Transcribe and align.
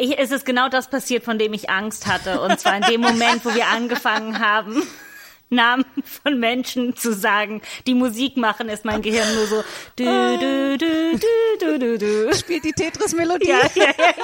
Ich, 0.00 0.18
es 0.18 0.30
ist 0.30 0.46
genau 0.46 0.70
das 0.70 0.88
passiert, 0.88 1.24
von 1.24 1.38
dem 1.38 1.52
ich 1.52 1.68
Angst 1.68 2.06
hatte. 2.06 2.40
Und 2.40 2.58
zwar 2.58 2.74
in 2.74 2.82
dem 2.84 3.02
Moment, 3.02 3.44
wo 3.44 3.54
wir 3.54 3.66
angefangen 3.66 4.38
haben, 4.38 4.82
Namen 5.50 5.84
von 6.24 6.40
Menschen 6.40 6.96
zu 6.96 7.12
sagen, 7.12 7.60
die 7.86 7.92
Musik 7.92 8.38
machen, 8.38 8.70
ist 8.70 8.86
mein 8.86 9.02
Gehirn 9.02 9.34
nur 9.34 9.46
so 9.46 9.64
du, 9.96 10.38
du, 10.38 10.78
du, 10.78 11.18
du, 11.18 11.78
du, 11.78 11.78
du, 11.78 11.98
du. 11.98 12.34
Spielt 12.34 12.64
die 12.64 12.72
Tetris-Melodie. 12.72 13.48
Ja, 13.48 13.58
ja, 13.74 13.92
ja. 13.98 14.14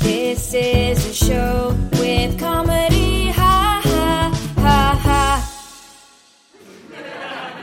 This 0.00 0.54
is 0.54 1.06
a 1.06 1.14
show 1.14 1.76
with 1.92 2.36
comedy, 2.36 3.30
ha 3.30 3.80
ha 3.84 4.32
ha 4.56 5.00
ha. 5.04 5.52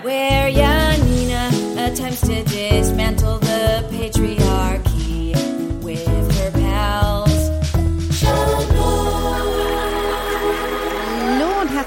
Where 0.01 0.49
Janina 0.49 1.49
attempts 1.77 2.21
to 2.21 2.41
dismantle 2.43 3.39
the 3.39 3.82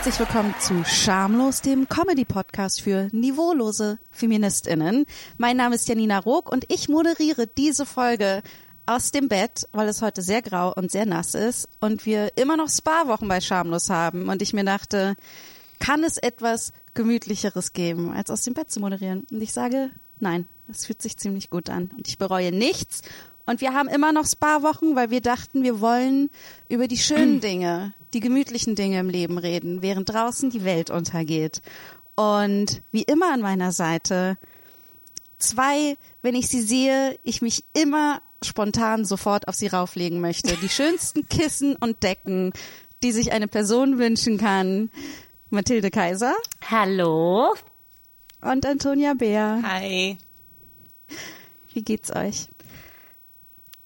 herzlich 0.07 0.29
willkommen 0.29 0.55
zu 0.61 0.85
Schamlos, 0.85 1.63
dem 1.63 1.89
Comedy-Podcast 1.89 2.81
für 2.81 3.09
niveaulose 3.11 3.99
FeministInnen. 4.13 5.05
Mein 5.37 5.57
Name 5.57 5.75
ist 5.75 5.89
Janina 5.89 6.21
Rook 6.21 6.49
und 6.49 6.65
ich 6.73 6.89
moderiere 6.89 7.49
diese 7.49 7.85
Folge 7.85 8.45
aus 8.87 9.11
dem 9.11 9.27
Bett, 9.27 9.67
weil 9.73 9.89
es 9.89 10.03
heute 10.03 10.23
sehr 10.23 10.43
grau 10.43 10.73
und 10.73 10.93
sehr 10.93 11.07
nass 11.07 11.35
ist 11.35 11.69
und 11.81 12.07
wir 12.07 12.37
immer 12.37 12.57
noch 12.57 12.69
Spa-Wochen 12.69 13.27
bei 13.27 13.41
Schamlos 13.41 13.91
haben 13.91 14.29
und 14.29 14.43
ich 14.43 14.53
mir 14.53 14.63
dachte, 14.63 15.17
kann 15.81 16.05
es 16.05 16.19
etwas 16.19 16.73
gemütlicheres 16.95 17.73
geben, 17.73 18.13
als 18.13 18.31
aus 18.31 18.43
dem 18.43 18.55
Bett 18.55 18.71
zu 18.71 18.79
moderieren? 18.79 19.27
Und 19.33 19.41
ich 19.43 19.53
sage, 19.53 19.91
nein, 20.21 20.47
das 20.69 20.87
fühlt 20.87 21.03
sich 21.03 21.17
ziemlich 21.17 21.51
gut 21.51 21.69
an 21.69 21.91
und 21.97 22.07
ich 22.07 22.17
bereue 22.17 22.53
nichts. 22.53 23.03
Und 23.45 23.61
wir 23.61 23.75
haben 23.75 23.89
immer 23.89 24.13
noch 24.13 24.27
Spa-Wochen, 24.27 24.95
weil 24.95 25.11
wir 25.11 25.21
dachten, 25.21 25.65
wir 25.65 25.81
wollen 25.81 26.31
über 26.69 26.87
die 26.87 26.97
schönen 26.97 27.41
Dinge, 27.41 27.93
die 28.15 28.21
gemütlichen 28.21 28.75
Dinge 28.75 29.01
im 29.01 29.09
Leben 29.09 29.39
reden, 29.39 29.83
während 29.83 30.09
draußen 30.09 30.51
die 30.51 30.65
Welt 30.65 30.91
untergeht. 30.91 31.63
Und 32.15 32.83
wie 32.93 33.03
immer 33.03 33.33
an 33.33 33.41
meiner 33.41 33.73
Seite 33.73 34.39
zwei, 35.39 35.97
wenn 36.23 36.35
ich 36.35 36.49
sie 36.49 36.63
sehe, 36.63 37.19
ich 37.23 37.43
mich 37.43 37.65
immer 37.75 38.23
spontan 38.43 39.05
sofort 39.05 39.49
auf 39.49 39.55
sie 39.55 39.67
rauflegen 39.67 40.21
möchte. 40.21 40.57
Die 40.57 40.69
schönsten 40.69 41.29
Kissen 41.29 41.77
und 41.77 42.03
Decken, 42.03 42.53
die 43.03 43.13
sich 43.13 43.33
eine 43.33 43.49
Person 43.49 43.99
wünschen 43.99 44.39
kann. 44.39 44.91
Mathilde 45.51 45.91
Kaiser 45.91 46.35
Hallo. 46.69 47.55
und 48.41 48.67
Antonia 48.67 49.15
Bär. 49.15 49.63
Hi. 49.63 50.19
Wie 51.73 51.83
geht's 51.83 52.15
euch? 52.15 52.49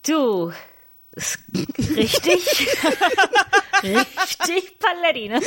Du. 0.07 0.53
Richtig. 1.97 2.69
Richtig 3.83 4.79
Paletti, 4.79 5.29
ne? 5.29 5.41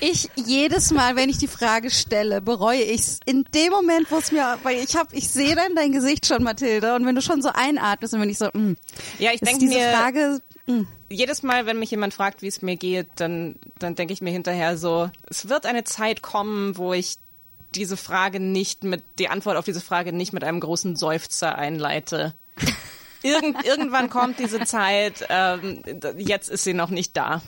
Ich 0.00 0.28
jedes 0.34 0.90
Mal, 0.92 1.16
wenn 1.16 1.28
ich 1.28 1.38
die 1.38 1.48
Frage 1.48 1.90
stelle, 1.90 2.40
bereue 2.40 2.82
ich's. 2.82 3.20
In 3.26 3.44
dem 3.54 3.70
Moment, 3.70 4.10
wo 4.10 4.16
es 4.16 4.32
mir, 4.32 4.58
weil 4.62 4.82
ich 4.82 4.96
habe, 4.96 5.14
ich 5.14 5.28
sehe 5.28 5.54
dann 5.54 5.74
dein 5.74 5.92
Gesicht 5.92 6.26
schon, 6.26 6.42
Mathilde, 6.42 6.94
und 6.94 7.06
wenn 7.06 7.14
du 7.14 7.22
schon 7.22 7.42
so 7.42 7.50
einatmest 7.52 8.14
und 8.14 8.20
wenn 8.20 8.30
ich 8.30 8.38
so, 8.38 8.48
mh, 8.52 8.76
Ja, 9.18 9.32
ich 9.32 9.40
denke 9.40 9.60
diese 9.60 9.74
mir, 9.74 9.90
Frage, 9.90 10.40
mh, 10.66 10.86
jedes 11.08 11.42
Mal, 11.42 11.66
wenn 11.66 11.78
mich 11.78 11.90
jemand 11.90 12.14
fragt, 12.14 12.42
wie 12.42 12.46
es 12.48 12.62
mir 12.62 12.76
geht, 12.76 13.08
dann, 13.16 13.56
dann 13.78 13.94
denke 13.94 14.12
ich 14.12 14.20
mir 14.22 14.30
hinterher 14.30 14.76
so, 14.76 15.10
es 15.28 15.48
wird 15.48 15.66
eine 15.66 15.84
Zeit 15.84 16.22
kommen, 16.22 16.76
wo 16.76 16.92
ich 16.92 17.16
diese 17.74 17.96
Frage 17.96 18.40
nicht 18.40 18.84
mit, 18.84 19.02
die 19.18 19.28
Antwort 19.28 19.56
auf 19.56 19.64
diese 19.64 19.80
Frage 19.80 20.12
nicht 20.12 20.32
mit 20.32 20.44
einem 20.44 20.60
großen 20.60 20.96
Seufzer 20.96 21.56
einleite. 21.56 22.34
Irgend, 23.22 23.64
irgendwann 23.64 24.08
kommt 24.08 24.38
diese 24.38 24.60
Zeit, 24.60 25.26
ähm, 25.28 25.82
jetzt 26.16 26.48
ist 26.48 26.64
sie 26.64 26.74
noch 26.74 26.90
nicht 26.90 27.16
da. 27.16 27.42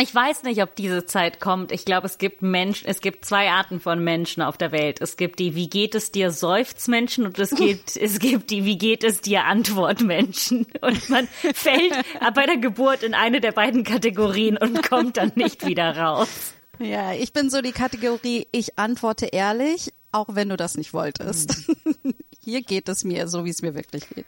Ich 0.00 0.12
weiß 0.12 0.42
nicht, 0.42 0.60
ob 0.60 0.74
diese 0.74 1.06
Zeit 1.06 1.38
kommt. 1.38 1.70
Ich 1.70 1.84
glaube, 1.84 2.06
es 2.08 2.18
gibt 2.18 2.42
Menschen, 2.42 2.88
es 2.88 3.00
gibt 3.00 3.24
zwei 3.24 3.50
Arten 3.50 3.78
von 3.78 4.02
Menschen 4.02 4.42
auf 4.42 4.56
der 4.56 4.72
Welt. 4.72 5.00
Es 5.00 5.16
gibt 5.16 5.38
die 5.38 5.54
Wie 5.54 5.70
geht 5.70 5.94
es 5.94 6.10
dir 6.10 6.32
Seufzmenschen 6.32 7.24
und 7.26 7.38
es 7.38 7.50
gibt, 7.54 7.96
es 8.00 8.18
gibt 8.18 8.50
die 8.50 8.64
Wie 8.64 8.76
geht 8.76 9.04
es 9.04 9.20
dir 9.20 9.44
Antwortmenschen. 9.44 10.66
Und 10.80 11.10
man 11.10 11.28
fällt 11.54 11.92
bei 12.34 12.44
der 12.44 12.56
Geburt 12.56 13.04
in 13.04 13.14
eine 13.14 13.40
der 13.40 13.52
beiden 13.52 13.84
Kategorien 13.84 14.56
und 14.56 14.82
kommt 14.88 15.16
dann 15.16 15.30
nicht 15.36 15.64
wieder 15.64 15.96
raus. 15.96 16.54
ja, 16.80 17.12
ich 17.12 17.32
bin 17.32 17.48
so 17.48 17.62
die 17.62 17.72
Kategorie, 17.72 18.48
ich 18.50 18.78
antworte 18.80 19.26
ehrlich, 19.26 19.92
auch 20.10 20.26
wenn 20.32 20.48
du 20.48 20.56
das 20.56 20.76
nicht 20.76 20.92
wolltest. 20.92 21.70
Hier 22.44 22.62
geht 22.62 22.88
es 22.88 23.04
mir 23.04 23.26
so, 23.28 23.44
wie 23.44 23.50
es 23.50 23.62
mir 23.62 23.74
wirklich 23.74 24.08
geht. 24.10 24.26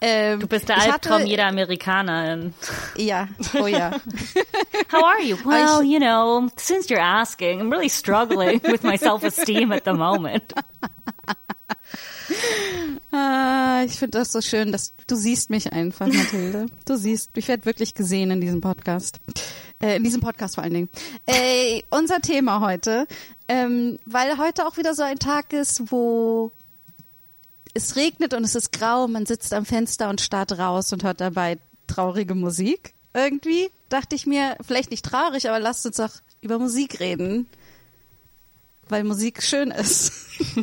Ähm, 0.00 0.40
Du 0.40 0.46
bist 0.48 0.68
der 0.68 0.78
Albtraum 0.80 1.20
hatte- 1.20 1.28
jeder 1.28 1.46
Amerikanerin. 1.46 2.54
Ja, 2.96 3.28
oh 3.60 3.66
ja. 3.66 3.92
How 4.92 5.04
are 5.04 5.22
you? 5.22 5.36
Well, 5.44 5.82
you 5.84 5.98
know, 6.00 6.48
since 6.56 6.88
you're 6.92 7.00
asking, 7.02 7.60
I'm 7.60 7.70
really 7.70 7.88
struggling 7.88 8.60
with 8.70 8.82
my 8.82 8.96
self-esteem 8.96 9.70
at 9.72 9.84
the 9.84 9.92
moment. 9.92 10.52
Ah, 13.12 13.82
ich 13.84 13.98
finde 13.98 14.18
das 14.18 14.32
so 14.32 14.40
schön, 14.40 14.72
dass 14.72 14.94
du 15.06 15.14
siehst 15.14 15.50
mich 15.50 15.72
einfach, 15.72 16.06
Mathilde. 16.06 16.66
Du 16.86 16.96
siehst, 16.96 17.30
ich 17.36 17.48
werde 17.48 17.66
wirklich 17.66 17.94
gesehen 17.94 18.30
in 18.30 18.40
diesem 18.40 18.60
Podcast. 18.60 19.20
Äh, 19.80 19.96
in 19.96 20.04
diesem 20.04 20.20
Podcast 20.20 20.54
vor 20.54 20.64
allen 20.64 20.72
Dingen. 20.74 20.88
Äh, 21.26 21.82
unser 21.90 22.20
Thema 22.20 22.60
heute, 22.60 23.06
ähm, 23.48 23.98
weil 24.06 24.38
heute 24.38 24.66
auch 24.66 24.76
wieder 24.78 24.94
so 24.94 25.02
ein 25.02 25.18
Tag 25.18 25.52
ist, 25.52 25.92
wo 25.92 26.52
es 27.74 27.96
regnet 27.96 28.34
und 28.34 28.44
es 28.44 28.54
ist 28.54 28.72
grau, 28.72 29.08
man 29.08 29.26
sitzt 29.26 29.52
am 29.54 29.64
Fenster 29.64 30.08
und 30.08 30.20
starrt 30.20 30.58
raus 30.58 30.92
und 30.92 31.04
hört 31.04 31.20
dabei 31.20 31.58
traurige 31.86 32.34
Musik. 32.34 32.94
Irgendwie 33.14 33.70
dachte 33.88 34.16
ich 34.16 34.26
mir, 34.26 34.56
vielleicht 34.66 34.90
nicht 34.90 35.04
traurig, 35.04 35.48
aber 35.48 35.60
lasst 35.60 35.84
uns 35.86 35.96
doch 35.96 36.12
über 36.40 36.58
Musik 36.58 37.00
reden, 37.00 37.46
weil 38.88 39.04
Musik 39.04 39.42
schön 39.42 39.70
ist. 39.70 40.12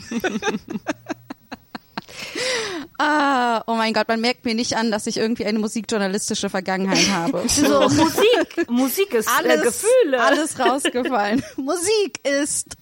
Ah, 3.02 3.64
oh 3.66 3.76
mein 3.76 3.94
Gott, 3.94 4.10
man 4.10 4.20
merkt 4.20 4.44
mir 4.44 4.54
nicht 4.54 4.76
an, 4.76 4.92
dass 4.92 5.08
ich 5.08 5.18
irgendwie 5.18 5.46
eine 5.46 5.58
musikjournalistische 5.60 6.50
Vergangenheit 6.50 7.10
habe. 7.12 7.48
So, 7.48 7.82
Musik. 7.90 8.70
Musik 8.70 9.14
ist 9.14 9.30
alles, 9.30 9.62
äh, 9.62 9.64
Gefühle. 9.64 10.22
alles 10.22 10.60
rausgefallen. 10.60 11.42
Musik 11.56 12.20
ist 12.28 12.76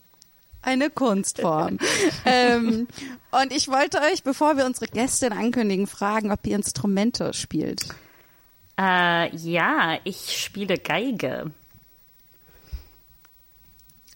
eine 0.67 0.89
Kunstform. 0.89 1.79
ähm, 2.25 2.87
und 3.31 3.53
ich 3.53 3.67
wollte 3.69 3.99
euch, 4.01 4.23
bevor 4.23 4.57
wir 4.57 4.65
unsere 4.65 4.87
Gästin 4.87 5.31
ankündigen, 5.33 5.87
fragen, 5.87 6.31
ob 6.31 6.45
ihr 6.45 6.55
Instrumente 6.55 7.33
spielt. 7.33 7.87
Äh, 8.79 9.35
ja, 9.35 9.97
ich 10.03 10.37
spiele 10.43 10.77
Geige. 10.77 11.51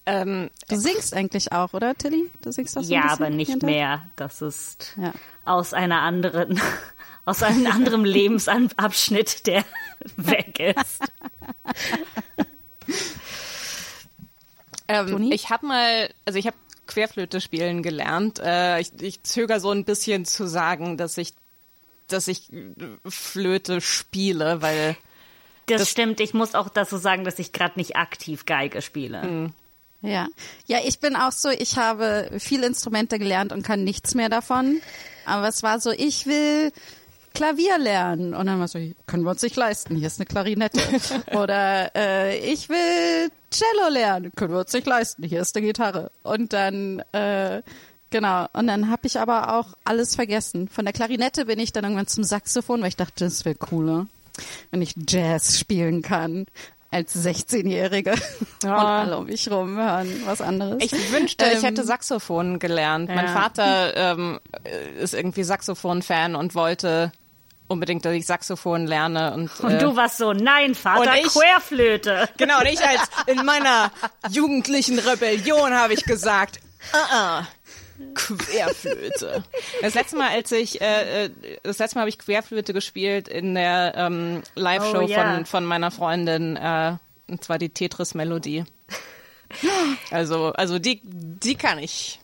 Ähm, 0.04 0.50
Du 0.68 0.76
singst 0.76 1.14
eigentlich 1.14 1.52
auch, 1.52 1.74
oder, 1.74 1.94
Tilly? 1.94 2.28
Du 2.42 2.50
singst 2.52 2.76
doch 2.76 2.82
so 2.82 2.92
ja, 2.92 3.04
aber 3.12 3.30
nicht 3.30 3.50
hinter? 3.52 3.66
mehr. 3.66 4.02
Das 4.16 4.42
ist 4.42 4.94
Ja. 4.96 5.12
aus 5.44 5.72
einer 5.74 6.00
anderen, 6.02 6.60
aus 7.24 7.42
einem 7.42 7.66
anderen 7.68 8.04
Lebensabschnitt, 8.04 9.46
der 9.46 9.64
weg 10.16 10.58
ist. 10.76 11.02
Ähm, 14.92 15.30
ich 15.32 15.50
habe 15.50 15.66
mal, 15.66 16.10
also 16.24 16.38
ich 16.38 16.46
habe 16.46 16.56
Querflöte 16.86 17.40
spielen 17.40 17.82
gelernt. 17.82 18.38
Äh, 18.40 18.80
ich, 18.80 18.92
ich 19.00 19.22
zöger 19.22 19.60
so 19.60 19.70
ein 19.70 19.84
bisschen 19.84 20.24
zu 20.24 20.46
sagen, 20.46 20.96
dass 20.96 21.16
ich, 21.18 21.32
dass 22.08 22.28
ich 22.28 22.52
äh, 22.52 22.74
Flöte 23.08 23.80
spiele, 23.80 24.62
weil 24.62 24.96
Das, 25.66 25.82
Das- 25.82 25.90
stimmt. 25.90 26.20
Ich 26.20 26.34
muss 26.34 26.54
auch 26.54 26.68
dazu 26.68 26.96
sagen, 26.96 27.24
dass 27.24 27.38
ich 27.38 27.52
gerade 27.52 27.78
nicht 27.78 27.96
aktiv 27.96 28.44
Geige 28.46 28.82
spiele. 28.82 29.52
Ja. 30.02 30.26
Ja, 30.66 30.78
ich 30.84 30.98
bin 30.98 31.14
auch 31.14 31.30
so, 31.30 31.48
ich 31.50 31.78
habe 31.78 32.30
viele 32.40 32.66
Instrumente 32.66 33.20
gelernt 33.20 33.52
und 33.52 33.62
kann 33.62 33.84
nichts 33.84 34.14
mehr 34.14 34.28
davon. 34.28 34.80
Aber 35.24 35.46
es 35.46 35.62
war 35.62 35.78
so, 35.78 35.92
ich 35.92 36.26
will 36.26 36.72
Klavier 37.34 37.78
lernen. 37.78 38.34
Und 38.34 38.46
dann 38.46 38.58
war 38.60 38.68
so, 38.68 38.78
können 39.06 39.24
wir 39.24 39.30
uns 39.30 39.42
nicht 39.42 39.56
leisten, 39.56 39.96
hier 39.96 40.06
ist 40.06 40.18
eine 40.18 40.26
Klarinette. 40.26 40.80
Oder 41.36 41.94
äh, 41.96 42.38
ich 42.38 42.68
will 42.68 43.30
Cello 43.50 43.88
lernen, 43.90 44.32
können 44.36 44.52
wir 44.52 44.60
uns 44.60 44.72
nicht 44.72 44.86
leisten, 44.86 45.22
hier 45.24 45.40
ist 45.40 45.56
eine 45.56 45.66
Gitarre. 45.66 46.10
Und 46.22 46.52
dann, 46.52 47.00
äh, 47.12 47.62
genau, 48.10 48.46
und 48.52 48.66
dann 48.66 48.90
habe 48.90 49.06
ich 49.06 49.18
aber 49.18 49.54
auch 49.58 49.74
alles 49.84 50.14
vergessen. 50.14 50.68
Von 50.68 50.84
der 50.84 50.94
Klarinette 50.94 51.44
bin 51.46 51.58
ich 51.58 51.72
dann 51.72 51.84
irgendwann 51.84 52.06
zum 52.06 52.24
Saxophon, 52.24 52.80
weil 52.80 52.88
ich 52.88 52.96
dachte, 52.96 53.24
das 53.24 53.44
wäre 53.44 53.54
cooler, 53.56 54.06
wenn 54.70 54.80
ich 54.82 54.94
Jazz 55.08 55.58
spielen 55.58 56.02
kann. 56.02 56.46
Als 56.94 57.16
16-Jährige 57.24 58.12
und 58.64 58.68
alle 58.68 59.16
um 59.16 59.24
mich 59.24 59.50
rum 59.50 59.78
hören 59.78 60.08
was 60.26 60.42
anderes. 60.42 60.76
Ich 60.84 60.92
wünschte, 61.10 61.46
ich 61.46 61.60
Ähm, 61.60 61.62
hätte 61.64 61.84
Saxophon 61.84 62.58
gelernt. 62.58 63.08
Mein 63.08 63.24
Ja. 63.28 63.32
Vater 63.32 63.96
ähm, 63.96 64.40
ist 65.00 65.14
irgendwie 65.14 65.42
Saxophon-Fan 65.42 66.34
und 66.36 66.54
wollte 66.54 67.10
unbedingt, 67.72 68.04
dass 68.04 68.12
ich 68.14 68.26
Saxophon 68.26 68.86
lerne. 68.86 69.32
Und, 69.34 69.50
Und 69.60 69.72
äh, 69.72 69.78
du 69.78 69.96
warst 69.96 70.18
so, 70.18 70.32
nein, 70.32 70.74
Vater, 70.74 71.16
ich- 71.16 71.26
Querflöte. 71.28 72.28
Genau, 72.36 72.60
und 72.60 72.66
ich 72.66 72.80
als 72.80 73.00
in 73.26 73.44
meiner 73.44 73.90
jugendlichen 74.30 74.98
Rebellion 74.98 75.72
habe 75.74 75.94
ich 75.94 76.04
gesagt, 76.04 76.60
uh 76.92 77.14
-uh, 77.14 77.44
Querflöte. 78.14 79.44
Das 79.80 79.94
letzte 79.94 80.16
Mal, 80.16 80.30
als 80.30 80.50
ich, 80.52 80.80
äh, 80.80 81.24
äh, 81.26 81.30
das 81.62 81.78
letzte 81.78 81.96
Mal 81.96 82.02
habe 82.02 82.08
ich 82.10 82.18
Querflöte 82.18 82.72
gespielt 82.72 83.28
in 83.28 83.54
der 83.54 83.94
ähm, 83.96 84.42
Live-Show 84.54 84.98
Oh, 85.02 85.06
ja. 85.06 85.34
von, 85.36 85.46
von 85.46 85.64
meiner 85.64 85.90
Freundin, 85.90 86.56
äh, 86.56 86.96
und 87.28 87.44
zwar 87.44 87.58
die 87.58 87.68
Tetris-Melodie. 87.70 88.64
Also, 90.10 90.54
also 90.54 90.78
die, 90.78 91.02
die 91.04 91.56
kann 91.56 91.78
ich. 91.78 92.21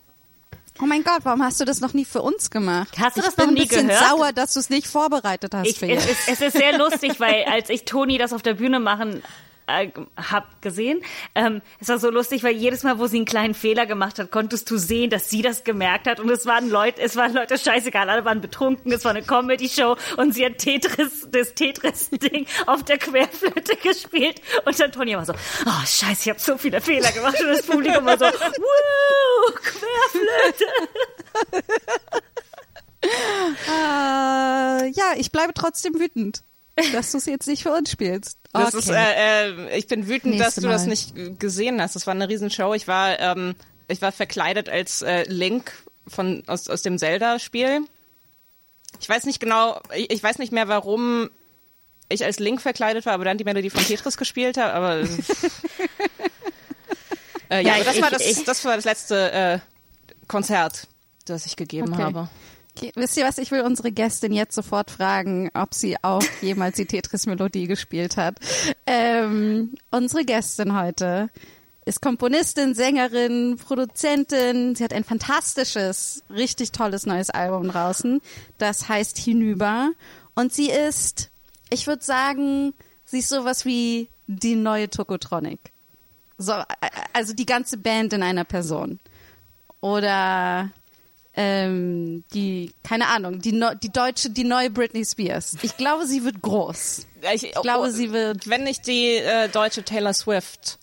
Oh 0.80 0.86
mein 0.86 1.02
Gott, 1.02 1.20
warum 1.24 1.42
hast 1.42 1.60
du 1.60 1.64
das 1.64 1.80
noch 1.80 1.92
nie 1.92 2.04
für 2.04 2.22
uns 2.22 2.50
gemacht? 2.50 2.96
Hast 2.98 3.16
du 3.16 3.20
ich 3.20 3.26
das 3.26 3.34
bin 3.34 3.46
noch 3.46 3.52
nie 3.52 3.62
ein 3.62 3.68
bisschen 3.68 3.88
gehört? 3.88 4.04
sauer, 4.08 4.32
dass 4.32 4.54
du 4.54 4.60
es 4.60 4.70
nicht 4.70 4.86
vorbereitet 4.86 5.52
hast 5.54 5.66
Ich, 5.66 5.82
es, 5.82 6.28
es 6.28 6.40
ist 6.40 6.52
sehr 6.56 6.78
lustig, 6.78 7.18
weil 7.18 7.44
als 7.44 7.68
ich 7.68 7.84
Toni 7.84 8.18
das 8.18 8.32
auf 8.32 8.42
der 8.42 8.54
Bühne 8.54 8.78
machen 8.78 9.22
äh, 9.68 9.90
hab 10.16 10.60
gesehen, 10.62 11.02
ähm, 11.34 11.62
es 11.80 11.88
war 11.88 11.98
so 11.98 12.10
lustig, 12.10 12.42
weil 12.42 12.56
jedes 12.56 12.82
Mal, 12.82 12.98
wo 12.98 13.06
sie 13.06 13.18
einen 13.18 13.26
kleinen 13.26 13.54
Fehler 13.54 13.86
gemacht 13.86 14.18
hat, 14.18 14.30
konntest 14.30 14.70
du 14.70 14.76
sehen, 14.76 15.10
dass 15.10 15.30
sie 15.30 15.42
das 15.42 15.64
gemerkt 15.64 16.06
hat. 16.06 16.20
Und 16.20 16.30
es 16.30 16.46
waren 16.46 16.68
Leute, 16.68 17.00
es 17.00 17.16
waren 17.16 17.32
Leute 17.34 17.58
scheißegal, 17.58 18.08
alle 18.08 18.24
waren 18.24 18.40
betrunken, 18.40 18.92
es 18.92 19.04
war 19.04 19.10
eine 19.10 19.22
Comedy-Show. 19.22 19.96
Und 20.16 20.34
sie 20.34 20.44
hat 20.44 20.58
Tetris, 20.58 21.28
das 21.30 21.54
Tetris-Ding 21.54 22.46
auf 22.66 22.82
der 22.84 22.98
Querflöte 22.98 23.76
gespielt. 23.76 24.40
Und 24.64 24.78
dann 24.80 24.92
Toni 24.92 25.16
war 25.16 25.24
so, 25.24 25.34
oh 25.34 25.86
scheiße, 25.86 26.22
ich 26.22 26.28
habe 26.30 26.40
so 26.40 26.58
viele 26.58 26.80
Fehler 26.80 27.12
gemacht. 27.12 27.40
Und 27.40 27.48
das 27.48 27.62
Publikum 27.62 28.04
war 28.04 28.18
so, 28.18 28.24
wuh, 28.24 29.52
Querflöte. 29.54 30.64
Äh, 33.00 34.88
ja, 34.90 35.14
ich 35.16 35.30
bleibe 35.30 35.54
trotzdem 35.54 35.94
wütend, 36.00 36.42
dass 36.92 37.12
du 37.12 37.18
es 37.18 37.26
jetzt 37.26 37.46
nicht 37.48 37.62
für 37.62 37.72
uns 37.72 37.90
spielst. 37.90 38.38
Das 38.52 38.68
Okay. 38.74 38.78
ist, 38.78 38.88
äh, 38.90 39.50
äh, 39.50 39.78
ich 39.78 39.86
bin 39.86 40.08
wütend, 40.08 40.34
dass 40.40 40.56
Nächste 40.56 40.60
du 40.62 40.68
das 40.68 40.82
Mal. 40.82 40.88
nicht 40.88 41.14
g- 41.14 41.30
gesehen 41.38 41.80
hast. 41.80 41.94
Das 41.96 42.06
war 42.06 42.14
eine 42.14 42.28
Riesenshow. 42.28 42.74
Ich 42.74 42.88
war, 42.88 43.18
ähm, 43.20 43.54
ich 43.88 44.00
war 44.02 44.12
verkleidet 44.12 44.68
als 44.68 45.02
äh, 45.02 45.24
Link 45.24 45.72
von 46.06 46.42
aus, 46.46 46.68
aus 46.68 46.82
dem 46.82 46.98
Zelda-Spiel. 46.98 47.80
Ich 49.00 49.08
weiß 49.08 49.24
nicht 49.24 49.40
genau, 49.40 49.80
ich, 49.94 50.10
ich 50.10 50.22
weiß 50.22 50.38
nicht 50.38 50.52
mehr, 50.52 50.68
warum 50.68 51.28
ich 52.08 52.24
als 52.24 52.38
Link 52.38 52.62
verkleidet 52.62 53.04
war, 53.06 53.12
aber 53.12 53.24
dann 53.26 53.36
die 53.36 53.44
Melodie 53.44 53.68
von 53.70 53.84
Tetris 53.84 54.16
gespielt 54.16 54.56
habe. 54.56 54.72
Aber 54.72 55.00
äh, 55.00 55.06
ja, 57.50 57.60
Ja, 57.60 57.74
aber 57.74 57.84
das 57.84 57.96
ich- 57.96 58.02
war 58.02 58.10
das, 58.10 58.26
ich- 58.26 58.44
das 58.44 58.64
war 58.64 58.76
das 58.76 58.84
letzte 58.84 59.32
äh, 59.32 59.58
Konzert, 60.26 60.86
das 61.26 61.46
ich 61.46 61.56
gegeben 61.56 61.92
Okay. 61.92 62.02
habe. 62.02 62.28
Wisst 62.94 63.16
ihr 63.16 63.24
was? 63.24 63.38
Ich 63.38 63.50
will 63.50 63.62
unsere 63.62 63.92
Gästin 63.92 64.32
jetzt 64.32 64.54
sofort 64.54 64.90
fragen, 64.90 65.50
ob 65.54 65.74
sie 65.74 65.96
auch 66.02 66.22
jemals 66.42 66.76
die 66.76 66.86
Tetris-Melodie 66.86 67.66
gespielt 67.66 68.16
hat. 68.16 68.36
Ähm, 68.86 69.74
unsere 69.90 70.24
Gästin 70.24 70.76
heute 70.76 71.30
ist 71.84 72.02
Komponistin, 72.02 72.74
Sängerin, 72.74 73.56
Produzentin. 73.56 74.74
Sie 74.74 74.84
hat 74.84 74.92
ein 74.92 75.04
fantastisches, 75.04 76.22
richtig 76.28 76.72
tolles 76.72 77.06
neues 77.06 77.30
Album 77.30 77.68
draußen. 77.68 78.20
Das 78.58 78.88
heißt 78.88 79.16
Hinüber. 79.16 79.92
Und 80.34 80.52
sie 80.52 80.70
ist, 80.70 81.30
ich 81.70 81.86
würde 81.86 82.04
sagen, 82.04 82.74
sie 83.04 83.20
ist 83.20 83.30
sowas 83.30 83.64
wie 83.64 84.08
die 84.26 84.54
neue 84.54 84.90
Tokotronic. 84.90 85.72
So, 86.36 86.52
also 87.12 87.32
die 87.32 87.46
ganze 87.46 87.78
Band 87.78 88.12
in 88.12 88.22
einer 88.22 88.44
Person. 88.44 89.00
Oder 89.80 90.70
ähm, 91.40 92.24
die, 92.34 92.72
keine 92.82 93.06
Ahnung, 93.06 93.38
die, 93.40 93.52
neu- 93.52 93.76
die 93.76 93.90
deutsche, 93.92 94.28
die 94.30 94.42
neue 94.42 94.70
Britney 94.70 95.04
Spears. 95.04 95.56
Ich 95.62 95.76
glaube, 95.76 96.04
sie 96.04 96.24
wird 96.24 96.42
groß. 96.42 97.06
Ich, 97.32 97.44
Ich 97.44 97.52
glaube, 97.62 97.92
sie 97.92 98.12
wird. 98.12 98.48
wenn 98.50 98.64
nicht 98.64 98.88
die 98.88 99.14
äh, 99.18 99.48
deutsche 99.48 99.84
Taylor 99.84 100.12
Swift 100.14 100.78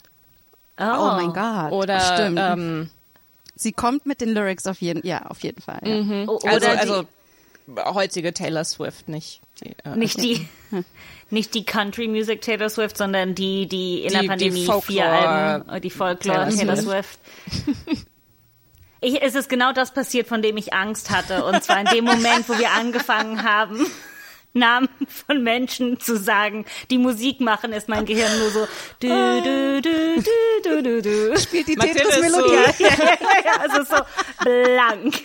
Oh, 0.79 0.83
Oh, 0.83 1.11
mein 1.21 1.33
Gott. 1.33 1.71
oder 1.73 1.99
Stimmt. 1.99 2.39
ähm, 2.41 2.89
sie 3.55 3.73
kommt 3.73 4.05
mit 4.05 4.21
den 4.21 4.29
Lyrics 4.33 4.65
auf 4.65 4.79
jeden, 4.81 5.05
ja, 5.05 5.25
auf 5.25 5.41
jeden 5.43 5.61
Fall. 5.61 5.79
Ja. 5.83 6.27
O- 6.29 6.37
also, 6.37 6.47
Oder 6.47 6.59
die- 6.59 6.79
also 6.79 7.05
heutige 7.93 8.33
Taylor 8.33 8.63
Swift, 8.63 9.09
nicht 9.09 9.41
die, 9.61 9.75
äh, 9.83 9.95
Nicht 9.97 10.21
die, 10.21 10.47
nicht 11.29 11.53
die 11.53 11.65
Country 11.65 12.07
Music 12.07 12.41
Taylor 12.41 12.69
Swift, 12.69 12.95
sondern 12.97 13.35
die, 13.35 13.67
die 13.67 14.03
in 14.03 14.07
Die- 14.07 14.13
der 14.13 14.21
die 14.21 14.27
Pandemie 14.27 14.65
Folklore 14.65 14.85
vier 14.85 15.05
Alben, 15.09 15.81
die 15.81 15.89
Folklore 15.89 16.49
Taylor 16.49 16.75
Taylor, 16.75 16.77
Swift. 16.77 17.19
Ich, 19.05 19.21
es 19.21 19.35
ist 19.35 19.49
genau 19.49 19.71
das 19.71 19.93
passiert, 19.93 20.27
von 20.27 20.41
dem 20.41 20.57
ich 20.57 20.73
Angst 20.73 21.11
hatte. 21.11 21.45
Und 21.45 21.63
zwar 21.63 21.79
in 21.79 21.85
dem 21.87 22.05
Moment, 22.05 22.49
wo 22.49 22.57
wir 22.57 22.71
angefangen 22.71 23.43
haben, 23.43 23.85
Namen 24.57 24.87
von 25.27 25.43
Menschen 25.43 25.99
zu 25.99 26.17
sagen, 26.17 26.65
die 26.89 26.97
Musik 26.97 27.41
machen, 27.41 27.73
ist 27.73 27.89
mein 27.89 28.05
Gehirn 28.05 28.39
nur 28.39 28.49
so 28.51 28.67
du, 29.01 29.07
du, 29.09 29.81
du, 29.81 30.21
du, 30.21 30.21
du, 30.63 30.81
du, 30.81 31.01
du. 31.01 31.37
Spielt 31.39 31.67
die 31.67 31.75
Tetris-Melodie. 31.75 32.47
so- 32.77 32.83
Ja, 32.85 32.89
ja, 32.89 32.95
ja, 32.97 33.17
ja, 33.45 33.59
also 33.59 33.83
so 33.83 34.01
blank. 34.45 35.21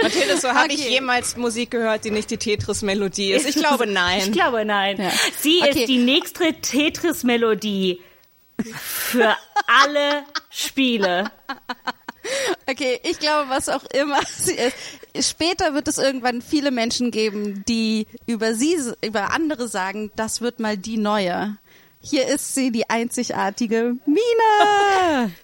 Mathilde, 0.00 0.36
so 0.36 0.48
habe 0.50 0.72
ich 0.72 0.80
Okay. 0.82 0.90
jemals 0.92 1.36
Musik 1.36 1.72
gehört, 1.72 2.04
die 2.04 2.12
nicht 2.12 2.30
die 2.30 2.36
Tetris-Melodie 2.36 3.32
ist. 3.32 3.48
Ich 3.48 3.56
glaube, 3.60 3.84
Ich 3.86 3.90
nein. 3.92 4.30
glaube 4.30 4.64
nein. 4.64 4.96
Ja. 5.00 5.10
Sie 5.40 5.58
Okay. 5.60 5.70
ist 5.80 5.88
die 5.88 5.98
nächste 5.98 6.52
Tetris-Melodie 6.54 8.00
für 8.76 9.36
alle 9.66 10.22
Spiele. 10.50 11.32
Okay, 12.66 13.00
ich 13.02 13.18
glaube, 13.18 13.48
was 13.50 13.68
auch 13.68 13.84
immer 13.94 14.20
sie 14.36 14.54
ist. 14.54 14.76
Später 15.30 15.74
wird 15.74 15.88
es 15.88 15.98
irgendwann 15.98 16.42
viele 16.42 16.70
Menschen 16.70 17.10
geben, 17.10 17.64
die 17.68 18.06
über 18.26 18.54
sie, 18.54 18.76
über 19.04 19.32
andere 19.32 19.68
sagen, 19.68 20.10
das 20.16 20.40
wird 20.40 20.60
mal 20.60 20.76
die 20.76 20.98
neue. 20.98 21.56
Hier 22.00 22.28
ist 22.28 22.54
sie, 22.54 22.70
die 22.70 22.88
einzigartige 22.88 23.96
Mina. 24.06 25.30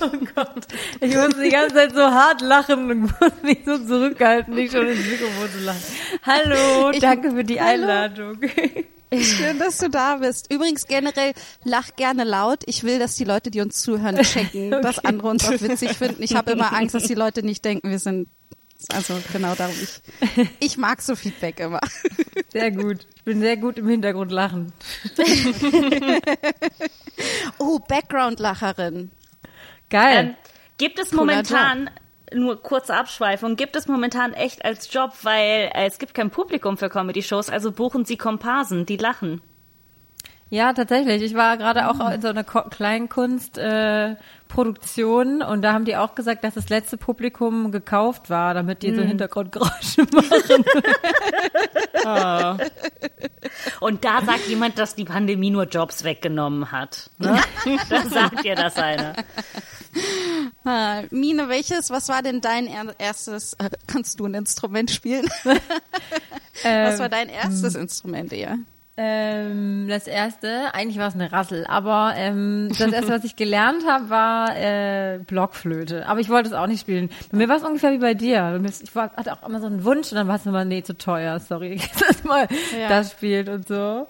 Oh 0.00 0.08
Gott. 0.34 0.64
Ich 1.02 1.14
muss 1.14 1.34
die 1.38 1.50
ganze 1.50 1.74
Zeit 1.74 1.92
so 1.92 2.00
hart 2.00 2.40
lachen 2.40 2.90
und 2.90 3.00
muss 3.02 3.32
mich 3.42 3.58
so 3.66 3.76
zurückhalten, 3.76 4.54
nicht 4.54 4.72
schon 4.72 4.88
ins 4.88 5.04
Mikrofon 5.06 5.50
zu 5.52 5.58
lachen. 5.58 5.82
Hallo, 6.24 6.90
Ich- 6.90 7.00
danke 7.00 7.30
für 7.32 7.44
die 7.44 7.60
Hallo. 7.60 7.82
Einladung. 7.82 8.38
Schön, 9.20 9.58
dass 9.58 9.78
du 9.78 9.90
da 9.90 10.16
bist. 10.16 10.52
Übrigens 10.52 10.86
generell 10.86 11.32
lach 11.64 11.96
gerne 11.96 12.24
laut. 12.24 12.62
Ich 12.66 12.84
will, 12.84 12.98
dass 12.98 13.16
die 13.16 13.24
Leute, 13.24 13.50
die 13.50 13.60
uns 13.60 13.80
zuhören, 13.82 14.16
checken, 14.22 14.70
dass 14.82 14.98
andere 14.98 15.28
uns 15.28 15.44
auch 15.44 15.60
witzig 15.60 15.92
finden. 15.98 16.22
Ich 16.22 16.34
habe 16.34 16.52
immer 16.52 16.72
Angst, 16.72 16.94
dass 16.94 17.04
die 17.04 17.14
Leute 17.14 17.42
nicht 17.42 17.64
denken, 17.64 17.90
wir 17.90 17.98
sind 17.98 18.28
also 18.92 19.16
genau 19.32 19.54
darum. 19.54 19.74
Ich, 19.80 20.48
ich 20.58 20.76
mag 20.76 21.02
so 21.02 21.14
Feedback 21.14 21.60
immer. 21.60 21.80
Sehr 22.52 22.72
gut. 22.72 23.06
Ich 23.14 23.22
bin 23.22 23.40
sehr 23.40 23.56
gut 23.56 23.78
im 23.78 23.88
Hintergrund 23.88 24.32
lachen. 24.32 24.72
Oh, 27.58 27.78
Background-Lacherin. 27.78 29.10
Geil. 29.88 30.26
Ähm, 30.30 30.34
gibt 30.78 30.98
es 30.98 31.10
Cooler 31.10 31.22
momentan, 31.22 31.90
nur 32.34 32.62
kurze 32.62 32.94
Abschweifung, 32.94 33.56
gibt 33.56 33.76
es 33.76 33.88
momentan 33.88 34.32
echt 34.32 34.64
als 34.64 34.92
Job, 34.92 35.12
weil 35.22 35.70
äh, 35.74 35.86
es 35.86 35.98
gibt 35.98 36.14
kein 36.14 36.30
Publikum 36.30 36.76
für 36.76 36.88
Comedy-Shows, 36.88 37.50
also 37.50 37.72
buchen 37.72 38.04
sie 38.04 38.16
Komparsen, 38.16 38.86
die 38.86 38.96
lachen. 38.96 39.40
Ja, 40.52 40.72
tatsächlich. 40.74 41.22
Ich 41.22 41.34
war 41.34 41.56
gerade 41.56 41.88
auch 41.88 42.10
in 42.10 42.20
so 42.20 42.28
einer 42.28 42.44
Ko- 42.44 42.68
Kleinkunst-Produktion 42.68 45.40
äh, 45.40 45.44
und 45.46 45.62
da 45.62 45.72
haben 45.72 45.86
die 45.86 45.96
auch 45.96 46.14
gesagt, 46.14 46.44
dass 46.44 46.52
das 46.52 46.68
letzte 46.68 46.98
Publikum 46.98 47.72
gekauft 47.72 48.28
war, 48.28 48.52
damit 48.52 48.82
die 48.82 48.94
so 48.94 49.00
Hintergrundgeräusche 49.00 50.02
machen. 50.12 50.64
Und 53.80 54.04
da 54.04 54.20
sagt 54.22 54.46
jemand, 54.48 54.78
dass 54.78 54.94
die 54.94 55.04
Pandemie 55.04 55.48
nur 55.50 55.64
Jobs 55.64 56.04
weggenommen 56.04 56.70
hat. 56.70 57.10
Ne? 57.18 57.40
da 57.88 58.02
sagt 58.02 58.44
ihr 58.44 58.54
das 58.54 58.76
einer. 58.76 59.14
Ah, 60.64 61.02
Mine, 61.10 61.48
welches, 61.48 61.88
was 61.90 62.08
war 62.10 62.20
denn 62.22 62.40
dein 62.42 62.66
er 62.66 62.94
erstes, 62.98 63.54
äh, 63.54 63.70
kannst 63.86 64.20
du 64.20 64.26
ein 64.26 64.34
Instrument 64.34 64.90
spielen? 64.90 65.26
was 66.62 66.98
war 66.98 67.08
dein 67.08 67.30
erstes 67.30 67.74
Instrument 67.74 68.34
eher? 68.34 68.58
Ähm, 68.96 69.86
das 69.88 70.06
erste, 70.06 70.74
eigentlich 70.74 70.98
war 70.98 71.08
es 71.08 71.14
eine 71.14 71.32
Rassel, 71.32 71.66
aber 71.66 72.12
ähm, 72.16 72.68
das 72.78 72.92
erste, 72.92 73.10
was 73.10 73.24
ich 73.24 73.36
gelernt 73.36 73.86
habe, 73.88 74.10
war 74.10 74.54
äh, 74.56 75.18
Blockflöte. 75.26 76.06
Aber 76.06 76.20
ich 76.20 76.28
wollte 76.28 76.50
es 76.50 76.54
auch 76.54 76.66
nicht 76.66 76.80
spielen. 76.80 77.08
Bei 77.30 77.38
mir 77.38 77.48
war 77.48 77.56
es 77.56 77.62
ungefähr 77.62 77.92
wie 77.92 77.98
bei 77.98 78.12
dir. 78.12 78.60
Ich 78.82 78.94
war, 78.94 79.10
hatte 79.16 79.32
auch 79.32 79.48
immer 79.48 79.60
so 79.60 79.66
einen 79.66 79.84
Wunsch 79.84 80.12
und 80.12 80.16
dann 80.16 80.28
war 80.28 80.36
es 80.36 80.44
immer, 80.44 80.64
nee, 80.66 80.82
zu 80.82 80.96
teuer, 80.98 81.40
sorry, 81.40 81.80
dass 82.06 82.22
mal 82.24 82.46
Ja. 82.78 82.88
das 82.90 83.12
spielt 83.12 83.48
und 83.48 83.66
so. 83.66 84.06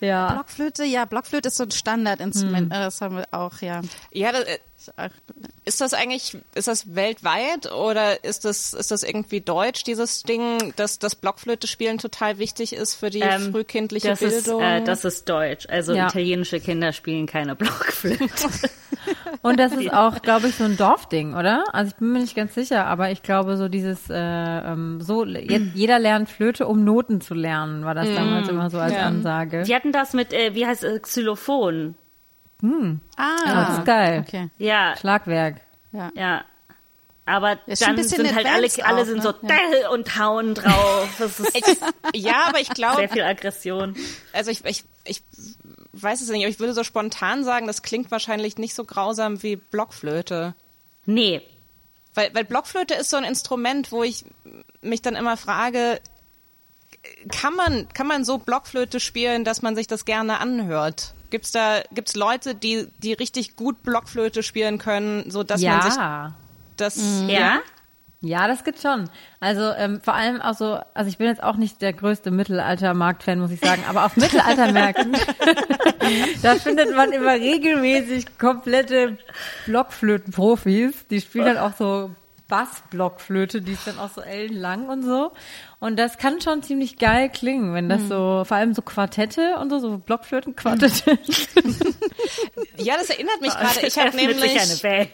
Ja. 0.00 0.32
Blockflöte, 0.32 0.84
ja, 0.84 1.04
Blockflöte 1.04 1.48
ist 1.48 1.56
so 1.56 1.64
ein 1.64 1.70
Standardinstrument. 1.70 2.72
Äh, 2.72 2.76
Das 2.76 3.00
haben 3.00 3.16
wir 3.16 3.28
auch, 3.30 3.60
ja. 3.60 3.82
Ja, 4.12 4.32
das, 4.32 4.42
äh, 4.44 4.58
Ist 4.88 5.74
ist 5.74 5.80
das 5.80 5.94
eigentlich, 5.94 6.36
ist 6.54 6.68
das 6.68 6.94
weltweit 6.94 7.72
oder 7.72 8.22
ist 8.24 8.44
das, 8.44 8.72
ist 8.74 8.90
das 8.90 9.02
irgendwie 9.02 9.40
deutsch, 9.40 9.82
dieses 9.84 10.22
Ding, 10.22 10.72
dass 10.76 10.98
das 10.98 11.14
Blockflöte 11.16 11.66
spielen 11.66 11.98
total 11.98 12.38
wichtig 12.38 12.74
ist 12.74 12.94
für 12.94 13.10
die 13.10 13.20
Ähm, 13.20 13.50
frühkindliche 13.52 14.08
das 14.08 14.22
ist, 14.22 14.44
Bildung? 14.44 14.62
äh, 14.62 14.82
das 14.84 15.04
ist 15.04 15.28
Deutsch. 15.28 15.66
Also 15.68 15.94
Ja. 15.94 16.06
italienische 16.08 16.60
Kinder 16.60 16.92
spielen 16.92 17.26
keine 17.26 17.54
Blockflöte. 17.56 18.24
Und 19.42 19.58
das 19.58 19.72
ist 19.72 19.92
auch, 19.92 20.22
glaube 20.22 20.48
ich, 20.48 20.54
so 20.56 20.64
ein 20.64 20.76
Dorfding, 20.76 21.34
oder? 21.34 21.64
Also 21.74 21.90
ich 21.90 21.96
bin 21.96 22.12
mir 22.12 22.20
nicht 22.20 22.34
ganz 22.36 22.54
sicher, 22.54 22.86
aber 22.86 23.10
ich 23.10 23.22
glaube, 23.22 23.56
so 23.56 23.68
dieses, 23.68 24.08
äh, 24.08 24.14
ähm, 24.16 25.00
so, 25.02 25.24
jetzt, 25.26 25.74
jeder 25.74 25.98
lernt 25.98 26.30
Flöte, 26.30 26.66
um 26.66 26.84
Noten 26.84 27.20
zu 27.20 27.34
lernen, 27.34 27.84
war 27.84 27.94
das 27.94 28.08
damals 28.14 28.48
immer 28.48 28.70
so 28.70 28.78
als 28.78 28.94
Ja. 28.94 29.02
Ansage. 29.06 29.62
Die 29.64 29.74
hatten 29.74 29.92
das 29.92 30.12
mit, 30.14 30.32
äh, 30.32 30.54
wie 30.54 30.66
heißt 30.66 30.84
es, 30.84 31.02
Xylophon. 31.02 31.96
Ah, 33.16 33.64
das 33.66 33.78
ist 33.78 33.84
geil. 33.84 34.24
Okay. 34.26 34.50
Ja, 34.58 34.96
Schlagwerk. 34.96 35.60
ja. 36.14 36.44
Aber 37.26 37.58
Ist 37.66 37.80
dann 37.80 37.96
sind 38.02 38.34
halt 38.34 38.46
alle, 38.46 38.68
alle 38.84 39.00
auch, 39.00 39.06
sind 39.06 39.16
ne? 39.16 39.22
so 39.22 39.32
Ja. 39.46 39.88
und 39.90 40.18
hauen 40.18 40.54
drauf. 40.54 41.08
Das 41.18 41.40
ist 41.40 41.56
Ja, 42.14 42.44
aber 42.48 42.60
ich 42.60 42.68
glaube, 42.68 42.96
sehr 42.96 43.08
viel 43.08 43.22
Aggression. 43.22 43.96
also 44.34 44.50
ich, 44.50 44.62
ich, 44.66 44.84
ich 45.06 45.22
weiß 45.92 46.20
es 46.20 46.28
nicht, 46.28 46.42
aber 46.42 46.50
ich 46.50 46.60
würde 46.60 46.74
so 46.74 46.84
spontan 46.84 47.42
sagen, 47.42 47.66
das 47.66 47.80
klingt 47.82 48.10
wahrscheinlich 48.10 48.58
nicht 48.58 48.74
so 48.74 48.84
grausam 48.84 49.42
wie 49.42 49.56
Blockflöte. 49.56 50.54
Nee, 51.06 51.40
Weil, 52.14 52.34
weil 52.34 52.44
Blockflöte 52.44 52.92
ist 52.94 53.08
so 53.08 53.16
ein 53.16 53.24
Instrument, 53.24 53.90
wo 53.90 54.02
ich 54.02 54.26
mich 54.82 55.00
dann 55.00 55.16
immer 55.16 55.38
frage, 55.38 56.00
kann 57.30 57.54
man, 57.54 57.88
kann 57.94 58.06
man 58.06 58.24
so 58.24 58.36
Blockflöte 58.38 59.00
spielen, 59.00 59.44
dass 59.44 59.62
man 59.62 59.74
sich 59.76 59.86
das 59.86 60.04
gerne 60.04 60.40
anhört? 60.40 61.14
Gibt's 61.34 61.50
da, 61.50 61.82
gibt's 61.90 62.14
Leute, 62.14 62.54
die, 62.54 62.86
die 62.98 63.12
richtig 63.12 63.56
gut 63.56 63.82
Blockflöte 63.82 64.44
spielen 64.44 64.78
können, 64.78 65.32
so 65.32 65.42
dass 65.42 65.60
man 65.60 65.82
sich 65.82 65.96
ja. 65.96 66.32
das, 66.76 66.96
ja? 67.26 67.60
Ja, 68.20 68.46
das 68.46 68.62
gibt 68.62 68.80
schon. 68.80 69.10
Also 69.40 69.72
ähm, 69.72 70.00
vor 70.00 70.14
allem 70.14 70.40
auch 70.40 70.54
so, 70.54 70.78
also 70.94 71.08
ich 71.08 71.18
bin 71.18 71.26
jetzt 71.26 71.42
auch 71.42 71.56
nicht 71.56 71.82
der 71.82 71.92
größte 71.92 72.30
Mittelalter-Markt-Fan, 72.30 73.40
muss 73.40 73.50
ich 73.50 73.58
sagen, 73.58 73.82
aber 73.88 74.04
auf 74.04 74.16
Mittelaltermärkten, 74.16 75.16
da 76.42 76.54
findet 76.54 76.94
man 76.94 77.10
immer 77.10 77.32
regelmäßig 77.32 78.38
komplette 78.38 79.18
Blockflöten-Profis. 79.66 81.08
Die 81.08 81.20
spielen 81.20 81.46
dann 81.46 81.58
auch 81.58 81.76
so 81.76 82.12
Bassblockflöte, 82.54 83.62
die 83.62 83.72
ist 83.72 83.84
dann 83.88 83.98
auch 83.98 84.10
so 84.10 84.20
ellenlang 84.20 84.88
und 84.88 85.02
so. 85.02 85.32
Und 85.80 85.96
das 85.98 86.18
kann 86.18 86.40
schon 86.40 86.62
ziemlich 86.62 86.98
geil 86.98 87.28
klingen, 87.28 87.74
wenn 87.74 87.88
das 87.88 88.02
so, 88.02 88.44
vor 88.46 88.56
allem 88.56 88.74
so 88.74 88.82
Quartette 88.82 89.56
und 89.60 89.70
so, 89.70 89.80
so 89.80 89.98
Blockflöten-Quartette. 89.98 91.18
Ja, 92.76 92.96
das 92.96 93.10
erinnert 93.10 93.40
mich 93.40 93.50
gerade. 93.54 93.86
Ich 93.86 93.98
habe 93.98 94.14
nämlich, 94.16 94.60
eine 94.60 94.82
Welt. 94.82 95.10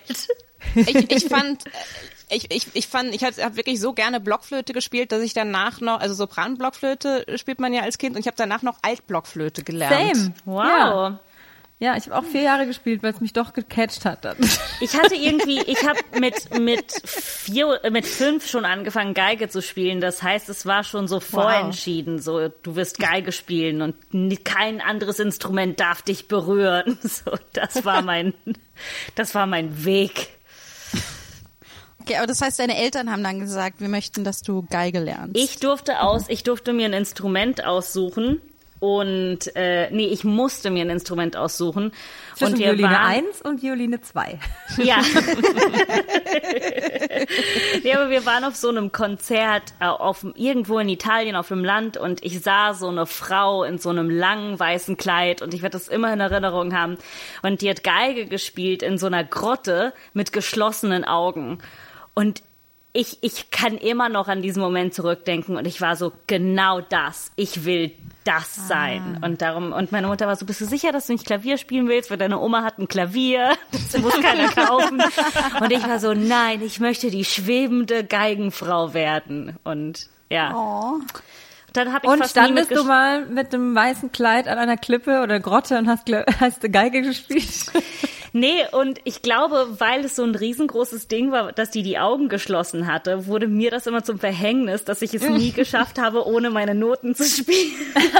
ich, 0.75 1.11
ich 1.11 1.29
fand, 1.29 1.67
äh, 1.67 2.37
ich, 2.37 2.51
ich, 2.51 2.67
ich 2.75 2.87
fand, 2.87 3.15
ich 3.15 3.25
habe 3.25 3.43
hab 3.43 3.57
wirklich 3.57 3.81
so 3.81 3.93
gerne 3.93 4.21
Blockflöte 4.21 4.73
gespielt, 4.73 5.13
dass 5.13 5.23
ich 5.23 5.33
danach 5.33 5.81
noch, 5.81 6.01
also 6.01 6.15
Sopranblockflöte 6.15 7.39
spielt 7.39 7.61
man 7.61 7.73
ja 7.73 7.83
als 7.83 7.99
Kind 7.99 8.17
und 8.17 8.21
ich 8.21 8.27
habe 8.27 8.37
danach 8.37 8.63
noch 8.63 8.79
Altblockflöte 8.83 9.63
gelernt. 9.63 10.17
Same. 10.17 10.35
Wow. 10.45 10.65
Ja, 10.67 11.21
ja 11.81 11.97
ich 11.97 12.07
habe 12.07 12.17
auch 12.17 12.25
vier 12.25 12.43
Jahre 12.43 12.67
gespielt, 12.67 13.03
weil 13.03 13.13
es 13.13 13.21
mich 13.21 13.33
doch 13.33 13.53
gecatcht 13.53 14.05
hat 14.05 14.25
dann. 14.25 14.37
Ich 14.81 14.97
hatte 14.97 15.15
irgendwie, 15.15 15.61
ich 15.61 15.87
habe 15.87 15.99
mit 16.21 16.59
mit 16.59 16.93
vier, 17.05 17.81
mit 17.91 18.07
fünf 18.07 18.49
schon 18.49 18.65
angefangen 18.65 19.13
Geige 19.13 19.49
zu 19.49 19.61
spielen. 19.61 20.01
Das 20.01 20.23
heißt, 20.23 20.49
es 20.49 20.65
war 20.67 20.85
schon 20.85 21.09
so 21.09 21.21
vorentschieden. 21.21 22.21
So, 22.21 22.49
du 22.49 22.77
wirst 22.77 22.99
Geige 22.99 23.33
spielen 23.33 23.83
und 23.83 23.97
kein 24.45 24.81
anderes 24.81 25.19
Instrument 25.19 25.81
darf 25.81 26.03
dich 26.03 26.29
berühren. 26.29 26.99
So, 27.11 27.33
das 27.53 27.85
war 27.85 28.03
mein, 28.03 28.35
das 29.17 29.35
war 29.35 29.47
mein 29.47 29.85
Weg. 29.85 30.29
Okay, 32.01 32.17
aber 32.17 32.27
das 32.27 32.41
heißt, 32.41 32.59
deine 32.59 32.77
Eltern 32.77 33.11
haben 33.11 33.23
dann 33.23 33.41
gesagt, 33.41 33.81
wir 33.81 33.89
möchten, 33.89 34.25
dass 34.25 34.43
du 34.43 34.63
Geige 34.63 35.01
lernst. 35.01 35.37
Ich 35.37 35.59
durfte 35.59 36.01
aus, 36.01 36.25
ich 36.29 36.43
durfte 36.43 36.73
mir 36.73 36.87
ein 36.87 36.93
Instrument 36.93 37.65
aussuchen. 37.65 38.41
Und 38.81 39.55
äh, 39.57 39.91
nee, 39.91 40.07
ich 40.07 40.25
musste 40.25 40.71
mir 40.71 40.87
ein 40.87 40.91
Instrument 40.91 41.37
aussuchen. 41.37 41.93
Zwischen 42.35 42.55
und 42.55 42.59
wir 42.59 42.69
Violine 42.69 42.89
waren, 42.89 43.27
1 43.27 43.43
und 43.43 43.63
Violine 43.63 44.01
2. 44.01 44.39
Ja. 44.79 44.97
nee, 47.83 47.93
aber 47.93 48.09
wir 48.09 48.25
waren 48.25 48.45
auf 48.45 48.57
so 48.57 48.71
einem 48.71 48.91
Konzert 48.93 49.75
äh, 49.81 49.85
auf 49.85 50.25
irgendwo 50.35 50.79
in 50.79 50.89
Italien 50.89 51.37
auf 51.37 51.49
dem 51.49 51.63
Land 51.65 51.99
und 51.99 52.25
ich 52.25 52.41
sah 52.41 52.73
so 52.73 52.89
eine 52.89 53.05
Frau 53.05 53.65
in 53.65 53.77
so 53.79 53.91
einem 53.91 54.09
langen 54.09 54.59
weißen 54.59 54.97
Kleid 54.97 55.43
und 55.43 55.53
ich 55.53 55.61
werde 55.61 55.77
das 55.77 55.89
immer 55.89 56.11
in 56.13 56.21
Erinnerung 56.21 56.75
haben 56.75 56.97
und 57.43 57.61
die 57.61 57.69
hat 57.69 57.85
Geige 57.85 58.25
gespielt 58.27 58.83
in 58.83 58.97
so 58.97 59.07
einer 59.07 59.25
Grotte 59.25 59.93
mit 60.15 60.33
geschlossenen 60.33 61.05
Augen 61.05 61.59
und 62.15 62.43
ich, 62.93 63.19
ich 63.23 63.51
kann 63.51 63.77
immer 63.77 64.09
noch 64.09 64.29
an 64.29 64.43
diesen 64.43 64.63
Moment 64.63 64.95
zurückdenken 64.95 65.57
und 65.57 65.67
ich 65.67 65.81
war 65.81 65.97
so, 65.97 66.13
genau 66.27 66.81
das. 66.81 67.31
Ich 67.37 67.65
will 67.65 67.93
das 68.25 68.69
sein. 68.69 69.19
Und 69.25 69.43
darum, 69.43 69.73
und 69.73 69.93
meine 69.93 70.07
Mutter 70.07 70.27
war 70.27 70.37
so, 70.37 70.47
bist 70.47 70.61
du 70.61 70.67
sicher, 70.67 70.93
dass 70.93 71.07
du 71.07 71.13
nicht 71.13 71.27
Klavier 71.27 71.59
spielen 71.59 71.89
willst? 71.89 72.11
Weil 72.11 72.19
deine 72.19 72.39
Oma 72.41 72.63
hat 72.63 72.79
ein 72.79 72.89
Klavier. 72.89 73.57
Das 73.93 74.01
muss 74.01 74.15
keiner 74.21 74.49
kaufen. 74.49 75.03
Und 75.61 75.73
ich 75.73 75.83
war 75.87 75.99
so, 75.99 76.15
nein, 76.15 76.63
ich 76.63 76.79
möchte 76.79 77.11
die 77.11 77.25
schwebende 77.25 78.05
Geigenfrau 78.05 78.95
werden. 78.95 79.57
Und 79.65 80.09
ja. 80.29 80.55
Oh. 80.55 81.01
Dann 81.73 81.93
habe 81.93 82.07
ich 82.07 82.13
Und 82.13 82.19
fast 82.19 82.31
standest 82.33 82.71
du 82.71 82.85
mal 82.85 83.27
mit 83.27 83.53
einem 83.55 83.75
weißen 83.75 84.13
Kleid 84.13 84.49
an 84.49 84.59
einer 84.59 84.77
Klippe 84.77 85.23
oder 85.23 85.41
Grotte 85.41 85.79
und 85.79 85.89
hast, 85.89 86.09
hast 86.41 86.73
Geige 86.73 87.03
gespielt? 87.03 87.73
Nee, 88.33 88.65
und 88.73 89.01
ich 89.05 89.23
glaube, 89.23 89.77
weil 89.79 90.05
es 90.05 90.17
so 90.17 90.23
ein 90.23 90.35
riesengroßes 90.35 91.09
Ding 91.09 91.33
war, 91.33 91.53
dass 91.53 91.71
die 91.71 91.83
die 91.83 91.99
Augen 91.99 92.29
geschlossen 92.29 92.87
hatte, 92.87 93.27
wurde 93.27 93.49
mir 93.49 93.71
das 93.71 93.87
immer 93.87 94.05
zum 94.05 94.19
Verhängnis, 94.19 94.85
dass 94.85 95.03
ich 95.03 95.15
es 95.15 95.29
nie 95.29 95.51
geschafft 95.53 95.99
habe, 95.99 96.27
ohne 96.27 96.51
meine 96.51 96.75
Noten 96.75 97.15
zu 97.15 97.25
spielen. 97.25 97.73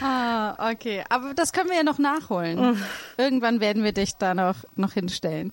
Ah, 0.00 0.70
okay. 0.70 1.04
Aber 1.08 1.32
das 1.34 1.52
können 1.52 1.70
wir 1.70 1.76
ja 1.76 1.82
noch 1.84 1.98
nachholen. 1.98 2.76
Irgendwann 3.16 3.60
werden 3.60 3.84
wir 3.84 3.92
dich 3.92 4.12
da 4.18 4.34
noch, 4.34 4.56
noch 4.74 4.92
hinstellen. 4.92 5.52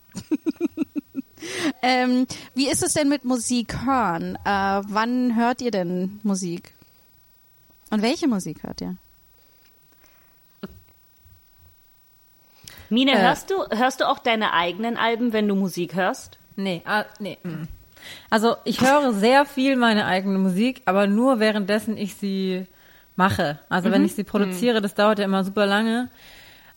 ähm, 1.81 2.25
wie 2.55 2.67
ist 2.67 2.83
es 2.83 2.93
denn 2.93 3.09
mit 3.09 3.25
Musik 3.25 3.85
hören? 3.85 4.35
Äh, 4.45 4.81
wann 4.87 5.35
hört 5.35 5.61
ihr 5.61 5.71
denn 5.71 6.19
Musik? 6.23 6.73
Und 7.91 8.01
welche 8.01 8.27
Musik 8.27 8.63
hört 8.63 8.81
ihr? 8.81 8.97
Mine, 12.89 13.11
Äh. 13.13 13.21
hörst 13.21 13.49
du, 13.49 13.55
hörst 13.69 14.01
du 14.01 14.07
auch 14.07 14.19
deine 14.19 14.53
eigenen 14.53 14.97
Alben, 14.97 15.33
wenn 15.33 15.47
du 15.47 15.55
Musik 15.55 15.95
hörst? 15.95 16.39
Nee, 16.55 16.81
ah, 16.85 17.05
nee. 17.19 17.37
mm. 17.43 17.67
Also 18.29 18.55
ich 18.63 18.81
höre 18.81 19.13
sehr 19.13 19.45
viel 19.45 19.75
meine 19.75 20.05
eigene 20.05 20.39
Musik, 20.39 20.81
aber 20.85 21.07
nur 21.07 21.39
währenddessen 21.39 21.97
ich 21.97 22.15
sie 22.15 22.65
mache. 23.15 23.59
Also 23.69 23.91
wenn 23.91 24.05
ich 24.05 24.15
sie 24.15 24.23
produziere, 24.23 24.81
das 24.81 24.93
dauert 24.95 25.19
ja 25.19 25.25
immer 25.25 25.43
super 25.43 25.65
lange. 25.65 26.09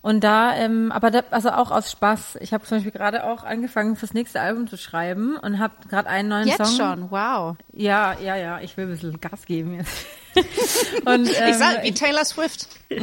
Und 0.02 0.24
da, 0.24 0.52
ähm, 0.56 0.90
aber 0.90 1.12
da, 1.12 1.22
also 1.30 1.50
auch 1.50 1.70
aus 1.70 1.92
Spaß. 1.92 2.38
Ich 2.40 2.52
habe 2.52 2.64
zum 2.64 2.78
Beispiel 2.78 2.90
gerade 2.90 3.22
auch 3.22 3.44
angefangen, 3.44 3.94
fürs 3.94 4.14
nächste 4.14 4.40
Album 4.40 4.66
zu 4.66 4.76
schreiben 4.76 5.36
und 5.36 5.60
habe 5.60 5.74
gerade 5.88 6.08
einen 6.08 6.28
neuen 6.28 6.48
Jetzt 6.48 6.66
Song. 6.66 6.76
schon, 6.76 7.10
wow. 7.12 7.54
Ja, 7.72 8.16
ja, 8.20 8.34
ja. 8.34 8.58
Ich 8.60 8.76
will 8.76 8.86
ein 8.86 8.90
bisschen 8.90 9.20
Gas 9.20 9.46
geben 9.46 9.76
jetzt. 9.76 10.04
und 11.04 11.28
ähm, 11.28 11.48
Ich 11.48 11.56
sag, 11.56 11.82
wie 11.82 11.92
Taylor 11.92 12.24
Swift. 12.24 12.68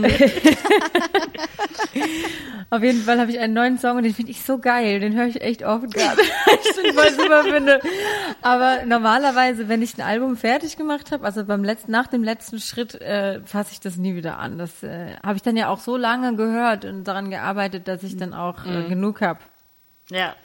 Auf 2.71 2.83
jeden 2.83 3.01
Fall 3.03 3.19
habe 3.19 3.31
ich 3.31 3.39
einen 3.39 3.53
neuen 3.53 3.79
Song 3.79 3.98
und 3.98 4.03
den 4.03 4.13
finde 4.13 4.31
ich 4.31 4.43
so 4.43 4.59
geil. 4.59 5.00
Den 5.00 5.15
höre 5.15 5.25
ich 5.27 5.41
echt 5.41 5.63
oft 5.63 5.91
gerade. 5.93 6.21
ich 6.63 6.75
den 6.75 6.93
voll 6.93 7.12
super 7.12 7.43
finde. 7.43 7.81
Aber 8.41 8.86
normalerweise, 8.86 9.67
wenn 9.67 9.81
ich 9.81 9.98
ein 9.98 10.01
Album 10.01 10.38
fertig 10.38 10.77
gemacht 10.77 11.12
habe, 11.12 11.25
also 11.25 11.43
beim 11.45 11.63
letzten, 11.63 11.91
nach 11.91 12.07
dem 12.07 12.24
letzten 12.24 12.59
Schritt, 12.59 12.95
äh, 13.01 13.41
fasse 13.45 13.74
ich 13.74 13.79
das 13.79 13.98
nie 13.98 14.15
wieder 14.15 14.38
an. 14.38 14.57
Das 14.57 14.83
äh, 14.83 15.15
habe 15.24 15.36
ich 15.36 15.41
dann 15.41 15.57
ja 15.57 15.69
auch 15.69 15.79
so 15.79 15.98
lange 15.98 16.36
gehört 16.36 16.86
und 16.86 17.03
daran 17.05 17.29
gearbeitet, 17.29 17.88
dass 17.88 18.03
ich 18.03 18.17
dann 18.17 18.33
auch 18.33 18.65
äh, 18.65 18.83
genug 18.88 19.21
habe. 19.21 19.39
Ja. 20.09 20.36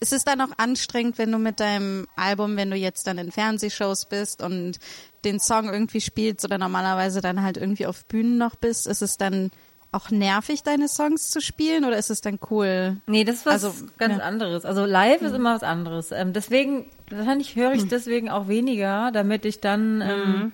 Ist 0.00 0.12
es 0.12 0.24
dann 0.24 0.40
auch 0.40 0.50
anstrengend, 0.56 1.18
wenn 1.18 1.30
du 1.30 1.38
mit 1.38 1.60
deinem 1.60 2.08
Album, 2.16 2.56
wenn 2.56 2.70
du 2.70 2.76
jetzt 2.76 3.06
dann 3.06 3.18
in 3.18 3.30
Fernsehshows 3.30 4.06
bist 4.06 4.42
und 4.42 4.78
den 5.24 5.38
Song 5.38 5.68
irgendwie 5.72 6.00
spielst 6.00 6.44
oder 6.44 6.58
normalerweise 6.58 7.20
dann 7.20 7.42
halt 7.42 7.56
irgendwie 7.56 7.86
auf 7.86 8.04
Bühnen 8.06 8.38
noch 8.38 8.56
bist, 8.56 8.86
ist 8.86 9.02
es 9.02 9.16
dann 9.16 9.50
auch 9.90 10.10
nervig, 10.10 10.62
deine 10.62 10.88
Songs 10.88 11.30
zu 11.30 11.40
spielen 11.40 11.84
oder 11.84 11.96
ist 11.96 12.10
es 12.10 12.20
dann 12.20 12.38
cool? 12.50 12.98
Nee, 13.06 13.24
das 13.24 13.36
ist 13.36 13.46
was 13.46 13.64
Also, 13.64 13.86
ganz 13.96 14.18
ja. 14.18 14.24
anderes. 14.24 14.64
Also 14.64 14.84
live 14.84 15.22
ist 15.22 15.32
immer 15.34 15.54
was 15.54 15.62
anderes. 15.62 16.12
Ähm, 16.12 16.32
deswegen, 16.32 16.90
wahrscheinlich 17.10 17.56
höre 17.56 17.72
ich 17.72 17.88
deswegen 17.88 18.28
auch 18.28 18.48
weniger, 18.48 19.10
damit 19.12 19.44
ich 19.46 19.60
dann 19.60 20.02
ähm, 20.02 20.52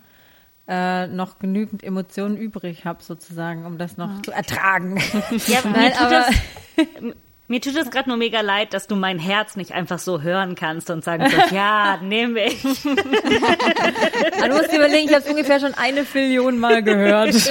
äh, 0.69 1.09
noch 1.09 1.38
genügend 1.38 1.83
Emotionen 1.83 2.37
übrig 2.37 2.85
habe, 2.85 3.02
sozusagen, 3.02 3.66
um 3.66 3.76
das 3.76 3.97
noch 3.97 4.23
zu 4.23 4.31
ertragen. 4.31 5.00
ja 5.47 5.61
Nein, 5.64 5.93
aber 5.99 6.11
das, 6.11 6.35
mir 7.48 7.60
tut 7.60 7.76
es 7.76 7.90
gerade 7.90 8.08
nur 8.08 8.16
mega 8.18 8.40
leid, 8.40 8.72
dass 8.74 8.86
du 8.86 8.96
mein 8.96 9.18
Herz 9.18 9.56
nicht 9.56 9.72
einfach 9.72 9.98
so 9.98 10.22
hören 10.22 10.54
kannst 10.54 10.88
und 10.90 11.04
sagen 11.04 11.26
so, 11.28 11.54
ja, 11.54 11.98
nehm 12.02 12.36
ich. 12.36 12.64
Aber 12.64 14.48
du 14.48 14.56
musst 14.56 14.72
dir 14.72 14.76
überlegen, 14.76 15.08
ich 15.08 15.14
habe 15.14 15.24
es 15.24 15.30
ungefähr 15.30 15.60
schon 15.60 15.74
eine 15.74 16.04
Billion 16.04 16.58
Mal 16.58 16.82
gehört. 16.82 17.34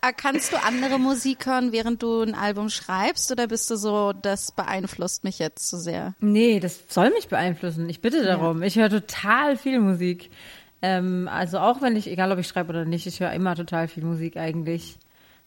Ah, 0.00 0.12
Kannst 0.12 0.52
du 0.52 0.62
andere 0.62 0.98
Musik 0.98 1.46
hören, 1.46 1.72
während 1.72 2.02
du 2.02 2.22
ein 2.22 2.34
Album 2.34 2.68
schreibst 2.68 3.32
oder 3.32 3.48
bist 3.48 3.68
du 3.70 3.76
so, 3.76 4.12
das 4.12 4.52
beeinflusst 4.52 5.24
mich 5.24 5.38
jetzt 5.38 5.68
zu 5.68 5.78
sehr? 5.78 6.14
Nee, 6.20 6.60
das 6.60 6.84
soll 6.88 7.10
mich 7.10 7.28
beeinflussen. 7.28 7.88
Ich 7.88 8.00
bitte 8.00 8.22
darum. 8.24 8.62
Ich 8.62 8.76
höre 8.76 8.90
total 8.90 9.56
viel 9.56 9.80
Musik. 9.80 10.30
Ähm, 10.82 11.28
also 11.32 11.58
auch 11.58 11.82
wenn 11.82 11.96
ich, 11.96 12.08
egal 12.08 12.30
ob 12.30 12.38
ich 12.38 12.46
schreibe 12.46 12.70
oder 12.70 12.84
nicht, 12.84 13.06
ich 13.06 13.18
höre 13.20 13.32
immer 13.32 13.56
total 13.56 13.88
viel 13.88 14.04
Musik 14.04 14.36
eigentlich. 14.36 14.98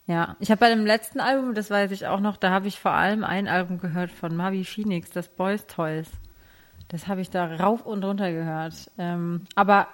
Ja, 0.10 0.36
ich 0.40 0.50
habe 0.50 0.62
bei 0.62 0.70
dem 0.70 0.88
letzten 0.88 1.20
Album, 1.20 1.54
das 1.54 1.70
weiß 1.70 1.92
ich 1.92 2.08
auch 2.08 2.20
noch, 2.20 2.36
da 2.36 2.50
habe 2.50 2.68
ich 2.68 2.80
vor 2.80 2.94
allem 2.94 3.24
ein 3.24 3.48
Album 3.48 3.78
gehört 3.78 4.10
von 4.10 4.36
Mavi 4.36 4.66
Phoenix, 4.66 5.12
das 5.12 5.28
Boys 5.28 5.68
Toys. 5.68 6.10
Das 6.88 7.08
habe 7.08 7.22
ich 7.22 7.30
da 7.30 7.46
rauf 7.46 7.86
und 7.86 8.04
runter 8.04 8.32
gehört. 8.32 8.90
Ähm, 8.98 9.44
aber 9.54 9.88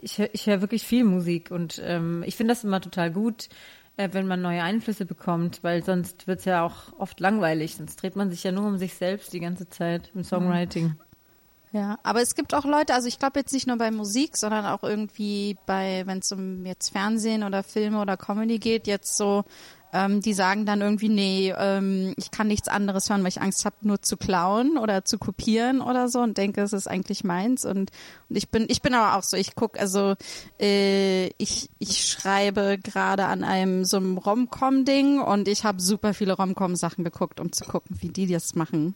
ich, 0.00 0.18
ich 0.20 0.46
höre 0.46 0.62
wirklich 0.62 0.84
viel 0.84 1.04
Musik 1.04 1.50
und 1.50 1.82
ähm, 1.84 2.24
ich 2.26 2.34
finde 2.34 2.52
das 2.52 2.64
immer 2.64 2.80
total 2.80 3.10
gut, 3.10 3.50
äh, 3.98 4.08
wenn 4.12 4.26
man 4.26 4.40
neue 4.40 4.62
Einflüsse 4.62 5.04
bekommt, 5.04 5.62
weil 5.62 5.84
sonst 5.84 6.26
wird's 6.26 6.46
ja 6.46 6.64
auch 6.64 6.98
oft 6.98 7.20
langweilig. 7.20 7.76
Sonst 7.76 7.96
dreht 7.96 8.16
man 8.16 8.30
sich 8.30 8.44
ja 8.44 8.52
nur 8.52 8.64
um 8.64 8.78
sich 8.78 8.94
selbst 8.94 9.34
die 9.34 9.40
ganze 9.40 9.68
Zeit 9.68 10.10
im 10.14 10.24
Songwriting. 10.24 10.96
Ja, 11.72 11.98
aber 12.02 12.22
es 12.22 12.34
gibt 12.34 12.54
auch 12.54 12.64
Leute, 12.64 12.94
also 12.94 13.08
ich 13.08 13.18
glaube 13.18 13.40
jetzt 13.40 13.52
nicht 13.52 13.66
nur 13.66 13.76
bei 13.76 13.90
Musik, 13.90 14.36
sondern 14.36 14.64
auch 14.64 14.82
irgendwie 14.82 15.56
bei, 15.66 16.02
wenn 16.06 16.20
es 16.20 16.32
um 16.32 16.64
jetzt 16.64 16.90
Fernsehen 16.90 17.42
oder 17.42 17.62
Filme 17.62 18.00
oder 18.00 18.16
Comedy 18.16 18.58
geht, 18.58 18.86
jetzt 18.86 19.16
so, 19.18 19.44
ähm, 19.92 20.20
die 20.20 20.32
sagen 20.32 20.64
dann 20.66 20.80
irgendwie, 20.80 21.08
nee, 21.08 21.54
ähm, 21.56 22.14
ich 22.16 22.30
kann 22.30 22.48
nichts 22.48 22.68
anderes 22.68 23.08
hören, 23.08 23.22
weil 23.22 23.28
ich 23.28 23.40
Angst 23.40 23.64
habe, 23.64 23.76
nur 23.82 24.00
zu 24.00 24.16
klauen 24.16 24.78
oder 24.78 25.04
zu 25.04 25.18
kopieren 25.18 25.80
oder 25.80 26.08
so 26.08 26.20
und 26.20 26.38
denke, 26.38 26.62
es 26.62 26.72
ist 26.72 26.88
eigentlich 26.88 27.22
meins. 27.22 27.64
Und, 27.64 27.90
und 28.28 28.36
ich 28.36 28.50
bin, 28.50 28.66
ich 28.68 28.80
bin 28.80 28.94
aber 28.94 29.18
auch 29.18 29.22
so, 29.22 29.36
ich 29.36 29.54
guck, 29.54 29.78
also 29.78 30.14
äh, 30.60 31.28
ich, 31.38 31.70
ich 31.78 32.06
schreibe 32.06 32.78
gerade 32.82 33.26
an 33.26 33.44
einem 33.44 33.84
so 33.84 33.98
einem 33.98 34.16
Rom-Com-Ding 34.18 35.20
und 35.20 35.48
ich 35.48 35.64
habe 35.64 35.80
super 35.80 36.14
viele 36.14 36.34
Rom-Com-Sachen 36.34 37.04
geguckt, 37.04 37.40
um 37.40 37.52
zu 37.52 37.64
gucken, 37.64 37.96
wie 38.00 38.08
die 38.08 38.26
das 38.26 38.54
machen. 38.54 38.94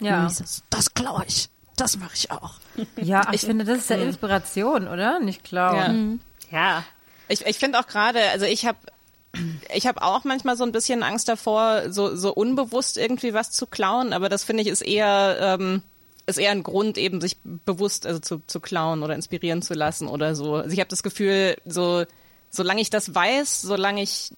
Ja. 0.00 0.22
Und 0.22 0.32
ich 0.32 0.38
so, 0.38 0.62
das 0.70 0.92
klaue 0.92 1.24
ich. 1.26 1.50
Das 1.80 1.96
mache 1.96 2.14
ich 2.14 2.30
auch. 2.30 2.52
Ja, 2.96 3.32
ich 3.32 3.40
finde, 3.40 3.64
das 3.64 3.78
ist 3.78 3.90
ja 3.90 3.96
Inspiration, 3.96 4.86
oder? 4.86 5.18
Nicht 5.20 5.44
klar. 5.44 5.74
Ja. 5.74 5.94
Ja. 6.50 6.84
Ich, 7.28 7.46
ich 7.46 7.58
finde 7.58 7.78
auch 7.78 7.86
gerade, 7.86 8.20
also 8.30 8.44
ich 8.44 8.66
habe 8.66 8.78
ich 9.72 9.86
habe 9.86 10.02
auch 10.02 10.24
manchmal 10.24 10.56
so 10.56 10.64
ein 10.64 10.72
bisschen 10.72 11.02
Angst 11.02 11.28
davor, 11.28 11.92
so, 11.92 12.16
so 12.16 12.34
unbewusst 12.34 12.98
irgendwie 12.98 13.32
was 13.32 13.52
zu 13.52 13.66
klauen, 13.66 14.12
aber 14.12 14.28
das 14.28 14.42
finde 14.42 14.62
ich 14.62 14.68
ist 14.68 14.82
eher 14.82 15.36
ähm, 15.40 15.82
ist 16.26 16.38
eher 16.38 16.50
ein 16.50 16.64
Grund, 16.64 16.98
eben 16.98 17.20
sich 17.20 17.36
bewusst 17.44 18.06
also 18.06 18.18
zu, 18.18 18.42
zu 18.46 18.60
klauen 18.60 19.02
oder 19.02 19.14
inspirieren 19.14 19.62
zu 19.62 19.74
lassen 19.74 20.08
oder 20.08 20.34
so. 20.34 20.56
Also 20.56 20.70
ich 20.70 20.80
habe 20.80 20.90
das 20.90 21.02
Gefühl, 21.02 21.56
so 21.64 22.04
solange 22.50 22.80
ich 22.80 22.90
das 22.90 23.14
weiß, 23.14 23.62
solange 23.62 24.02
ich 24.02 24.32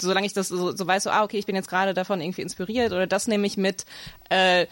solange 0.00 0.26
ich 0.26 0.32
das 0.32 0.48
so, 0.48 0.74
so 0.74 0.86
weiß, 0.86 1.04
so 1.04 1.10
ah 1.10 1.22
okay, 1.24 1.38
ich 1.38 1.46
bin 1.46 1.54
jetzt 1.56 1.68
gerade 1.68 1.94
davon 1.94 2.20
irgendwie 2.20 2.42
inspiriert 2.42 2.92
oder 2.92 3.06
das 3.06 3.26
nehme 3.26 3.46
ich 3.46 3.56
mit. 3.56 3.84
Äh, 4.30 4.66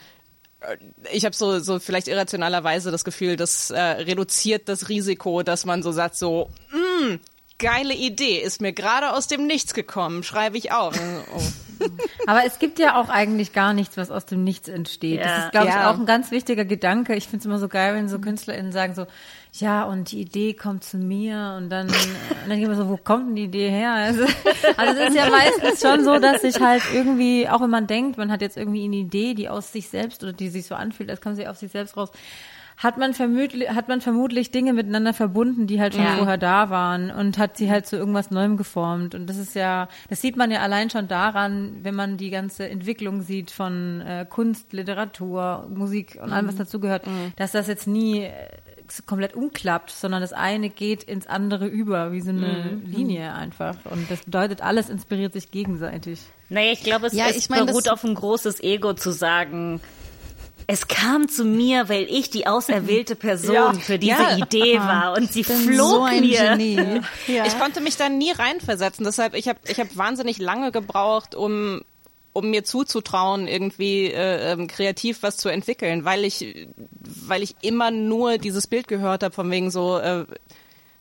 ich 1.13 1.25
habe 1.25 1.35
so, 1.37 1.59
so 1.61 1.79
vielleicht 1.79 2.09
irrationalerweise 2.09 2.91
das 2.91 3.05
Gefühl, 3.05 3.37
das 3.37 3.71
äh, 3.71 3.81
reduziert 3.81 4.69
das 4.69 4.89
Risiko, 4.89 5.43
dass 5.43 5.65
man 5.65 5.83
so 5.83 5.93
sagt, 5.93 6.17
so, 6.17 6.51
mm, 6.73 7.17
geile 7.59 7.95
Idee, 7.95 8.39
ist 8.41 8.61
mir 8.61 8.73
gerade 8.73 9.13
aus 9.13 9.29
dem 9.29 9.47
Nichts 9.47 9.75
gekommen, 9.75 10.23
schreibe 10.23 10.57
ich 10.59 10.73
auf. 10.73 10.99
Oh. 11.79 11.89
Aber 12.27 12.43
es 12.47 12.59
gibt 12.59 12.79
ja 12.79 12.99
auch 12.99 13.11
eigentlich 13.11 13.53
gar 13.53 13.75
nichts, 13.75 13.99
was 13.99 14.11
aus 14.11 14.25
dem 14.25 14.43
Nichts 14.45 14.67
entsteht. 14.67 15.21
Das 15.21 15.27
Ja. 15.27 15.45
ist, 15.45 15.51
glaube 15.53 15.67
ich, 15.69 15.75
Ja. 15.75 15.91
auch 15.91 15.99
ein 15.99 16.07
ganz 16.07 16.31
wichtiger 16.31 16.65
Gedanke. 16.65 17.15
Ich 17.15 17.25
finde 17.25 17.41
es 17.41 17.45
immer 17.45 17.59
so 17.59 17.69
geil, 17.69 17.95
wenn 17.95 18.09
so 18.09 18.19
KünstlerInnen 18.19 18.73
sagen 18.73 18.95
so, 18.95 19.07
ja, 19.61 19.85
und 19.85 20.11
die 20.13 20.21
Idee 20.21 20.55
kommt 20.55 20.85
zu 20.85 20.99
mir 20.99 21.55
und 21.57 21.71
dann, 21.71 21.87
und 21.89 21.95
dann 22.49 22.59
ich 22.59 22.65
immer 22.65 22.75
so, 22.75 22.89
wo 22.89 22.97
kommt 22.97 23.29
denn 23.29 23.37
die 23.37 23.45
Idee 23.45 23.71
her? 23.71 23.93
Also, 23.93 24.23
also 24.77 25.01
es 25.01 25.09
ist 25.11 25.17
ja 25.17 25.29
meistens 25.31 25.81
schon 25.81 26.05
so, 26.05 26.19
dass 26.19 26.43
sich 26.43 26.61
halt 26.61 26.83
irgendwie, 26.93 27.49
auch 27.49 27.61
wenn 27.61 27.71
man 27.71 27.87
denkt, 27.87 28.19
man 28.19 28.31
hat 28.31 28.43
jetzt 28.43 28.57
irgendwie 28.57 28.85
eine 28.85 28.97
Idee, 28.97 29.35
die 29.35 29.49
aus 29.49 29.73
sich 29.73 29.89
selbst 29.89 30.23
oder 30.23 30.33
die 30.33 30.49
sich 30.49 30.67
so 30.67 30.75
anfühlt, 30.75 31.11
als 31.11 31.21
kommt 31.21 31.37
sie 31.37 31.47
aus 31.49 31.61
sich 31.61 31.71
selbst 31.73 31.97
raus, 31.97 32.11
hat 32.79 32.99
man 32.99 33.15
vermutlich, 33.15 33.71
hat 33.71 33.89
man 33.89 34.03
vermutlich 34.03 34.51
Dinge 34.51 34.75
miteinander 34.75 35.15
verbunden, 35.15 35.67
die 35.67 35.81
halt 35.81 35.95
schon 35.95 36.03
Ja. 36.05 36.17
vorher 36.17 36.37
da 36.37 36.69
waren 36.69 37.11
und 37.11 37.39
hat 37.39 37.57
sie 37.57 37.71
halt 37.71 37.87
zu 37.87 37.97
irgendwas 37.97 38.31
Neuem 38.31 38.59
geformt. 38.59 39.15
Und 39.15 39.29
das 39.31 39.39
ist 39.39 39.55
ja, 39.55 39.89
das 40.11 40.21
sieht 40.21 40.37
man 40.37 40.51
ja 40.51 40.61
allein 40.61 40.91
schon 40.91 41.09
daran, 41.09 41.79
wenn 41.83 41.95
man 41.95 42.19
die 42.19 42.29
ganze 42.29 42.69
Entwicklung 42.69 43.23
sieht 43.23 43.51
von 43.51 44.03
äh, 44.03 44.27
Kunst, 44.29 44.75
Literatur, 44.75 45.67
Musik 45.75 46.19
und 46.23 46.33
allem, 46.35 46.49
was 46.49 46.57
dazugehört, 46.57 47.05
dass 47.37 47.53
das 47.53 47.67
jetzt 47.67 47.87
nie 47.87 48.25
äh, 48.25 48.33
komplett 49.07 49.35
umklappt, 49.35 49.91
sondern 49.91 50.21
das 50.21 50.33
eine 50.33 50.71
geht 50.71 51.03
ins 51.03 51.27
andere 51.27 51.67
über, 51.67 52.13
wie 52.13 52.21
so 52.21 52.31
eine 52.31 52.81
Linie 52.85 53.33
einfach. 53.35 53.77
Und 53.91 54.11
das 54.11 54.21
bedeutet, 54.25 54.61
alles 54.63 54.89
inspiriert 54.89 55.33
sich 55.33 55.51
gegenseitig. 55.51 56.21
Naja, 56.49 56.73
ich 56.73 56.83
glaube, 56.83 57.07
es, 57.07 57.13
Ja, 57.13 57.27
es 57.29 57.37
ich 57.37 57.49
mein, 57.51 57.67
beruht 57.67 57.89
auf 57.89 58.05
ein 58.05 58.15
großes 58.15 58.63
Ego 58.63 58.95
zu 58.95 59.11
sagen, 59.13 59.81
es 60.69 60.89
kam 60.89 61.29
zu 61.29 61.45
mir, 61.45 61.89
weil 61.89 62.07
ich 62.11 62.31
die 62.31 62.47
auserwählte 62.47 63.15
Person 63.17 63.55
Ja. 63.55 63.73
für 63.75 63.99
diese 63.99 64.13
Ja. 64.23 64.37
Idee 64.37 64.79
war 64.79 65.17
und 65.17 65.33
sie 65.33 65.43
bin 65.43 65.57
flog 65.57 65.89
so 65.89 66.03
ein 66.03 66.21
mir. 66.21 66.51
Genie. 66.57 67.01
Ja. 67.29 67.45
Ich 67.47 67.59
konnte 67.59 67.81
mich 67.81 67.97
da 67.97 68.09
nie 68.09 68.33
reinversetzen, 68.33 69.05
deshalb 69.05 69.35
ich 69.35 69.49
habe 69.49 69.59
ich 69.69 69.79
hab 69.79 69.97
wahnsinnig 69.97 70.39
lange 70.39 70.73
gebraucht, 70.73 71.35
um 71.35 71.83
um 72.37 72.51
mir 72.51 72.65
zuzutrauen, 72.65 73.49
irgendwie 73.49 74.07
äh, 74.13 74.53
ähm, 74.53 74.67
kreativ 74.67 75.23
was 75.23 75.39
zu 75.39 75.49
entwickeln, 75.49 76.05
weil 76.05 76.25
ich 76.25 76.69
weil 77.05 77.43
ich 77.43 77.57
immer 77.63 77.91
nur 77.91 78.39
dieses 78.39 78.67
Bild 78.67 78.89
gehört 78.89 79.23
habe 79.23 79.35
von 79.35 79.51
wegen 79.51 79.71
so 79.71 79.99
äh, 79.99 80.27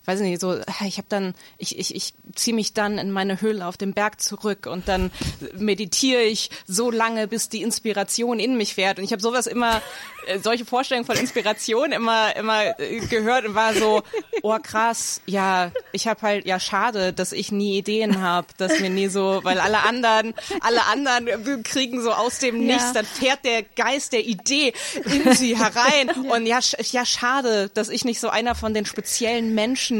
weiß 0.06 0.20
nicht, 0.20 0.40
so, 0.40 0.58
ich 0.86 0.98
habe 0.98 1.06
dann, 1.08 1.34
ich, 1.58 1.78
ich, 1.78 1.94
ich 1.94 2.14
ziehe 2.34 2.54
mich 2.54 2.74
dann 2.74 2.98
in 2.98 3.10
meine 3.10 3.40
Höhle 3.40 3.66
auf 3.66 3.76
dem 3.76 3.92
Berg 3.92 4.20
zurück 4.20 4.66
und 4.66 4.88
dann 4.88 5.10
meditiere 5.56 6.22
ich 6.22 6.50
so 6.66 6.90
lange, 6.90 7.26
bis 7.28 7.48
die 7.48 7.62
Inspiration 7.62 8.38
in 8.38 8.56
mich 8.56 8.74
fährt. 8.74 8.98
Und 8.98 9.04
ich 9.04 9.12
habe 9.12 9.22
sowas 9.22 9.46
immer, 9.46 9.82
äh, 10.26 10.38
solche 10.38 10.64
Vorstellungen 10.64 11.06
von 11.06 11.16
Inspiration 11.16 11.92
immer, 11.92 12.36
immer 12.36 12.78
äh, 12.78 13.00
gehört 13.06 13.46
und 13.46 13.54
war 13.54 13.74
so, 13.74 14.02
oh 14.42 14.56
krass, 14.62 15.20
ja, 15.26 15.72
ich 15.92 16.06
habe 16.06 16.22
halt, 16.22 16.46
ja 16.46 16.60
schade, 16.60 17.12
dass 17.12 17.32
ich 17.32 17.50
nie 17.50 17.78
Ideen 17.78 18.20
habe, 18.20 18.46
dass 18.58 18.78
mir 18.80 18.90
nie 18.90 19.08
so, 19.08 19.40
weil 19.42 19.58
alle 19.58 19.82
anderen, 19.84 20.34
alle 20.60 20.84
anderen 20.86 21.62
kriegen 21.62 22.02
so 22.02 22.12
aus 22.12 22.38
dem 22.38 22.66
Nichts, 22.66 22.92
dann 22.92 23.04
fährt 23.04 23.44
der 23.44 23.62
Geist 23.62 24.12
der 24.12 24.24
Idee 24.24 24.72
in 25.04 25.34
sie 25.34 25.56
herein. 25.56 26.10
Und 26.30 26.46
ja, 26.46 26.60
ja, 26.92 27.04
schade, 27.04 27.70
dass 27.74 27.88
ich 27.88 28.04
nicht 28.04 28.20
so 28.20 28.28
einer 28.28 28.54
von 28.54 28.74
den 28.74 28.86
speziellen 28.86 29.54
Menschen 29.54 29.95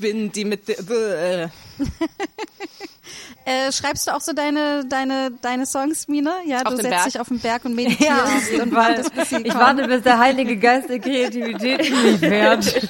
bin, 0.00 0.32
die 0.32 0.44
mit 0.44 0.68
äh, 0.68 1.48
Äh, 3.44 3.72
schreibst 3.72 4.06
du 4.06 4.12
auch 4.14 4.20
so 4.20 4.32
deine, 4.32 4.84
deine, 4.88 5.32
deine 5.42 5.66
Songs, 5.66 6.06
Mine? 6.06 6.30
Ja, 6.46 6.58
Auf 6.62 6.70
du 6.70 6.76
setzt 6.76 6.90
Berg. 6.90 7.04
dich 7.06 7.18
auf 7.20 7.26
den 7.28 7.40
Berg 7.40 7.64
und 7.64 7.74
meditierst 7.74 8.52
und 8.60 8.72
wartest, 8.72 9.12
bis 9.16 9.30
sie 9.30 9.36
Ich 9.38 9.48
kommen. 9.52 9.60
warte, 9.60 9.88
bis 9.88 10.02
der 10.02 10.18
Heilige 10.20 10.56
Geist 10.56 10.88
der 10.88 11.00
Kreativität 11.00 11.80
in 11.88 12.02
mich 12.04 12.18
fährt. 12.20 12.88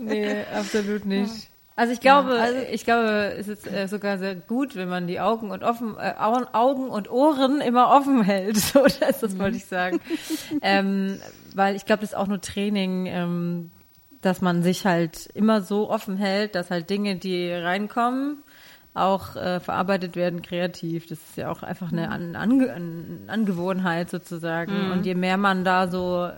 nee, 0.00 0.44
absolut 0.56 1.04
nicht. 1.04 1.48
Also 1.76 1.92
ich 1.92 2.00
glaube, 2.00 2.66
ich 2.72 2.84
glaube, 2.84 3.34
es 3.38 3.48
ist 3.48 3.66
äh, 3.70 3.86
sogar 3.86 4.18
sehr 4.18 4.34
gut, 4.34 4.76
wenn 4.76 4.88
man 4.88 5.06
die 5.06 5.20
Augen 5.20 5.50
und 5.50 5.62
offen, 5.62 5.96
äh, 5.98 6.14
Augen, 6.18 6.46
Augen 6.52 6.88
und 6.88 7.10
Ohren 7.10 7.60
immer 7.60 7.90
offen 7.90 8.22
hält. 8.22 8.56
So, 8.58 8.84
das, 8.84 9.20
das 9.20 9.38
wollte 9.38 9.56
ich 9.58 9.66
sagen. 9.66 10.00
ähm, 10.62 11.20
weil 11.54 11.76
ich 11.76 11.84
glaube, 11.86 12.00
das 12.00 12.10
ist 12.10 12.16
auch 12.16 12.26
nur 12.26 12.40
Training, 12.40 13.06
ähm, 13.06 13.70
dass 14.22 14.40
man 14.40 14.62
sich 14.62 14.86
halt 14.86 15.26
immer 15.34 15.62
so 15.62 15.90
offen 15.90 16.16
hält, 16.16 16.54
dass 16.54 16.70
halt 16.70 16.90
Dinge, 16.90 17.16
die 17.16 17.50
reinkommen, 17.50 18.42
auch 18.92 19.36
äh, 19.36 19.60
verarbeitet 19.60 20.16
werden 20.16 20.42
kreativ. 20.42 21.06
Das 21.06 21.18
ist 21.18 21.36
ja 21.36 21.50
auch 21.50 21.62
einfach 21.62 21.92
eine 21.92 22.10
An 22.10 22.34
Ange 22.34 22.72
An 22.72 23.24
Angewohnheit 23.28 24.10
sozusagen. 24.10 24.90
Und 24.90 25.06
je 25.06 25.14
mehr 25.14 25.36
man 25.36 25.64
da 25.64 25.88
so 25.88 26.28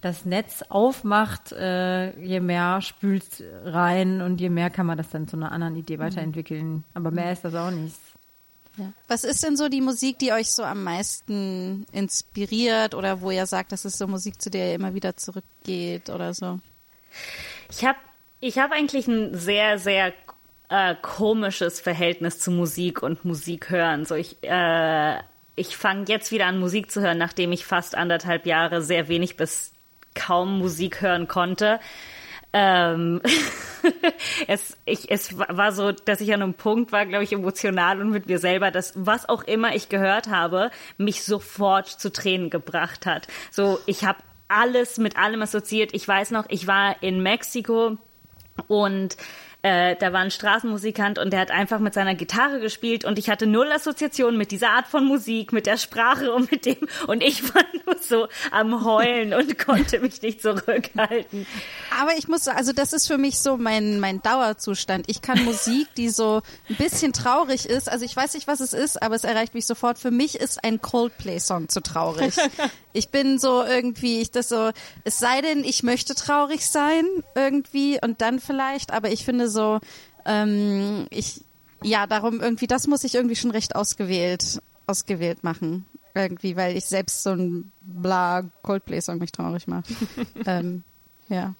das 0.00 0.24
Netz 0.24 0.62
aufmacht, 0.68 1.52
äh, 1.52 2.16
je 2.20 2.40
mehr 2.40 2.80
spült 2.80 3.42
rein 3.64 4.22
und 4.22 4.40
je 4.40 4.50
mehr 4.50 4.70
kann 4.70 4.86
man 4.86 4.96
das 4.96 5.10
dann 5.10 5.26
zu 5.26 5.36
einer 5.36 5.50
anderen 5.50 5.74
Idee 5.76 5.98
weiterentwickeln. 5.98 6.84
Aber 6.94 7.10
mehr 7.10 7.32
ist 7.32 7.44
das 7.44 7.54
auch 7.54 7.70
nicht. 7.70 7.96
Was 9.08 9.24
ist 9.24 9.42
denn 9.42 9.56
so 9.56 9.68
die 9.68 9.80
Musik, 9.80 10.18
die 10.18 10.32
euch 10.32 10.50
so 10.50 10.62
am 10.62 10.84
meisten 10.84 11.86
inspiriert 11.92 12.94
oder 12.94 13.22
wo 13.22 13.30
ihr 13.30 13.46
sagt, 13.46 13.72
das 13.72 13.86
ist 13.86 13.96
so 13.96 14.06
Musik, 14.06 14.40
zu 14.40 14.50
der 14.50 14.68
ihr 14.68 14.74
immer 14.74 14.92
wieder 14.94 15.16
zurückgeht 15.16 16.10
oder 16.10 16.34
so? 16.34 16.60
Ich 17.70 17.84
habe 17.84 17.98
ich 18.40 18.58
hab 18.58 18.72
eigentlich 18.72 19.08
ein 19.08 19.34
sehr, 19.34 19.78
sehr 19.78 20.12
äh, 20.68 20.94
komisches 21.00 21.80
Verhältnis 21.80 22.38
zu 22.38 22.50
Musik 22.50 23.02
und 23.02 23.24
Musik 23.24 23.70
hören. 23.70 24.04
So 24.04 24.14
ich, 24.14 24.36
äh, 24.42 25.18
ich 25.54 25.76
fange 25.76 26.04
jetzt 26.08 26.30
wieder 26.32 26.46
an, 26.46 26.58
Musik 26.58 26.90
zu 26.90 27.00
hören, 27.00 27.18
nachdem 27.18 27.52
ich 27.52 27.64
fast 27.64 27.94
anderthalb 27.94 28.46
Jahre 28.46 28.82
sehr 28.82 29.08
wenig 29.08 29.36
bis 29.36 29.72
kaum 30.14 30.58
Musik 30.58 31.00
hören 31.02 31.28
konnte. 31.28 31.80
Ähm, 32.52 33.20
es, 34.46 34.78
ich, 34.86 35.10
es 35.10 35.36
war 35.38 35.72
so, 35.72 35.92
dass 35.92 36.20
ich 36.20 36.32
an 36.32 36.42
einem 36.42 36.54
Punkt 36.54 36.90
war, 36.90 37.04
glaube 37.04 37.24
ich, 37.24 37.32
emotional 37.32 38.00
und 38.00 38.10
mit 38.10 38.26
mir 38.26 38.38
selber, 38.38 38.70
dass 38.70 38.92
was 38.96 39.28
auch 39.28 39.42
immer 39.42 39.74
ich 39.74 39.88
gehört 39.88 40.28
habe, 40.28 40.70
mich 40.96 41.22
sofort 41.22 41.88
zu 41.88 42.10
Tränen 42.10 42.48
gebracht 42.48 43.04
hat. 43.04 43.28
So, 43.50 43.78
ich 43.86 44.04
habe 44.04 44.18
alles 44.48 44.98
mit 44.98 45.16
allem 45.16 45.42
assoziiert. 45.42 45.94
Ich 45.94 46.06
weiß 46.06 46.30
noch, 46.30 46.46
ich 46.48 46.66
war 46.66 47.02
in 47.02 47.22
Mexiko 47.22 47.98
und 48.68 49.16
äh, 49.66 49.96
da 49.96 50.12
war 50.12 50.20
ein 50.20 50.30
Straßenmusikant 50.30 51.18
und 51.18 51.32
der 51.32 51.40
hat 51.40 51.50
einfach 51.50 51.80
mit 51.80 51.92
seiner 51.92 52.14
Gitarre 52.14 52.60
gespielt 52.60 53.04
und 53.04 53.18
ich 53.18 53.28
hatte 53.28 53.48
null 53.48 53.72
Assoziation 53.72 54.36
mit 54.36 54.52
dieser 54.52 54.70
Art 54.70 54.86
von 54.86 55.04
Musik, 55.04 55.52
mit 55.52 55.66
der 55.66 55.76
Sprache 55.76 56.32
und 56.32 56.52
mit 56.52 56.66
dem 56.66 56.76
und 57.08 57.20
ich 57.20 57.42
war 57.52 57.64
nur 57.84 57.96
so 57.98 58.28
am 58.52 58.84
Heulen 58.84 59.34
und 59.34 59.58
konnte 59.66 59.98
mich 59.98 60.22
nicht 60.22 60.40
zurückhalten. 60.40 61.48
Aber 62.00 62.16
ich 62.16 62.28
muss, 62.28 62.46
also 62.46 62.72
das 62.72 62.92
ist 62.92 63.08
für 63.08 63.18
mich 63.18 63.40
so 63.40 63.56
mein, 63.56 63.98
mein 63.98 64.22
Dauerzustand. 64.22 65.06
Ich 65.08 65.20
kann 65.20 65.44
Musik, 65.44 65.88
die 65.96 66.10
so 66.10 66.42
ein 66.68 66.76
bisschen 66.76 67.12
traurig 67.12 67.68
ist, 67.68 67.90
also 67.90 68.04
ich 68.04 68.14
weiß 68.14 68.34
nicht, 68.34 68.46
was 68.46 68.60
es 68.60 68.72
ist, 68.72 69.02
aber 69.02 69.16
es 69.16 69.24
erreicht 69.24 69.54
mich 69.54 69.66
sofort. 69.66 69.98
Für 69.98 70.12
mich 70.12 70.36
ist 70.38 70.62
ein 70.62 70.80
Coldplay-Song 70.80 71.68
zu 71.68 71.80
traurig. 71.80 72.36
Ich 72.92 73.10
bin 73.10 73.38
so 73.38 73.62
irgendwie, 73.62 74.22
ich 74.22 74.30
das 74.30 74.48
so, 74.48 74.70
es 75.04 75.18
sei 75.18 75.42
denn, 75.42 75.64
ich 75.64 75.82
möchte 75.82 76.14
traurig 76.14 76.66
sein 76.66 77.04
irgendwie 77.34 77.98
und 78.02 78.22
dann 78.22 78.40
vielleicht, 78.40 78.90
aber 78.90 79.10
ich 79.10 79.22
finde 79.22 79.50
so, 79.50 79.55
Ähm, 80.24 81.06
ich, 81.10 81.42
ja, 81.82 82.06
darum 82.06 82.40
irgendwie, 82.40 82.66
das 82.66 82.86
muss 82.86 83.04
ich 83.04 83.14
irgendwie 83.14 83.36
schon 83.36 83.50
recht 83.50 83.76
ausgewählt, 83.76 84.60
ausgewählt 84.86 85.44
machen. 85.44 85.86
Irgendwie, 86.14 86.56
weil 86.56 86.76
ich 86.76 86.86
selbst 86.86 87.22
so 87.22 87.30
ein 87.30 87.72
bla 87.82 88.42
Coldplay-Song 88.62 89.18
mich 89.18 89.32
traurig 89.32 89.66
macht. 89.66 89.86
ähm, 90.46 90.82
ja, 91.28 91.54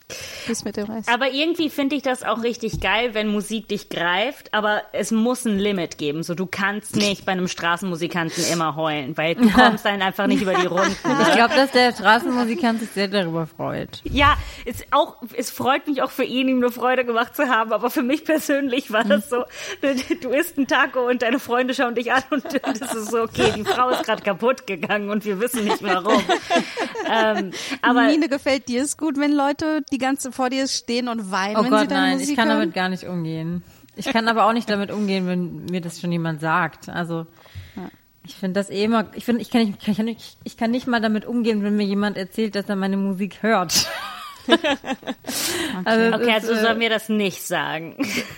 bis 0.47 0.65
mit 0.65 0.77
dem 0.77 0.85
Rest. 0.85 1.09
Aber 1.09 1.33
irgendwie 1.33 1.71
finde 1.71 1.97
ich 1.97 2.03
das 2.03 2.23
auch 2.23 2.45
richtig 2.45 2.81
geil, 2.81 3.15
wenn 3.15 3.27
Musik 3.27 3.69
dich 3.69 3.89
greift, 3.89 4.55
aber 4.55 4.83
es 4.93 5.11
muss 5.11 5.45
ein 5.45 5.59
Limit 5.59 5.99
geben. 5.99 6.23
So, 6.23 6.35
du 6.35 6.47
kannst 6.47 6.95
nicht 6.95 7.27
bei 7.27 7.33
einem 7.33 7.49
Straßenmusikanten 7.49 8.45
immer 8.53 8.77
heulen, 8.77 9.17
weil 9.17 9.35
du 9.35 9.51
kommst 9.53 9.85
dann 9.85 10.03
einfach 10.03 10.29
nicht 10.29 10.43
über 10.43 10.55
die 10.55 10.67
Runden. 10.67 10.95
Ich 11.23 11.33
glaube, 11.35 11.55
dass 11.57 11.73
der 11.73 11.93
Straßenmusikant 11.93 12.79
sich 12.81 12.91
sehr 12.91 13.09
darüber 13.09 13.49
freut. 13.49 14.03
Ja, 14.05 14.37
es 14.65 14.85
auch, 14.93 15.17
es 15.37 15.51
freut 15.51 15.89
mich 15.89 16.01
auch 16.01 16.11
für 16.11 16.25
ihn, 16.25 16.47
ihm 16.47 16.59
eine 16.59 16.71
Freude 16.71 17.05
gemacht 17.05 17.35
zu 17.35 17.49
haben, 17.49 17.73
aber 17.73 17.91
für 17.91 18.03
mich 18.03 18.25
persönlich 18.25 18.93
war 18.93 19.03
das 19.03 19.29
so, 19.29 19.45
du, 20.21 20.29
isst 20.31 20.59
einen 20.59 20.69
Taco 20.69 21.09
und 21.09 21.23
deine 21.23 21.41
Freunde 21.41 21.75
schauen 21.75 21.97
dich 21.97 22.13
an 22.13 22.23
und 22.31 22.45
das 22.63 22.95
ist 22.95 23.11
so, 23.11 23.23
okay, 23.23 23.53
die 23.57 23.65
Frau 23.65 23.89
ist 23.91 24.05
gerade 24.05 24.23
kaputt 24.23 24.67
gegangen 24.69 25.11
und 25.11 25.25
wir 25.25 25.41
wissen 25.41 25.65
nicht 25.65 25.83
warum. 25.83 26.23
ähm, 27.11 27.51
aber 27.83 28.03
Mine 28.03 28.29
gefällt 28.29 28.69
dir 28.69 28.83
es 28.83 28.97
gut, 28.97 29.19
wenn 29.19 29.33
Leute 29.33 29.56
die 29.93 29.99
ganze 29.99 30.33
vor 30.33 30.51
dir 30.51 30.67
stehen 30.69 31.09
und 31.09 31.31
weinen, 31.31 31.57
Oh 31.57 31.59
wenn 31.59 31.65
sie 31.65 31.71
Gott, 31.71 31.91
deine 31.91 32.01
nein, 32.01 32.13
Musik 32.15 32.31
ich 32.31 32.37
kann 32.37 32.49
hören? 32.49 32.59
damit 32.61 32.75
gar 32.75 32.89
nicht 32.89 33.05
umgehen. 33.05 33.63
Ich 33.97 34.07
kann 34.07 34.29
aber 34.29 34.45
auch 34.47 34.53
nicht 34.53 34.69
damit 34.69 34.91
umgehen, 34.91 35.27
wenn 35.27 35.65
mir 35.67 35.81
das 35.81 36.01
schon 36.01 36.13
jemand 36.13 36.41
sagt. 36.41 36.89
Also 36.89 37.27
ich 38.27 38.35
finde 38.35 38.61
das 38.61 38.71
eh 38.71 38.85
immer, 38.85 39.07
ich 39.15 39.25
finde, 39.25 39.41
ich 39.43 39.51
kann 39.51 39.63
nicht, 39.67 39.79
ich 39.87 39.97
kann 39.97 40.05
nicht, 40.05 40.37
ich 40.45 40.57
kann 40.57 40.71
nicht 40.71 40.87
mal 40.87 41.01
damit 41.01 41.25
umgehen, 41.25 41.63
wenn 41.63 41.77
mir 41.77 41.85
jemand 41.87 42.17
erzählt, 42.17 42.57
dass 42.57 42.69
er 42.69 42.77
meine 42.77 42.97
Musik 42.97 43.43
hört. 43.43 43.87
also, 45.85 46.17
okay, 46.17 46.33
also 46.33 46.53
äh, 46.53 46.61
soll 46.61 46.75
mir 46.77 46.91
das 46.91 47.09
nicht 47.09 47.43
sagen. 47.43 47.97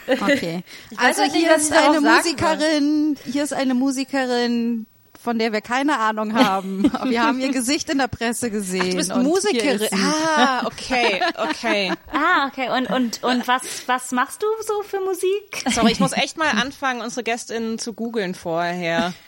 Okay. 0.09 0.63
Also 0.97 1.23
nicht, 1.23 1.37
hier 1.37 1.51
was 1.51 1.63
ist 1.63 1.73
eine 1.73 2.01
Musikerin, 2.01 3.17
hier 3.25 3.45
ist 3.45 3.53
eine 3.53 3.75
Musikerin, 3.75 4.87
von 5.21 5.39
der 5.39 5.53
wir 5.53 5.61
keine 5.61 5.99
Ahnung 5.99 6.33
haben. 6.35 6.91
Wir 7.05 7.23
haben 7.25 7.41
ihr 7.41 7.51
Gesicht 7.51 7.91
in 7.91 7.99
der 7.99 8.07
Presse 8.09 8.51
gesehen. 8.51 8.91
Du 8.91 8.97
bist 8.97 9.15
Musikerin. 9.15 9.89
Ah, 9.93 10.65
okay, 10.67 11.21
okay. 11.51 11.93
Ah, 12.13 12.47
okay. 12.49 12.69
Und, 12.71 12.87
und, 12.91 13.23
und 13.25 13.47
was, 13.49 13.63
was 13.87 14.13
machst 14.13 14.43
du 14.43 14.47
so 14.67 14.83
für 14.83 15.01
Musik? 15.01 15.65
Sorry, 15.73 15.93
ich 15.93 16.01
muss 16.01 16.13
echt 16.13 16.37
mal 16.37 16.51
anfangen, 16.51 17.01
unsere 17.01 17.23
GästInnen 17.25 17.79
zu 17.79 17.93
googeln 17.93 18.35
vorher. 18.35 19.13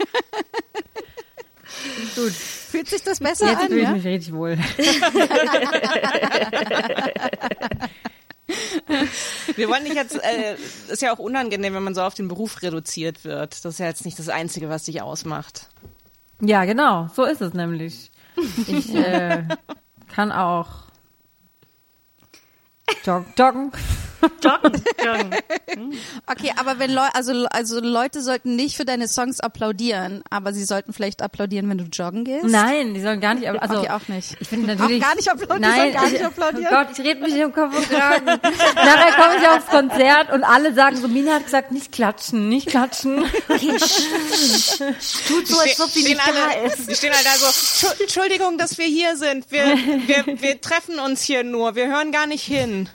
Fühlt 2.70 2.88
sich 2.88 3.02
das 3.02 3.18
besser 3.20 3.46
Jetzt 3.48 3.60
an? 3.62 3.66
fühle 3.68 3.80
ich 3.80 3.86
Ja? 3.86 3.92
mich 3.92 4.04
richtig 4.04 4.32
wohl. 4.34 4.58
Wir 9.56 9.68
wollen 9.68 9.84
nicht 9.84 9.94
jetzt, 9.94 10.16
äh, 10.16 10.56
ist 10.88 11.02
ja 11.02 11.12
auch 11.12 11.18
unangenehm, 11.18 11.74
wenn 11.74 11.82
man 11.82 11.94
so 11.94 12.02
auf 12.02 12.14
den 12.14 12.28
Beruf 12.28 12.62
reduziert 12.62 13.24
wird. 13.24 13.64
Das 13.64 13.74
ist 13.74 13.78
ja 13.78 13.86
jetzt 13.86 14.04
nicht 14.04 14.18
das 14.18 14.28
Einzige, 14.28 14.68
was 14.68 14.84
dich 14.84 15.02
ausmacht. 15.02 15.68
Ja, 16.40 16.64
genau, 16.64 17.08
so 17.14 17.24
ist 17.24 17.40
es 17.40 17.52
nämlich. 17.52 18.10
Ich 18.66 18.94
äh, 18.94 19.44
kann 20.08 20.32
auch 20.32 20.68
jog 23.04 23.26
joggen. 23.38 23.72
Joggen, 24.42 24.82
joggen. 25.04 25.30
Okay, 26.26 26.52
aber 26.56 26.78
wenn 26.78 26.92
Leute, 26.92 27.14
also, 27.14 27.46
also 27.50 27.80
Leute 27.80 28.22
sollten 28.22 28.54
nicht 28.56 28.76
für 28.76 28.84
deine 28.84 29.08
Songs 29.08 29.40
applaudieren, 29.40 30.22
aber 30.30 30.52
sie 30.52 30.64
sollten 30.64 30.92
vielleicht 30.92 31.22
applaudieren, 31.22 31.68
wenn 31.70 31.78
du 31.78 31.84
joggen 31.84 32.24
gehst? 32.24 32.44
Nein, 32.44 32.94
die 32.94 33.00
sollen 33.00 33.20
gar 33.20 33.34
nicht, 33.34 33.48
also 33.48 33.78
Okay, 33.78 33.90
auch 33.90 34.06
nicht. 34.08 34.36
Ich 34.40 34.48
finde 34.48 34.66
natürlich 34.74 35.02
Auch 35.02 35.08
gar 35.08 35.16
nicht 35.16 35.30
applaudieren, 35.30 35.62
die 35.62 35.68
Nein, 35.68 35.80
sollen 35.80 35.92
gar 35.94 36.06
ich, 36.06 36.12
nicht 36.12 36.24
applaudieren? 36.24 36.66
Oh 36.70 36.76
Gott, 36.76 36.86
ich 36.98 37.04
rede 37.04 37.20
mich 37.22 37.34
im 37.36 37.52
Kopf 37.52 37.76
und 37.76 37.88
Kragen. 37.88 38.24
Nachher 38.26 39.12
komme 39.22 39.36
ich 39.40 39.48
aufs 39.48 39.66
Konzert 39.66 40.32
und 40.32 40.44
alle 40.44 40.74
sagen 40.74 40.96
so, 40.96 41.08
Mina 41.08 41.34
hat 41.34 41.44
gesagt, 41.44 41.72
nicht 41.72 41.92
klatschen, 41.92 42.48
nicht 42.48 42.66
klatschen. 42.68 43.24
Okay, 43.48 43.76
tut 45.28 45.46
so, 45.46 45.58
als 45.58 45.80
ob 45.80 45.90
sie 45.90 46.00
stehen 46.02 46.16
nicht 46.16 46.28
da 46.28 46.32
alle, 46.48 46.66
ist. 46.72 46.90
Die 46.90 46.94
stehen 46.94 47.12
alle 47.12 47.24
da 47.24 47.30
so, 47.36 47.46
"Tschu- 47.46 48.00
Entschuldigung, 48.02 48.58
dass 48.58 48.78
wir 48.78 48.86
hier 48.86 49.16
sind. 49.16 49.50
Wir, 49.50 49.64
wir, 50.06 50.24
wir 50.40 50.60
treffen 50.60 50.98
uns 50.98 51.22
hier 51.22 51.44
nur. 51.44 51.74
Wir 51.74 51.86
hören 51.88 52.12
gar 52.12 52.26
nicht 52.26 52.44
hin. 52.44 52.88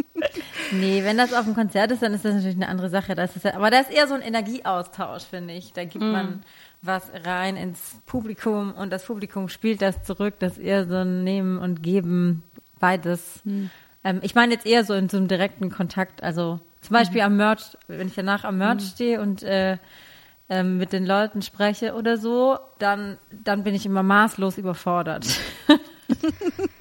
Nee, 0.72 1.04
wenn 1.04 1.16
das 1.16 1.32
auf 1.32 1.44
dem 1.44 1.54
Konzert 1.54 1.92
ist, 1.92 2.02
dann 2.02 2.12
ist 2.12 2.24
das 2.24 2.34
natürlich 2.34 2.56
eine 2.56 2.68
andere 2.68 2.88
Sache. 2.88 3.14
Das 3.14 3.36
ist 3.36 3.44
ja, 3.44 3.54
aber 3.54 3.70
da 3.70 3.78
ist 3.78 3.90
eher 3.90 4.08
so 4.08 4.14
ein 4.14 4.22
Energieaustausch, 4.22 5.22
finde 5.22 5.54
ich. 5.54 5.72
Da 5.72 5.84
gibt 5.84 6.02
man 6.04 6.42
was 6.82 7.04
rein 7.24 7.56
ins 7.56 8.00
Publikum 8.06 8.72
und 8.72 8.90
das 8.90 9.04
Publikum 9.04 9.48
spielt 9.48 9.80
das 9.80 10.02
zurück. 10.02 10.34
Das 10.40 10.52
ist 10.52 10.64
eher 10.64 10.86
so 10.86 10.96
ein 10.96 11.24
Nehmen 11.24 11.58
und 11.58 11.82
Geben, 11.82 12.42
beides. 12.80 13.42
Ähm, 13.44 14.20
ich 14.22 14.34
meine 14.34 14.54
jetzt 14.54 14.66
eher 14.66 14.84
so 14.84 14.94
in 14.94 15.08
so 15.08 15.16
einem 15.16 15.28
direkten 15.28 15.70
Kontakt. 15.70 16.22
Also 16.22 16.60
zum 16.80 16.94
Beispiel 16.94 17.20
am 17.20 17.36
Merch, 17.36 17.76
wenn 17.86 18.08
ich 18.08 18.14
danach 18.14 18.44
am 18.44 18.58
Merch 18.58 18.82
stehe 18.88 19.20
und 19.20 19.42
äh, 19.42 19.78
ähm, 20.48 20.78
mit 20.78 20.92
den 20.92 21.06
Leuten 21.06 21.42
spreche 21.42 21.94
oder 21.94 22.16
so, 22.16 22.58
dann, 22.78 23.18
dann 23.30 23.64
bin 23.64 23.74
ich 23.74 23.86
immer 23.86 24.02
maßlos 24.02 24.58
überfordert. 24.58 25.26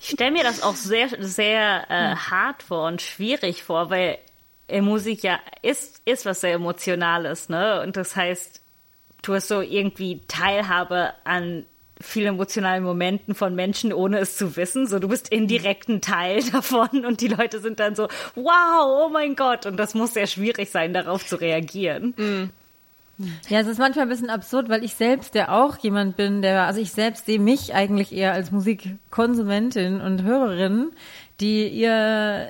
Ich 0.00 0.10
stelle 0.10 0.30
mir 0.30 0.44
das 0.44 0.62
auch 0.62 0.76
sehr, 0.76 1.08
sehr 1.18 1.86
äh, 1.90 2.16
hart 2.16 2.62
vor 2.62 2.86
und 2.86 3.02
schwierig 3.02 3.62
vor, 3.62 3.90
weil 3.90 4.18
äh, 4.68 4.80
Musik 4.80 5.22
ja 5.22 5.38
ist, 5.62 6.02
ist 6.04 6.24
was 6.24 6.40
sehr 6.40 6.54
Emotionales, 6.54 7.48
ne? 7.48 7.82
Und 7.82 7.96
das 7.96 8.14
heißt, 8.14 8.62
du 9.22 9.34
hast 9.34 9.48
so 9.48 9.60
irgendwie 9.60 10.22
Teilhabe 10.28 11.14
an 11.24 11.66
vielen 12.00 12.34
emotionalen 12.34 12.84
Momenten 12.84 13.34
von 13.34 13.54
Menschen, 13.54 13.92
ohne 13.92 14.18
es 14.18 14.36
zu 14.36 14.56
wissen. 14.56 14.86
So, 14.86 14.98
du 14.98 15.08
bist 15.08 15.30
indirekt 15.30 15.88
ein 15.88 16.00
Teil 16.00 16.42
davon 16.52 17.04
und 17.04 17.20
die 17.20 17.28
Leute 17.28 17.60
sind 17.60 17.80
dann 17.80 17.94
so, 17.94 18.08
wow, 18.34 19.06
oh 19.06 19.08
mein 19.08 19.34
Gott. 19.34 19.66
Und 19.66 19.76
das 19.76 19.94
muss 19.94 20.14
sehr 20.14 20.26
schwierig 20.26 20.70
sein, 20.70 20.92
darauf 20.92 21.26
zu 21.26 21.36
reagieren. 21.36 22.14
Ja, 23.48 23.58
es 23.60 23.66
ist 23.66 23.78
manchmal 23.78 24.04
ein 24.04 24.10
bisschen 24.10 24.30
absurd, 24.30 24.68
weil 24.68 24.84
ich 24.84 24.94
selbst 24.94 25.34
ja 25.34 25.48
auch 25.48 25.76
jemand 25.78 26.16
bin, 26.16 26.40
der, 26.40 26.66
also 26.66 26.80
ich 26.80 26.92
selbst 26.92 27.26
sehe 27.26 27.40
mich 27.40 27.74
eigentlich 27.74 28.12
eher 28.12 28.32
als 28.32 28.52
Musikkonsumentin 28.52 30.00
und 30.00 30.22
Hörerin, 30.22 30.92
die 31.40 31.66
ihr, 31.66 32.48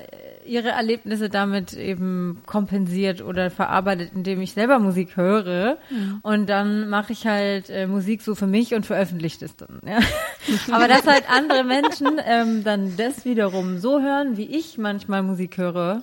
ihre 0.48 0.70
Erlebnisse 0.70 1.28
damit 1.28 1.74
eben 1.74 2.42
kompensiert 2.46 3.22
oder 3.22 3.50
verarbeitet, 3.50 4.10
indem 4.14 4.40
ich 4.40 4.52
selber 4.52 4.78
Musik 4.78 5.16
höre. 5.16 5.78
Und 6.22 6.48
dann 6.48 6.88
mache 6.88 7.12
ich 7.12 7.26
halt 7.26 7.70
äh, 7.70 7.86
Musik 7.86 8.22
so 8.22 8.34
für 8.34 8.46
mich 8.46 8.74
und 8.74 8.86
veröffentliche 8.86 9.44
es 9.44 9.56
dann. 9.56 9.80
Ja. 9.86 9.98
Aber 10.74 10.88
dass 10.88 11.06
halt 11.06 11.24
andere 11.30 11.64
Menschen 11.64 12.20
ähm, 12.24 12.64
dann 12.64 12.96
das 12.96 13.24
wiederum 13.24 13.78
so 13.78 14.00
hören, 14.00 14.36
wie 14.36 14.46
ich 14.56 14.78
manchmal 14.78 15.22
Musik 15.22 15.58
höre, 15.58 16.02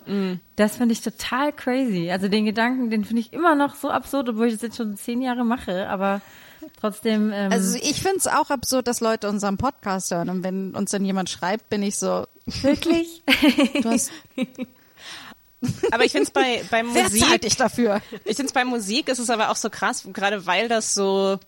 das 0.56 0.78
finde 0.78 0.94
ich 0.94 1.02
total 1.02 1.52
crazy. 1.52 2.10
Also 2.12 2.28
den 2.28 2.46
Gedanken, 2.46 2.90
den 2.90 3.04
finde 3.04 3.22
ich 3.22 3.34
immer 3.34 3.56
noch 3.56 3.76
so 3.76 3.90
absurd, 3.90 4.30
obwohl 4.30 4.48
ich 4.48 4.54
das 4.54 4.62
jetzt 4.62 4.78
schon 4.78 4.96
zehn 4.96 5.22
Jahre 5.22 5.44
mache, 5.44 5.90
aber 5.90 6.22
trotzdem. 6.80 7.32
Ähm, 7.34 7.52
Also 7.52 7.78
ich 7.78 8.02
finde 8.02 8.18
es 8.18 8.28
auch 8.28 8.50
absurd, 8.50 8.88
dass 8.88 9.02
Leute 9.02 9.30
unseren 9.30 9.58
Podcast 9.58 10.12
hören 10.12 10.30
und 10.30 10.44
wenn 10.44 10.76
uns 10.76 10.92
dann 10.92 11.04
jemand 11.06 11.30
schreibt, 11.30 11.70
bin 11.70 11.84
ich 11.84 11.98
so, 11.98 12.26
wirklich? 12.46 13.24
du 13.82 13.90
hast, 13.90 14.12
Aber 15.92 16.06
ich 16.06 16.12
finde 16.12 16.26
es 16.26 16.32
bei, 16.32 16.64
bei 16.70 16.84
wer 16.94 17.04
Musik, 17.04 17.24
zahlt 17.24 17.44
dich 17.44 17.56
dafür? 17.56 18.02
ich 18.24 18.36
finde 18.36 18.46
es 18.46 18.54
bei 18.54 18.66
Musik 18.66 19.08
ist 19.10 19.20
es 19.20 19.30
aber 19.30 19.50
auch 19.50 19.56
so 19.56 19.70
krass, 19.70 20.08
gerade 20.14 20.46
weil 20.46 20.68
das 20.68 20.94
so 20.94 21.40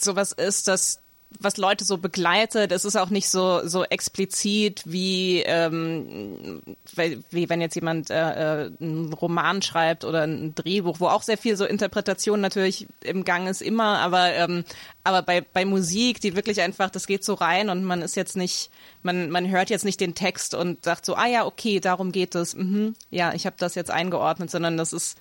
sowas 0.00 0.32
ist, 0.32 0.68
das 0.68 1.00
was 1.38 1.56
Leute 1.56 1.84
so 1.84 1.96
begleitet, 1.98 2.72
es 2.72 2.84
ist 2.84 2.96
auch 2.96 3.08
nicht 3.10 3.28
so 3.28 3.66
so 3.66 3.84
explizit 3.84 4.82
wie 4.84 5.42
ähm, 5.46 6.60
weil- 6.94 7.22
wie 7.30 7.48
wenn 7.48 7.60
jetzt 7.60 7.76
jemand 7.76 8.10
äh, 8.10 8.64
äh, 8.64 8.70
einen 8.80 9.12
Roman 9.12 9.62
schreibt 9.62 10.04
oder 10.04 10.22
ein 10.22 10.54
Drehbuch, 10.54 10.98
wo 11.00 11.06
auch 11.06 11.22
sehr 11.22 11.38
viel 11.38 11.56
so 11.56 11.64
Interpretation 11.64 12.40
natürlich 12.40 12.88
im 13.02 13.24
Gang 13.24 13.48
ist 13.48 13.62
immer, 13.62 13.98
aber 14.00 14.34
ähm, 14.34 14.64
aber 15.04 15.22
bei 15.22 15.40
bei 15.40 15.64
Musik, 15.64 16.20
die 16.20 16.34
wirklich 16.34 16.60
einfach, 16.60 16.90
das 16.90 17.06
geht 17.06 17.24
so 17.24 17.34
rein 17.34 17.70
und 17.70 17.84
man 17.84 18.02
ist 18.02 18.16
jetzt 18.16 18.36
nicht, 18.36 18.70
man 19.02 19.30
man 19.30 19.48
hört 19.48 19.70
jetzt 19.70 19.84
nicht 19.84 20.00
den 20.00 20.14
Text 20.14 20.54
und 20.54 20.84
sagt 20.84 21.06
so, 21.06 21.14
ah 21.14 21.26
ja, 21.26 21.46
okay, 21.46 21.80
darum 21.80 22.10
geht 22.12 22.34
es, 22.34 22.54
mhm, 22.54 22.94
ja, 23.10 23.32
ich 23.34 23.46
habe 23.46 23.56
das 23.58 23.76
jetzt 23.76 23.90
eingeordnet, 23.90 24.50
sondern 24.50 24.76
das 24.76 24.92
ist 24.92 25.16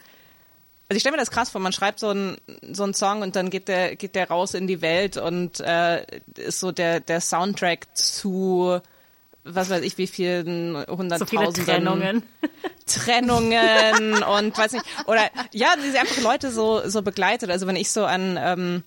also 0.90 0.98
ich 0.98 1.02
stelle 1.02 1.16
mir 1.16 1.22
das 1.22 1.30
krass 1.30 1.52
vor, 1.52 1.62
man 1.62 1.72
schreibt 1.72 2.00
so 2.00 2.10
einen 2.10 2.38
so 2.72 2.84
einen 2.84 2.96
Song 2.96 3.22
und 3.22 3.36
dann 3.36 3.52
geht 3.52 3.68
der 3.68 3.96
geht 3.96 4.16
der 4.16 4.28
raus 4.28 4.56
in 4.56 4.66
die 4.66 4.82
Welt 4.82 5.18
und 5.18 5.60
äh, 5.60 6.04
ist 6.36 6.60
so 6.60 6.72
der 6.72 7.00
der 7.00 7.22
Soundtrack 7.22 7.96
zu 7.96 8.80
was 9.44 9.70
weiß 9.70 9.84
ich 9.84 10.00
wie 10.00 10.08
vielen 10.08 10.74
So 10.74 10.86
viele 10.86 10.98
hunderttausenden 10.98 11.66
Trennungen. 11.66 12.24
Trennungen 12.88 14.24
und 14.24 14.58
weiß 14.58 14.74
nicht 14.74 14.86
oder 15.06 15.30
ja, 15.52 15.76
die 15.76 15.92
sie 15.92 15.98
einfach 16.00 16.22
Leute 16.22 16.52
so 16.52 16.82
so 16.90 17.04
begleitet. 17.04 17.52
Also 17.52 17.68
wenn 17.68 17.76
ich 17.76 17.92
so 17.92 18.06
an 18.06 18.38
ähm, 18.42 18.84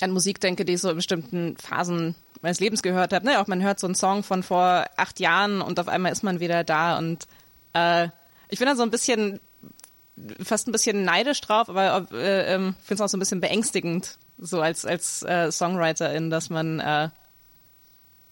an 0.00 0.12
Musik 0.12 0.40
denke, 0.40 0.64
die 0.64 0.74
ich 0.74 0.80
so 0.80 0.88
in 0.88 0.96
bestimmten 0.96 1.58
Phasen 1.58 2.14
meines 2.40 2.58
Lebens 2.58 2.82
gehört 2.82 3.12
habe, 3.12 3.26
ne, 3.26 3.38
auch 3.38 3.48
man 3.48 3.62
hört 3.62 3.78
so 3.78 3.86
einen 3.86 3.94
Song 3.94 4.22
von 4.22 4.42
vor 4.42 4.86
acht 4.96 5.20
Jahren 5.20 5.60
und 5.60 5.78
auf 5.78 5.88
einmal 5.88 6.10
ist 6.10 6.22
man 6.22 6.40
wieder 6.40 6.64
da 6.64 6.96
und 6.96 7.26
äh, 7.74 8.08
ich 8.48 8.58
bin 8.58 8.66
da 8.66 8.74
so 8.74 8.82
ein 8.82 8.90
bisschen 8.90 9.40
fast 10.42 10.68
ein 10.68 10.72
bisschen 10.72 11.04
neidisch 11.04 11.40
drauf, 11.40 11.68
aber 11.68 12.06
äh, 12.12 12.54
ähm, 12.54 12.74
finde 12.82 12.94
es 12.94 13.00
auch 13.00 13.08
so 13.08 13.16
ein 13.16 13.20
bisschen 13.20 13.40
beängstigend, 13.40 14.18
so 14.38 14.60
als 14.60 14.84
als 14.84 15.22
äh, 15.22 15.50
Songwriterin, 15.50 16.30
dass 16.30 16.50
man 16.50 16.80
äh, 16.80 17.08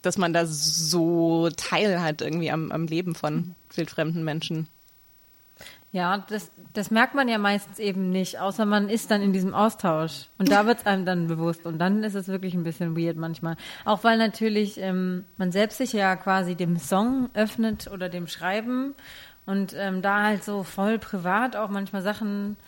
dass 0.03 0.19
man 0.19 0.33
da 0.33 0.47
so 0.47 1.51
Teil 1.51 2.01
hat 2.01 2.23
irgendwie 2.23 2.51
am, 2.51 2.71
am 2.71 2.87
Leben 2.87 3.15
von 3.15 3.55
wildfremden 3.75 4.25
Menschen. 4.25 4.69
Ja, 5.91 6.19
das, 6.29 6.51
das 6.75 6.91
merkt 6.91 7.15
man 7.15 7.29
ja 7.29 7.39
meistens 7.39 7.79
eben 7.79 8.11
nicht, 8.11 8.39
außer 8.39 8.67
man 8.67 8.91
ist 8.91 9.11
dann 9.11 9.23
in 9.23 9.33
diesem 9.33 9.55
Austausch. 9.55 10.29
Und 10.37 10.51
da 10.51 10.67
wird 10.67 10.81
es 10.81 10.87
einem 10.87 11.07
dann 11.07 11.29
bewusst. 11.29 11.65
Und 11.65 11.79
dann 11.79 12.05
ist 12.05 12.15
es 12.15 12.29
wirklich 12.29 12.53
ein 12.53 12.63
bisschen 12.63 12.95
weird 12.95 13.17
manchmal. 13.17 13.57
Auch 13.87 14.05
weil 14.05 14.19
natürlich 14.19 14.79
ähm, 14.79 15.25
man 15.39 15.51
selbst 15.51 15.79
sich 15.79 15.95
ja 15.95 16.15
quasi 16.17 16.57
dem 16.57 16.77
Song 16.77 17.31
öffnet 17.33 17.91
oder 17.91 18.11
dem 18.11 18.27
Schreiben 18.27 18.95
und 19.49 19.75
ähm, 19.75 20.03
da 20.03 20.25
halt 20.25 20.45
so 20.45 20.63
voll 20.63 20.99
privat 20.99 21.57
auch 21.57 21.71
manchmal 21.71 22.03
Sachen 22.03 22.59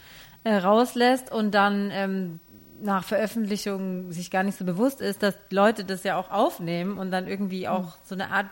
äh, 0.45 0.55
rauslässt 0.55 1.31
und 1.31 1.51
dann 1.55 1.91
ähm, 1.93 2.41
nach 2.81 3.05
Veröffentlichung 3.05 4.11
sich 4.13 4.31
gar 4.31 4.45
nicht 4.45 4.57
so 4.57 4.65
bewusst 4.65 5.03
ist, 5.03 5.23
dass 5.23 5.35
Leute 5.51 5.85
das 5.85 6.05
ja 6.05 6.17
auch 6.17 6.31
aufnehmen 6.31 6.97
und 6.97 7.11
dann 7.11 7.29
irgendwie 7.29 7.69
auch 7.69 7.97
so 8.03 8.15
eine 8.15 8.31
Art 8.31 8.47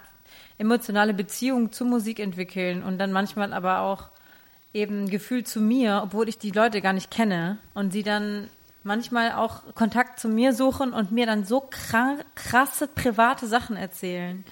emotionale 0.59 1.15
Beziehung 1.15 1.73
zu 1.73 1.87
Musik 1.87 2.21
entwickeln 2.21 2.83
und 2.83 2.99
dann 2.99 3.13
manchmal 3.13 3.55
aber 3.55 3.81
auch 3.81 4.11
eben 4.75 5.09
Gefühl 5.09 5.45
zu 5.45 5.63
mir, 5.63 6.03
obwohl 6.05 6.29
ich 6.29 6.37
die 6.37 6.51
Leute 6.51 6.83
gar 6.83 6.93
nicht 6.93 7.11
kenne 7.11 7.57
und 7.73 7.95
sie 7.95 8.03
dann 8.03 8.49
manchmal 8.83 9.33
auch 9.33 9.63
Kontakt 9.75 10.21
zu 10.21 10.29
mir 10.29 10.53
suchen 10.53 10.93
und 10.93 11.13
mir 11.13 11.25
dann 11.25 11.45
so 11.45 11.67
krank, 11.71 12.27
krasse 12.35 12.89
private 12.89 13.47
Sachen 13.47 13.77
erzählen 13.77 14.45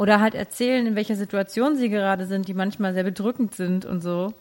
oder 0.00 0.18
halt 0.18 0.34
erzählen, 0.34 0.86
in 0.86 0.96
welcher 0.96 1.14
Situation 1.14 1.76
sie 1.76 1.90
gerade 1.90 2.26
sind, 2.26 2.48
die 2.48 2.54
manchmal 2.54 2.94
sehr 2.94 3.04
bedrückend 3.04 3.54
sind 3.54 3.84
und 3.84 4.00
so. 4.00 4.32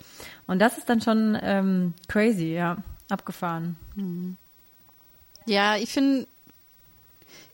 Und 0.47 0.59
das 0.59 0.77
ist 0.77 0.87
dann 0.87 1.01
schon 1.01 1.37
ähm, 1.41 1.93
crazy, 2.07 2.53
ja, 2.53 2.77
abgefahren. 3.09 3.75
Ja, 5.45 5.75
ich 5.75 5.91
finde, 5.91 6.27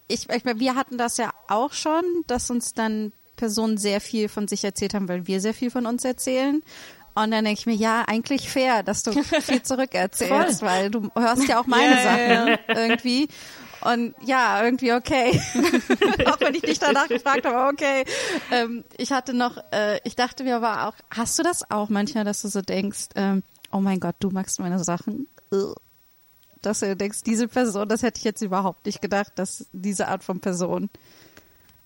ich, 0.08 0.30
ich, 0.30 0.46
wir 0.46 0.76
hatten 0.76 1.00
das 1.00 1.18
ja 1.18 1.34
auch 1.48 1.74
schon, 1.74 2.04
dass 2.28 2.52
uns 2.52 2.76
dann 2.76 3.12
Personen 3.38 3.80
sehr 3.80 4.00
viel 4.00 4.30
von 4.30 4.48
sich 4.48 4.64
erzählt 4.64 4.94
haben, 4.94 5.10
weil 5.10 5.26
wir 5.26 5.42
sehr 5.42 5.56
viel 5.56 5.72
von 5.72 5.88
uns 5.88 6.06
erzählen. 6.06 6.62
Und 7.16 7.32
dann 7.32 7.44
denke 7.44 7.60
ich 7.60 7.66
mir, 7.66 7.74
ja, 7.74 8.04
eigentlich 8.06 8.52
fair, 8.52 8.84
dass 8.84 9.02
du 9.02 9.14
viel 9.42 9.64
zurückerzählst, 9.64 10.62
weil 10.62 10.92
du 10.92 11.10
hörst 11.16 11.48
ja 11.48 11.60
auch 11.60 11.66
meine 11.66 11.96
Ja, 11.96 12.04
Sachen 12.04 12.48
ja. 12.48 12.60
irgendwie. 12.68 13.30
Und 13.86 14.16
ja, 14.24 14.64
irgendwie 14.64 14.94
okay. 14.94 15.40
auch 16.26 16.40
wenn 16.40 16.56
ich 16.56 16.62
dich 16.62 16.80
danach 16.80 17.08
gefragt 17.08 17.46
habe, 17.46 17.72
okay. 17.72 18.04
Ähm, 18.52 18.84
ich 18.98 19.12
hatte 19.12 19.34
noch, 19.34 19.58
äh, 19.72 20.00
ich 20.04 20.16
dachte 20.16 20.44
mir 20.44 20.56
aber 20.56 20.88
auch, 20.88 20.96
hast 21.12 21.38
du 21.38 21.44
das 21.44 21.70
auch 21.70 21.90
manchmal, 21.90 22.24
dass 22.24 22.42
du 22.42 22.48
so 22.48 22.62
denkst, 22.62 23.10
ähm, 23.16 23.44
oh 23.72 23.80
mein 23.80 24.00
Gott, 24.00 24.16
du 24.20 24.32
magst 24.32 24.60
meine 24.60 24.84
Sachen? 24.84 25.28
Dass 26.62 26.80
du 26.80 26.96
denkst, 26.96 27.22
diese 27.24 27.48
Person, 27.48 27.88
das 27.88 28.02
hätte 28.02 28.18
ich 28.18 28.24
jetzt 28.24 28.42
überhaupt 28.42 28.86
nicht 28.88 29.02
gedacht, 29.02 29.34
dass 29.36 29.68
diese 29.72 30.08
Art 30.08 30.24
von 30.24 30.40
Person. 30.40 30.90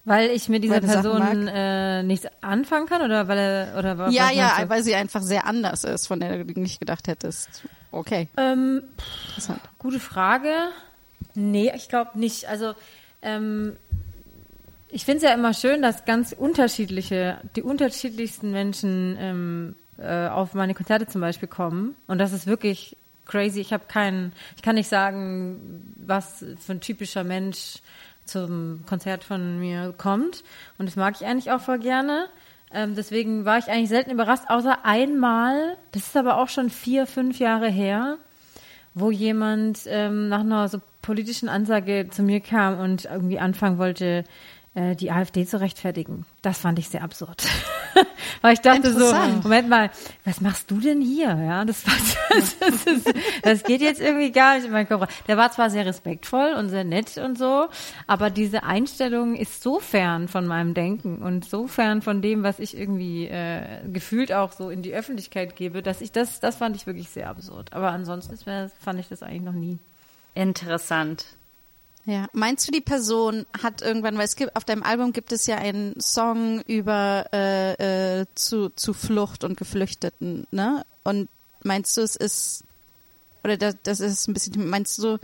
Weil 0.05 0.29
ich 0.31 0.47
mit 0.47 0.63
dieser 0.63 0.79
Person 0.79 1.47
äh, 1.49 2.01
nichts 2.01 2.25
anfangen 2.41 2.87
kann 2.87 3.01
oder 3.01 3.27
weil 3.27 3.37
er 3.37 3.77
oder 3.77 3.97
was 3.97 4.13
Ja, 4.13 4.31
ja, 4.31 4.63
weil 4.67 4.83
sie 4.83 4.95
einfach 4.95 5.21
sehr 5.21 5.45
anders 5.45 5.83
ist, 5.83 6.07
von 6.07 6.21
der 6.21 6.45
du 6.45 6.59
nicht 6.59 6.79
gedacht 6.79 7.07
hättest. 7.07 7.63
Okay, 7.91 8.29
Ähm, 8.37 8.83
interessant. 9.27 9.61
Gute 9.77 9.99
Frage. 9.99 10.69
Nee, 11.39 11.71
ich 11.73 11.87
glaube 11.87 12.19
nicht. 12.19 12.49
Also 12.49 12.73
ähm, 13.21 13.77
ich 14.89 15.05
finde 15.05 15.17
es 15.17 15.23
ja 15.23 15.33
immer 15.33 15.53
schön, 15.53 15.81
dass 15.81 16.03
ganz 16.03 16.33
unterschiedliche, 16.33 17.39
die 17.55 17.61
unterschiedlichsten 17.61 18.51
Menschen 18.51 19.17
ähm, 19.19 19.75
äh, 19.97 20.27
auf 20.27 20.53
meine 20.53 20.73
Konzerte 20.73 21.07
zum 21.07 21.21
Beispiel 21.21 21.47
kommen. 21.47 21.95
Und 22.07 22.17
das 22.17 22.33
ist 22.33 22.45
wirklich 22.45 22.97
crazy. 23.25 23.61
Ich 23.61 23.71
habe 23.71 23.85
keinen, 23.87 24.33
ich 24.57 24.61
kann 24.61 24.75
nicht 24.75 24.89
sagen, 24.89 25.93
was 26.05 26.43
für 26.59 26.73
ein 26.73 26.81
typischer 26.81 27.23
Mensch 27.23 27.77
zum 28.25 28.83
Konzert 28.85 29.23
von 29.23 29.59
mir 29.59 29.93
kommt. 29.97 30.43
Und 30.77 30.87
das 30.87 30.97
mag 30.97 31.15
ich 31.15 31.25
eigentlich 31.25 31.51
auch 31.51 31.61
voll 31.61 31.79
gerne. 31.79 32.27
Ähm, 32.73 32.95
deswegen 32.95 33.45
war 33.45 33.59
ich 33.59 33.69
eigentlich 33.69 33.89
selten 33.89 34.11
überrascht, 34.11 34.43
außer 34.49 34.83
einmal, 34.83 35.77
das 35.93 36.07
ist 36.07 36.17
aber 36.17 36.37
auch 36.37 36.49
schon 36.49 36.69
vier, 36.69 37.07
fünf 37.07 37.39
Jahre 37.39 37.69
her, 37.69 38.17
wo 38.93 39.11
jemand 39.11 39.81
ähm, 39.87 40.29
nach 40.29 40.41
einer 40.41 40.67
so 40.67 40.81
politischen 41.01 41.49
Ansage 41.49 42.07
zu 42.09 42.23
mir 42.23 42.39
kam 42.39 42.79
und 42.79 43.05
irgendwie 43.05 43.39
anfangen 43.39 43.77
wollte, 43.77 44.23
äh, 44.73 44.95
die 44.95 45.11
AfD 45.11 45.45
zu 45.45 45.59
rechtfertigen. 45.59 46.25
Das 46.41 46.59
fand 46.59 46.79
ich 46.79 46.89
sehr 46.89 47.03
absurd. 47.03 47.43
Weil 48.41 48.53
ich 48.53 48.61
dachte 48.61 48.93
so. 48.93 49.13
Moment 49.43 49.69
mal, 49.69 49.89
was 50.23 50.41
machst 50.41 50.69
du 50.71 50.79
denn 50.79 51.01
hier? 51.01 51.27
Ja, 51.27 51.65
das, 51.65 51.85
war, 51.85 51.93
das, 52.29 52.85
ist, 52.85 53.13
das 53.43 53.63
geht 53.63 53.81
jetzt 53.81 54.01
irgendwie 54.01 54.31
gar 54.31 54.55
nicht 54.55 54.65
in 54.65 54.71
meinen 54.71 54.87
Kopf. 54.87 55.07
Der 55.27 55.37
war 55.37 55.51
zwar 55.51 55.69
sehr 55.69 55.85
respektvoll 55.85 56.53
und 56.53 56.69
sehr 56.69 56.83
nett 56.83 57.17
und 57.17 57.37
so, 57.37 57.67
aber 58.07 58.29
diese 58.29 58.63
Einstellung 58.63 59.35
ist 59.35 59.63
so 59.63 59.79
fern 59.79 60.27
von 60.27 60.45
meinem 60.45 60.73
Denken 60.73 61.19
und 61.19 61.45
so 61.45 61.67
fern 61.67 62.01
von 62.01 62.21
dem, 62.21 62.43
was 62.43 62.59
ich 62.59 62.77
irgendwie 62.77 63.27
äh, 63.27 63.87
gefühlt 63.91 64.31
auch 64.33 64.51
so 64.51 64.69
in 64.69 64.81
die 64.81 64.93
Öffentlichkeit 64.93 65.55
gebe, 65.55 65.81
dass 65.81 66.01
ich 66.01 66.11
das, 66.11 66.39
das 66.39 66.57
fand 66.57 66.75
ich 66.75 66.87
wirklich 66.87 67.09
sehr 67.09 67.29
absurd. 67.29 67.73
Aber 67.73 67.91
ansonsten 67.91 68.33
ist 68.33 68.45
mir, 68.45 68.71
fand 68.79 68.99
ich 68.99 69.07
das 69.07 69.23
eigentlich 69.23 69.43
noch 69.43 69.53
nie. 69.53 69.79
Interessant. 70.35 71.25
Ja, 72.09 72.25
meinst 72.33 72.67
du, 72.67 72.71
die 72.71 72.81
Person 72.81 73.45
hat 73.61 73.83
irgendwann, 73.83 74.17
weil 74.17 74.25
es 74.25 74.35
gibt 74.35 74.55
auf 74.55 74.65
deinem 74.65 74.81
Album 74.81 75.13
gibt 75.13 75.31
es 75.31 75.45
ja 75.45 75.57
einen 75.57 75.99
Song 76.01 76.61
über 76.61 77.27
äh, 77.31 78.21
äh, 78.21 78.25
zu, 78.33 78.69
zu 78.69 78.93
Flucht 78.93 79.43
und 79.43 79.57
Geflüchteten, 79.57 80.47
ne? 80.49 80.83
Und 81.03 81.29
meinst 81.61 81.95
du, 81.95 82.01
es 82.01 82.15
ist 82.15 82.63
oder 83.43 83.57
das, 83.57 83.75
das 83.83 83.99
ist 83.99 84.27
ein 84.27 84.33
bisschen, 84.33 84.67
meinst 84.67 84.97
du, 84.97 85.19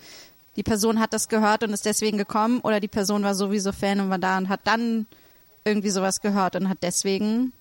die 0.58 0.62
Person 0.62 1.00
hat 1.00 1.12
das 1.14 1.28
gehört 1.28 1.64
und 1.64 1.74
ist 1.74 1.88
deswegen 1.88 2.20
gekommen 2.20 2.60
oder 2.60 2.80
die 2.80 2.88
Person 2.88 3.24
war 3.24 3.34
sowieso 3.34 3.72
Fan 3.72 4.00
und 4.00 4.12
war 4.12 4.20
da 4.20 4.38
und 4.38 4.48
hat 4.48 4.62
dann 4.66 5.08
irgendwie 5.64 5.90
sowas 5.90 6.22
gehört 6.22 6.56
und 6.56 6.70
hat 6.70 6.78
deswegen, 6.84 7.52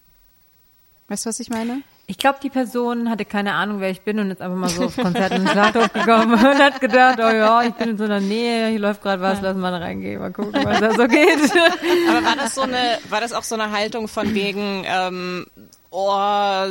weißt 1.09 1.25
du, 1.25 1.29
was 1.29 1.41
ich 1.41 1.51
meine? 1.51 1.83
Ich 2.07 2.19
glaube, 2.19 2.39
die 2.43 2.51
Person 2.51 3.09
hatte 3.09 3.25
keine 3.25 3.55
Ahnung, 3.55 3.81
wer 3.81 3.91
ich 3.91 4.03
bin 4.03 4.19
und 4.19 4.31
ist 4.31 4.43
einfach 4.43 4.57
mal 4.57 4.69
so 4.69 4.85
aufs 4.85 4.97
Konzert 4.97 5.33
in 5.33 5.45
den 5.45 5.49
Schlachthof 5.49 5.93
gekommen 5.93 6.33
und 6.35 6.59
hat 6.59 6.81
gedacht, 6.81 7.19
oh 7.19 7.35
ja, 7.35 7.63
ich 7.63 7.73
bin 7.75 7.91
in 7.91 7.99
so 7.99 8.05
einer 8.05 8.21
Nähe, 8.21 8.69
hier 8.69 8.79
läuft 8.79 9.03
gerade 9.03 9.23
was, 9.23 9.41
lass 9.41 9.57
mal 9.57 9.75
reingehen, 9.75 10.21
mal 10.21 10.33
gucken, 10.33 10.65
was 10.65 10.81
da 10.81 10.93
so 10.93 11.07
geht. 11.07 11.39
Aber 12.09 12.25
war 12.25 12.37
das 12.37 12.55
so 12.55 12.63
eine, 12.63 12.99
war 13.09 13.21
das 13.21 13.33
auch 13.33 13.43
so 13.45 13.55
eine 13.55 13.71
Haltung 13.71 14.09
von 14.09 14.35
wegen, 14.35 14.85
ähm, 14.87 15.47
oh, 15.91 16.67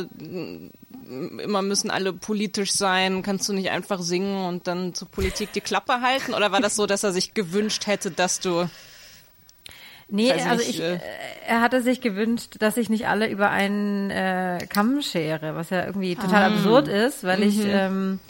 immer 1.42 1.62
müssen 1.62 1.90
alle 1.90 2.12
politisch 2.12 2.72
sein, 2.72 3.22
kannst 3.22 3.48
du 3.48 3.52
nicht 3.52 3.70
einfach 3.70 4.00
singen 4.00 4.46
und 4.46 4.66
dann 4.66 4.94
zur 4.94 5.08
Politik 5.08 5.52
die 5.52 5.60
Klappe 5.60 6.00
halten? 6.00 6.34
Oder 6.34 6.52
war 6.52 6.60
das 6.60 6.76
so, 6.76 6.86
dass 6.86 7.02
er 7.02 7.12
sich 7.12 7.34
gewünscht 7.34 7.86
hätte, 7.86 8.10
dass 8.10 8.40
du 8.40 8.68
Nee, 10.08 10.32
also 10.32 10.56
nicht, 10.56 10.68
ich, 10.68 10.80
äh, 10.80 10.94
äh, 10.94 11.00
er 11.46 11.60
hatte 11.60 11.82
sich 11.82 12.00
gewünscht, 12.00 12.56
dass 12.58 12.76
ich 12.76 12.90
nicht 12.90 13.08
alle 13.08 13.28
über 13.28 13.50
einen 13.50 14.10
äh, 14.10 14.66
Kamm 14.68 15.00
schere, 15.02 15.54
was 15.54 15.70
ja 15.70 15.86
irgendwie 15.86 16.14
total 16.14 16.52
absurd 16.52 16.88
ist, 16.88 17.24
weil 17.24 17.42
ich, 17.42 17.58
ähm, 17.64 18.20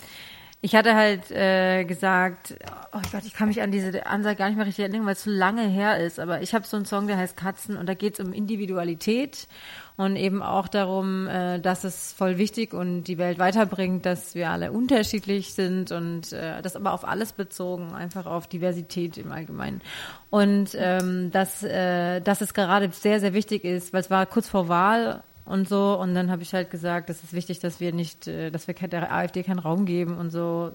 ich 0.61 0.77
hatte 0.77 0.95
halt 0.95 1.31
äh, 1.31 1.85
gesagt, 1.85 2.55
oh 2.93 3.01
Gott, 3.13 3.25
ich 3.27 3.35
kann 3.35 3.49
mich 3.49 3.61
an 3.61 3.73
diese 3.73 4.07
Ansage 4.07 4.37
gar 4.37 4.49
nicht 4.49 4.57
mehr 4.57 4.67
richtig 4.67 4.85
erinnern, 4.85 5.05
weil 5.05 5.15
es 5.15 5.25
so 5.25 5.31
lange 5.31 5.67
her 5.67 5.99
ist, 5.99 6.21
aber 6.21 6.43
ich 6.43 6.55
habe 6.55 6.67
so 6.67 6.77
einen 6.77 6.87
Song, 6.87 7.07
der 7.07 7.19
heißt 7.19 7.37
Katzen 7.37 7.77
und 7.77 7.87
da 7.87 7.95
geht 7.95 8.15
es 8.15 8.25
um 8.25 8.33
Individualität 8.33 9.49
und 9.97 10.17
eben 10.17 10.43
auch 10.43 10.67
darum, 10.67 11.29
äh, 11.29 11.61
dass 11.61 11.85
es 11.85 12.13
voll 12.13 12.37
wichtig 12.37 12.75
und 12.75 13.05
die 13.05 13.17
Welt 13.19 13.39
weiterbringt, 13.39 14.05
dass 14.05 14.35
wir 14.35 14.51
alle 14.51 14.73
unterschiedlich 14.73 15.55
sind 15.55 15.93
und 15.93 16.33
äh, 16.33 16.63
das 16.63 16.75
aber 16.75 16.93
auf 16.93 17.07
alles 17.07 17.33
bezogen, 17.33 17.93
einfach 17.95 18.27
auf 18.27 18.49
Diversität 18.49 19.17
im 19.19 19.31
Allgemeinen. 19.31 19.83
Und 20.31 20.71
ähm, 20.75 21.31
dass, 21.31 21.63
äh, 21.63 22.21
dass 22.21 22.41
es 22.41 22.55
gerade 22.55 22.91
sehr, 22.91 23.21
sehr 23.21 23.35
wichtig 23.35 23.65
ist, 23.65 23.93
weil 23.93 24.01
es 24.01 24.11
war 24.11 24.27
kurz 24.27 24.49
vor 24.49 24.69
Wahl 24.69 25.23
und 25.45 25.69
so 25.69 25.99
und 26.01 26.15
dann 26.15 26.31
habe 26.31 26.43
ich 26.43 26.55
halt 26.55 26.71
gesagt, 26.71 27.09
es 27.09 27.23
ist 27.23 27.33
wichtig, 27.33 27.61
dass 27.61 27.79
wir 27.79 27.93
nicht, 27.93 28.27
äh, 28.27 28.51
dass 28.51 28.67
wir 28.67 28.75
der 28.75 29.13
AfD 29.13 29.45
keinen 29.45 29.61
Raum 29.61 29.85
geben 29.85 30.17
und 30.19 30.31
so 30.31 30.75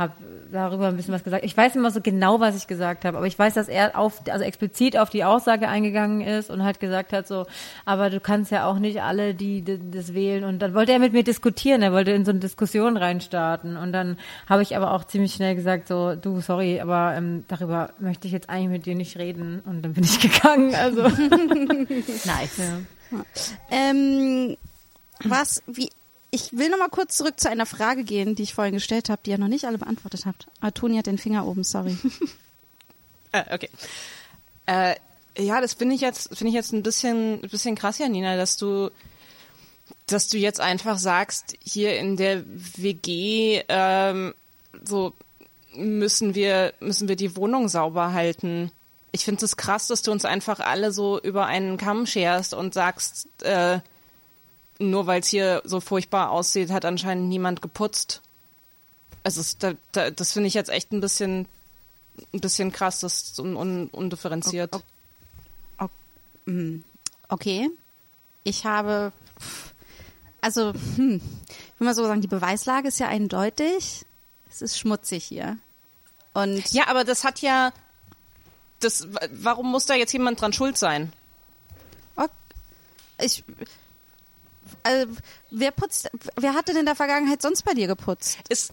habe 0.00 0.14
darüber 0.50 0.88
ein 0.88 0.96
bisschen 0.96 1.12
was 1.12 1.22
gesagt. 1.22 1.44
Ich 1.44 1.54
weiß 1.54 1.74
nicht 1.74 1.76
immer 1.76 1.90
so 1.90 2.00
genau, 2.00 2.40
was 2.40 2.56
ich 2.56 2.66
gesagt 2.66 3.04
habe, 3.04 3.18
aber 3.18 3.26
ich 3.26 3.38
weiß, 3.38 3.54
dass 3.54 3.68
er 3.68 3.98
auf, 3.98 4.22
also 4.30 4.42
explizit 4.42 4.98
auf 4.98 5.10
die 5.10 5.24
Aussage 5.24 5.68
eingegangen 5.68 6.22
ist 6.22 6.50
und 6.50 6.64
halt 6.64 6.80
gesagt 6.80 7.12
hat 7.12 7.28
so, 7.28 7.46
aber 7.84 8.08
du 8.08 8.18
kannst 8.18 8.50
ja 8.50 8.66
auch 8.66 8.78
nicht 8.78 9.02
alle, 9.02 9.34
die 9.34 9.62
das 9.62 10.14
wählen. 10.14 10.44
Und 10.44 10.60
dann 10.60 10.74
wollte 10.74 10.92
er 10.92 10.98
mit 10.98 11.12
mir 11.12 11.22
diskutieren, 11.22 11.82
er 11.82 11.92
wollte 11.92 12.12
in 12.12 12.24
so 12.24 12.30
eine 12.30 12.40
Diskussion 12.40 12.96
reinstarten. 12.96 13.76
Und 13.76 13.92
dann 13.92 14.16
habe 14.48 14.62
ich 14.62 14.74
aber 14.74 14.94
auch 14.94 15.04
ziemlich 15.04 15.34
schnell 15.34 15.54
gesagt 15.54 15.86
so, 15.86 16.16
du, 16.16 16.40
sorry, 16.40 16.80
aber 16.80 17.14
ähm, 17.14 17.44
darüber 17.48 17.92
möchte 17.98 18.26
ich 18.26 18.32
jetzt 18.32 18.48
eigentlich 18.48 18.70
mit 18.70 18.86
dir 18.86 18.94
nicht 18.94 19.18
reden. 19.18 19.60
Und 19.66 19.82
dann 19.82 19.92
bin 19.92 20.04
ich 20.04 20.18
gegangen. 20.32 20.74
Also 20.74 21.02
Nice. 21.08 22.58
ja. 22.58 23.24
Ähm, 23.70 24.56
was, 25.24 25.62
wie, 25.66 25.90
ich 26.30 26.56
will 26.56 26.68
noch 26.68 26.78
mal 26.78 26.88
kurz 26.88 27.16
zurück 27.16 27.40
zu 27.40 27.50
einer 27.50 27.66
Frage 27.66 28.04
gehen, 28.04 28.34
die 28.34 28.44
ich 28.44 28.54
vorhin 28.54 28.74
gestellt 28.74 29.08
habe, 29.08 29.20
die 29.24 29.30
ihr 29.30 29.38
noch 29.38 29.48
nicht 29.48 29.64
alle 29.64 29.78
beantwortet 29.78 30.26
habt. 30.26 30.46
Ah, 30.60 30.70
Toni 30.70 30.96
hat 30.96 31.06
den 31.06 31.18
Finger 31.18 31.46
oben, 31.46 31.64
sorry. 31.64 31.96
Äh, 33.32 33.44
okay. 33.54 33.70
Äh, 34.66 34.94
ja, 35.38 35.60
das 35.60 35.74
finde 35.74 35.94
ich 35.94 36.00
jetzt, 36.00 36.28
finde 36.36 36.48
ich 36.48 36.54
jetzt 36.54 36.72
ein 36.72 36.82
bisschen, 36.82 37.42
ein 37.42 37.48
bisschen 37.48 37.74
krass, 37.74 37.98
Janina, 37.98 38.36
dass 38.36 38.56
du, 38.56 38.90
dass 40.06 40.28
du 40.28 40.38
jetzt 40.38 40.60
einfach 40.60 40.98
sagst, 40.98 41.56
hier 41.62 41.98
in 41.98 42.16
der 42.16 42.44
WG, 42.46 43.62
ähm, 43.68 44.34
so 44.84 45.14
müssen 45.74 46.34
wir, 46.34 46.74
müssen 46.80 47.08
wir 47.08 47.16
die 47.16 47.36
Wohnung 47.36 47.68
sauber 47.68 48.12
halten. 48.12 48.72
ich 49.12 49.24
finde 49.24 49.44
es 49.44 49.56
krass, 49.56 49.88
dass 49.88 50.02
du 50.02 50.12
uns 50.12 50.24
einfach 50.24 50.60
alle 50.60 50.92
so 50.92 51.20
über 51.20 51.46
einen 51.46 51.76
Kamm 51.76 52.06
scherst 52.06 52.54
und 52.54 52.74
sagst, 52.74 53.28
äh, 53.42 53.80
nur 54.80 55.06
weil 55.06 55.20
es 55.20 55.28
hier 55.28 55.62
so 55.64 55.80
furchtbar 55.80 56.30
aussieht, 56.30 56.70
hat 56.70 56.84
anscheinend 56.84 57.28
niemand 57.28 57.62
geputzt. 57.62 58.20
Also 59.22 59.42
da, 59.58 59.74
da, 59.92 60.10
das 60.10 60.32
finde 60.32 60.48
ich 60.48 60.54
jetzt 60.54 60.70
echt 60.70 60.90
ein 60.92 61.00
bisschen, 61.00 61.46
ein 62.32 62.40
bisschen 62.40 62.72
krass, 62.72 63.00
das 63.00 63.22
ist 63.22 63.40
un, 63.40 63.54
un, 63.56 63.88
undifferenziert. 63.88 64.74
Ok- 64.74 64.82
ok- 65.78 65.90
Okay. 67.28 67.70
Ich 68.42 68.64
habe, 68.64 69.12
also, 70.40 70.72
hm, 70.96 71.16
ich 71.74 71.80
will 71.80 71.84
mal 71.86 71.94
so 71.94 72.04
sagen, 72.04 72.22
die 72.22 72.26
Beweislage 72.26 72.88
ist 72.88 72.98
ja 72.98 73.08
eindeutig. 73.08 74.04
Es 74.50 74.62
ist 74.62 74.78
schmutzig 74.78 75.22
hier. 75.24 75.58
Und 76.32 76.72
Ja, 76.72 76.88
aber 76.88 77.04
das 77.04 77.22
hat 77.24 77.40
ja, 77.40 77.72
das, 78.80 79.06
warum 79.30 79.70
muss 79.70 79.84
da 79.86 79.94
jetzt 79.94 80.12
jemand 80.12 80.40
dran 80.40 80.52
schuld 80.52 80.78
sein? 80.78 81.12
ich, 83.22 83.44
äh, 84.84 85.06
wer 85.50 85.70
putzt, 85.70 86.10
wer 86.36 86.54
hat 86.54 86.68
denn 86.68 86.76
in 86.76 86.86
der 86.86 86.94
Vergangenheit 86.96 87.42
sonst 87.42 87.64
bei 87.64 87.74
dir 87.74 87.86
geputzt? 87.86 88.38
ist 88.48 88.72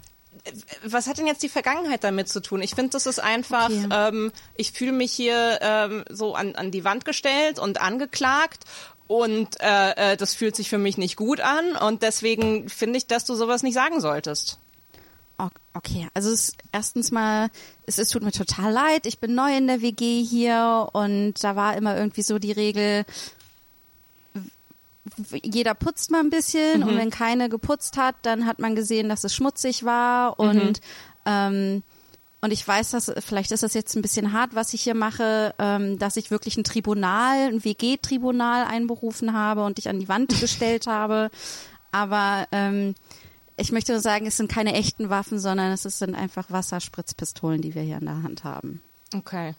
was 0.84 1.08
hat 1.08 1.18
denn 1.18 1.28
jetzt 1.28 1.44
die 1.44 1.50
Vergangenheit 1.50 2.04
damit 2.04 2.30
zu 2.30 2.42
tun? 2.42 2.62
Ich 2.62 2.76
finde, 2.76 2.92
das 2.92 3.06
ist 3.06 3.20
einfach, 3.20 3.70
Okay. 3.70 3.90
ähm, 3.92 4.32
ich 4.56 4.72
fühle 4.72 4.92
mich 4.92 5.12
hier 5.12 5.60
ähm, 5.62 6.06
so 6.10 6.36
an, 6.36 6.56
an 6.56 6.72
die 6.72 6.84
Wand 6.84 7.06
gestellt 7.06 7.60
und 7.60 7.82
angeklagt 7.82 8.64
und 9.08 9.60
äh, 9.60 10.14
äh, 10.14 10.18
das 10.18 10.36
fühlt 10.36 10.56
sich 10.56 10.70
für 10.70 10.78
mich 10.78 10.98
nicht 10.98 11.16
gut 11.16 11.42
an 11.42 11.76
und 11.76 12.04
deswegen 12.04 12.70
finde 12.70 12.98
ich, 12.98 13.08
dass 13.08 13.26
du 13.26 13.36
sowas 13.36 13.64
nicht 13.64 13.74
sagen 13.74 14.00
solltest. 14.00 14.60
Okay, 15.74 16.08
also 16.16 16.32
es, 16.32 16.54
erstens 16.72 17.12
mal, 17.12 17.50
es, 17.86 18.00
es 18.00 18.10
tut 18.10 18.24
mir 18.24 18.32
total 18.32 18.72
leid, 18.72 19.06
ich 19.06 19.20
bin 19.20 19.36
neu 19.36 19.56
in 19.56 19.68
der 19.68 19.84
WG 19.84 20.24
hier 20.24 20.90
und 20.94 21.36
da 21.44 21.56
war 21.56 21.78
immer 21.78 21.96
irgendwie 21.96 22.24
so 22.24 22.40
die 22.40 22.52
Regel, 22.52 23.06
jeder 25.44 25.74
putzt 25.74 26.12
mal 26.12 26.20
ein 26.20 26.30
bisschen 26.30 26.84
und 26.84 26.98
wenn 26.98 27.10
keine 27.10 27.50
geputzt 27.50 27.98
hat, 27.98 28.16
dann 28.22 28.46
hat 28.46 28.60
man 28.60 28.76
gesehen, 28.76 29.10
dass 29.10 29.24
es 29.24 29.34
schmutzig 29.34 29.84
war 29.84 30.40
und 30.40 30.80
ähm, 31.26 31.84
und 32.40 32.54
ich 32.54 32.68
weiß, 32.68 32.92
dass 32.92 33.12
vielleicht 33.20 33.52
ist 33.52 33.64
das 33.64 33.74
jetzt 33.74 33.96
ein 33.96 34.02
bisschen 34.02 34.32
hart, 34.32 34.54
was 34.54 34.74
ich 34.74 34.82
hier 34.82 34.94
mache, 34.94 35.56
ähm, 35.58 35.98
dass 35.98 36.18
ich 36.18 36.30
wirklich 36.30 36.56
ein 36.56 36.64
Tribunal, 36.64 37.48
ein 37.48 37.64
WG-Tribunal 37.64 38.66
einberufen 38.66 39.34
habe 39.34 39.64
und 39.64 39.80
dich 39.80 39.90
an 39.90 40.00
die 40.00 40.08
Wand 40.08 40.30
gestellt 40.40 40.86
habe. 40.86 41.32
Aber 41.92 42.48
ähm, 42.52 42.94
ich 43.58 43.72
möchte 43.72 43.94
nur 43.94 44.02
sagen, 44.02 44.28
es 44.28 44.38
sind 44.38 44.52
keine 44.52 44.74
echten 44.74 45.10
Waffen, 45.10 45.40
sondern 45.40 45.72
es 45.72 45.82
sind 45.82 46.14
einfach 46.14 46.52
Wasserspritzpistolen, 46.52 47.62
die 47.62 47.74
wir 47.74 47.82
hier 47.82 47.98
in 47.98 48.06
der 48.06 48.22
Hand 48.22 48.44
haben. 48.44 48.82
Okay. 49.16 49.56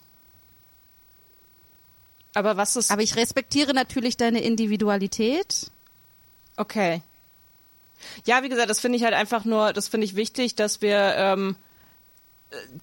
Aber 2.33 2.57
was 2.57 2.75
ist 2.75 2.91
Aber 2.91 3.01
ich 3.01 3.15
respektiere 3.15 3.73
natürlich 3.73 4.17
deine 4.17 4.41
Individualität. 4.41 5.71
Okay. 6.57 7.01
Ja, 8.25 8.43
wie 8.43 8.49
gesagt, 8.49 8.69
das 8.69 8.79
finde 8.79 8.97
ich 8.97 9.03
halt 9.03 9.13
einfach 9.13 9.45
nur, 9.45 9.73
das 9.73 9.87
finde 9.87 10.05
ich 10.05 10.15
wichtig, 10.15 10.55
dass 10.55 10.81
wir, 10.81 11.15
ähm, 11.15 11.55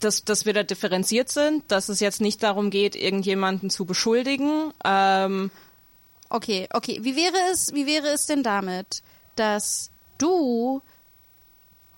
dass, 0.00 0.24
dass 0.24 0.44
wir 0.44 0.52
da 0.52 0.62
differenziert 0.62 1.30
sind, 1.30 1.70
dass 1.70 1.88
es 1.88 2.00
jetzt 2.00 2.20
nicht 2.20 2.42
darum 2.42 2.70
geht, 2.70 2.96
irgendjemanden 2.96 3.70
zu 3.70 3.84
beschuldigen. 3.84 4.72
Ähm, 4.84 5.50
Okay, 6.28 6.68
okay. 6.72 6.98
Wie 7.02 7.16
wäre 7.16 7.36
es, 7.52 7.72
wie 7.74 7.86
wäre 7.86 8.08
es 8.08 8.26
denn 8.26 8.42
damit, 8.42 9.02
dass 9.36 9.90
du 10.18 10.82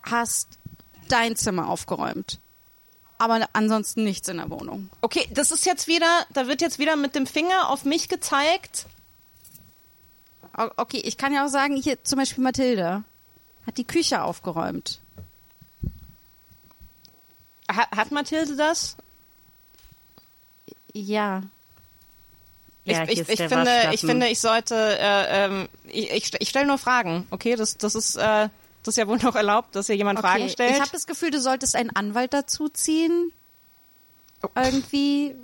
hast 0.03 0.59
dein 1.09 1.37
Zimmer 1.37 1.69
aufgeräumt, 1.69 2.39
aber 3.19 3.49
ansonsten 3.53 4.05
nichts 4.05 4.29
in 4.29 4.39
der 4.39 4.51
Wohnung? 4.51 4.91
okay, 5.03 5.29
das 5.33 5.51
ist 5.51 5.67
jetzt 5.67 5.89
wieder, 5.89 6.27
da 6.33 6.47
wird 6.47 6.61
jetzt 6.61 6.79
wieder 6.79 6.97
mit 6.97 7.15
dem 7.15 7.27
Finger 7.27 7.69
auf 7.69 7.85
mich 7.85 8.09
gezeigt. 8.09 8.87
Okay, 10.77 10.99
ich 10.99 11.17
kann 11.19 11.33
ja 11.33 11.45
auch 11.45 11.51
sagen, 11.51 11.77
hier 11.77 12.03
zum 12.05 12.19
Beispiel 12.19 12.43
Mathilde 12.43 13.05
hat 13.67 13.77
die 13.77 13.85
Küche 13.85 14.23
aufgeräumt. 14.23 14.99
Ha, 17.71 17.87
hat 17.97 18.11
Mathilde 18.11 18.57
das? 18.57 18.97
Ja. 20.93 21.43
Ja, 22.85 23.05
ich 23.05 23.21
ich, 23.21 23.29
ich, 23.29 23.43
finde, 23.43 23.91
ich 23.93 24.01
finde, 24.01 24.29
ich 24.29 24.41
sollte, 24.41 24.75
äh, 24.75 25.45
ähm, 25.45 25.69
ich, 25.85 26.11
ich, 26.11 26.41
ich 26.41 26.49
stelle 26.49 26.67
nur 26.67 26.79
Fragen, 26.79 27.27
okay? 27.31 27.55
Das, 27.55 27.77
das 27.77 27.95
ist, 27.95 28.17
äh, 28.17 28.49
das 28.89 28.95
ist 28.95 28.99
ja 28.99 29.07
wohl 29.09 29.19
noch 29.19 29.35
erlaubt, 29.35 29.77
dass 29.77 29.87
hier 29.87 29.97
jemand 29.97 30.19
Fragen 30.21 30.45
Okay. 30.45 30.53
stellt. 30.53 30.75
Ich 30.75 30.81
habe 30.81 30.91
das 30.93 31.07
Gefühl, 31.07 31.31
du 31.31 31.41
solltest 31.41 31.77
einen 31.77 31.91
Anwalt 31.95 32.33
dazuziehen. 32.33 33.33
Oh. 34.43 34.49
Irgendwie. 34.57 35.35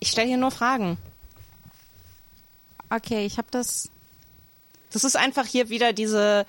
ich 0.00 0.08
stelle 0.10 0.28
hier 0.28 0.36
nur 0.38 0.50
Fragen. 0.50 0.96
Okay, 2.90 3.24
ich 3.26 3.38
habe 3.38 3.48
das. 3.50 3.90
Das 4.92 5.04
ist 5.04 5.16
einfach 5.16 5.46
hier 5.46 5.68
wieder 5.70 5.92
diese, 5.92 6.44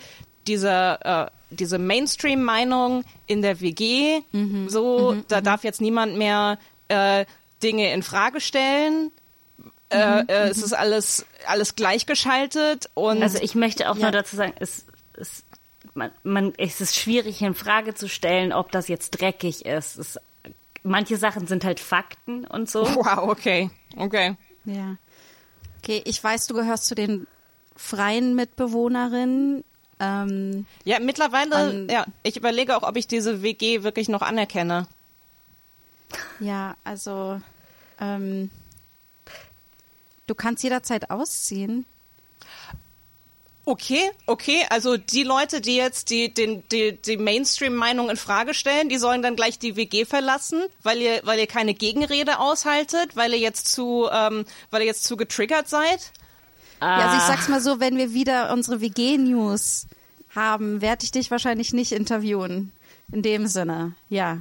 diese, 0.48 1.00
äh, 1.04 1.26
diese 1.50 1.78
Mainstream-Meinung 1.80 3.04
in 3.26 3.42
der 3.42 3.62
WG. 3.62 4.22
so, 4.68 5.16
da 5.30 5.40
darf 5.42 5.64
jetzt 5.64 5.80
niemand 5.82 6.18
mehr 6.18 6.58
äh, 6.90 7.26
Dinge 7.62 7.94
in 7.94 8.04
Frage 8.04 8.42
stellen. 8.42 9.12
Äh, 9.90 10.22
äh, 10.28 10.50
es 10.50 10.58
ist 10.62 10.74
alles, 10.74 11.26
alles 11.46 11.76
gleichgeschaltet 11.76 12.90
und 12.96 13.22
Also 13.22 13.38
ich 13.40 13.54
möchte 13.56 13.90
auch 13.90 13.96
Ja. 13.96 14.02
nur 14.04 14.12
dazu 14.12 14.36
sagen, 14.36 14.54
es, 14.60 14.86
es, 15.14 15.44
man, 15.96 16.12
man, 16.24 16.54
es 16.58 16.82
ist 16.82 16.96
schwierig 16.96 17.42
in 17.42 17.54
Frage 17.56 17.94
zu 17.94 18.08
stellen, 18.10 18.52
ob 18.54 18.72
das 18.72 18.88
jetzt 18.88 19.12
dreckig 19.12 19.66
ist. 19.66 19.98
Es, 19.98 20.20
manche 20.84 21.18
Sachen 21.18 21.48
sind 21.48 21.64
halt 21.64 21.80
Fakten 21.80 22.46
und 22.46 22.70
so. 22.70 22.84
wow, 22.96 23.30
okay, 23.30 23.70
okay. 23.98 24.36
Ja. 24.66 24.98
Okay, 25.82 26.02
ich 26.06 26.24
weiß, 26.24 26.48
du 26.48 26.54
gehörst 26.56 26.86
zu 26.86 26.96
den 26.96 27.28
freien 27.76 28.36
Mitbewohnerinnen. 28.36 29.64
Ähm, 30.00 30.66
Ja, 30.86 31.00
mittlerweile, 31.00 31.56
An- 31.56 31.90
ja, 31.90 32.06
ich 32.24 32.38
überlege 32.38 32.76
auch, 32.78 32.84
ob 32.84 32.96
ich 32.96 33.08
diese 33.08 33.42
WG 33.44 33.84
wirklich 33.84 34.10
noch 34.10 34.22
anerkenne. 34.22 34.88
ja, 36.40 36.76
also 36.84 37.42
ähm, 38.00 38.50
du 40.28 40.36
kannst 40.36 40.64
jederzeit 40.64 41.10
ausziehen. 41.12 41.86
Okay, 43.66 44.12
okay, 44.26 44.66
also 44.70 44.98
die 44.98 45.24
Leute, 45.24 45.62
die 45.62 45.78
jetzt 45.78 46.10
die, 46.10 46.34
den, 46.34 46.68
die, 46.70 47.02
die 47.02 47.16
Mainstream-Meinung 47.16 48.10
in 48.10 48.18
Frage 48.18 48.54
stellen, 48.54 48.90
die 48.90 48.98
sollen 48.98 49.22
dann 49.22 49.38
gleich 49.38 49.58
die 49.58 49.78
WG 49.78 50.04
verlassen, 50.04 50.64
weil 50.82 51.02
ihr, 51.02 51.22
weil 51.24 51.40
ihr 51.40 51.48
keine 51.48 51.74
Gegenrede 51.74 52.40
aushaltet, 52.40 53.16
weil 53.16 53.32
ihr 53.32 53.40
jetzt 53.40 53.70
zu, 53.72 54.10
ähm, 54.12 54.44
weil 54.70 54.82
ihr 54.82 54.88
jetzt 54.88 55.06
zu 55.06 55.16
getriggert 55.16 55.70
seid. 55.70 56.12
Ja, 56.82 56.98
also 56.98 57.18
ich 57.18 57.24
sag's 57.24 57.48
mal 57.48 57.62
so, 57.62 57.80
wenn 57.80 57.96
wir 57.96 58.14
wieder 58.14 58.52
unsere 58.52 58.82
WG-News 58.82 59.88
haben, 60.36 60.82
werde 60.82 61.06
ich 61.06 61.12
dich 61.12 61.32
wahrscheinlich 61.32 61.72
nicht 61.72 61.94
interviewen. 61.94 62.74
In 63.12 63.22
dem 63.22 63.48
Sinne, 63.48 63.96
ja. 64.10 64.40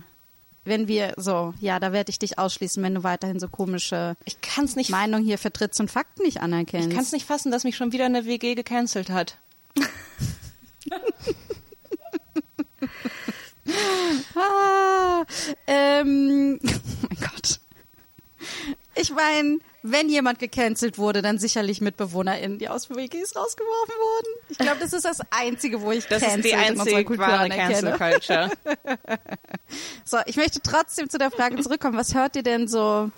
Wenn 0.64 0.87
wir 0.87 1.14
so, 1.16 1.55
ja, 1.59 1.81
da 1.81 1.92
werde 1.92 2.11
ich 2.11 2.18
dich 2.20 2.38
ausschließen, 2.38 2.83
wenn 2.83 2.94
du 2.94 3.03
weiterhin 3.03 3.40
so 3.40 3.48
komische 3.48 4.16
Ich 4.25 4.40
kann's 4.40 4.77
nicht, 4.77 4.90
Meinungen 4.90 5.25
hier 5.25 5.38
vertrittst 5.38 5.81
und 5.81 5.90
Fakten 5.90 6.22
nicht 6.22 6.40
anerkennst. 6.40 6.88
ich 6.88 6.94
kann's 6.94 7.11
nicht 7.12 7.27
fassen, 7.27 7.51
dass 7.51 7.64
mich 7.64 7.77
schon 7.77 7.92
wieder 7.92 8.07
eine 8.07 8.27
WG 8.27 8.55
gecancelt 8.55 9.11
hat. 9.11 9.38
Ah, 14.35 15.25
ähm, 15.66 16.59
oh 16.62 17.07
mein 17.09 17.18
Gott. 17.20 17.61
Ich 18.94 19.11
meine, 19.11 19.59
wenn 19.83 20.09
jemand 20.09 20.38
gecancelt 20.38 20.98
wurde, 20.98 21.22
dann 21.22 21.38
sicherlich 21.38 21.81
MitbewohnerInnen, 21.81 22.59
die 22.59 22.68
aus 22.68 22.90
WGs 22.90 23.35
rausgeworfen 23.37 23.94
wurden. 23.94 24.29
Ich 24.51 24.59
glaube, 24.59 24.79
das 24.81 24.92
ist 24.92 25.05
das 25.05 25.20
Einzige, 25.31 25.81
wo 25.81 25.92
ich 25.92 26.07
Das 26.07 26.22
ist 26.22 26.29
cancelled 26.29 26.44
die 26.44 26.51
in 26.51 26.59
unserer 26.59 26.81
einzige 26.81 27.05
Kultur 27.05 27.27
wahre 27.27 27.48
Cancel 27.48 27.88
anerkenne. 27.88 28.12
Culture. 28.12 28.51
So, 30.04 30.18
ich 30.26 30.37
möchte 30.37 30.61
trotzdem 30.61 31.08
zu 31.08 31.18
der 31.18 31.30
Frage 31.30 31.61
zurückkommen. 31.62 31.96
Was 31.96 32.14
hört 32.14 32.37
ihr 32.37 32.42
denn 32.42 32.68
so 32.68 33.11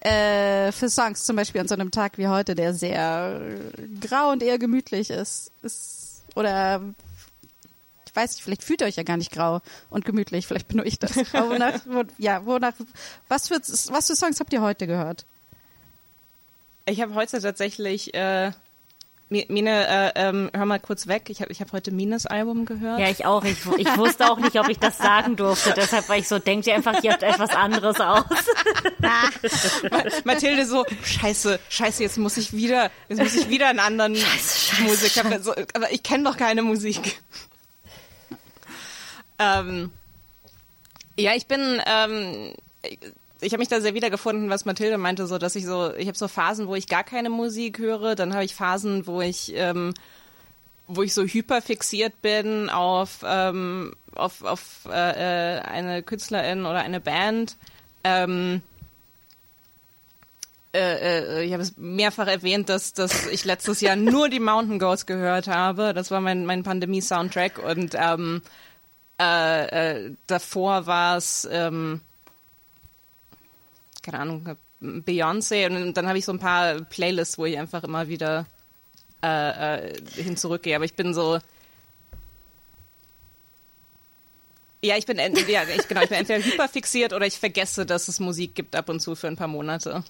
äh, 0.00 0.72
für 0.72 0.88
Songs, 0.88 1.24
zum 1.24 1.36
Beispiel 1.36 1.60
an 1.60 1.68
so 1.68 1.74
einem 1.74 1.90
Tag 1.90 2.18
wie 2.18 2.28
heute, 2.28 2.54
der 2.54 2.74
sehr 2.74 3.40
grau 4.00 4.30
und 4.30 4.42
eher 4.42 4.58
gemütlich 4.58 5.10
ist? 5.10 5.52
ist 5.62 6.22
oder 6.34 6.82
ich 8.12 8.16
weiß 8.16 8.34
nicht, 8.34 8.44
vielleicht 8.44 8.62
fühlt 8.62 8.82
ihr 8.82 8.86
euch 8.86 8.96
ja 8.96 9.04
gar 9.04 9.16
nicht 9.16 9.32
grau 9.32 9.62
und 9.88 10.04
gemütlich, 10.04 10.46
vielleicht 10.46 10.68
bin 10.68 10.76
nur 10.76 10.86
ich 10.86 10.98
das. 10.98 11.16
Aber 11.32 11.48
wonach, 11.50 11.80
wo, 11.86 12.02
ja, 12.18 12.44
wonach, 12.44 12.74
was 13.28 13.48
für, 13.48 13.54
was 13.54 14.06
für 14.06 14.16
Songs 14.16 14.38
habt 14.38 14.52
ihr 14.52 14.60
heute 14.60 14.86
gehört? 14.86 15.24
Ich 16.84 17.00
habe 17.00 17.14
heute 17.14 17.40
tatsächlich, 17.40 18.12
äh, 18.12 18.52
Mine, 19.32 19.88
äh, 19.88 20.12
ähm, 20.16 20.50
hör 20.52 20.66
mal 20.66 20.78
kurz 20.78 21.06
weg. 21.06 21.30
Ich 21.30 21.40
habe 21.40 21.50
ich 21.50 21.62
hab 21.62 21.72
heute 21.72 21.90
Mines 21.90 22.26
Album 22.26 22.66
gehört. 22.66 23.00
Ja, 23.00 23.08
ich 23.08 23.24
auch. 23.24 23.42
Ich, 23.44 23.64
ich 23.78 23.96
wusste 23.96 24.30
auch 24.30 24.38
nicht, 24.38 24.60
ob 24.60 24.68
ich 24.68 24.78
das 24.78 24.98
sagen 24.98 25.36
durfte. 25.36 25.72
Deshalb 25.74 26.06
war 26.10 26.18
ich 26.18 26.28
so, 26.28 26.38
denkt 26.38 26.66
ihr 26.66 26.74
einfach, 26.74 27.02
ihr 27.02 27.12
habt 27.12 27.22
etwas 27.22 27.50
anderes 27.50 27.98
aus. 27.98 28.24
Mathilde 30.24 30.66
so, 30.66 30.84
scheiße, 31.02 31.58
scheiße, 31.70 32.02
jetzt 32.02 32.18
muss 32.18 32.36
ich 32.36 32.52
wieder, 32.52 32.90
jetzt 33.08 33.22
muss 33.22 33.34
ich 33.34 33.48
wieder 33.48 33.68
einen 33.68 33.78
anderen 33.78 34.16
scheiße, 34.16 34.82
Musiker, 34.82 35.24
aber 35.24 35.40
so, 35.40 35.54
aber 35.72 35.90
ich 35.92 36.02
kenne 36.02 36.24
doch 36.24 36.36
keine 36.36 36.62
Musik. 36.62 37.22
ähm, 39.38 39.90
ja, 41.18 41.34
ich 41.34 41.46
bin, 41.46 41.80
ähm, 41.86 42.52
ich 43.42 43.52
habe 43.52 43.60
mich 43.60 43.68
da 43.68 43.80
sehr 43.80 43.94
wiedergefunden, 43.94 44.50
was 44.50 44.64
Mathilde 44.64 44.98
meinte, 44.98 45.26
so 45.26 45.38
dass 45.38 45.56
ich 45.56 45.66
so, 45.66 45.92
ich 45.94 46.08
habe 46.08 46.16
so 46.16 46.28
Phasen, 46.28 46.68
wo 46.68 46.74
ich 46.74 46.88
gar 46.88 47.04
keine 47.04 47.30
Musik 47.30 47.78
höre, 47.78 48.14
dann 48.14 48.34
habe 48.34 48.44
ich 48.44 48.54
Phasen, 48.54 49.06
wo 49.06 49.20
ich, 49.20 49.52
ähm, 49.54 49.94
wo 50.86 51.02
ich 51.02 51.12
so 51.12 51.24
hyperfixiert 51.24 52.22
bin 52.22 52.70
auf 52.70 53.20
ähm, 53.24 53.94
auf, 54.14 54.42
auf 54.42 54.86
äh, 54.90 55.56
äh, 55.56 55.60
eine 55.60 56.02
Künstlerin 56.02 56.66
oder 56.66 56.80
eine 56.80 57.00
Band. 57.00 57.56
Ähm, 58.04 58.62
äh, 60.74 61.40
äh, 61.40 61.44
ich 61.44 61.52
habe 61.52 61.62
es 61.62 61.76
mehrfach 61.76 62.26
erwähnt, 62.26 62.68
dass, 62.68 62.92
dass 62.92 63.26
ich 63.26 63.44
letztes 63.44 63.80
Jahr 63.80 63.96
nur 63.96 64.28
die 64.28 64.40
Mountain 64.40 64.78
Goats 64.78 65.06
gehört 65.06 65.48
habe. 65.48 65.94
Das 65.94 66.10
war 66.10 66.20
mein, 66.20 66.46
mein 66.46 66.62
Pandemie-Soundtrack 66.62 67.58
und 67.58 67.94
ähm, 67.98 68.42
äh, 69.18 70.10
davor 70.26 70.86
war 70.86 71.16
es, 71.16 71.46
ähm, 71.50 72.00
keine 74.02 74.20
Ahnung, 74.20 74.56
Beyoncé 74.80 75.66
und 75.66 75.94
dann 75.94 76.08
habe 76.08 76.18
ich 76.18 76.24
so 76.24 76.32
ein 76.32 76.38
paar 76.38 76.80
Playlists, 76.82 77.38
wo 77.38 77.46
ich 77.46 77.56
einfach 77.56 77.84
immer 77.84 78.08
wieder 78.08 78.46
äh, 79.22 79.88
äh, 79.88 79.94
hin 80.14 80.36
zurückgehe. 80.36 80.74
Aber 80.74 80.84
ich 80.84 80.94
bin 80.94 81.14
so, 81.14 81.38
ja, 84.82 84.96
ich 84.96 85.06
bin 85.06 85.18
ja, 85.18 85.62
ich, 85.62 85.88
genau, 85.88 86.02
ich 86.02 86.08
bin 86.08 86.18
entweder 86.18 86.44
hyperfixiert 86.44 87.12
oder 87.12 87.26
ich 87.26 87.38
vergesse, 87.38 87.86
dass 87.86 88.08
es 88.08 88.18
Musik 88.18 88.56
gibt 88.56 88.74
ab 88.74 88.88
und 88.88 89.00
zu 89.00 89.14
für 89.14 89.28
ein 89.28 89.36
paar 89.36 89.46
Monate. 89.46 90.02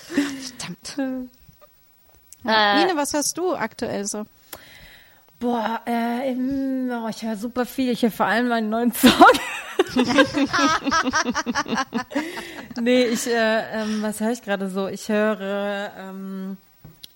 Verdammt. 0.09 0.97
Nina, 2.43 2.91
was 2.95 3.13
hast 3.13 3.37
du 3.37 3.53
aktuell 3.55 4.03
so? 4.05 4.25
Boah, 5.39 5.81
äh, 5.85 6.33
oh, 6.33 7.07
ich 7.09 7.23
höre 7.23 7.37
super 7.37 7.65
viel. 7.65 7.91
Ich 7.91 8.01
höre 8.01 8.11
vor 8.11 8.25
allem 8.25 8.49
meinen 8.49 8.69
neuen 8.69 8.91
Song. 8.91 9.11
nee, 12.81 13.05
ich, 13.05 13.25
äh, 13.27 13.81
ähm, 13.81 14.01
was 14.01 14.19
höre 14.19 14.31
ich 14.31 14.41
gerade 14.41 14.69
so? 14.69 14.87
Ich 14.87 15.07
höre, 15.07 15.91
ähm, 15.97 16.57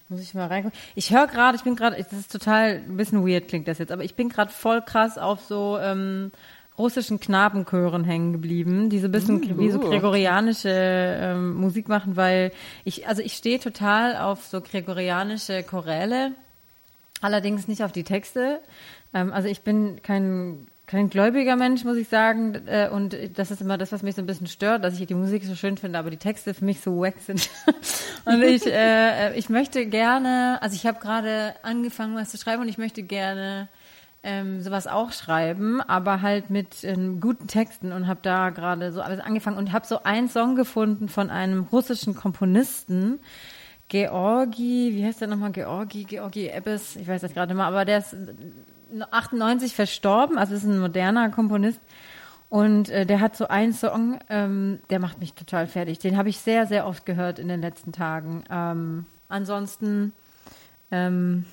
muss 0.07 0.21
ich 0.21 0.34
mal 0.34 0.47
reingucken. 0.47 0.80
Ich 0.95 1.11
höre 1.11 1.28
gerade, 1.28 1.57
ich 1.57 1.63
bin 1.63 1.76
gerade, 1.76 1.97
das 1.97 2.13
ist 2.13 2.32
total, 2.32 2.82
ein 2.88 2.95
bisschen 2.95 3.28
weird 3.28 3.49
klingt 3.49 3.67
das 3.67 3.80
jetzt, 3.80 3.91
aber 3.91 4.05
ich 4.05 4.15
bin 4.15 4.30
gerade 4.30 4.51
voll 4.51 4.82
krass 4.82 5.17
auf 5.17 5.41
so 5.41 5.78
ähm, 5.78 6.32
russischen 6.78 7.19
Knabenchören 7.19 8.05
hängen 8.05 8.32
geblieben, 8.32 8.89
die 8.89 8.99
so 8.99 9.07
ein 9.07 9.11
bisschen 9.11 9.59
wie 9.59 9.69
so 9.69 9.80
gregorianische 9.80 10.69
ähm, 10.69 11.55
Musik 11.55 11.89
machen, 11.89 12.15
weil 12.15 12.51
ich, 12.86 13.05
also 13.07 13.21
ich 13.21 13.34
stehe 13.34 13.59
total 13.59 14.15
auf 14.15 14.45
so 14.45 14.61
gregorianische 14.61 15.63
Choräle, 15.63 16.32
allerdings 17.24 17.67
nicht 17.67 17.84
auf 17.84 17.91
die 17.91 18.03
Texte. 18.03 18.59
Ähm, 19.13 19.32
also 19.34 19.47
ich 19.47 19.61
bin 19.61 20.01
kein 20.01 20.67
kein 20.86 21.09
gläubiger 21.09 21.55
Mensch, 21.55 21.84
muss 21.86 21.97
ich 21.97 22.09
sagen. 22.09 22.67
Äh, 22.67 22.89
und 22.89 23.17
das 23.36 23.51
ist 23.51 23.61
immer 23.61 23.78
das, 23.78 23.91
was 23.91 24.03
mich 24.03 24.15
so 24.15 24.21
ein 24.21 24.26
bisschen 24.26 24.47
stört, 24.47 24.84
dass 24.84 24.99
ich 24.99 25.07
die 25.07 25.15
Musik 25.15 25.43
so 25.43 25.55
schön 25.55 25.78
finde, 25.78 25.97
aber 25.97 26.09
die 26.09 26.17
Texte 26.17 26.53
für 26.53 26.65
mich 26.65 26.82
so 26.82 26.99
wack 26.99 27.15
sind. 27.19 27.49
und 28.26 28.41
ich, 28.43 28.65
äh, 28.65 29.36
ich 29.38 29.49
möchte 29.49 29.86
gerne, 29.86 30.59
also 30.61 30.76
ich 30.76 30.86
habe 30.86 30.99
gerade 30.99 31.55
angefangen, 31.63 32.15
was 32.15 32.30
zu 32.30 32.38
schreiben 32.38 32.61
und 32.61 32.69
ich 32.69 32.78
möchte 32.78 33.01
gerne 33.03 33.69
ähm, 34.24 34.61
sowas 34.61 34.88
auch 34.88 35.11
schreiben, 35.11 35.82
aber 35.82 36.21
halt 36.21 36.49
mit 36.49 36.84
ähm, 36.84 37.19
guten 37.19 37.47
Texten 37.47 37.91
und 37.91 38.07
habe 38.07 38.19
da 38.21 38.51
gerade 38.51 38.91
so 38.91 39.01
alles 39.01 39.19
angefangen 39.19 39.57
und 39.57 39.71
habe 39.71 39.86
so 39.86 40.03
einen 40.03 40.30
Song 40.30 40.55
gefunden 40.55 41.09
von 41.09 41.30
einem 41.30 41.63
russischen 41.71 42.13
Komponisten, 42.13 43.19
Georgi, 43.88 44.92
wie 44.94 45.06
heißt 45.06 45.22
der 45.22 45.28
nochmal? 45.28 45.52
Georgi, 45.52 46.04
Georgi 46.06 46.48
Ebbes, 46.48 46.96
ich 46.96 47.08
weiß 47.08 47.22
das 47.22 47.34
gerade 47.34 47.54
mal, 47.54 47.68
aber 47.68 47.86
der 47.86 48.00
ist 48.00 48.16
98 49.12 49.76
verstorben, 49.76 50.38
also 50.38 50.56
ist 50.56 50.64
ein 50.64 50.80
moderner 50.80 51.30
Komponist. 51.30 51.80
Und 52.50 52.90
äh, 52.90 53.08
der 53.08 53.20
hat 53.20 53.36
so 53.36 53.48
einen 53.48 53.74
Song, 53.74 54.20
ähm, 54.30 54.80
der 54.92 55.00
macht 55.00 55.20
mich 55.20 55.34
total 55.34 55.66
fertig. 55.66 55.98
Den 55.98 56.18
habe 56.18 56.30
ich 56.30 56.38
sehr, 56.38 56.68
sehr 56.68 56.86
oft 56.86 57.04
gehört 57.04 57.40
in 57.40 57.48
den 57.48 57.62
letzten 57.62 57.92
Tagen. 57.92 58.44
Ähm, 58.48 59.08
ansonsten 59.28 60.14
ähm, 60.92 61.46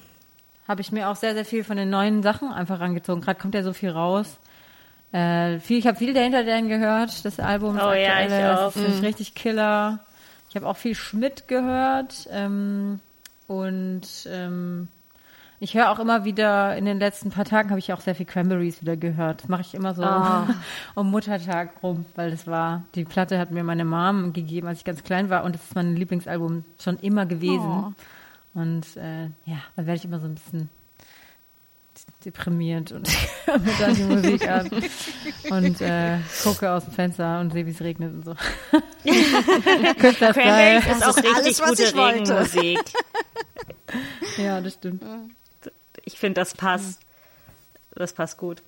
habe 0.69 0.83
ich 0.83 0.93
mir 0.93 1.09
auch 1.09 1.17
sehr, 1.17 1.33
sehr 1.33 1.47
viel 1.47 1.65
von 1.65 1.79
den 1.79 1.89
neuen 1.89 2.23
Sachen 2.23 2.53
einfach 2.53 2.81
rangezogen. 2.81 3.23
Gerade 3.23 3.41
kommt 3.41 3.55
ja 3.55 3.63
so 3.63 3.73
viel 3.73 3.89
raus. 3.89 4.39
Äh, 5.13 5.59
viel, 5.59 5.79
ich 5.79 5.87
habe 5.87 5.97
viel 5.97 6.13
dahinter 6.13 6.45
gehört, 6.45 7.25
das 7.25 7.41
Album. 7.41 7.77
Oh 7.77 7.93
ja, 7.93 8.21
ich 8.21 8.33
auch. 8.45 8.67
Das 8.67 8.77
ist 8.77 8.83
wirklich 8.83 9.03
richtig 9.03 9.35
Killer. 9.35 10.01
Ich 10.51 10.57
habe 10.57 10.67
auch 10.67 10.77
viel 10.77 10.95
Schmidt 10.95 11.49
gehört. 11.49 12.29
Ähm, 12.31 13.01
und 13.47 14.03
ähm, 14.29 14.89
ich 15.61 15.75
höre 15.75 15.91
auch 15.91 15.99
immer 15.99 16.25
wieder, 16.25 16.77
in 16.77 16.87
den 16.87 16.99
letzten 16.99 17.31
paar 17.31 17.45
Tagen 17.45 17.71
habe 17.71 17.79
ich 17.79 17.93
auch 17.93 18.01
sehr 18.01 18.15
viel 18.15 18.27
Cranberries 18.27 18.81
wieder 18.81 18.97
gehört. 18.97 19.43
Das 19.43 19.49
mache 19.49 19.61
ich 19.61 19.75
immer 19.75 19.95
so 19.95 20.03
um 20.95 21.11
Muttertag 21.11 21.71
rum, 21.83 22.05
weil 22.17 22.31
das 22.31 22.47
war, 22.47 22.83
die 22.95 23.05
Platte 23.05 23.39
hat 23.39 23.51
mir 23.51 23.63
meine 23.63 23.85
Mom 23.85 24.33
gegeben, 24.33 24.67
als 24.67 24.79
ich 24.79 24.85
ganz 24.85 25.05
klein 25.05 25.31
war 25.31 25.45
und 25.45 25.55
das 25.55 25.63
ist 25.63 25.75
mein 25.75 25.95
Lieblingsalbum 25.95 26.65
schon 26.79 26.99
immer 26.99 27.27
gewesen. 27.27 27.95
Und 28.55 28.97
äh, 28.97 29.27
ja, 29.45 29.59
dann 29.77 29.87
werde 29.87 29.99
ich 29.99 30.05
immer 30.05 30.19
so 30.19 30.27
ein 30.27 30.35
bisschen 30.35 30.69
deprimiert 32.25 32.93
und 32.93 33.09
höre 33.47 33.59
mir 33.59 33.73
dann 33.79 33.95
die 33.95 34.03
Musik 34.03 34.49
an 34.49 34.71
und 35.51 35.81
äh, 35.81 36.19
gucke 36.43 36.71
aus 36.71 36.85
dem 36.85 36.93
Fenster 36.93 37.41
und 37.41 37.53
sehe, 37.53 37.67
wie 37.67 37.71
es 37.71 37.81
regnet 37.81 38.13
und 38.13 38.25
so. 38.25 38.35
Cranberries 39.99 40.87
ist 40.87 41.05
auch 41.05 41.17
ist 41.17 41.27
alles, 41.27 41.47
richtig 41.47 41.61
was 41.61 41.69
gute 41.71 41.83
ich 41.85 41.95
wollte. 41.95 42.35
Regenmusik. 42.35 42.81
Ja, 44.37 44.61
das 44.61 44.75
stimmt. 44.75 45.03
Ich 46.05 46.17
finde, 46.17 46.41
das 46.41 46.55
passt. 46.55 47.01
Das 47.97 48.13
passt 48.13 48.39
gut. 48.39 48.63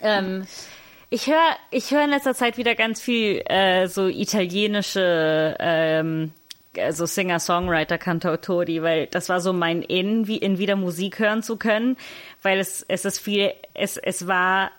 Ähm, 0.00 0.46
ich 1.10 1.26
höre 1.26 1.56
ich 1.70 1.90
hör 1.90 2.04
in 2.04 2.10
letzter 2.10 2.34
Zeit 2.34 2.56
wieder 2.56 2.74
ganz 2.74 3.02
viel 3.02 3.42
äh, 3.46 3.86
so 3.86 4.06
italienische 4.06 5.56
ähm, 5.58 6.32
also 6.78 7.06
Singer-Songwriter, 7.06 7.98
Cantautori, 7.98 8.82
weil 8.82 9.06
das 9.06 9.28
war 9.28 9.40
so 9.40 9.52
mein 9.52 9.82
In, 9.82 10.26
wie 10.26 10.36
in 10.36 10.58
wieder 10.58 10.76
Musik 10.76 11.18
hören 11.18 11.42
zu 11.42 11.56
können, 11.56 11.96
weil 12.42 12.60
es 12.60 12.84
es 12.88 13.04
ist 13.04 13.18
viel, 13.18 13.52
es 13.74 13.96
es 13.96 14.26
war 14.26 14.70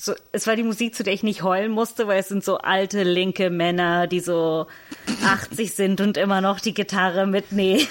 so, 0.00 0.14
es 0.32 0.46
war 0.46 0.56
die 0.56 0.62
Musik, 0.62 0.94
zu 0.94 1.02
der 1.02 1.12
ich 1.12 1.22
nicht 1.22 1.42
heulen 1.42 1.70
musste, 1.70 2.08
weil 2.08 2.20
es 2.20 2.28
sind 2.28 2.42
so 2.42 2.58
alte 2.58 3.02
linke 3.02 3.50
Männer, 3.50 4.06
die 4.06 4.20
so 4.20 4.66
80 5.24 5.74
sind 5.74 6.00
und 6.00 6.16
immer 6.16 6.40
noch 6.40 6.58
die 6.58 6.72
Gitarre 6.72 7.26
mitnehmen. 7.26 7.86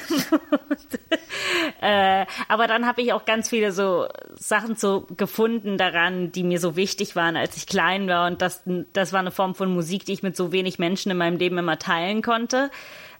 äh, 1.81 2.25
aber 2.47 2.67
dann 2.67 2.87
habe 2.87 3.01
ich 3.01 3.13
auch 3.13 3.25
ganz 3.25 3.49
viele 3.49 3.71
so 3.71 4.07
Sachen 4.35 4.75
so 4.75 5.05
gefunden 5.15 5.77
daran, 5.77 6.31
die 6.31 6.43
mir 6.43 6.59
so 6.59 6.75
wichtig 6.75 7.15
waren, 7.15 7.37
als 7.37 7.55
ich 7.57 7.67
klein 7.67 8.07
war. 8.07 8.27
Und 8.27 8.41
das, 8.41 8.63
das 8.93 9.13
war 9.13 9.19
eine 9.19 9.31
Form 9.31 9.53
von 9.53 9.71
Musik, 9.71 10.05
die 10.05 10.13
ich 10.13 10.23
mit 10.23 10.35
so 10.35 10.51
wenig 10.51 10.79
Menschen 10.79 11.11
in 11.11 11.17
meinem 11.17 11.37
Leben 11.37 11.57
immer 11.59 11.77
teilen 11.77 12.21
konnte. 12.21 12.71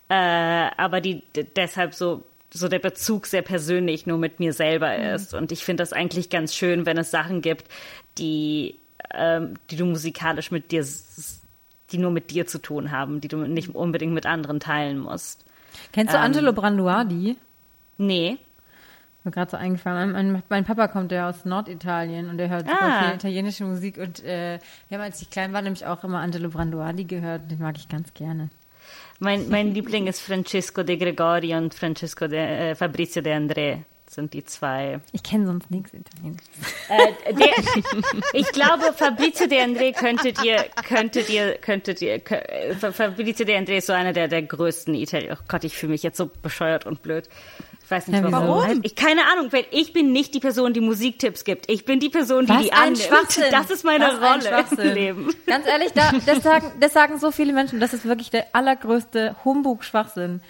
Äh, 0.10 0.70
aber 0.78 1.02
die 1.02 1.24
deshalb 1.56 1.94
so 1.94 2.24
so 2.52 2.68
der 2.68 2.80
Bezug 2.80 3.28
sehr 3.28 3.42
persönlich 3.42 4.08
nur 4.08 4.18
mit 4.18 4.40
mir 4.40 4.54
selber 4.54 4.96
ist. 4.96 5.34
Und 5.34 5.52
ich 5.52 5.64
finde 5.64 5.84
das 5.84 5.94
eigentlich 5.94 6.30
ganz 6.30 6.56
schön, 6.56 6.86
wenn 6.86 6.98
es 6.98 7.12
Sachen 7.12 7.42
gibt, 7.42 7.68
die, 8.18 8.80
ähm, 9.14 9.54
die 9.70 9.76
du 9.76 9.86
musikalisch 9.86 10.52
mit 10.52 10.72
dir, 10.72 10.84
die 11.92 11.98
nur 11.98 12.12
mit 12.12 12.32
dir 12.32 12.48
zu 12.48 12.60
tun 12.60 12.92
haben, 12.92 13.22
die 13.22 13.28
du 13.28 13.38
nicht 13.38 13.76
unbedingt 13.76 14.14
mit 14.14 14.26
anderen 14.26 14.60
teilen 14.60 15.00
musst. 15.00 15.46
Kennst 15.92 16.14
du 16.14 16.18
Ähm, 16.18 16.24
Angelo 16.24 16.54
Branduardi? 16.54 17.38
Nee. 17.98 18.38
Mir 19.24 19.32
gerade 19.32 19.52
so 19.52 19.58
eingefallen. 19.58 20.12
Mein, 20.14 20.44
mein, 20.50 20.66
Papa 20.66 20.88
kommt 20.88 21.12
ja 21.12 21.30
aus 21.30 21.46
Norditalien 21.46 22.30
und 22.30 22.40
er 22.40 22.50
hört 22.50 22.68
Ah. 22.68 23.04
viel 23.04 23.16
italienische 23.16 23.66
Musik 23.66 23.98
und 23.98 24.24
äh, 24.24 24.60
wir 24.88 24.98
haben, 24.98 25.04
als 25.04 25.22
ich 25.22 25.30
klein 25.30 25.54
war, 25.54 25.62
nämlich 25.62 25.86
auch 25.86 26.04
immer 26.04 26.20
Angelo 26.20 26.50
Branduardi 26.50 27.04
gehört. 27.04 27.52
Den 27.52 27.60
mag 27.60 27.78
ich 27.78 27.90
ganz 27.90 28.14
gerne. 28.14 28.50
Mein, 29.20 29.50
mein 29.50 29.74
Liebling 29.74 30.08
ist 30.08 30.22
Francesco 30.22 30.84
de 30.84 30.96
Gregori 30.98 31.54
und 31.54 31.74
Francesco 31.74 32.28
de, 32.28 32.40
äh, 32.40 32.76
Fabrizio 32.76 33.22
de 33.22 33.34
André. 33.34 33.84
Sind 34.10 34.34
die 34.34 34.44
zwei. 34.44 35.02
Ich 35.12 35.22
kenne 35.22 35.46
sonst 35.46 35.70
nichts 35.70 35.94
Italienisches. 35.94 36.50
Äh, 36.90 37.34
der, 37.34 37.50
ich 38.34 38.52
glaube, 38.54 38.92
Fabrizio 38.96 39.46
de 39.46 39.60
André 39.60 39.94
könntet 39.94 40.44
ihr, 40.44 40.66
könntet 40.88 41.30
ihr, 41.30 41.58
könntet 41.58 42.02
ihr, 42.02 42.16
äh, 42.16 42.74
Fabrizio 42.74 43.46
de 43.46 43.56
André 43.56 43.78
ist 43.78 43.88
so 43.88 43.94
einer 43.94 44.14
der, 44.14 44.28
der 44.28 44.42
größten 44.42 44.96
Italiener. 44.96 45.38
Oh 45.40 45.46
Gott, 45.48 45.64
ich 45.64 45.78
fühle 45.78 45.92
mich 45.92 46.02
jetzt 46.02 46.18
so 46.18 46.32
bescheuert 46.42 46.88
und 46.88 47.04
blöd. 47.04 47.30
Ich 47.90 47.92
weiß 47.92 48.08
nicht 48.08 48.22
Ja, 48.24 48.32
warum. 48.32 48.82
Ich, 48.84 48.94
keine 48.96 49.22
Ahnung, 49.34 49.52
weil 49.52 49.66
ich 49.72 49.94
bin 49.94 50.12
nicht 50.12 50.36
die 50.36 50.40
Person, 50.40 50.74
die 50.74 50.80
Musiktipps 50.80 51.44
gibt. 51.44 51.68
Ich 51.72 51.86
bin 51.86 52.00
die 52.00 52.10
Person, 52.10 52.46
die 52.46 52.52
Was 52.54 52.62
die 52.62 52.72
ein. 52.72 52.96
Schwachsinn. 52.96 53.46
Das 53.52 53.72
ist 53.72 53.84
meine 53.84 54.06
Was 54.20 54.46
Rolle 54.78 54.90
im 54.90 54.94
Leben. 54.96 55.30
Ganz 55.48 55.66
ehrlich, 55.66 55.92
da, 55.94 56.12
das, 56.24 56.44
sagen, 56.44 56.72
das 56.80 56.94
sagen 56.94 57.18
so 57.18 57.32
viele 57.32 57.52
Menschen. 57.52 57.80
Das 57.80 57.96
ist 57.96 58.06
wirklich 58.06 58.30
der 58.30 58.46
allergrößte 58.54 59.36
Humbug-Schwachsinn. 59.44 60.42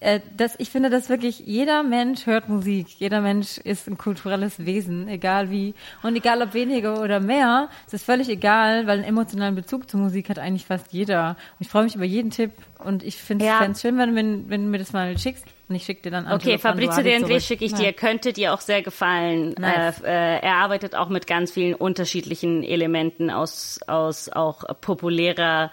äh, 0.00 0.20
das, 0.36 0.56
ich 0.58 0.68
finde, 0.68 0.90
dass 0.90 1.08
wirklich 1.08 1.38
jeder 1.46 1.82
Mensch 1.82 2.26
hört 2.26 2.50
Musik. 2.50 2.88
Jeder 2.98 3.22
Mensch 3.22 3.56
ist 3.56 3.88
ein 3.88 3.96
kulturelles 3.96 4.66
Wesen, 4.66 5.08
egal 5.08 5.50
wie. 5.50 5.72
Und 6.02 6.14
egal 6.16 6.42
ob 6.42 6.52
weniger 6.52 7.00
oder 7.00 7.18
mehr, 7.18 7.70
es 7.86 7.94
ist 7.94 8.04
völlig 8.04 8.28
egal, 8.28 8.86
weil 8.86 8.98
einen 8.98 9.04
emotionalen 9.08 9.54
Bezug 9.54 9.88
zur 9.88 10.00
Musik 10.00 10.28
hat 10.28 10.38
eigentlich 10.38 10.66
fast 10.66 10.92
jeder. 10.92 11.30
Und 11.58 11.60
ich 11.66 11.68
freue 11.68 11.84
mich 11.84 11.94
über 11.94 12.04
jeden 12.04 12.30
Tipp 12.30 12.50
und 12.84 13.02
ich 13.02 13.16
finde 13.16 13.46
Ja. 13.46 13.64
es 13.64 13.80
schön, 13.80 13.96
wenn, 13.96 14.14
wenn, 14.14 14.50
wenn 14.50 14.64
du 14.64 14.68
mir 14.70 14.78
das 14.78 14.92
mal 14.92 15.16
schickst. 15.16 15.46
Und 15.68 15.76
ich 15.76 15.84
schicke 15.84 16.02
dir 16.02 16.10
dann 16.10 16.24
Okay, 16.26 16.32
Angelo 16.34 16.58
Fabrizio 16.58 16.92
Fanduari 16.92 17.18
De 17.24 17.36
André 17.38 17.40
schicke 17.40 17.64
ich 17.64 17.72
Ja. 17.72 17.78
dir, 17.78 17.92
könnte 17.94 18.32
dir 18.34 18.52
auch 18.52 18.60
sehr 18.60 18.82
gefallen. 18.82 19.54
Nice. 19.58 20.02
Äh, 20.02 20.36
äh, 20.36 20.40
er 20.40 20.56
arbeitet 20.56 20.94
auch 20.94 21.08
mit 21.08 21.26
ganz 21.26 21.52
vielen 21.52 21.74
unterschiedlichen 21.74 22.62
Elementen 22.62 23.30
aus, 23.30 23.80
aus 23.86 24.28
auch 24.28 24.64
populärer 24.80 25.70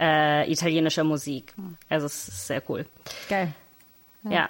äh, 0.00 0.50
italienischer 0.50 1.04
Musik. 1.04 1.54
Also 1.88 2.06
es 2.06 2.26
ist 2.28 2.46
sehr 2.48 2.62
cool. 2.68 2.86
Geil. 3.28 3.52
Ja. 4.24 4.48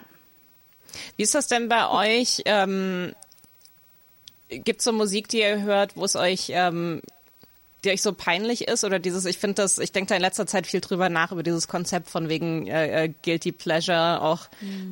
Wie 1.17 1.23
ist 1.25 1.35
das 1.35 1.47
denn 1.49 1.69
bei 1.69 1.89
euch? 1.89 2.43
Ähm, 2.47 3.15
Gibt 4.49 4.81
es 4.81 4.85
so 4.85 4.93
Musik, 4.93 5.29
die 5.29 5.41
ihr 5.41 5.61
hört, 5.63 5.97
wo 5.97 6.05
es 6.05 6.17
euch, 6.17 6.51
ähm, 6.55 7.03
die 7.85 7.91
euch 7.91 8.03
so 8.03 8.13
peinlich 8.13 8.69
ist? 8.69 8.85
Oder 8.85 8.99
dieses, 8.99 9.25
ich 9.25 9.39
finde 9.39 9.63
das, 9.63 9.79
ich 9.79 9.93
denke 9.93 10.09
da 10.09 10.17
in 10.17 10.21
letzter 10.21 10.47
Zeit 10.47 10.67
viel 10.67 10.81
drüber 10.81 11.09
nach, 11.09 11.33
über 11.33 11.43
dieses 11.43 11.69
Konzept 11.69 12.11
von 12.11 12.29
wegen 12.29 12.67
äh, 12.67 13.05
äh, 13.05 13.13
Guilty 13.23 13.53
Pleasure, 13.53 14.21
auch, 14.23 14.49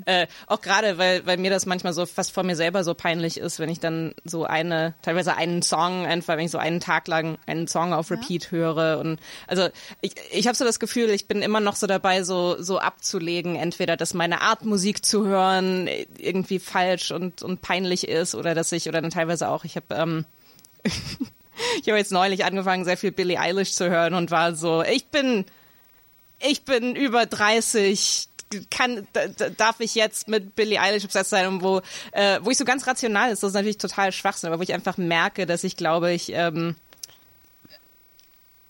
äh, 0.07 0.27
auch 0.47 0.61
gerade, 0.61 0.99
weil, 0.99 1.27
weil 1.27 1.37
mir 1.37 1.51
das 1.51 1.67
manchmal 1.67 1.93
so 1.93 2.07
fast 2.07 2.33
vor 2.33 2.45
mir 2.45 2.57
selber 2.57 2.85
so 2.85 2.95
peinlich 2.95 3.39
ist, 3.39 3.59
wenn 3.59 3.69
ich 3.69 3.81
dann 3.81 4.15
so 4.25 4.45
eine, 4.45 4.95
teilweise 5.03 5.37
einen 5.37 5.63
Song, 5.63 6.07
einfach, 6.07 6.37
wenn 6.37 6.47
ich 6.47 6.51
so 6.51 6.59
einen 6.59 6.81
Tag 6.81 7.09
lang 7.09 7.39
einen 7.47 7.69
Song 7.69 7.93
auf 7.93 8.11
Repeat 8.11 8.51
höre. 8.51 8.99
Und 8.99 9.21
also 9.47 9.69
ich, 10.01 10.15
ich 10.33 10.47
habe 10.47 10.57
so 10.57 10.65
das 10.65 10.81
Gefühl, 10.81 11.11
ich 11.11 11.29
bin 11.29 11.43
immer 11.43 11.61
noch 11.61 11.77
so 11.77 11.87
dabei, 11.87 12.23
so, 12.23 12.61
so 12.61 12.79
abzulegen, 12.79 13.57
entweder, 13.57 13.97
dass 13.97 14.15
meine 14.15 14.41
Art 14.41 14.65
Musik 14.65 15.05
zu 15.05 15.27
hören 15.27 15.89
irgendwie 16.17 16.59
falsch 16.59 17.11
und, 17.11 17.43
und 17.43 17.61
peinlich 17.61 18.09
ist 18.09 18.35
oder 18.35 18.55
dass 18.55 18.73
ich, 18.73 18.89
oder 18.89 19.01
dann 19.01 19.11
teilweise 19.11 19.49
auch, 19.49 19.65
ich 19.65 19.77
habe 19.77 19.95
ähm, 19.95 20.25
ich 21.83 21.89
habe 21.89 21.99
jetzt 21.99 22.13
neulich 22.13 22.45
angefangen, 22.45 22.85
sehr 22.85 22.97
viel 22.97 23.13
Billie 23.13 23.39
Eilish 23.39 23.73
zu 23.73 23.89
hören 23.89 24.15
und 24.15 24.31
war 24.31 24.55
so, 24.55 24.83
ich 24.83 25.07
bin, 25.09 25.45
ich 26.41 26.65
bin 26.65 26.97
über 26.97 27.27
30, 27.27 28.29
kann, 28.71 29.07
darf 29.57 29.81
ich 29.81 29.95
jetzt 29.95 30.29
mit 30.29 30.57
Billie 30.57 30.81
Eilish 30.81 31.05
obsessed 31.05 31.31
sein 31.31 31.47
und 31.47 31.63
wo, 31.63 31.83
äh, 32.13 32.39
wo 32.43 32.51
ich 32.51 32.59
so 32.59 32.65
ganz 32.65 32.87
rational 32.87 33.31
ist, 33.31 33.43
das 33.43 33.49
ist 33.49 33.55
natürlich 33.55 33.79
total 33.79 34.13
Schwachsinn, 34.13 34.49
aber 34.49 34.59
wo 34.59 34.63
ich 34.63 34.75
einfach 34.75 34.97
merke, 34.97 35.47
dass 35.47 35.65
ich 35.65 35.77
glaube, 35.77 36.13
ich, 36.13 36.33
ähm, 36.33 36.77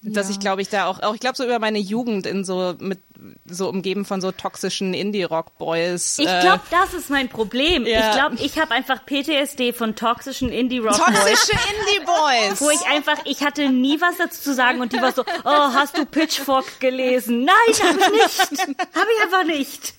dass 0.03 0.31
ich 0.31 0.39
glaube 0.39 0.63
ich 0.63 0.69
da 0.69 0.87
auch, 0.87 1.03
auch 1.03 1.15
ich 1.15 1.21
glaube 1.21 1.37
so 1.37 1.45
über 1.45 1.59
meine 1.59 1.79
Jugend 1.79 2.27
in 2.27 2.45
so 2.45 2.75
mit 2.79 3.01
so 3.47 3.69
umgeben 3.69 4.05
von 4.05 4.21
so 4.21 4.31
toxischen 4.31 4.95
Indie-Rock-Boys. 4.95 6.19
Ich 6.21 6.29
äh, 6.29 6.41
glaube, 6.41 6.63
das 6.71 6.95
ist 6.95 7.11
mein 7.11 7.29
Problem. 7.29 7.85
ja. 7.87 8.11
Ich 8.11 8.15
glaube, 8.17 8.37
ich 8.41 8.59
habe 8.59 8.73
einfach 8.73 9.05
PTSD 9.05 9.73
von 9.73 9.97
toxischen 9.97 10.51
Indie-Rock-Boys. 10.51 11.07
toxische 11.07 11.53
Indie-Boys! 11.53 12.61
Wo 12.61 12.71
ich 12.71 12.87
einfach, 12.87 13.19
ich 13.25 13.43
hatte 13.43 13.69
nie 13.71 14.01
was 14.01 14.17
dazu 14.19 14.41
zu 14.41 14.55
sagen 14.55 14.81
und 14.81 14.93
die 14.93 15.01
war 15.01 15.13
so, 15.13 15.25
oh, 15.45 15.51
hast 15.51 15.99
du 15.99 16.07
Pitchfork 16.07 16.79
gelesen? 16.81 17.45
Nein, 17.45 17.89
habe 17.89 17.99
ich 17.99 18.39
nicht. 18.39 18.61
Habe 18.61 19.09
ich 19.17 19.25
einfach 19.25 19.45
nicht. 19.45 19.95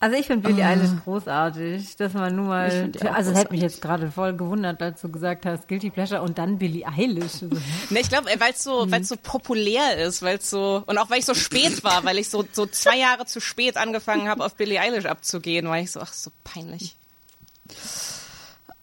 Also 0.00 0.16
ich 0.16 0.26
finde 0.26 0.48
Billie 0.48 0.64
Eilish 0.64 0.90
großartig, 1.02 1.96
dass 1.96 2.14
man 2.14 2.36
nur 2.36 2.46
mal, 2.46 2.92
also 3.12 3.32
es 3.32 3.38
hätte 3.38 3.52
mich 3.52 3.62
jetzt 3.62 3.82
gerade 3.82 4.12
voll 4.12 4.32
gewundert, 4.36 4.80
als 4.80 5.00
du 5.00 5.08
gesagt 5.10 5.44
hast, 5.44 5.66
Guilty 5.66 5.90
Pleasure 5.90 6.22
und 6.22 6.38
dann 6.38 6.56
Billie 6.58 6.86
Eilish. 6.86 7.42
Also, 7.42 7.48
Ne, 7.90 8.00
ich 8.00 8.08
glaube, 8.08 8.28
weil 8.38 8.52
es 8.52 8.62
so, 8.62 8.88
weil 8.90 9.02
so 9.02 9.16
populär 9.20 9.98
ist, 9.98 10.22
weil 10.22 10.38
es 10.38 10.50
so 10.50 10.84
und 10.86 10.98
auch 10.98 11.10
weil 11.10 11.18
ich 11.18 11.24
so 11.24 11.34
spät 11.34 11.82
war, 11.82 12.04
weil 12.04 12.18
ich 12.18 12.28
so 12.28 12.44
so 12.52 12.66
zwei 12.66 12.96
Jahre 12.96 13.26
zu 13.26 13.40
spät 13.40 13.76
angefangen 13.76 14.28
habe, 14.28 14.44
auf 14.44 14.54
Billie 14.54 14.80
Eilish 14.80 15.06
abzugehen, 15.06 15.66
war 15.66 15.80
ich 15.80 15.90
so, 15.90 16.00
ach 16.00 16.12
so 16.12 16.30
peinlich. 16.44 16.94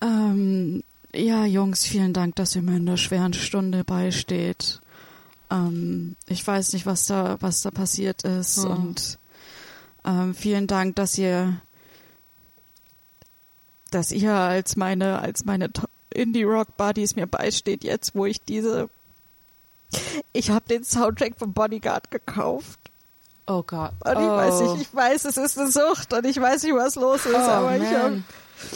Ähm, 0.01 0.84
ja, 1.13 1.45
Jungs, 1.45 1.86
vielen 1.86 2.11
Dank, 2.11 2.36
dass 2.36 2.55
ihr 2.55 2.61
mir 2.61 2.76
in 2.76 2.86
der 2.86 2.97
schweren 2.97 3.34
Stunde 3.34 3.84
beisteht. 3.86 4.82
Ähm, 5.49 6.16
ich 6.28 6.45
weiß 6.45 6.74
nicht, 6.74 6.86
was 6.86 7.05
da, 7.05 7.38
was 7.39 7.61
da 7.61 7.72
passiert 7.72 8.24
ist 8.24 8.57
und 8.70 9.18
ähm, 10.05 10.33
vielen 10.35 10.67
Dank, 10.67 10.95
dass 10.95 11.17
ihr, 11.17 11.59
dass 13.91 14.11
ihr 14.11 14.33
als 14.33 14.75
meine, 14.75 15.19
als 15.19 15.45
meine 15.45 15.69
Indie-Rock-Buddies 16.13 17.15
mir 17.15 17.27
beisteht, 17.27 17.83
jetzt, 17.83 18.15
wo 18.15 18.25
ich 18.25 18.41
diese, 18.41 18.89
ich 20.33 20.49
habe 20.49 20.65
den 20.67 20.83
Soundtrack 20.83 21.37
von 21.37 21.53
Bodyguard 21.53 22.11
gekauft. 22.11 22.79
Oh 23.47 23.63
Gott. 23.63 23.91
Und 24.03 24.11
ich 24.11 24.17
weiß 24.17 24.59
nicht, 24.61 24.81
ich 24.81 24.95
weiß, 24.95 25.25
es 25.25 25.37
ist 25.37 25.59
eine 25.59 25.69
Sucht 25.71 26.13
und 26.13 26.25
ich 26.25 26.39
weiß 26.41 26.63
nicht, 26.63 26.73
was 26.75 26.95
los 26.95 27.25
ist, 27.25 27.35
aber 27.35 27.75
ich, 27.77 27.83
hab- 27.83 28.11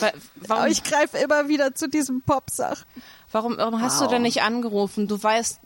aber 0.01 0.11
Warum, 0.47 0.65
ich 0.67 0.84
greife 0.84 1.17
immer 1.17 1.47
wieder 1.47 1.73
zu 1.73 1.88
diesem 1.89 2.21
Pop-Sachen. 2.21 2.86
warum, 3.32 3.57
warum 3.57 3.82
hast 3.82 3.99
du 4.01 4.07
denn 4.07 4.21
nicht 4.21 4.41
angerufen? 4.43 5.07
Du 5.07 5.21
weißt, 5.21 5.59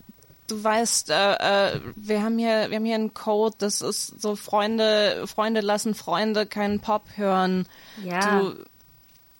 du 0.47 0.63
weißt, 0.63 1.09
äh, 1.09 1.73
äh, 1.73 1.79
wir 1.95 2.21
haben 2.23 2.37
hier, 2.37 2.69
wir 2.69 2.77
haben 2.77 2.85
hier 2.85 2.95
einen 2.95 3.13
Code. 3.13 3.55
Das 3.59 3.81
ist 3.81 4.21
so 4.21 4.35
Freunde, 4.35 5.25
Freunde 5.27 5.61
lassen 5.61 5.95
Freunde 5.95 6.45
keinen 6.45 6.79
Pop 6.79 7.05
hören. 7.15 7.67
Ja. 8.03 8.39
Du, 8.41 8.55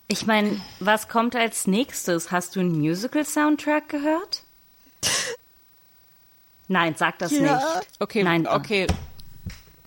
Ich 0.07 0.25
meine, 0.25 0.59
was 0.79 1.07
kommt 1.07 1.35
als 1.35 1.67
nächstes? 1.67 2.31
Hast 2.31 2.55
du 2.55 2.59
einen 2.59 2.77
Musical-Soundtrack 2.79 3.89
gehört? 3.89 4.43
Nein, 6.67 6.95
sag 6.97 7.19
das 7.19 7.31
Ja. 7.31 7.39
nicht. 7.55 7.87
okay, 7.99 8.23
Nein. 8.23 8.47
okay. 8.47 8.87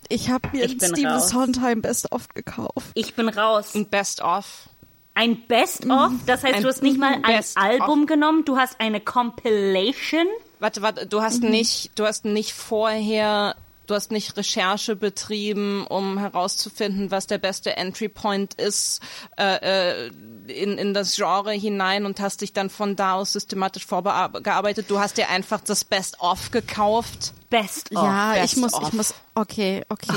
Ich 0.09 0.31
habe 0.31 0.49
mir 0.53 0.65
Ich 0.65 0.79
bin 0.79 0.91
Steven. 0.91 1.21
Sondheim 1.21 1.83
Best 1.83 2.13
of 2.13 2.29
gekauft. 2.29 2.87
Ich 2.95 3.15
bin 3.15 3.29
raus. 3.29 3.75
Ein 3.75 3.87
Best 3.89 4.21
of. 4.23 4.69
Ein 5.15 5.47
Best-of? 5.47 6.13
Das 6.27 6.45
heißt, 6.45 6.57
Ein 6.57 6.63
du 6.63 6.69
hast 6.69 6.83
nicht 6.83 6.99
mal 6.99 7.15
ein 7.15 7.23
Best-of. 7.23 7.63
Album 7.65 8.07
genommen, 8.07 8.45
du 8.45 8.59
hast 8.59 8.79
eine 8.81 9.01
Compilation? 9.01 10.27
Warte, 10.59 10.83
warte, 10.83 11.07
du 11.07 11.21
hast 11.23 11.43
nicht, 11.43 11.91
du 11.99 12.07
hast 12.07 12.25
nicht 12.25 12.53
vorher, 12.55 13.57
du 13.87 13.95
hast 13.95 14.11
nicht 14.11 14.37
Recherche 14.37 14.97
betrieben, 14.97 15.87
um 15.87 16.19
herauszufinden, 16.19 17.11
was 17.11 17.27
der 17.27 17.39
beste 17.39 17.77
Entry 17.77 18.09
Point 18.09 18.55
ist 18.55 19.01
äh, 19.39 20.07
äh, 20.07 20.11
in, 20.49 20.79
in 20.79 20.95
das 20.95 21.15
Genre 21.15 21.53
hinein 21.53 22.07
und 22.07 22.21
hast 22.21 22.41
dich 22.41 22.53
dann 22.53 22.71
von 22.71 22.97
da 22.97 23.15
aus 23.15 23.33
systematisch 23.33 23.85
vorgearbeitet. 23.87 24.87
Du 24.89 24.99
hast 24.99 25.19
dir 25.19 25.29
einfach 25.29 25.61
das 25.61 25.85
Best 25.85 26.21
of 26.21 26.51
gekauft. 26.51 27.33
Best-of. 27.51 28.03
ja, 28.03 28.33
Best 28.33 28.55
ich 28.55 28.61
muss, 28.61 28.75
of. 28.75 28.83
ich 28.89 28.93
muss, 28.93 29.15
okay, 29.35 29.85
okay. 29.89 30.13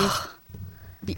Wie, 1.02 1.18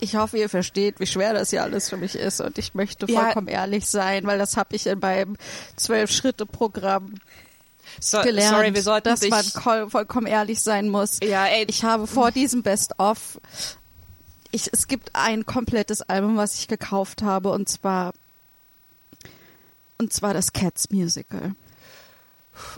ich 0.00 0.16
hoffe, 0.16 0.38
ihr 0.38 0.48
versteht, 0.48 1.00
wie 1.00 1.06
schwer 1.06 1.32
das 1.32 1.50
hier 1.50 1.62
alles 1.62 1.88
für 1.88 1.96
mich 1.96 2.14
ist 2.14 2.40
und 2.40 2.58
ich 2.58 2.74
möchte 2.74 3.06
Ja. 3.10 3.22
vollkommen 3.22 3.48
ehrlich 3.48 3.88
sein, 3.88 4.26
weil 4.26 4.38
das 4.38 4.56
habe 4.56 4.76
ich 4.76 4.86
in 4.86 4.98
meinem 4.98 5.36
Zwölf-Schritte-Programm 5.76 7.14
So, 8.04 8.20
gelernt, 8.22 8.54
sorry, 8.56 8.74
wir 8.74 8.82
sollten 8.82 9.08
dass 9.08 9.22
man 9.28 9.44
voll, 9.44 9.90
vollkommen 9.90 10.26
ehrlich 10.26 10.60
sein 10.62 10.88
muss. 10.88 11.18
Ja, 11.22 11.46
ey. 11.46 11.64
Ich 11.68 11.84
habe 11.84 12.06
vor 12.06 12.30
diesem 12.30 12.62
Best-of, 12.62 13.40
ich, 14.50 14.68
es 14.72 14.86
gibt 14.88 15.10
ein 15.14 15.46
komplettes 15.46 16.02
Album, 16.02 16.36
was 16.36 16.54
ich 16.58 16.68
gekauft 16.68 17.22
habe 17.22 17.50
und 17.50 17.68
zwar, 17.68 18.12
und 19.98 20.12
zwar 20.12 20.34
das 20.34 20.52
Cats 20.52 20.90
Musical. 20.90 21.54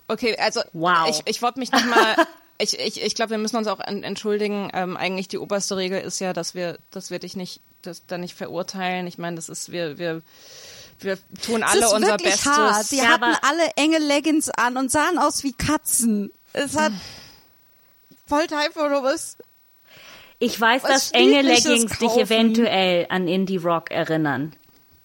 Okay, 0.08 0.36
also 0.38 0.60
Wow. 0.72 1.08
ich, 1.10 1.22
ich 1.26 1.42
wollte 1.42 1.58
mich 1.58 1.72
noch 1.72 1.84
mal. 1.84 2.16
Ich, 2.58 2.78
ich, 2.80 3.02
ich 3.02 3.14
glaube, 3.14 3.32
wir 3.32 3.36
müssen 3.38 3.58
uns 3.58 3.66
auch 3.66 3.80
en- 3.80 4.02
entschuldigen. 4.02 4.70
Ähm, 4.72 4.96
eigentlich 4.96 5.28
die 5.28 5.36
oberste 5.36 5.76
Regel 5.76 6.00
ist 6.00 6.20
ja, 6.20 6.32
dass 6.32 6.54
wir, 6.54 6.78
dass 6.90 7.10
wir 7.10 7.18
dich 7.18 7.36
nicht, 7.36 7.60
das 7.82 8.06
dann 8.06 8.22
nicht 8.22 8.34
verurteilen. 8.34 9.06
Ich 9.06 9.18
meine, 9.18 9.36
das 9.36 9.50
ist, 9.50 9.72
wir, 9.72 9.98
wir, 9.98 10.22
wir 11.00 11.18
tun 11.42 11.62
alle 11.62 11.80
es 11.80 11.86
ist 11.86 11.92
unser 11.92 12.08
wirklich 12.12 12.32
Bestes. 12.32 12.46
hart. 12.52 12.90
Die 12.90 12.96
Ja, 12.96 13.08
hatten 13.08 13.36
alle 13.42 13.70
enge 13.76 13.98
Leggings 13.98 14.48
an 14.50 14.76
und 14.76 14.90
sahen 14.90 15.18
aus 15.18 15.42
wie 15.44 15.52
Katzen. 15.52 16.30
Es 16.52 16.76
hat 16.76 16.92
voll 18.26 18.46
Typhonus. 18.46 19.36
Ich 20.38 20.60
weiß, 20.60 20.82
Was 20.84 20.90
dass 20.90 21.10
enge 21.12 21.42
Leggings 21.42 21.98
dich 21.98 22.08
kaufen. 22.08 22.20
eventuell 22.20 23.06
an 23.08 23.26
Indie-Rock 23.28 23.90
erinnern. 23.90 24.54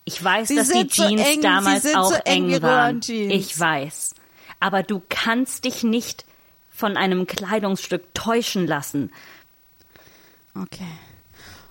Ich 0.03 0.21
weiß, 0.21 0.47
Sie 0.49 0.55
dass 0.55 0.67
die 0.69 0.73
sind 0.73 0.93
so 0.93 1.03
Jeans 1.07 1.21
eng, 1.21 1.35
sie 1.35 1.41
damals 1.41 1.95
auch 1.95 2.09
so 2.09 2.15
eng 2.25 2.51
eng 2.51 2.61
waren. 2.61 3.01
Ich 3.07 3.57
weiß. 3.57 4.15
Aber 4.59 4.83
du 4.83 5.01
kannst 5.09 5.63
dich 5.65 5.83
nicht 5.83 6.25
von 6.75 6.97
einem 6.97 7.27
Kleidungsstück 7.27 8.13
täuschen 8.13 8.67
lassen. 8.67 9.11
Okay. 10.55 10.87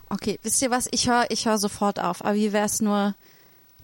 Okay, 0.09 0.39
wisst 0.43 0.63
ihr 0.63 0.71
was? 0.71 0.89
Ich 0.91 1.09
höre 1.09 1.27
ich 1.31 1.47
hör 1.47 1.59
sofort 1.59 2.01
auf. 2.01 2.25
Aber 2.25 2.35
wie 2.35 2.53
wär's 2.53 2.81
nur, 2.81 3.15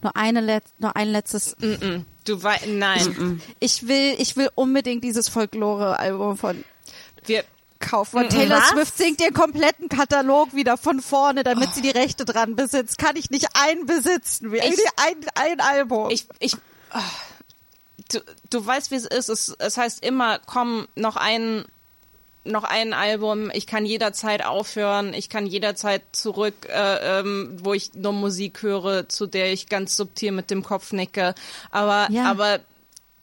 nur, 0.03 0.17
eine 0.17 0.41
Let 0.41 0.65
nur 0.79 0.97
ein 0.97 1.09
letztes. 1.09 1.57
Du 2.25 2.43
wei 2.43 2.59
nein. 2.67 3.41
Ich 3.61 3.87
will, 3.87 4.15
ich 4.19 4.37
will 4.37 4.51
unbedingt 4.55 5.05
dieses 5.05 5.29
Folklore-Album 5.29 6.37
von 6.37 6.65
Wir, 7.25 7.45
kaufen. 7.79 8.19
Und 8.19 8.31
Taylor 8.31 8.59
Was? 8.59 8.71
Swift 8.71 8.97
singt 8.97 9.21
den 9.21 9.33
kompletten 9.33 9.89
Katalog 9.89 10.55
wieder 10.55 10.77
von 10.77 11.01
vorne, 11.01 11.45
damit 11.45 11.75
sie 11.75 11.83
die 11.83 11.91
Rechte 11.91 12.25
dran 12.25 12.57
besitzt. 12.57 12.99
Kann 12.99 13.17
ich 13.17 13.31
nicht 13.31 13.49
einen 13.55 13.87
besitzen. 13.87 14.53
Ich- 14.53 14.63
ein, 14.97 15.17
ein 15.35 15.61
Album. 15.61 16.11
ich, 16.11 16.27
ich, 16.39 16.57
ah. 16.91 17.03
du, 18.13 18.21
du 18.51 18.65
weißt, 18.67 18.91
wie 18.91 18.97
es 18.97 19.07
ist. 19.07 19.29
Es, 19.29 19.55
es 19.59 19.77
heißt 19.77 20.05
immer, 20.05 20.39
komm, 20.47 20.89
noch 20.95 21.17
ein, 21.17 21.65
noch 22.47 22.65
ein 22.65 22.93
Album, 22.93 23.51
ich 23.53 23.67
kann 23.67 23.85
jederzeit 23.87 24.45
aufhören, 24.45 25.15
ich 25.15 25.29
kann 25.29 25.47
jederzeit 25.47 26.03
zurück, 26.13 26.55
äh, 26.69 27.21
ähm, 27.21 27.57
wo 27.63 27.75
ich 27.75 27.95
nur 27.95 28.13
Musik 28.13 28.63
höre, 28.63 29.09
zu 29.09 29.27
der 29.27 29.53
ich 29.53 29.69
ganz 29.69 29.97
subtil 29.97 30.33
mit 30.33 30.51
dem 30.51 30.63
Kopf 30.63 30.93
nicke. 30.93 31.35
Aber, 31.71 32.09
Ja. 32.11 32.25
aber 32.31 32.61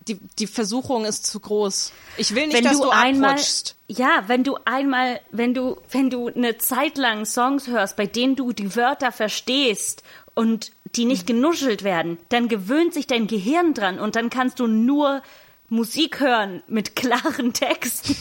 die, 0.08 0.20
die 0.38 0.48
Versuchung 0.48 1.06
ist 1.06 1.26
zu 1.26 1.40
groß. 1.40 1.94
Ich 2.18 2.36
will 2.36 2.48
nicht, 2.48 2.58
wenn 2.58 2.66
dass 2.66 2.78
du 2.78 2.84
du 2.84 2.90
einmal, 2.90 3.32
abrutschst. 3.32 3.76
ja, 3.88 4.24
wenn 4.28 4.44
du 4.44 4.58
einmal, 4.66 5.22
wenn 5.32 5.54
du, 5.54 5.78
wenn 5.92 6.10
du 6.10 6.28
eine 6.28 6.58
Zeit 6.58 6.98
lang 6.98 7.26
Songs 7.26 7.68
hörst, 7.68 7.96
bei 7.96 8.06
denen 8.06 8.36
du 8.36 8.52
die 8.52 8.76
Wörter 8.76 9.12
verstehst 9.14 10.04
und 10.36 10.72
die 10.96 11.06
nicht 11.06 11.26
genuschelt 11.26 11.84
werden, 11.84 12.18
dann 12.30 12.50
gewöhnt 12.50 12.94
sich 12.94 13.08
dein 13.08 13.28
Gehirn 13.28 13.74
dran 13.74 13.98
und 14.00 14.16
dann 14.18 14.30
kannst 14.30 14.60
du 14.60 14.68
nur 14.68 15.22
Musik 15.70 16.20
hören 16.20 16.62
mit 16.68 16.96
klaren 16.98 17.54
Texten. 17.54 18.16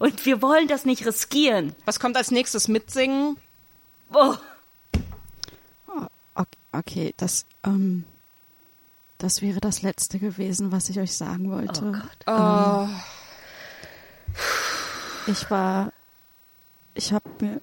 Und 0.00 0.24
wir 0.24 0.40
wollen 0.40 0.66
das 0.66 0.86
nicht 0.86 1.04
riskieren. 1.06 1.74
Was 1.84 2.00
kommt 2.00 2.16
als 2.16 2.30
nächstes? 2.30 2.68
Mitsingen? 2.68 3.36
Oh, 4.12 4.34
Okay, 6.34 6.58
okay 6.72 7.14
das, 7.18 7.44
ähm, 7.64 8.04
das 9.18 9.42
wäre 9.42 9.60
das 9.60 9.82
Letzte 9.82 10.18
gewesen, 10.18 10.72
was 10.72 10.88
ich 10.88 10.98
euch 10.98 11.14
sagen 11.14 11.50
wollte. 11.50 12.02
Oh, 12.26 12.88
Ich 15.26 15.50
war, 15.50 15.92
ich 16.94 17.12
habe 17.12 17.28
mir, 17.40 17.60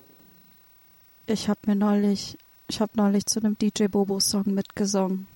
ich 1.26 1.50
habe 1.50 1.60
mir 1.66 1.76
neulich, 1.76 2.38
ich 2.68 2.82
habe 2.82 2.92
neulich 2.96 3.26
zu 3.26 3.40
einem 3.40 3.58
DJ 3.58 3.86
Bobo 3.88 4.20
Song 4.20 4.54
mitgesungen 4.54 5.28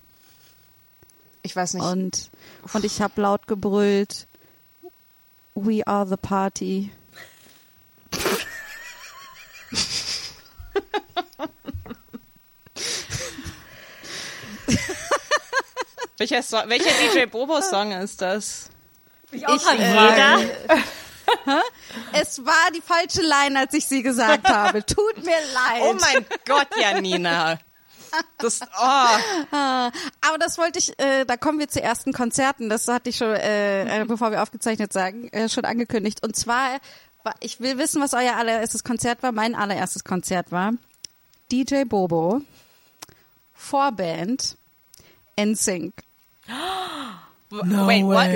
ich 1.42 1.56
weiß 1.56 1.74
nicht. 1.74 1.84
und 1.84 2.30
und 2.72 2.84
ich 2.84 3.02
habe 3.02 3.20
laut 3.20 3.48
gebrüllt, 3.48 4.28
We 5.54 5.82
are 5.86 6.04
the 6.06 6.16
party. 6.16 6.92
Welcher, 16.18 16.42
so 16.42 16.56
welcher 16.66 16.90
DJ 16.90 17.26
Bobo-Song 17.26 17.92
ist 17.92 18.20
das? 18.22 18.70
Ich, 19.32 19.40
jeder. 19.42 20.38
Es 22.12 22.44
war 22.44 22.70
die 22.74 22.80
falsche 22.82 23.22
Line, 23.22 23.58
als 23.58 23.74
ich 23.74 23.86
sie 23.86 24.02
gesagt 24.02 24.48
habe. 24.48 24.84
Tut 24.84 25.24
mir 25.24 25.38
leid. 25.52 25.82
Oh 25.82 25.94
mein 25.94 26.24
Gott, 26.44 26.68
Janina. 26.78 27.58
Das, 28.38 28.60
oh. 28.60 29.06
Aber 29.50 30.38
das 30.38 30.58
wollte 30.58 30.78
ich, 30.78 30.98
äh, 30.98 31.24
da 31.24 31.36
kommen 31.36 31.58
wir 31.58 31.68
zu 31.68 31.82
ersten 31.82 32.12
Konzerten. 32.12 32.68
Das 32.68 32.88
hatte 32.88 33.10
ich 33.10 33.16
schon, 33.16 33.28
äh, 33.28 34.02
äh, 34.02 34.04
bevor 34.04 34.30
wir 34.30 34.42
aufgezeichnet 34.42 34.92
sagen, 34.92 35.28
äh, 35.28 35.48
schon 35.48 35.64
angekündigt. 35.64 36.22
Und 36.22 36.36
zwar, 36.36 36.80
war, 37.24 37.34
ich 37.40 37.60
will 37.60 37.78
wissen, 37.78 38.02
was 38.02 38.14
euer 38.14 38.36
allererstes 38.36 38.84
Konzert 38.84 39.22
war. 39.22 39.32
Mein 39.32 39.54
allererstes 39.54 40.04
Konzert 40.04 40.50
war 40.50 40.72
DJ 41.50 41.84
Bobo, 41.84 42.42
Vorband, 43.54 44.56
NSYNC. 45.36 45.94
Wait, 47.52 48.04
what? 48.04 48.28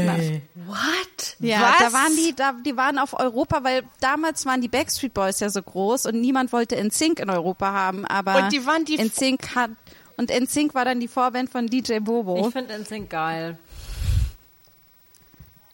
what? 0.66 1.36
Ja, 1.38 1.60
Was? 1.62 1.78
da 1.78 1.92
waren 1.92 2.14
die, 2.16 2.34
da, 2.36 2.52
die 2.64 2.76
waren 2.76 2.98
auf 2.98 3.18
Europa, 3.18 3.64
weil 3.64 3.82
damals 4.00 4.44
waren 4.46 4.60
die 4.60 4.68
Backstreet 4.68 5.14
Boys 5.14 5.40
ja 5.40 5.48
so 5.48 5.62
groß 5.62 6.06
und 6.06 6.20
niemand 6.20 6.52
wollte 6.52 6.76
NSYNC 6.82 7.20
in 7.20 7.30
Europa 7.30 7.72
haben, 7.72 8.04
aber 8.04 8.36
Und 8.36 8.52
die 8.52 8.64
waren 8.66 8.84
die- 8.84 8.98
NSYNC 8.98 9.54
hat 9.54 9.70
und 10.18 10.30
NSYNC 10.30 10.74
war 10.74 10.84
dann 10.84 11.00
die 11.00 11.08
Vorband 11.08 11.50
von 11.50 11.66
DJ 11.66 11.98
Bobo. 12.00 12.46
Ich 12.46 12.52
finde 12.52 12.74
NSYNC 12.78 13.08
geil. 13.10 13.58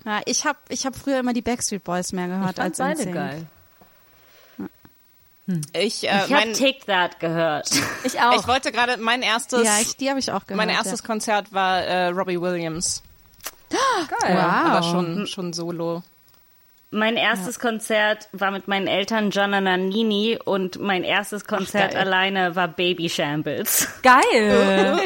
Ja, 0.05 0.21
ich 0.27 0.45
habe 0.45 0.59
ich 0.69 0.85
hab 0.87 0.97
früher 0.97 1.21
immer 1.21 1.33
die 1.33 1.43
Backstreet 1.43 1.85
Boys 1.85 2.13
mehr 2.13 2.27
Ich 2.27 2.31
gehört 2.33 2.57
fand 2.57 2.59
als 2.61 2.79
beide 2.79 3.01
NSYNC. 3.03 3.15
geil. 3.15 3.47
Ich, 5.73 6.09
äh, 6.09 6.25
Ich 6.27 6.33
habe 6.33 6.53
Take 6.53 6.87
That 6.87 7.19
gehört. 7.21 7.69
Ich 8.05 8.21
auch. 8.21 8.39
ich 8.41 8.47
wollte 8.47 8.71
gerade, 8.73 8.97
mein 8.99 9.23
erstes, 9.23 9.65
Ja, 9.65 9.81
ich, 9.81 9.97
die 9.97 10.09
habe 10.09 10.19
ich 10.21 10.31
auch 10.31 10.47
gehört. 10.47 10.57
mein 10.57 10.69
erstes 10.69 11.03
Konzert 11.03 11.53
war 11.53 11.81
äh, 11.81 12.07
Robbie 12.09 12.41
Williams. 12.41 13.03
Geil. 14.21 14.37
Wow. 14.37 14.45
Aber 14.45 14.83
schon, 14.83 15.27
schon 15.27 15.53
solo. 15.53 16.03
Mein 16.95 17.17
erstes 17.17 17.59
Konzert 17.59 18.29
war 18.33 18.51
mit 18.51 18.69
meinen 18.69 18.87
Eltern 18.87 19.31
Gianna 19.31 19.63
Nannini 19.63 20.39
und 20.45 20.79
mein 20.79 21.05
erstes 21.05 21.47
Konzert 21.47 21.93
geil. 21.93 22.03
alleine 22.03 22.55
war 22.55 22.69
Baby 22.69 23.09
Shambles. 23.09 23.89
Geil. 24.03 25.01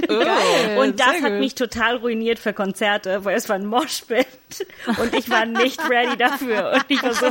Und 0.80 0.98
das 0.98 1.10
sehr 1.10 1.22
hat 1.22 1.30
gut. 1.30 1.38
mich 1.38 1.54
total 1.54 1.98
ruiniert 1.98 2.40
für 2.40 2.52
Konzerte, 2.52 3.24
weil 3.24 3.36
es 3.36 3.48
war 3.48 3.54
ein 3.54 3.66
Moshpit 3.66 4.26
und 4.98 5.14
ich 5.14 5.28
war 5.30 5.44
nicht 5.46 5.80
ready 5.88 6.16
dafür. 6.16 6.72
Und 6.74 6.84
ich 6.88 7.02
war 7.02 7.12
so 7.14 7.26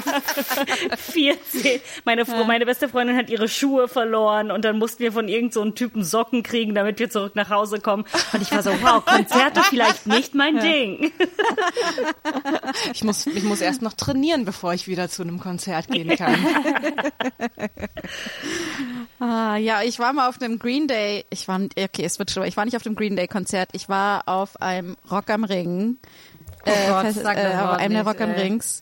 14. 1.11 1.81
Meine, 2.03 2.25
Fro- 2.25 2.43
meine 2.45 2.65
beste 2.65 2.89
Freundin 2.89 3.15
hat 3.17 3.29
ihre 3.29 3.47
Schuhe 3.47 3.87
verloren 3.87 4.51
und 4.51 4.63
dann 4.65 4.77
mussten 4.77 5.03
wir 5.03 5.11
von 5.11 5.27
irgend 5.27 5.53
so 5.53 5.61
einem 5.61 5.75
Typen 5.75 6.03
Socken 6.03 6.43
kriegen, 6.43 6.75
damit 6.75 6.99
wir 6.99 7.09
zurück 7.09 7.35
nach 7.35 7.49
Hause 7.49 7.79
kommen. 7.79 8.05
Und 8.33 8.41
ich 8.41 8.51
war 8.51 8.61
so, 8.63 8.71
wow, 8.81 9.03
Konzerte 9.05 9.61
vielleicht 9.63 10.07
nicht 10.07 10.35
mein 10.35 10.59
Ding. 10.59 11.11
Ich 12.93 13.03
muss, 13.03 13.25
ich 13.27 13.43
muss 13.43 13.61
erst 13.61 13.81
noch 13.81 13.93
trainieren, 13.93 14.45
bevor 14.45 14.73
ich 14.73 14.87
wieder 14.87 15.09
zu 15.09 15.21
einem 15.23 15.39
Konzert 15.39 15.87
gehen 15.89 16.15
kann. 16.17 16.35
Ah, 19.19 19.55
ja, 19.57 19.81
ich 19.81 19.99
war 19.99 20.13
mal 20.13 20.27
auf 20.29 20.41
einem 20.41 20.59
Green 20.59 20.87
Day. 20.87 21.25
Ich 21.29 21.47
war, 21.47 21.59
okay, 21.61 22.03
es 22.03 22.19
wird 22.19 22.31
schlimmer. 22.31 22.47
Ich 22.47 22.57
war 22.57 22.65
nicht 22.65 22.75
auf 22.75 22.83
dem 22.83 22.95
Green 22.95 23.15
Day 23.15 23.27
Konzert. 23.27 23.69
Ich 23.73 23.87
war 23.89 24.27
auf 24.27 24.61
einem 24.61 24.97
Rock 25.09 25.29
am 25.29 25.43
Ring. 25.43 25.97
Oh 26.65 26.71
Gott, 26.87 27.05
Fest- 27.05 27.21
sag 27.23 27.37
äh, 27.37 27.47
auf 27.57 27.77
einem 27.77 27.93
der 27.93 28.05
Rock 28.07 28.21
am. 28.21 28.31
Rings. 28.31 28.81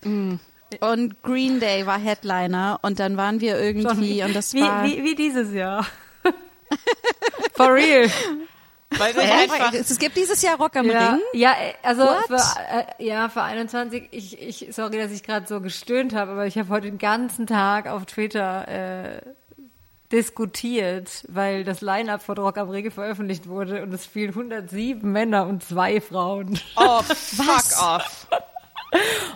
Und 0.79 1.21
Green 1.21 1.59
Day 1.59 1.85
war 1.85 1.99
Headliner 1.99 2.79
und 2.81 2.99
dann 2.99 3.15
waren 3.17 3.39
wir 3.41 3.59
irgendwie 3.59 4.23
und 4.23 4.35
das 4.35 4.53
wie, 4.53 4.61
war 4.61 4.83
wie, 4.83 5.03
wie 5.03 5.13
dieses 5.15 5.53
Jahr. 5.53 5.85
For 7.53 7.73
real. 7.73 8.09
Weil 8.97 9.13
Hä? 9.15 9.43
einfach, 9.43 9.73
es 9.73 9.97
gibt 9.97 10.15
dieses 10.17 10.41
Jahr 10.43 10.57
Rock 10.57 10.75
am 10.75 10.85
Ja, 10.87 11.13
Ring. 11.13 11.19
ja 11.33 11.51
äh, 11.51 11.73
also 11.81 12.03
What? 12.03 12.25
für, 12.27 12.35
äh, 12.37 13.03
ja, 13.05 13.27
für 13.29 13.41
21, 13.41 14.07
ich, 14.11 14.39
ich, 14.39 14.67
sorry, 14.75 14.97
dass 14.97 15.11
ich 15.11 15.23
gerade 15.23 15.47
so 15.47 15.61
gestöhnt 15.61 16.13
habe, 16.13 16.31
aber 16.33 16.45
ich 16.45 16.57
habe 16.59 16.69
heute 16.69 16.87
den 16.87 16.99
ganzen 16.99 17.47
Tag 17.47 17.87
auf 17.87 18.05
Twitter 18.05 18.67
äh, 18.67 19.21
diskutiert, 20.13 21.09
weil 21.27 21.63
das 21.63 21.81
Line-Up 21.81 22.21
von 22.21 22.37
Rock 22.37 22.57
am 22.57 22.69
Ring 22.69 22.89
veröffentlicht 22.91 23.47
wurde 23.47 23.81
und 23.83 23.93
es 23.93 24.05
fielen 24.05 24.29
107 24.29 25.11
Männer 25.11 25.47
und 25.47 25.63
zwei 25.63 25.99
Frauen. 25.99 26.59
oh, 26.75 27.01
fuck 27.03 27.81
off. 27.81 28.27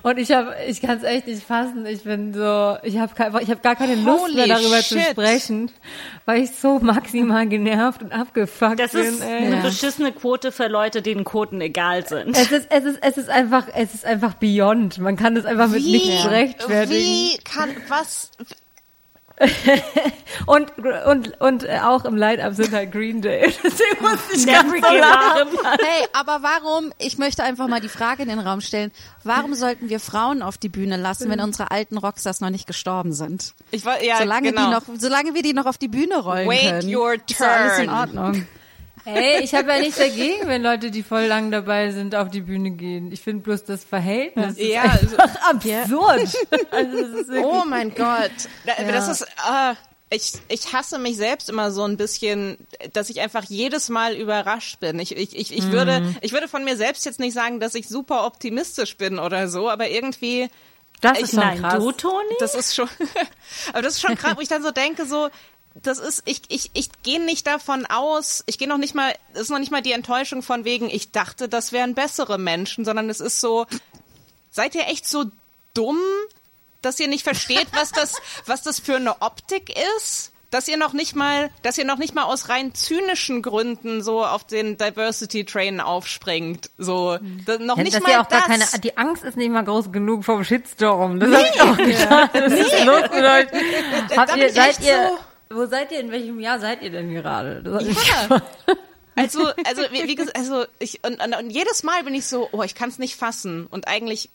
Und 0.04 0.20
ich 0.20 0.32
habe, 0.32 0.54
ich 0.68 0.82
kann 0.82 0.98
es 0.98 1.04
echt 1.04 1.26
nicht 1.26 1.42
fassen. 1.42 1.84
Ich 1.88 2.04
bin 2.04 2.32
so, 2.32 2.78
ich 2.84 3.00
habe 3.00 3.12
ich 3.42 3.50
habe 3.50 3.62
gar 3.62 3.76
keine 3.76 3.96
Lust 3.96 4.26
Holy 4.26 4.36
mehr 4.36 4.48
darüber 4.48 4.78
zu 4.84 5.00
shit. 5.00 5.08
sprechen, 5.10 5.72
weil 6.26 6.44
ich 6.44 6.52
so 6.52 6.78
maximal 6.78 7.48
genervt 7.48 8.04
und 8.04 8.12
abgefuckt 8.12 8.80
Das 8.80 8.92
bin. 8.92 9.02
ist 9.02 9.22
ey. 9.24 9.48
eine 9.48 9.56
Ja. 9.56 9.62
beschissene 9.64 10.12
Quote 10.12 10.52
für 10.52 10.68
Leute, 10.68 11.02
denen 11.02 11.24
Quoten 11.24 11.60
egal 11.60 12.08
sind. 12.08 12.38
Es 12.38 12.52
ist, 12.52 12.68
es 12.70 12.84
ist, 12.86 13.00
es 13.02 13.18
ist 13.18 13.30
einfach, 13.30 13.64
es 13.74 13.96
ist 13.96 14.06
einfach 14.06 14.36
beyond. 14.36 15.00
Man 15.00 15.16
kann 15.16 15.36
es 15.36 15.46
einfach 15.46 15.70
mit 15.70 15.84
nichts 15.84 16.26
rechtfertigen. 16.28 16.92
wie 17.04 17.38
kann, 17.44 17.70
was, 17.88 18.30
Und, 20.46 20.72
und, 21.06 21.42
und 21.42 21.64
äh, 21.64 21.80
auch 21.84 22.06
im 22.06 22.16
Line-Up 22.16 22.54
sind 22.54 22.72
halt 22.72 22.92
Green 22.92 23.22
Day. 23.22 23.54
Deswegen 23.64 24.02
muss 24.02 24.20
ich 24.34 24.46
ganz 24.46 24.70
so 24.70 24.94
lachen. 24.96 25.50
Hey, 25.80 26.08
aber 26.14 26.40
warum, 26.42 26.94
ich 27.00 27.18
möchte 27.18 27.44
einfach 27.44 27.68
mal 27.68 27.82
die 27.82 27.90
Frage 27.90 28.24
in 28.24 28.30
den 28.30 28.40
Raum 28.40 28.62
stellen, 28.62 28.92
warum 29.24 29.56
sollten 29.56 29.90
wir 29.90 30.00
Frauen 30.00 30.42
auf 30.42 30.58
die 30.58 30.70
Bühne 30.70 30.98
lassen, 30.98 31.30
wenn 31.30 31.40
unsere 31.40 31.72
alten 31.72 31.98
Rockstars 31.98 32.40
noch 32.40 32.50
nicht 32.50 32.68
gestorben 32.68 33.14
sind? 33.14 33.54
ich 33.72 33.84
war, 33.84 34.02
ja, 34.04 34.18
Solange, 34.18 34.52
genau. 34.52 34.66
die 34.66 34.72
noch, 34.72 35.00
solange 35.00 35.34
wir 35.34 35.42
die 35.42 35.54
noch 35.54 35.66
auf 35.66 35.78
die 35.78 35.88
Bühne 35.88 36.18
rollen 36.18 36.48
Wait 36.48 36.62
können, 36.62 36.96
your 36.96 37.14
ist 37.14 37.40
doch 37.40 37.48
alles 37.48 37.80
in 37.80 37.86
turn. 37.88 37.98
Ordnung. 37.98 38.48
Hey, 39.10 39.42
ich 39.42 39.54
habe 39.56 39.72
ja 39.72 39.80
nichts 39.80 39.98
dagegen, 39.98 40.48
wenn 40.48 40.62
Leute, 40.64 40.92
die 40.92 41.02
voll 41.02 41.24
lang 41.26 41.50
dabei 41.50 41.92
sind, 41.92 42.14
auf 42.14 42.30
die 42.30 42.42
Bühne 42.42 42.72
gehen. 42.72 43.12
Ich 43.12 43.22
finde 43.22 43.42
bloß 43.44 43.64
das 43.64 43.84
Verhältnis 43.86 44.58
ja, 44.58 44.84
ist 44.96 45.18
also, 45.18 45.18
absurd. 45.50 46.36
Also, 46.72 47.02
das 47.02 47.10
ist 47.22 47.28
wirklich, 47.30 47.46
oh 47.46 47.64
mein 47.66 47.94
Gott. 47.96 48.32
Da, 48.66 48.74
Das 48.86 49.08
ist, 49.08 49.22
äh, 49.22 49.76
ich, 50.10 50.34
ich 50.50 50.74
hasse 50.74 51.00
mich 51.00 51.16
selbst 51.16 51.50
immer 51.50 51.72
so 51.72 51.84
ein 51.86 51.96
bisschen, 51.96 52.58
dass 52.94 53.10
ich 53.10 53.22
einfach 53.22 53.44
jedes 53.46 53.88
Mal 53.90 54.16
überrascht 54.16 54.80
bin. 54.82 55.00
Ich, 55.00 55.16
ich, 55.16 55.36
ich, 55.38 55.56
ich 55.58 55.72
würde, 55.72 56.16
ich 56.22 56.34
würde 56.34 56.48
von 56.50 56.64
mir 56.66 56.76
selbst 56.76 57.06
jetzt 57.06 57.20
nicht 57.20 57.34
sagen, 57.34 57.60
dass 57.62 57.76
ich 57.76 57.88
super 57.88 58.26
optimistisch 58.26 58.98
bin 58.98 59.20
oder 59.20 59.48
so, 59.48 59.70
aber 59.70 59.88
irgendwie, 59.90 60.50
das 61.02 61.18
Ich- 61.18 61.24
ist 61.26 61.30
schon 61.32 61.40
Nein, 61.40 61.60
krass. 61.60 61.76
du, 61.84 61.92
Toni? 61.94 62.36
Das 62.40 62.56
ist 62.56 62.76
schon, 62.76 62.90
aber 63.74 63.82
das 63.82 63.94
ist 63.96 64.02
schon 64.02 64.16
krass, 64.16 64.34
wo 64.36 64.42
ich 64.42 64.50
dann 64.50 64.64
so 64.64 64.72
denke, 64.72 65.06
so, 65.06 65.30
das 65.84 66.00
ist, 66.00 66.24
ich, 66.26 66.42
ich, 66.50 66.72
ich 66.74 66.90
gehe 67.04 67.24
nicht 67.24 67.48
davon 67.48 67.86
aus, 67.86 68.44
ich 68.46 68.58
gehe 68.58 68.68
noch 68.68 68.78
nicht 68.78 68.96
mal, 68.96 69.14
es 69.34 69.42
ist 69.42 69.50
noch 69.50 69.60
nicht 69.60 69.72
mal 69.72 69.82
die 69.82 69.92
Enttäuschung 69.92 70.42
von 70.42 70.66
wegen, 70.66 70.90
ich 70.90 71.12
dachte, 71.12 71.50
das 71.50 71.72
wären 71.72 71.96
bessere 71.96 72.38
Menschen, 72.38 72.86
sondern 72.86 73.10
es 73.10 73.20
ist 73.20 73.42
so, 73.42 73.66
seid 74.52 74.76
ihr 74.76 74.88
echt 74.88 75.08
so 75.08 75.26
dumm, 75.74 76.00
dass 76.82 77.00
ihr 77.00 77.08
nicht 77.08 77.24
versteht, 77.24 77.68
was 77.74 77.92
das, 77.92 78.14
was 78.46 78.62
das 78.64 78.80
für 78.80 78.96
eine 78.96 79.22
Optik 79.22 79.74
ist? 79.98 80.32
dass 80.50 80.68
ihr 80.68 80.78
noch 80.78 80.94
nicht 80.94 81.16
mal, 81.16 81.50
dass 81.62 81.78
ihr 81.78 81.86
noch 81.86 81.98
nicht 81.98 82.16
mal 82.16 82.24
aus 82.24 82.50
rein 82.50 82.74
zynischen 82.74 83.42
Gründen 83.42 84.02
so 84.02 84.26
auf 84.26 84.46
den 84.46 84.78
Diversity 84.78 85.44
Train 85.44 85.82
aufspringt. 85.82 86.70
So, 86.78 87.18
da, 87.46 87.58
noch 87.58 87.78
Ja, 87.78 87.84
nicht 87.84 87.96
dass 87.96 88.04
mal 88.04 88.12
ihr 88.12 88.22
auch 88.22 88.28
das. 88.28 88.40
gar 88.40 88.48
keine, 88.48 88.66
die 88.82 88.98
Angst 88.98 89.24
ist 89.24 89.36
nicht 89.36 89.52
mal 89.52 89.66
groß 89.66 89.92
genug 89.92 90.24
vom 90.24 90.44
Shitstorm. 90.44 91.20
Das 91.20 91.32
hab 91.34 91.54
ich 91.54 91.62
auch 91.62 91.78
gedacht. 91.78 92.30
Das 92.34 92.54
ist 92.54 92.74
euch. 92.74 94.18
Habt 94.18 94.38
ihr, 94.38 94.54
seid 94.54 94.80
ihr, 94.82 95.18
wo 95.50 95.66
seid 95.66 95.92
ihr, 95.92 96.00
in 96.00 96.12
welchem 96.12 96.40
Jahr 96.40 96.60
seid 96.60 96.82
ihr 96.82 96.92
denn 96.92 97.14
gerade? 97.14 97.62
Ja. 97.82 98.42
Also, 99.20 99.48
also 99.66 99.82
wie, 99.90 100.08
wie 100.08 100.14
gesagt, 100.14 100.38
also 100.38 100.66
ich 100.78 101.04
und, 101.04 101.20
und, 101.20 101.36
und 101.36 101.50
jedes 101.50 101.82
Mal 101.82 102.04
bin 102.04 102.14
ich 102.14 102.28
so, 102.28 102.50
oh, 102.52 102.62
ich 102.62 102.76
kann 102.76 102.90
es 102.90 103.00
nicht 103.00 103.16
fassen 103.16 103.66
und 103.66 103.88
eigentlich 103.88 104.30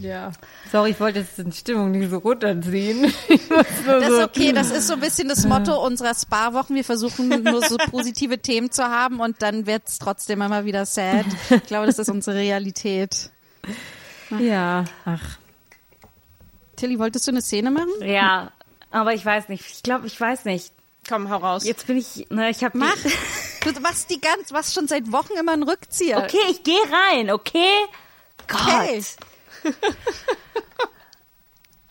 Ja. 0.00 0.30
Sorry, 0.70 0.90
ich 0.90 1.00
wollte 1.00 1.18
jetzt 1.18 1.36
die 1.36 1.50
Stimmung 1.50 1.90
nicht 1.90 2.10
so 2.10 2.18
runterziehen. 2.18 3.12
Ich 3.28 3.50
muss 3.50 3.66
nur 3.84 3.98
Das 3.98 4.08
so, 4.08 4.18
ist 4.18 4.24
okay, 4.24 4.52
das 4.52 4.70
ist 4.70 4.86
so 4.86 4.92
ein 4.94 5.00
bisschen 5.00 5.28
das 5.28 5.44
Motto 5.46 5.84
unserer 5.84 6.14
Spa-Wochen. 6.14 6.76
Wir 6.76 6.84
versuchen 6.84 7.28
nur 7.42 7.60
so 7.66 7.76
positive 7.76 8.38
Themen 8.42 8.70
zu 8.70 8.84
haben 8.84 9.18
und 9.18 9.42
dann 9.42 9.66
wird's 9.66 9.98
trotzdem 9.98 10.40
immer 10.40 10.64
wieder 10.64 10.86
sad. 10.86 11.26
Ich 11.50 11.64
glaube, 11.64 11.86
das 11.86 11.98
ist 11.98 12.08
unsere 12.08 12.36
Realität. 12.36 13.30
Ja, 14.38 14.84
ach. 15.04 15.38
Tilly, 16.76 17.00
wolltest 17.00 17.26
du 17.26 17.32
eine 17.32 17.42
Szene 17.42 17.72
machen? 17.72 17.90
Ja, 18.02 18.52
aber 18.90 19.14
ich 19.14 19.24
weiß 19.24 19.48
nicht. 19.48 19.64
Ich 19.70 19.82
glaube, 19.82 20.06
ich 20.06 20.20
weiß 20.20 20.44
nicht. 20.44 20.72
komm, 21.08 21.30
hau 21.30 21.38
raus. 21.38 21.64
Jetzt 21.64 21.86
bin 21.86 21.96
ich, 21.96 22.26
ne, 22.30 22.50
ich 22.50 22.62
habe 22.64 22.76
Mach. 22.78 22.96
Du 23.62 23.78
machst 23.80 24.08
die 24.08 24.18
ganz, 24.20 24.52
was 24.52 24.72
schon 24.72 24.88
seit 24.88 25.12
Wochen 25.12 25.34
immer 25.38 25.52
einen 25.52 25.64
Rückzieher. 25.64 26.16
Okay, 26.18 26.38
ich 26.50 26.62
gehe 26.62 26.80
rein, 27.12 27.30
okay? 27.30 27.68
Gott. 28.48 28.58
Okay. 28.62 29.02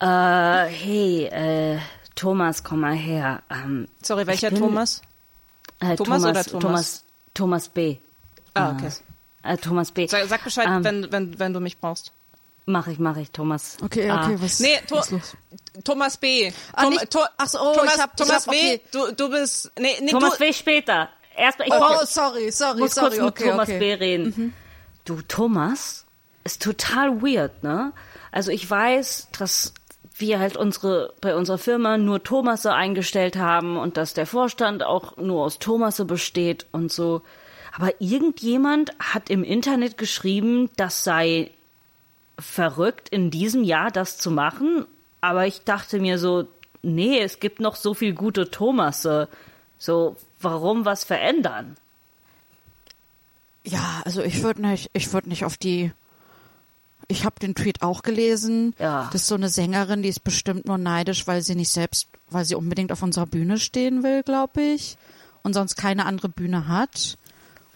Äh, 0.02 0.64
hey, 0.68 1.24
äh, 1.26 1.78
Thomas, 2.14 2.64
komm 2.64 2.80
mal 2.80 2.94
her. 2.94 3.42
Ähm, 3.50 3.86
Sorry, 4.02 4.26
welcher 4.26 4.48
bin- 4.50 4.60
Thomas? 4.60 5.02
äh, 5.80 5.94
Thomas 5.96 6.24
oder 6.24 6.42
Thomas? 6.42 6.50
Thomas, 6.62 7.04
Thomas 7.34 7.68
B. 7.68 7.96
Ah, 8.54 8.72
okay. 8.72 8.88
Äh, 9.42 9.56
Thomas 9.58 9.90
B. 9.90 10.06
Sag, 10.06 10.26
sag 10.26 10.42
Bescheid, 10.42 10.66
Ähm, 10.66 10.84
wenn, 10.84 11.12
wenn, 11.12 11.38
wenn 11.38 11.52
du 11.52 11.60
mich 11.60 11.78
brauchst. 11.78 12.12
Mach 12.70 12.86
ich, 12.86 12.98
mach 12.98 13.16
ich, 13.16 13.30
Thomas. 13.32 13.76
Okay, 13.82 14.08
Ah. 14.10 14.24
okay, 14.26 14.36
was, 14.40 14.60
Nee, 14.60 14.78
to 14.86 14.96
was 14.96 15.10
los? 15.10 15.36
Thomas 15.84 16.16
B. 16.16 16.52
Ah, 16.72 16.82
Tom, 16.84 16.90
nicht- 16.92 17.10
to, 17.10 17.18
ach 17.36 17.48
so, 17.48 17.58
oh, 17.60 17.74
Thomas, 17.74 17.94
ich 17.96 18.00
hab- 18.00 18.10
ich 18.20 18.26
Thomas 18.26 18.46
hab- 18.46 18.52
B. 18.52 18.58
okay. 18.58 18.80
Du, 18.92 19.12
du 19.12 19.30
bist. 19.30 19.70
Nee, 19.78 19.96
nee, 20.02 20.10
Thomas 20.10 20.34
du, 20.38 20.44
B. 20.44 20.52
später. 20.52 21.08
Erstmal, 21.36 21.68
ich 21.68 21.74
Oh, 21.74 22.04
sorry, 22.06 22.50
sorry, 22.52 22.78
muss 22.80 22.94
sorry. 22.94 23.08
kurz 23.16 23.20
mit 23.20 23.26
okay, 23.28 23.50
Thomas 23.50 23.68
okay. 23.68 23.78
B. 23.78 23.94
reden. 23.94 24.54
Du, 25.04 25.20
Thomas 25.22 26.04
ist 26.44 26.62
total 26.62 27.22
weird, 27.22 27.62
ne? 27.62 27.92
Also 28.30 28.50
ich 28.52 28.68
weiß, 28.68 29.28
dass 29.38 29.72
wir 30.16 30.38
halt 30.38 30.56
unsere, 30.56 31.14
bei 31.20 31.34
unserer 31.34 31.58
Firma 31.58 31.96
nur 31.96 32.22
Thomasse 32.22 32.74
eingestellt 32.74 33.36
haben 33.36 33.78
und 33.78 33.96
dass 33.96 34.12
der 34.14 34.26
Vorstand 34.26 34.82
auch 34.82 35.16
nur 35.16 35.44
aus 35.44 35.58
Thomasse 35.58 36.04
besteht 36.04 36.66
und 36.72 36.92
so. 36.92 37.22
Aber 37.72 37.92
irgendjemand 38.00 38.92
hat 38.98 39.30
im 39.30 39.42
Internet 39.44 39.96
geschrieben, 39.96 40.68
das 40.76 41.04
sei 41.04 41.50
verrückt, 42.40 43.08
in 43.08 43.30
diesem 43.30 43.64
Jahr 43.64 43.90
das 43.90 44.18
zu 44.18 44.30
machen. 44.30 44.86
Aber 45.20 45.46
ich 45.46 45.64
dachte 45.64 46.00
mir 46.00 46.18
so, 46.18 46.48
nee, 46.82 47.20
es 47.20 47.40
gibt 47.40 47.60
noch 47.60 47.76
so 47.76 47.94
viel 47.94 48.14
gute 48.14 48.50
Thomasse. 48.50 49.28
So, 49.78 50.16
warum 50.40 50.84
was 50.84 51.04
verändern? 51.04 51.76
Ja, 53.64 54.02
also 54.04 54.22
ich 54.22 54.42
würde 54.42 54.62
nicht, 54.62 54.90
ich 54.92 55.12
würde 55.12 55.28
nicht 55.28 55.44
auf 55.44 55.56
die. 55.56 55.92
Ich 57.08 57.24
habe 57.24 57.40
den 57.40 57.54
Tweet 57.54 57.82
auch 57.82 58.02
gelesen. 58.02 58.74
Ja. 58.78 59.08
Das 59.12 59.22
ist 59.22 59.28
so 59.28 59.34
eine 59.34 59.48
Sängerin, 59.48 60.02
die 60.02 60.08
ist 60.08 60.22
bestimmt 60.22 60.66
nur 60.66 60.78
neidisch, 60.78 61.26
weil 61.26 61.42
sie 61.42 61.56
nicht 61.56 61.70
selbst, 61.70 62.08
weil 62.28 62.44
sie 62.44 62.54
unbedingt 62.54 62.92
auf 62.92 63.02
unserer 63.02 63.26
Bühne 63.26 63.58
stehen 63.58 64.02
will, 64.02 64.22
glaube 64.22 64.62
ich, 64.62 64.96
und 65.42 65.52
sonst 65.54 65.74
keine 65.76 66.06
andere 66.06 66.28
Bühne 66.28 66.68
hat. 66.68 67.18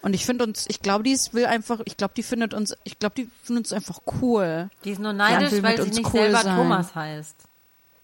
Und 0.05 0.15
ich 0.15 0.27
finde 0.27 0.45
uns, 0.45 0.67
ich 0.69 0.81
glaube, 0.81 1.03
die 1.03 1.13
ist- 1.13 1.33
will 1.35 1.47
einfach, 1.47 1.81
ich 1.87 1.97
glaube, 1.97 2.13
die 2.17 2.23
findet 2.23 2.53
uns, 2.55 2.75
ich 2.85 2.99
glaube, 2.99 3.15
die 3.17 3.29
findet 3.43 3.65
uns 3.67 3.73
einfach 3.73 4.01
cool. 4.21 4.69
Die 4.85 4.91
ist 4.91 5.01
nur 5.01 5.13
neidisch, 5.15 5.63
weil 5.63 5.77
sie 5.77 5.83
uns 5.83 5.97
nicht 5.97 6.07
cool 6.13 6.21
selber 6.21 6.39
sein. 6.43 6.57
Thomas 6.57 6.95
heißt. 6.95 7.37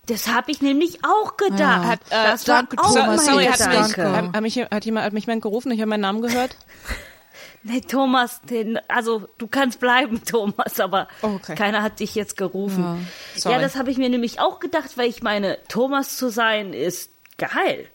Das 0.07 0.26
habe 0.28 0.51
ich 0.51 0.61
nämlich 0.62 1.05
auch 1.05 1.36
gedacht. 1.36 1.61
Ja. 1.61 1.84
Hat, 1.84 2.01
äh, 2.09 2.30
das 2.32 2.48
war 2.48 2.57
danke, 2.62 2.78
auch 2.82 2.94
Thomas, 2.94 3.24
sorry, 3.26 3.44
hat, 3.44 3.61
mich, 3.61 3.68
danke. 3.78 4.12
hat, 4.12 4.32
hat, 4.34 4.40
mich, 4.42 4.57
hat, 4.57 4.84
jemand, 4.84 5.07
hat 5.07 5.12
mich 5.12 5.26
jemand 5.26 5.42
gerufen? 5.42 5.70
Ich 5.72 5.80
habe 5.80 5.88
meinen 5.90 6.01
Namen 6.01 6.22
gehört. 6.22 6.57
Nee, 7.62 7.82
Thomas, 7.82 8.40
den, 8.48 8.78
also 8.88 9.28
du 9.36 9.46
kannst 9.46 9.80
bleiben, 9.80 10.24
Thomas, 10.24 10.80
aber 10.80 11.09
Oh, 11.20 11.34
okay. 11.34 11.55
keiner 11.57 11.82
hat 11.82 12.01
dich 12.01 12.14
jetzt 12.14 12.38
gerufen. 12.38 13.07
Ja. 13.36 13.51
Ja, 13.51 13.59
das 13.61 13.76
habe 13.76 13.90
ich 13.90 13.98
mir 13.98 14.09
nämlich 14.09 14.40
auch 14.40 14.61
gedacht, 14.61 14.96
weil 14.96 15.11
ich 15.11 15.22
meine, 15.22 15.59
Thomas 15.68 16.16
zu 16.16 16.30
sein 16.30 16.72
ist 16.72 17.11
geil. 17.36 17.86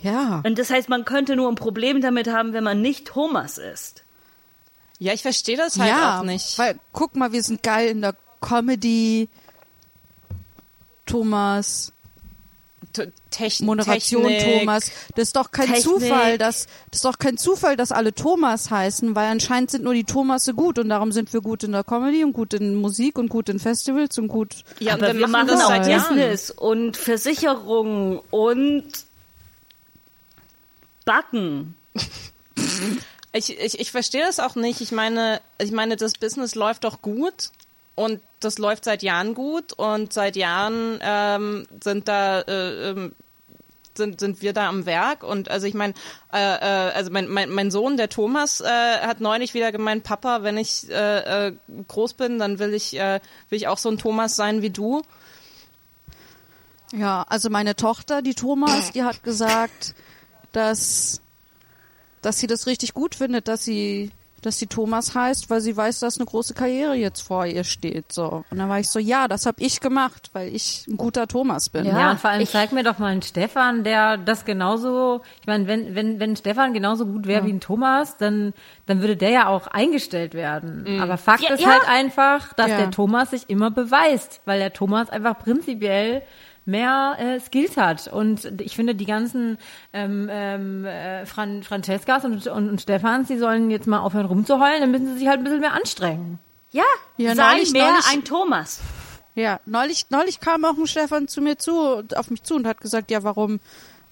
Ja. 0.00 0.42
Und 0.44 0.58
das 0.58 0.70
heißt, 0.70 0.88
man 0.88 1.04
könnte 1.04 1.36
nur 1.36 1.48
ein 1.48 1.56
Problem 1.56 2.00
damit 2.00 2.28
haben, 2.28 2.52
wenn 2.52 2.64
man 2.64 2.80
nicht 2.80 3.06
Thomas 3.06 3.58
ist. 3.58 4.04
Ja, 4.98 5.12
ich 5.12 5.22
verstehe 5.22 5.56
das 5.56 5.78
halt 5.78 5.90
ja, 5.90 6.18
auch 6.18 6.24
nicht. 6.24 6.58
weil 6.58 6.78
guck 6.92 7.14
mal, 7.16 7.32
wir 7.32 7.42
sind 7.42 7.62
geil 7.62 7.88
in 7.88 8.00
der 8.00 8.14
Comedy. 8.40 9.28
Thomas, 11.06 11.92
Techn 13.30 13.66
Moderation 13.66 14.24
Technik. 14.24 14.60
Thomas. 14.60 14.90
Das 15.14 15.28
ist 15.28 15.36
doch 15.36 15.50
kein 15.50 15.66
Technik. 15.66 15.84
Zufall, 15.84 16.38
dass 16.38 16.66
das 16.90 16.98
ist 16.98 17.04
doch 17.04 17.18
kein 17.18 17.36
Zufall, 17.38 17.76
dass 17.76 17.92
alle 17.92 18.12
Thomas 18.12 18.70
heißen, 18.70 19.14
weil 19.14 19.28
anscheinend 19.28 19.70
sind 19.70 19.84
nur 19.84 19.94
die 19.94 20.04
Thomasse 20.04 20.54
gut 20.54 20.78
und 20.78 20.88
darum 20.88 21.12
sind 21.12 21.32
wir 21.32 21.40
gut 21.40 21.62
in 21.62 21.72
der 21.72 21.84
Comedy 21.84 22.24
und 22.24 22.32
gut 22.32 22.54
in 22.54 22.74
Musik 22.74 23.18
und 23.18 23.28
gut 23.28 23.48
in 23.48 23.58
Festivals 23.58 24.18
und 24.18 24.28
gut. 24.28 24.64
Ja, 24.80 24.94
und 24.94 25.02
aber 25.02 25.14
wir 25.14 25.20
wir 25.20 25.28
machen 25.28 25.46
machen 25.46 25.58
das 25.58 25.64
auch 25.64 25.68
seit 25.68 25.86
Jahren. 25.86 26.16
Business 26.16 26.50
und 26.50 26.96
Versicherungen 26.96 28.20
und 28.30 28.84
Backen. 31.08 31.74
Ich, 33.32 33.58
ich, 33.58 33.80
ich 33.80 33.90
verstehe 33.90 34.26
das 34.26 34.40
auch 34.40 34.56
nicht. 34.56 34.82
Ich 34.82 34.92
meine, 34.92 35.40
ich 35.58 35.72
meine, 35.72 35.96
das 35.96 36.12
Business 36.12 36.54
läuft 36.54 36.84
doch 36.84 37.00
gut 37.00 37.50
und 37.94 38.20
das 38.40 38.58
läuft 38.58 38.84
seit 38.84 39.02
Jahren 39.02 39.34
gut 39.34 39.72
und 39.72 40.12
seit 40.12 40.36
Jahren 40.36 40.98
ähm, 41.00 41.66
sind 41.82 42.08
da 42.08 42.42
äh, 42.42 42.90
ähm, 42.90 43.14
sind, 43.96 44.20
sind 44.20 44.42
wir 44.42 44.52
da 44.52 44.68
am 44.68 44.84
Werk 44.84 45.24
und 45.24 45.50
also 45.50 45.66
ich 45.66 45.72
meine, 45.72 45.94
äh, 46.30 46.38
äh, 46.38 46.92
also 46.92 47.10
mein, 47.10 47.26
mein, 47.28 47.48
mein 47.50 47.70
Sohn, 47.70 47.96
der 47.96 48.10
Thomas, 48.10 48.60
äh, 48.60 48.66
hat 48.66 49.20
neulich 49.20 49.54
wieder 49.54 49.72
gemeint, 49.72 50.04
Papa, 50.04 50.42
wenn 50.42 50.58
ich 50.58 50.90
äh, 50.90 51.48
äh, 51.48 51.52
groß 51.88 52.14
bin, 52.14 52.38
dann 52.38 52.58
will 52.58 52.74
ich, 52.74 52.98
äh, 52.98 53.20
will 53.48 53.56
ich 53.56 53.66
auch 53.66 53.78
so 53.78 53.88
ein 53.88 53.98
Thomas 53.98 54.36
sein 54.36 54.62
wie 54.62 54.70
du. 54.70 55.02
Ja, 56.92 57.24
also 57.28 57.48
meine 57.50 57.76
Tochter, 57.76 58.22
die 58.22 58.34
Thomas, 58.34 58.92
die 58.92 59.02
hat 59.02 59.22
gesagt, 59.22 59.94
dass 60.52 61.20
dass 62.22 62.38
sie 62.40 62.46
das 62.48 62.66
richtig 62.66 62.94
gut 62.94 63.14
findet, 63.14 63.48
dass 63.48 63.64
sie 63.64 64.10
dass 64.40 64.56
sie 64.60 64.68
Thomas 64.68 65.16
heißt, 65.16 65.50
weil 65.50 65.60
sie 65.60 65.76
weiß, 65.76 65.98
dass 65.98 66.16
eine 66.18 66.24
große 66.26 66.54
Karriere 66.54 66.94
jetzt 66.94 67.22
vor 67.22 67.44
ihr 67.44 67.64
steht. 67.64 68.12
So 68.12 68.44
und 68.50 68.58
dann 68.58 68.68
war 68.68 68.78
ich 68.78 68.88
so, 68.88 69.00
ja, 69.00 69.26
das 69.26 69.46
habe 69.46 69.60
ich 69.60 69.80
gemacht, 69.80 70.30
weil 70.32 70.54
ich 70.54 70.86
ein 70.86 70.96
guter 70.96 71.26
Thomas 71.26 71.68
bin. 71.70 71.84
Ja, 71.86 72.12
und 72.12 72.20
vor 72.20 72.30
allem 72.30 72.42
ich- 72.42 72.50
zeig 72.50 72.70
mir 72.70 72.84
doch 72.84 72.98
mal 73.00 73.08
einen 73.08 73.22
Stefan, 73.22 73.82
der 73.82 74.16
das 74.16 74.44
genauso, 74.44 75.22
ich 75.40 75.48
meine, 75.48 75.66
wenn, 75.66 75.96
wenn, 75.96 76.20
wenn 76.20 76.36
Stefan 76.36 76.72
genauso 76.72 77.04
gut 77.06 77.26
wäre 77.26 77.46
wie 77.46 77.52
ein 77.52 77.58
Thomas, 77.60 78.16
dann, 78.16 78.54
dann 78.86 79.00
würde 79.00 79.16
der 79.16 79.30
ja 79.30 79.48
auch 79.48 79.66
eingestellt 79.66 80.34
werden. 80.34 81.00
Aber 81.00 81.18
Fakt 81.18 81.42
Ja, 81.42 81.54
ist 81.54 81.62
ja. 81.62 81.70
halt 81.72 81.88
einfach, 81.88 82.52
dass 82.52 82.68
Ja. 82.70 82.76
der 82.76 82.90
Thomas 82.92 83.30
sich 83.30 83.50
immer 83.50 83.72
beweist, 83.72 84.40
weil 84.44 84.60
der 84.60 84.72
Thomas 84.72 85.10
einfach 85.10 85.36
prinzipiell 85.40 86.22
mehr 86.68 87.16
äh, 87.18 87.40
Skills 87.40 87.76
hat. 87.76 88.06
Und 88.08 88.60
ich 88.60 88.76
finde, 88.76 88.94
die 88.94 89.06
ganzen 89.06 89.58
ähm, 89.92 90.28
ähm, 90.30 90.84
äh, 90.84 91.24
Fran 91.26 91.62
Francescas 91.62 92.24
und, 92.24 92.46
und, 92.46 92.68
und 92.70 92.80
Stefans, 92.80 93.28
die 93.28 93.38
sollen 93.38 93.70
jetzt 93.70 93.86
mal 93.86 94.00
aufhören 94.00 94.26
rumzuheulen, 94.26 94.80
dann 94.82 94.90
müssen 94.90 95.06
sie 95.14 95.18
sich 95.20 95.28
halt 95.28 95.38
ein 95.38 95.44
bisschen 95.44 95.60
mehr 95.60 95.72
anstrengen. 95.72 96.38
Ja, 96.70 96.84
Ja, 97.16 97.34
sei 97.34 97.52
neulich- 97.54 97.72
mehr 97.72 97.90
neulich- 97.90 98.06
ein 98.12 98.24
Thomas. 98.24 98.80
Ja, 99.34 99.60
neulich, 99.66 100.06
neulich 100.10 100.40
kam 100.40 100.64
auch 100.64 100.76
ein 100.76 100.86
Stefan 100.86 101.26
zu 101.28 101.40
mir 101.40 101.56
zu, 101.58 102.02
auf 102.16 102.30
mich 102.30 102.42
zu 102.42 102.54
und 102.56 102.66
hat 102.66 102.80
gesagt, 102.80 103.10
ja, 103.10 103.22
warum, 103.22 103.60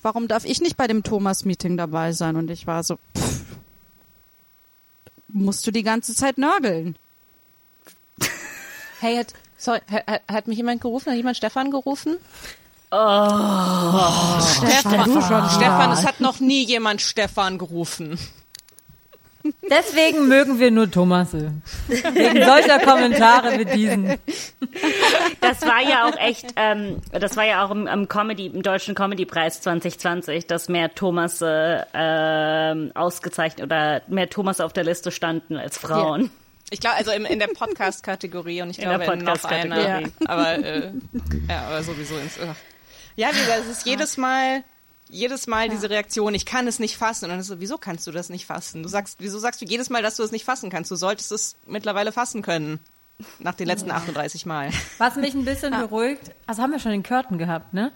warum 0.03 0.29
darf 0.29 0.45
ich 0.45 0.61
nicht 0.61 0.77
bei 0.77 0.87
dem 0.87 1.03
Thomas-Meeting 1.03 1.77
dabei 1.77 2.13
sein? 2.13 2.37
Und 2.37 2.49
ich 2.51 2.67
war 2.67 2.83
so, 2.85 2.97
pff, 3.17 3.41
musst 5.29 5.67
du 5.67 5.73
die 5.73 5.83
ganze 5.83 6.15
Zeit 6.15 6.39
nörgeln? 6.39 6.97
Hey, 9.01 9.17
hat, 9.19 9.35
sorry, 9.57 9.81
hat, 9.91 10.23
hat 10.31 10.49
mich 10.49 10.57
jemand 10.57 10.81
gerufen? 10.81 11.11
Hat 11.11 11.17
jemand 11.17 11.37
Stefan 11.37 11.71
gerufen? 11.71 12.17
Stefan, 12.89 15.05
du 15.05 15.21
schon. 15.21 15.51
Stefan, 15.51 15.93
es 15.93 16.07
hat 16.07 16.21
noch 16.21 16.41
nie 16.41 16.65
jemand 16.65 17.01
Stefan 17.01 17.59
gerufen. 17.59 18.19
Deswegen 19.69 20.29
mögen 20.29 20.59
wir 20.59 20.71
nur 20.71 20.91
Thomasse. 20.91 21.53
Wegen 21.89 22.45
solcher 22.45 22.79
Kommentare 22.81 23.59
wie 23.59 23.65
diesen. 23.65 24.19
Das 25.41 25.63
war 25.63 25.83
ja 25.83 26.09
auch 26.09 26.17
echt, 26.19 26.47
ähm, 26.57 26.99
das 27.13 27.37
war 27.37 27.45
ja 27.45 27.65
auch 27.65 27.71
im, 27.71 27.87
im 27.87 28.09
Comedy, 28.09 28.47
im 28.47 28.63
Deutschen 28.63 28.95
Comedy-Preis 28.95 29.61
2020, 29.61 30.47
dass 30.47 30.69
mehr 30.69 30.95
Thomas 30.95 31.43
äh, 31.43 32.91
ausgezeichnet 32.95 33.67
oder 33.67 34.03
mehr 34.09 34.29
Thomas 34.29 34.61
auf 34.61 34.73
der 34.73 34.85
Liste 34.85 35.11
standen 35.11 35.57
als 35.57 35.79
Frauen. 35.79 36.31
Ich 36.71 36.81
glaube, 36.81 36.97
also 36.97 37.13
im, 37.13 37.25
in 37.27 37.39
der 37.39 37.47
Podcast-Kategorie 37.49 38.63
und 38.63 38.71
ich 38.71 38.79
In 38.79 38.89
der 38.89 38.99
glaube 38.99 39.13
in 39.13 39.25
noch 39.25 39.45
einer. 39.45 39.69
Podcast-Kategorie. 39.69 40.13
Aber, 40.27 40.59
äh, 40.59 40.93
ja, 41.49 41.67
aber 41.67 41.83
sowieso 41.83 42.17
ins. 42.17 42.39
Ach. 42.45 42.57
Ja, 43.15 43.29
wie 43.33 43.39
gesagt, 43.39 43.61
es 43.61 43.79
ist 43.79 43.87
jedes 43.87 44.17
Mal, 44.17 44.65
jedes 45.09 45.47
Mal 45.47 45.69
diese 45.69 45.89
Reaktion, 45.91 46.35
ich 46.35 46.45
kann 46.45 46.67
es 46.67 46.79
nicht 46.81 46.97
fassen. 46.97 47.27
Und 47.27 47.31
dann 47.31 47.41
ist 47.41 47.47
so, 47.47 47.61
wieso 47.61 47.79
kannst 47.79 48.07
du 48.07 48.11
das 48.13 48.29
nicht 48.31 48.47
fassen? 48.47 48.83
Du 48.83 48.89
sagst, 48.89 49.19
wieso 49.21 49.39
sagst 49.39 49.61
du 49.61 49.65
jedes 49.65 49.91
Mal, 49.91 50.03
dass 50.03 50.17
du 50.17 50.23
es 50.25 50.33
nicht 50.33 50.45
fassen 50.45 50.69
kannst? 50.69 50.91
Du 50.91 50.97
solltest 50.97 51.31
es 51.33 51.57
mittlerweile 51.67 52.11
fassen 52.13 52.43
können. 52.43 52.81
Nach 53.39 53.55
den 53.55 53.67
letzten 53.67 53.91
38 53.91 54.45
Mal. 54.45 54.71
Was 54.99 55.17
mich 55.17 55.33
ein 55.35 55.47
bisschen 55.47 55.73
beruhigt, 55.73 56.33
also 56.47 56.61
haben 56.63 56.73
wir 56.73 56.79
schon 56.79 56.91
den 56.93 57.03
Curtain 57.03 57.39
gehabt, 57.39 57.73
ne? 57.73 57.91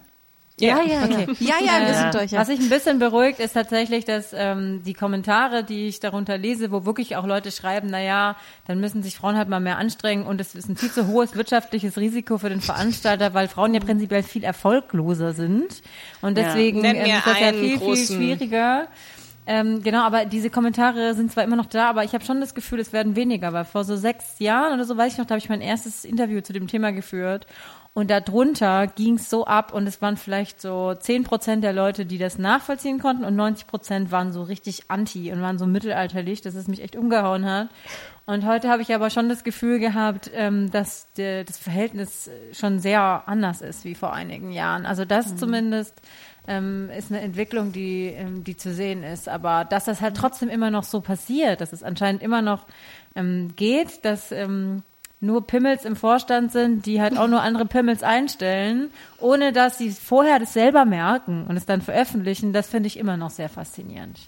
Ja, 0.61 0.81
ja, 0.83 1.05
Okay. 1.05 1.27
Ja, 1.41 1.55
ja, 1.65 1.81
wir 1.81 1.89
Äh, 1.89 1.95
sind 1.95 2.15
durch. 2.15 2.31
Ja. 2.33 2.41
Was 2.41 2.49
mich 2.49 2.61
ein 2.61 2.69
bisschen 2.69 2.99
beruhigt, 2.99 3.41
ist 3.41 3.53
tatsächlich, 3.55 4.05
dass 4.05 4.33
ähm, 4.33 4.83
die 4.85 4.95
Kommentare, 4.95 5.65
die 5.65 5.89
ich 5.89 6.01
darunter 6.01 6.39
lese, 6.39 6.71
wo 6.71 6.85
wirklich 6.85 7.17
auch 7.17 7.27
Leute 7.27 7.51
schreiben, 7.51 7.89
na 7.91 8.01
ja, 8.01 8.37
dann 8.67 8.81
müssen 8.81 9.03
sich 9.03 9.17
Frauen 9.17 9.37
halt 9.37 9.49
mal 9.49 9.61
mehr 9.61 9.79
anstrengen 9.79 10.25
und 10.27 10.41
es 10.41 10.55
ist 10.55 10.69
ein 10.69 10.77
viel 10.77 10.91
zu 10.91 11.07
hohes 11.09 11.35
wirtschaftliches 11.35 11.97
Risiko 11.97 12.39
für 12.39 12.49
den 12.51 12.61
Veranstalter, 12.61 13.35
weil 13.35 13.49
Frauen 13.49 13.75
ja 13.75 13.81
prinzipiell 13.81 14.23
viel 14.23 14.45
erfolgloser 14.45 15.33
sind 15.33 15.83
und 16.23 16.37
Ja. 16.37 16.45
deswegen 16.45 16.81
Nenn 16.83 16.97
ähm, 16.97 17.17
ist 17.17 17.27
das 17.27 17.41
ja 17.41 17.53
viel, 17.53 17.79
viel 17.79 17.97
schwieriger. 18.07 18.89
Ähm, 19.47 19.83
genau, 19.83 20.03
aber 20.03 20.27
diese 20.27 20.49
Kommentare 20.51 21.15
sind 21.15 21.33
zwar 21.33 21.43
immer 21.43 21.57
noch 21.57 21.67
da, 21.67 21.89
aber 21.89 22.05
ich 22.05 22.13
habe 22.13 22.25
schon 22.25 22.41
das 22.41 22.55
Gefühl, 22.55 22.79
es 22.79 22.93
werden 22.93 23.17
weniger, 23.17 23.53
weil 23.53 23.65
vor 23.65 23.83
so 23.85 23.97
sechs 23.97 24.39
Jahren 24.39 24.75
oder 24.75 24.85
so, 24.85 24.97
weiß 24.97 25.15
ich 25.15 25.19
noch, 25.19 25.27
da 25.27 25.35
habe 25.35 25.41
ich 25.41 25.49
mein 25.49 25.63
erstes 25.63 26.05
Interview 26.05 26.41
zu 26.41 26.53
dem 26.53 26.69
Thema 26.69 26.93
geführt 26.93 27.47
und 27.93 28.09
darunter 28.09 28.87
ging 28.87 29.17
es 29.17 29.29
so 29.29 29.47
ab 29.47 29.75
und 29.75 29.87
es 29.89 30.01
waren 30.01 30.17
vielleicht 30.17 30.61
so 30.61 30.95
zehn 30.95 31.25
Prozent 31.25 31.65
der 31.65 31.73
Leute, 31.73 32.07
die 32.07 32.19
das 32.19 32.39
nachvollziehen 32.39 33.01
konnten 33.01 33.25
und 33.25 33.35
90 33.35 33.67
Prozent 33.67 34.13
waren 34.13 34.33
so 34.33 34.43
richtig 34.43 34.85
anti 34.89 35.33
und 35.33 35.43
waren 35.43 35.59
so 35.59 35.67
mittelalterlich, 35.67 36.41
dass 36.41 36.55
es 36.55 36.69
mich 36.69 36.83
echt 36.83 36.95
umgehauen 36.95 37.45
hat. 37.45 37.69
Und 38.27 38.47
heute 38.47 38.69
habe 38.69 38.83
ich 38.83 38.95
aber 38.95 39.11
schon 39.11 39.29
das 39.29 39.43
Gefühl 39.43 39.81
gehabt, 39.81 40.31
ähm, 40.35 40.71
dass 40.71 41.09
das 41.17 41.59
Verhältnis 41.59 42.31
schon 42.53 42.79
sehr 42.79 43.25
anders 43.27 43.61
ist 43.61 43.85
wie 43.85 43.97
vor 43.97 44.13
einigen 44.13 44.53
Jahren. 44.53 44.87
Also 44.87 45.05
das 45.05 45.35
zumindest 45.35 46.01
ähm, 46.47 46.91
ist 46.97 47.11
eine 47.11 47.23
Entwicklung, 47.23 47.73
die, 47.73 48.07
ähm, 48.07 48.45
die 48.45 48.57
zu 48.57 48.73
sehen 48.73 49.03
ist. 49.03 49.29
Aber 49.29 49.65
dass 49.65 49.87
das 49.87 50.01
halt 50.01 50.17
trotzdem 50.17 50.49
immer 50.49 50.71
noch 50.71 50.85
so 50.85 51.01
passiert, 51.01 51.61
dass 51.61 51.73
es 51.73 51.83
anscheinend 51.83 52.23
immer 52.23 52.41
noch 52.41 52.67
geht, 53.57 54.05
dass 54.05 54.33
nur 55.21 55.47
Pimmels 55.47 55.85
im 55.85 55.97
Vorstand 55.97 56.51
sind, 56.51 56.87
die 56.87 57.01
halt 57.01 57.17
auch 57.19 57.29
nur 57.29 57.43
andere 57.43 57.67
Pimmels 57.67 58.03
einstellen, 58.03 58.91
ohne 59.19 59.53
dass 59.53 59.77
sie 59.77 59.91
vorher 59.91 60.39
das 60.39 60.55
selber 60.55 60.85
merken 60.87 61.45
und 61.47 61.57
es 61.57 61.67
dann 61.67 61.83
veröffentlichen, 61.83 62.53
das 62.53 62.69
finde 62.69 62.87
ich 62.87 62.97
immer 62.97 63.17
noch 63.17 63.31
sehr 63.31 63.51
faszinierend. 63.51 64.19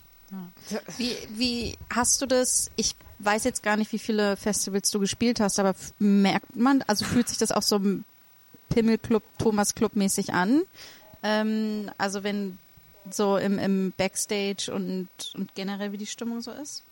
Wie, 0.96 1.14
wie 1.30 1.78
hast 1.90 2.20
du 2.22 2.26
das? 2.26 2.70
Ich 2.76 2.94
weiß 3.18 3.44
jetzt 3.44 3.62
gar 3.62 3.76
nicht, 3.76 3.92
wie 3.92 3.98
viele 3.98 4.36
Festivals 4.36 4.90
du 4.90 4.98
gespielt 4.98 5.40
hast, 5.40 5.58
aber 5.58 5.74
merkt 5.98 6.56
man, 6.56 6.82
also 6.86 7.04
fühlt 7.04 7.28
sich 7.28 7.38
das 7.38 7.52
auch 7.52 7.62
so 7.62 7.80
Pimmelclub, 8.70 9.22
Thomas 9.38 9.74
Club 9.74 9.94
mäßig 9.94 10.32
an? 10.32 10.62
Ähm, 11.22 11.90
also 11.98 12.24
wenn 12.24 12.58
so 13.10 13.36
im, 13.36 13.58
im 13.58 13.92
Backstage 13.96 14.72
und, 14.72 15.08
und 15.34 15.54
generell 15.54 15.92
wie 15.92 15.98
die 15.98 16.06
Stimmung 16.06 16.40
so 16.40 16.50
ist? 16.50 16.84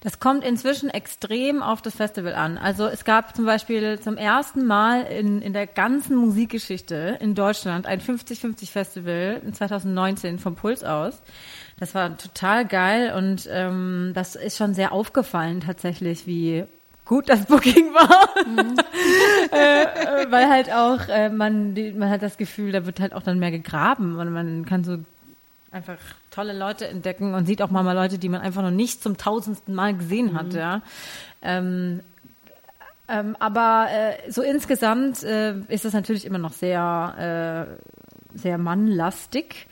Das 0.00 0.20
kommt 0.20 0.44
inzwischen 0.44 0.90
extrem 0.90 1.62
auf 1.62 1.82
das 1.82 1.96
Festival 1.96 2.34
an. 2.34 2.58
Also 2.58 2.86
es 2.86 3.04
gab 3.04 3.34
zum 3.34 3.44
Beispiel 3.46 3.98
zum 3.98 4.16
ersten 4.16 4.66
Mal 4.66 5.02
in, 5.02 5.42
in 5.42 5.52
der 5.52 5.66
ganzen 5.66 6.16
Musikgeschichte 6.16 7.18
in 7.20 7.34
Deutschland 7.34 7.86
ein 7.86 8.00
50-50 8.00 8.70
Festival 8.70 9.40
in 9.44 9.52
2019 9.52 10.38
vom 10.38 10.54
Puls 10.54 10.84
aus. 10.84 11.22
Das 11.78 11.94
war 11.94 12.16
total 12.16 12.66
geil 12.66 13.14
und 13.16 13.48
ähm, 13.50 14.12
das 14.14 14.36
ist 14.36 14.56
schon 14.56 14.74
sehr 14.74 14.92
aufgefallen 14.92 15.60
tatsächlich, 15.60 16.26
wie 16.26 16.64
gut 17.04 17.28
das 17.28 17.44
Booking 17.46 17.92
war. 17.94 18.28
äh, 19.52 19.82
äh, 19.82 20.30
weil 20.30 20.48
halt 20.48 20.70
auch 20.70 21.08
äh, 21.08 21.30
man, 21.30 21.74
die, 21.74 21.92
man 21.92 22.10
hat 22.10 22.22
das 22.22 22.36
Gefühl, 22.36 22.72
da 22.72 22.84
wird 22.84 23.00
halt 23.00 23.14
auch 23.14 23.22
dann 23.22 23.38
mehr 23.38 23.50
gegraben 23.50 24.16
und 24.16 24.32
man 24.32 24.66
kann 24.66 24.84
so 24.84 24.98
einfach 25.76 25.98
tolle 26.30 26.58
Leute 26.58 26.88
entdecken 26.88 27.34
und 27.34 27.46
sieht 27.46 27.60
auch 27.60 27.70
mal, 27.70 27.82
mal 27.82 27.92
Leute, 27.92 28.18
die 28.18 28.28
man 28.28 28.40
einfach 28.40 28.62
noch 28.62 28.70
nicht 28.70 29.02
zum 29.02 29.16
tausendsten 29.16 29.74
Mal 29.74 29.94
gesehen 29.94 30.34
hat, 30.34 30.54
ja. 30.54 30.80
Ähm, 31.42 32.00
ähm, 33.08 33.36
aber 33.38 33.86
äh, 33.90 34.30
so 34.32 34.42
insgesamt 34.42 35.22
äh, 35.22 35.54
ist 35.68 35.84
es 35.84 35.92
natürlich 35.92 36.24
immer 36.24 36.38
noch 36.38 36.52
sehr, 36.52 37.76
äh, 38.34 38.36
sehr 38.38 38.58
mannlastig. 38.58 39.68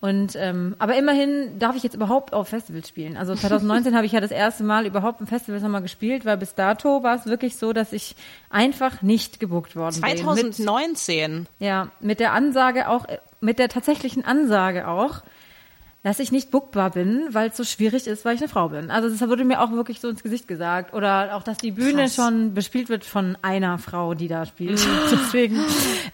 Und 0.00 0.36
ähm, 0.36 0.76
aber 0.78 0.96
immerhin 0.96 1.58
darf 1.58 1.76
ich 1.76 1.82
jetzt 1.82 1.94
überhaupt 1.94 2.34
auf 2.34 2.48
Festivals 2.48 2.88
spielen. 2.88 3.16
Also 3.16 3.34
2019 3.36 3.96
habe 3.96 4.04
ich 4.04 4.12
ja 4.12 4.20
das 4.20 4.32
erste 4.32 4.62
Mal 4.62 4.84
überhaupt 4.84 5.22
ein 5.22 5.26
Festival 5.26 5.60
nochmal 5.60 5.80
gespielt, 5.80 6.26
weil 6.26 6.36
bis 6.36 6.54
dato 6.54 7.02
war 7.02 7.16
es 7.16 7.24
wirklich 7.24 7.56
so, 7.56 7.72
dass 7.72 7.94
ich 7.94 8.14
einfach 8.50 9.00
nicht 9.00 9.40
gebucht 9.40 9.76
worden 9.76 10.02
bin. 10.02 10.10
Mit, 10.10 10.18
2019. 10.18 11.46
ja, 11.58 11.88
mit 12.00 12.20
der 12.20 12.34
Ansage 12.34 12.88
auch, 12.88 13.08
äh, 13.08 13.18
mit 13.40 13.58
der 13.58 13.70
tatsächlichen 13.70 14.24
Ansage 14.24 14.88
auch, 14.88 15.22
dass 16.04 16.18
ich 16.18 16.30
nicht 16.30 16.50
bookbar 16.50 16.90
bin, 16.90 17.28
weil 17.30 17.48
es 17.48 17.56
so 17.56 17.64
schwierig 17.64 18.06
ist, 18.06 18.26
weil 18.26 18.34
ich 18.34 18.40
eine 18.42 18.50
Frau 18.50 18.68
bin. 18.68 18.90
Also 18.90 19.08
das 19.08 19.26
wurde 19.26 19.42
mir 19.42 19.62
auch 19.62 19.72
wirklich 19.72 20.00
so 20.00 20.08
ins 20.10 20.22
Gesicht 20.22 20.46
gesagt. 20.46 20.92
Oder 20.92 21.34
auch, 21.34 21.42
dass 21.42 21.56
die 21.56 21.70
Bühne 21.70 22.02
Krass. 22.02 22.14
schon 22.14 22.52
bespielt 22.52 22.90
wird 22.90 23.06
von 23.06 23.38
einer 23.40 23.78
Frau, 23.78 24.12
die 24.12 24.28
da 24.28 24.44
spielt. 24.44 24.86
Deswegen 25.10 25.58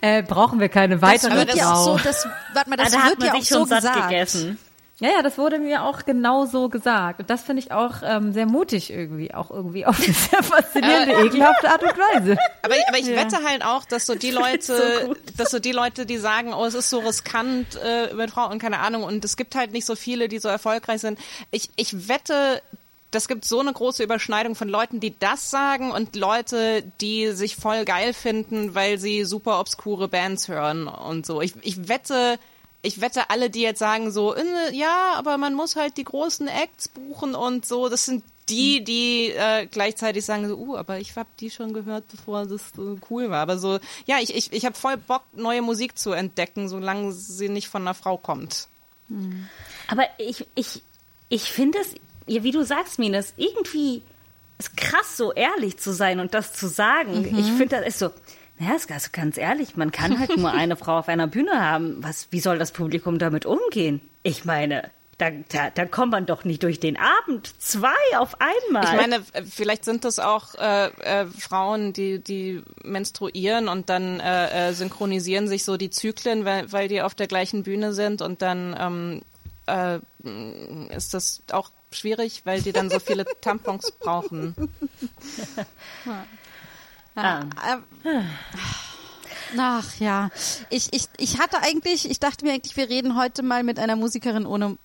äh, 0.01 0.23
brauchen 0.23 0.61
wir 0.61 0.69
keine 0.69 1.03
weitere 1.03 1.31
Das 1.31 1.39
wird 1.49 1.57
ja 1.57 1.73
auch 1.73 1.85
Frau. 1.85 1.99
so, 1.99 2.05
das, 2.05 2.29
warte 2.55 2.71
mal, 2.71 2.77
das 2.77 2.93
da 2.93 3.01
hat 3.01 3.11
wird 3.11 3.25
ja 3.25 3.35
auch 3.35 3.43
so 3.43 3.59
schon 3.59 3.69
satt 3.69 3.81
gesagt. 3.83 4.09
gegessen. 4.11 4.59
Ja, 5.01 5.09
ja, 5.09 5.23
das 5.23 5.39
wurde 5.39 5.59
mir 5.59 5.83
auch 5.83 6.05
genau 6.05 6.45
so 6.45 6.69
gesagt. 6.69 7.21
Und 7.21 7.31
das 7.31 7.43
finde 7.43 7.63
ich 7.63 7.73
auch 7.73 8.03
ähm, 8.05 8.35
sehr 8.35 8.45
mutig 8.45 8.91
irgendwie, 8.91 9.33
auch 9.33 9.51
irgendwie 9.51 9.87
auf 9.87 9.99
eine 9.99 10.13
sehr 10.13 10.43
faszinierende, 10.43 11.25
ekelhafte 11.25 11.71
Art 11.71 11.83
und 11.83 11.97
Weise. 11.97 12.37
Aber, 12.63 12.75
aber 12.89 12.99
ich 12.99 13.09
wette 13.09 13.43
halt 13.43 13.65
auch, 13.65 13.87
dass 13.87 14.05
so 14.05 14.15
die 14.15 14.31
Leute, 14.31 15.17
dass 15.39 15.51
so 15.51 15.59
die 15.59 15.73
Leute, 15.73 16.05
die 16.05 16.19
sagen, 16.19 16.53
oh, 16.53 16.67
es 16.67 16.75
ist 16.75 16.91
so 16.91 16.99
riskant 16.99 17.79
äh, 17.83 18.13
mit 18.15 18.31
Frauen 18.31 18.53
und 18.53 18.59
keine 18.59 18.81
Ahnung, 18.81 19.03
und 19.03 19.25
es 19.25 19.39
gibt 19.39 19.55
halt 19.55 19.73
nicht 19.73 19.87
so 19.87 19.97
viele, 19.97 20.29
die 20.29 20.39
so 20.39 20.49
erfolgreich 20.49 21.01
sind. 21.01 21.19
Ich, 21.51 21.71
ich 21.77 22.09
wette, 22.09 22.61
das 23.11 23.27
gibt 23.27 23.47
so 23.47 23.61
eine 23.61 23.73
große 23.73 24.03
Überschneidung 24.03 24.55
von 24.55 24.69
Leuten, 24.69 25.01
die 25.01 25.19
das 25.19 25.51
sagen 25.51 25.93
und 25.93 26.15
Leute, 26.15 26.83
die 27.01 27.33
sich 27.33 27.57
voll 27.57 27.87
geil 27.87 28.13
finden, 28.13 28.75
weil 28.75 28.99
sie 28.99 29.25
super 29.25 29.61
obskure 29.61 30.09
Bands 30.09 30.49
hören 30.49 30.87
und 30.89 31.25
so. 31.25 31.41
Ich, 31.41 31.55
ich 31.63 31.89
wette, 31.89 32.39
ich 32.83 33.01
wette, 33.01 33.31
alle, 33.31 33.51
die 33.51 33.61
jetzt 33.61 33.79
sagen 33.79 34.11
so, 34.11 34.35
äh, 34.35 34.43
ja, 34.73 35.15
aber 35.17 35.37
man 35.39 35.55
muss 35.55 35.77
halt 35.77 35.97
die 35.97 36.05
großen 36.05 36.49
Acts 36.49 36.89
buchen 36.89 37.35
und 37.35 37.67
so, 37.67 37.89
das 37.89 38.07
sind 38.07 38.25
die, 38.49 38.83
die 38.83 39.31
äh, 39.31 39.67
gleichzeitig 39.67 40.25
sagen 40.25 40.49
so, 40.49 40.57
uh, 40.57 40.77
aber 40.77 40.99
ich 40.99 41.15
hab 41.15 41.37
die 41.37 41.51
schon 41.51 41.73
gehört, 41.73 42.05
bevor 42.11 42.47
das 42.47 42.73
so 42.75 42.99
cool 43.09 43.31
war. 43.31 43.41
Aber 43.41 43.59
so, 43.59 43.79
ja, 44.07 44.19
ich, 44.21 44.35
ich, 44.35 44.53
ich 44.53 44.65
habe 44.65 44.75
voll 44.75 44.97
Bock, 44.97 45.23
neue 45.33 45.63
Musik 45.63 45.97
zu 45.97 46.13
entdecken, 46.13 46.69
solange 46.69 47.13
sie 47.13 47.49
nicht 47.49 47.69
von 47.69 47.83
einer 47.83 47.95
Frau 47.95 48.17
kommt. 48.17 48.69
Aber 49.89 50.05
ich, 50.19 50.47
ich, 50.55 50.83
ich 51.29 51.45
finde 51.45 51.79
es, 51.79 51.95
ja, 52.27 52.43
wie 52.43 52.51
du 52.51 52.65
sagst, 52.65 52.99
Minus, 52.99 53.35
irgendwie 53.37 54.03
ist 54.59 54.77
krass, 54.77 55.17
so 55.17 55.33
ehrlich 55.33 55.79
zu 55.79 55.93
sein 55.93 56.21
und 56.21 56.35
das 56.35 56.53
zu 56.53 56.69
sagen. 56.69 57.25
Ich 57.39 57.47
finde, 57.47 57.77
das 57.77 57.87
ist 57.87 57.99
so, 57.99 58.11
ja, 58.61 58.75
ist 58.77 58.89
ganz, 58.89 59.11
ganz 59.11 59.39
ehrlich, 59.39 59.77
man 59.77 59.91
kann 59.91 60.19
halt 60.19 60.37
nur 60.37 60.53
eine 60.53 60.77
Frau 60.77 60.99
auf 60.99 61.09
einer 61.09 61.27
Bühne 61.27 61.61
haben. 61.61 62.03
Was, 62.03 62.29
wie 62.31 62.41
soll 62.41 62.59
das 62.59 62.73
Publikum 62.73 63.19
damit 63.19 63.47
umgehen? 63.47 64.01
Ich 64.23 64.45
meine, 64.45 64.91
da, 65.17 65.31
da, 65.31 65.71
da 65.71 65.87
kommt 65.87 66.13
man 66.13 66.27
doch 66.27 66.45
nicht 66.45 66.63
durch 66.63 66.79
den 66.79 66.99
Abend. 66.99 67.55
Zwei 67.59 67.89
auf 68.19 68.37
einmal. 68.41 68.85
Ich 68.85 69.01
meine, 69.01 69.17
äh, 69.33 69.43
vielleicht 69.43 69.85
sind 69.85 70.05
das 70.05 70.19
auch 70.19 70.55
äh, 70.57 70.89
äh, 70.89 71.27
Frauen, 71.27 71.93
die, 71.93 72.19
die 72.19 72.63
menstruieren 72.85 73.69
und 73.69 73.89
dann 73.89 74.21
äh, 74.21 74.69
äh, 74.69 74.73
synchronisieren 74.73 75.49
sich 75.49 75.65
so 75.65 75.77
die 75.77 75.91
Zyklen, 75.91 76.45
weil, 76.45 76.71
weil 76.73 76.89
die 76.89 77.01
auf 77.03 77.15
der 77.15 77.29
gleichen 77.29 77.63
Bühne 77.63 77.95
sind 77.95 78.21
und 78.21 78.43
dann 78.43 78.77
ähm, 78.79 79.23
äh, 79.67 80.95
ist 80.95 81.15
das 81.15 81.43
auch 81.53 81.71
schwierig, 81.93 82.43
weil 82.45 82.61
die 82.63 82.73
dann 82.73 82.91
so 82.91 82.99
viele 82.99 83.25
Tampons 83.41 83.93
brauchen. 83.93 84.55
Ah. 87.15 87.43
Äh, 87.43 88.23
Ach 89.59 89.97
ja, 89.99 90.31
ich, 90.69 90.93
ich, 90.93 91.09
ich 91.17 91.39
hatte 91.39 91.61
eigentlich, 91.61 92.09
ich 92.09 92.21
dachte 92.21 92.45
mir 92.45 92.53
eigentlich, 92.53 92.77
wir 92.77 92.89
reden 92.89 93.17
heute 93.17 93.43
mal 93.43 93.63
mit 93.65 93.79
einer 93.79 93.97
Musikerin 93.97 94.47
ohne 94.47 94.79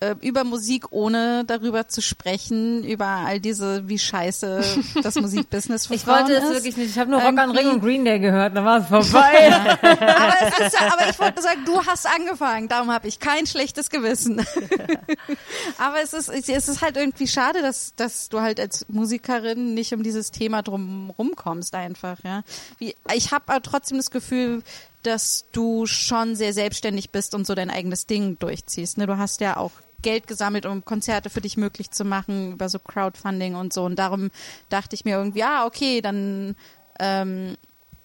äh, 0.00 0.14
über 0.20 0.44
Musik, 0.44 0.92
ohne 0.92 1.44
darüber 1.44 1.88
zu 1.88 2.00
sprechen, 2.00 2.84
über 2.84 3.06
all 3.06 3.40
diese, 3.40 3.88
wie 3.88 3.98
scheiße 3.98 4.62
das 5.02 5.14
Musikbusiness 5.20 5.86
für 5.86 5.94
Ich 5.94 6.02
Frauen 6.02 6.20
wollte 6.20 6.34
es 6.34 6.44
ist. 6.44 6.52
wirklich 6.54 6.76
nicht. 6.76 6.90
Ich 6.90 6.98
habe 6.98 7.10
nur 7.10 7.20
Rock 7.20 7.28
am 7.30 7.38
Irgendwie- 7.38 7.58
Ring 7.58 7.68
und 7.70 7.80
Green 7.80 8.04
Day 8.04 8.18
gehört, 8.20 8.56
dann 8.56 8.64
war 8.64 8.78
es 8.82 8.86
vorbei. 8.86 9.52
aber, 9.52 10.66
ist, 10.66 10.80
aber 10.80 11.10
ich 11.10 11.18
wollte 11.18 11.42
sagen, 11.42 11.64
du 11.64 11.84
hast 11.84 12.06
angefangen, 12.06 12.68
darum 12.68 12.92
habe 12.92 13.08
ich 13.08 13.18
kein 13.18 13.46
schlechtes 13.46 13.90
Gewissen. 13.90 14.38
aber 15.78 16.00
es 16.02 16.12
ist, 16.12 16.28
es 16.28 16.68
ist 16.68 16.80
halt 16.82 16.96
irgendwie 16.96 17.26
schade, 17.28 17.62
dass, 17.62 17.94
dass 17.96 18.28
du 18.28 18.40
halt 18.40 18.60
als 18.60 18.86
Musikerin 18.88 19.74
nicht 19.74 19.92
um 19.94 20.02
dieses 20.02 20.30
Thema 20.30 20.62
drum 20.62 21.10
rumkommst 21.18 21.74
einfach, 21.74 22.18
ja. 22.24 22.42
Wie, 22.78 22.94
ich 23.14 23.32
habe 23.32 23.44
aber 23.48 23.62
trotzdem 23.62 23.96
das 23.98 24.10
Gefühl, 24.10 24.62
dass 25.02 25.44
du 25.52 25.86
schon 25.86 26.34
sehr 26.34 26.52
selbstständig 26.52 27.10
bist 27.10 27.34
und 27.34 27.46
so 27.46 27.54
dein 27.54 27.70
eigenes 27.70 28.06
Ding 28.06 28.38
durchziehst. 28.38 28.98
Ne? 28.98 29.06
Du 29.06 29.16
hast 29.16 29.40
ja 29.40 29.56
auch 29.56 29.70
Geld 30.02 30.26
gesammelt, 30.26 30.66
um 30.66 30.84
Konzerte 30.84 31.30
für 31.30 31.40
dich 31.40 31.56
möglich 31.56 31.90
zu 31.90 32.04
machen, 32.04 32.52
über 32.52 32.68
so 32.68 32.78
Crowdfunding 32.78 33.54
und 33.54 33.72
so. 33.72 33.84
Und 33.84 33.98
darum 33.98 34.30
dachte 34.68 34.94
ich 34.94 35.04
mir 35.04 35.16
irgendwie, 35.16 35.42
ah, 35.42 35.66
okay, 35.66 36.00
dann 36.00 36.56
ähm, 37.00 37.56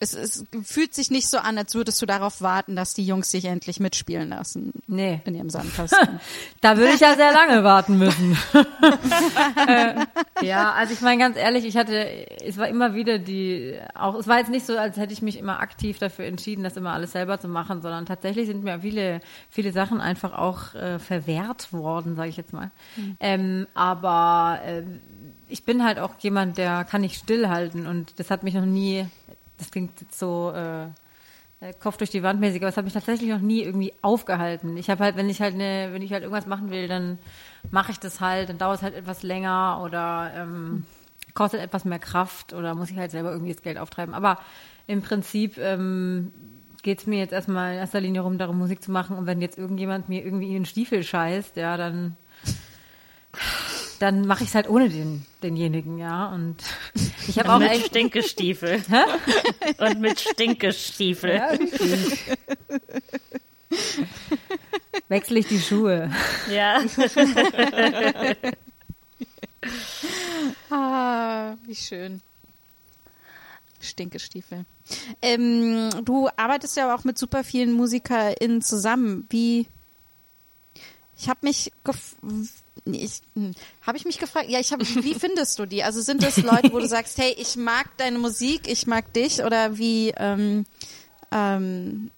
es, 0.04 0.14
es 0.14 0.46
fühlt 0.64 0.94
sich 0.94 1.10
nicht 1.10 1.28
so 1.30 1.38
an, 1.38 1.58
als 1.58 1.74
würdest 1.74 2.02
du 2.02 2.06
darauf 2.06 2.42
warten, 2.42 2.76
dass 2.76 2.94
die 2.94 3.06
Jungs 3.06 3.32
sich 3.32 3.46
endlich 3.46 3.80
mitspielen 3.80 4.30
lassen 4.30 4.74
Nee. 4.88 5.22
in 5.26 5.36
ihrem 5.36 5.50
Sandkasten. 5.50 6.20
Da 6.62 6.78
würde 6.78 6.94
ich 6.94 7.00
ja 7.02 7.16
sehr 7.16 7.34
lange 7.34 7.64
warten 7.64 7.98
müssen. 7.98 8.38
äh, 9.68 10.06
ja, 10.46 10.72
also 10.74 10.94
ich 10.94 11.02
meine 11.02 11.20
ganz 11.20 11.38
ehrlich, 11.38 11.66
ich 11.66 11.76
hatte, 11.78 11.96
es 12.44 12.58
war 12.58 12.68
immer 12.68 12.94
wieder 12.94 13.20
die, 13.20 13.78
auch 13.96 14.16
es 14.16 14.28
war 14.28 14.38
jetzt 14.40 14.50
nicht 14.52 14.66
so, 14.66 14.78
als 14.78 14.98
hätte 14.98 15.14
ich 15.14 15.22
mich 15.22 15.38
immer 15.38 15.60
aktiv 15.60 16.00
dafür 16.00 16.26
entschieden, 16.26 16.64
das 16.64 16.78
immer 16.78 16.94
alles 16.94 17.12
selber 17.14 17.40
zu 17.40 17.48
machen, 17.48 17.82
sondern 17.82 18.06
tatsächlich 18.06 18.48
sind 18.48 18.64
mir 18.64 18.80
viele, 18.82 19.20
viele 19.50 19.72
Sachen 19.72 20.00
einfach 20.02 20.34
auch 20.34 20.74
äh, 20.76 21.00
verwehrt 21.00 21.74
worden, 21.74 22.16
sage 22.16 22.30
ich 22.30 22.38
jetzt 22.38 22.54
mal. 22.54 22.72
Ähm, 23.20 23.68
aber 23.74 24.60
äh, 24.66 24.84
ich 25.48 25.66
bin 25.66 25.84
halt 25.84 26.00
auch 26.00 26.12
jemand, 26.20 26.58
der 26.58 26.84
kann 26.84 27.02
nicht 27.02 27.16
stillhalten 27.20 27.88
und 27.88 28.20
das 28.20 28.32
hat 28.32 28.44
mich 28.44 28.54
noch 28.54 28.66
nie, 28.66 29.06
das 29.64 29.72
klingt 29.72 30.12
so 30.14 30.52
äh, 30.56 30.88
äh, 31.64 31.74
Kopf 31.80 31.98
durch 31.98 32.10
die 32.10 32.24
Wand 32.24 32.40
mäßig, 32.40 32.62
aber 32.62 32.70
es 32.70 32.78
hat 32.78 32.84
mich 32.84 32.94
tatsächlich 32.94 33.30
noch 33.30 33.40
nie 33.40 33.62
irgendwie 33.62 33.94
aufgehalten. 34.02 34.76
Ich 34.78 34.90
habe 34.90 35.04
halt, 35.04 35.16
wenn 35.16 35.30
ich 35.30 35.42
halt 35.42 35.54
eine, 35.54 35.90
wenn 35.92 36.02
ich 36.02 36.12
halt 36.12 36.24
irgendwas 36.24 36.46
machen 36.46 36.72
will, 36.72 36.88
dann 36.88 37.20
mache 37.72 37.92
ich 37.92 38.00
das 38.00 38.20
halt, 38.20 38.50
dann 38.50 38.58
dauert 38.58 38.78
es 38.78 38.84
halt 38.84 38.96
etwas 38.96 39.24
länger 39.24 39.82
oder 39.84 40.32
ähm, 40.36 40.86
kostet 41.34 41.62
etwas 41.62 41.86
mehr 41.86 42.00
Kraft 42.00 42.54
oder 42.54 42.76
muss 42.76 42.92
ich 42.92 42.98
halt 42.98 43.12
selber 43.12 43.32
irgendwie 43.32 43.54
das 43.54 43.64
Geld 43.64 43.78
auftreiben. 43.78 44.14
Aber 44.14 44.40
im 44.88 45.02
Prinzip 45.02 45.58
ähm, 45.58 46.34
geht 46.82 47.00
es 47.00 47.08
mir 47.08 47.20
jetzt 47.20 47.34
erstmal 47.34 47.74
in 47.74 47.80
erster 47.80 48.02
Linie 48.02 48.20
darum, 48.20 48.38
darum 48.38 48.58
Musik 48.58 48.84
zu 48.84 48.92
machen 48.92 49.18
und 49.18 49.26
wenn 49.26 49.42
jetzt 49.42 49.58
irgendjemand 49.58 50.10
mir 50.10 50.24
irgendwie 50.24 50.48
in 50.48 50.54
den 50.54 50.66
Stiefel 50.66 51.02
scheißt, 51.02 51.56
ja, 51.56 51.78
dann 51.78 52.18
dann 54.00 54.26
mache 54.28 54.44
ich 54.44 54.50
es 54.50 54.56
halt 54.56 54.70
ohne 54.70 54.90
den, 54.90 55.26
denjenigen, 55.42 55.98
ja. 55.98 56.28
Und 56.28 56.58
ich 57.28 57.40
habe 57.40 57.54
auch 57.54 57.60
mit 57.60 57.72
echt, 57.72 57.88
Stinkestiefel. 57.88 58.84
Und 59.78 60.00
mit 60.00 60.20
Stinkestiefel. 60.20 61.36
ja, 61.36 61.52
wechsle 65.08 65.40
ich 65.40 65.48
die 65.48 65.60
Schuhe. 65.60 66.12
Ja. 66.52 66.82
Ah, 70.70 71.56
wie 71.66 71.76
schön. 71.76 72.22
Stinkestiefel. 73.80 74.66
Ähm, 75.22 75.90
du 76.04 76.30
arbeitest 76.36 76.78
ja 76.78 76.94
auch 76.94 77.04
mit 77.04 77.18
super 77.18 77.44
vielen 77.44 77.74
MusikerInnen 77.74 78.62
zusammen. 78.62 79.26
Wie? 79.30 79.68
Ich 81.18 81.30
habe 81.30 81.40
mich 81.44 81.72
ich 82.86 83.22
habe 83.86 83.98
ich 83.98 84.06
mich 84.06 84.20
gefragt, 84.20 84.50
ja, 84.50 84.60
ich 84.60 84.74
habe 84.74 84.86
wie 84.86 85.14
findest 85.20 85.58
du 85.60 85.66
die? 85.66 85.84
Also 85.84 86.02
sind 86.02 86.24
das 86.24 86.38
Leute, 86.38 86.72
wo 86.74 86.80
du 86.80 86.88
sagst, 86.88 87.18
hey, 87.18 87.36
ich 87.38 87.56
mag 87.56 87.88
deine 87.98 88.20
Musik, 88.20 88.68
ich 88.68 88.88
mag 88.88 89.14
dich 89.14 89.44
oder 89.44 89.78
wie 89.78 90.14
ähm, 90.18 90.66
ähm, 91.32 92.12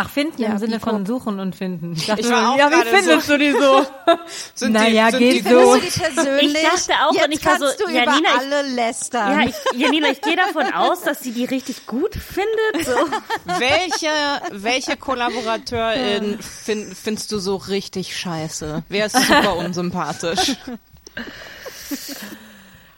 Ach, 0.00 0.08
finden 0.08 0.40
Ja, 0.40 0.50
im 0.50 0.58
Sinne 0.58 0.78
von 0.78 1.04
suchen 1.06 1.40
und 1.40 1.56
finden. 1.56 1.94
Ich, 1.94 2.06
dachte, 2.06 2.20
Ich 2.20 2.30
war 2.30 2.52
auch 2.52 2.56
ja, 2.56 2.68
wie 2.70 2.74
gerade 2.74 2.88
findest 2.88 3.26
so- 3.26 3.32
du 3.32 3.38
die 3.38 3.50
so? 3.50 3.84
Sind 4.54 4.72
Naja, 4.72 5.06
die, 5.06 5.10
sind 5.10 5.20
geht 5.20 5.44
die 5.44 5.50
so. 5.50 5.72
findest 5.72 5.96
du 5.96 6.00
die 6.00 6.14
persönlich? 6.14 6.54
Ich 6.56 6.62
dachte 6.86 6.92
auch, 7.04 7.12
Jetzt 7.14 7.24
und 7.24 7.32
ich 7.32 7.44
war 7.46 7.58
so, 7.58 7.64
du 7.84 7.90
ja, 7.92 8.02
über 8.04 8.16
ich- 8.16 8.38
alle 8.38 8.62
lästern. 8.62 9.40
Ja, 9.40 9.48
ich, 9.48 9.80
Janina, 9.80 10.08
ich 10.10 10.20
gehe 10.20 10.36
davon 10.36 10.72
aus, 10.72 11.00
dass 11.02 11.18
sie 11.20 11.32
die 11.32 11.44
richtig 11.46 11.86
gut 11.86 12.14
findet. 12.14 12.86
So. 12.86 12.92
Welche, 13.58 14.08
welche 14.52 14.96
Kollaborateurin 14.96 16.38
fin, 16.40 16.94
findest 16.94 17.32
du 17.32 17.38
so 17.40 17.56
richtig 17.56 18.16
scheiße? 18.16 18.84
Wer 18.88 19.06
ist 19.06 19.16
super 19.16 19.56
unsympathisch? 19.64 20.56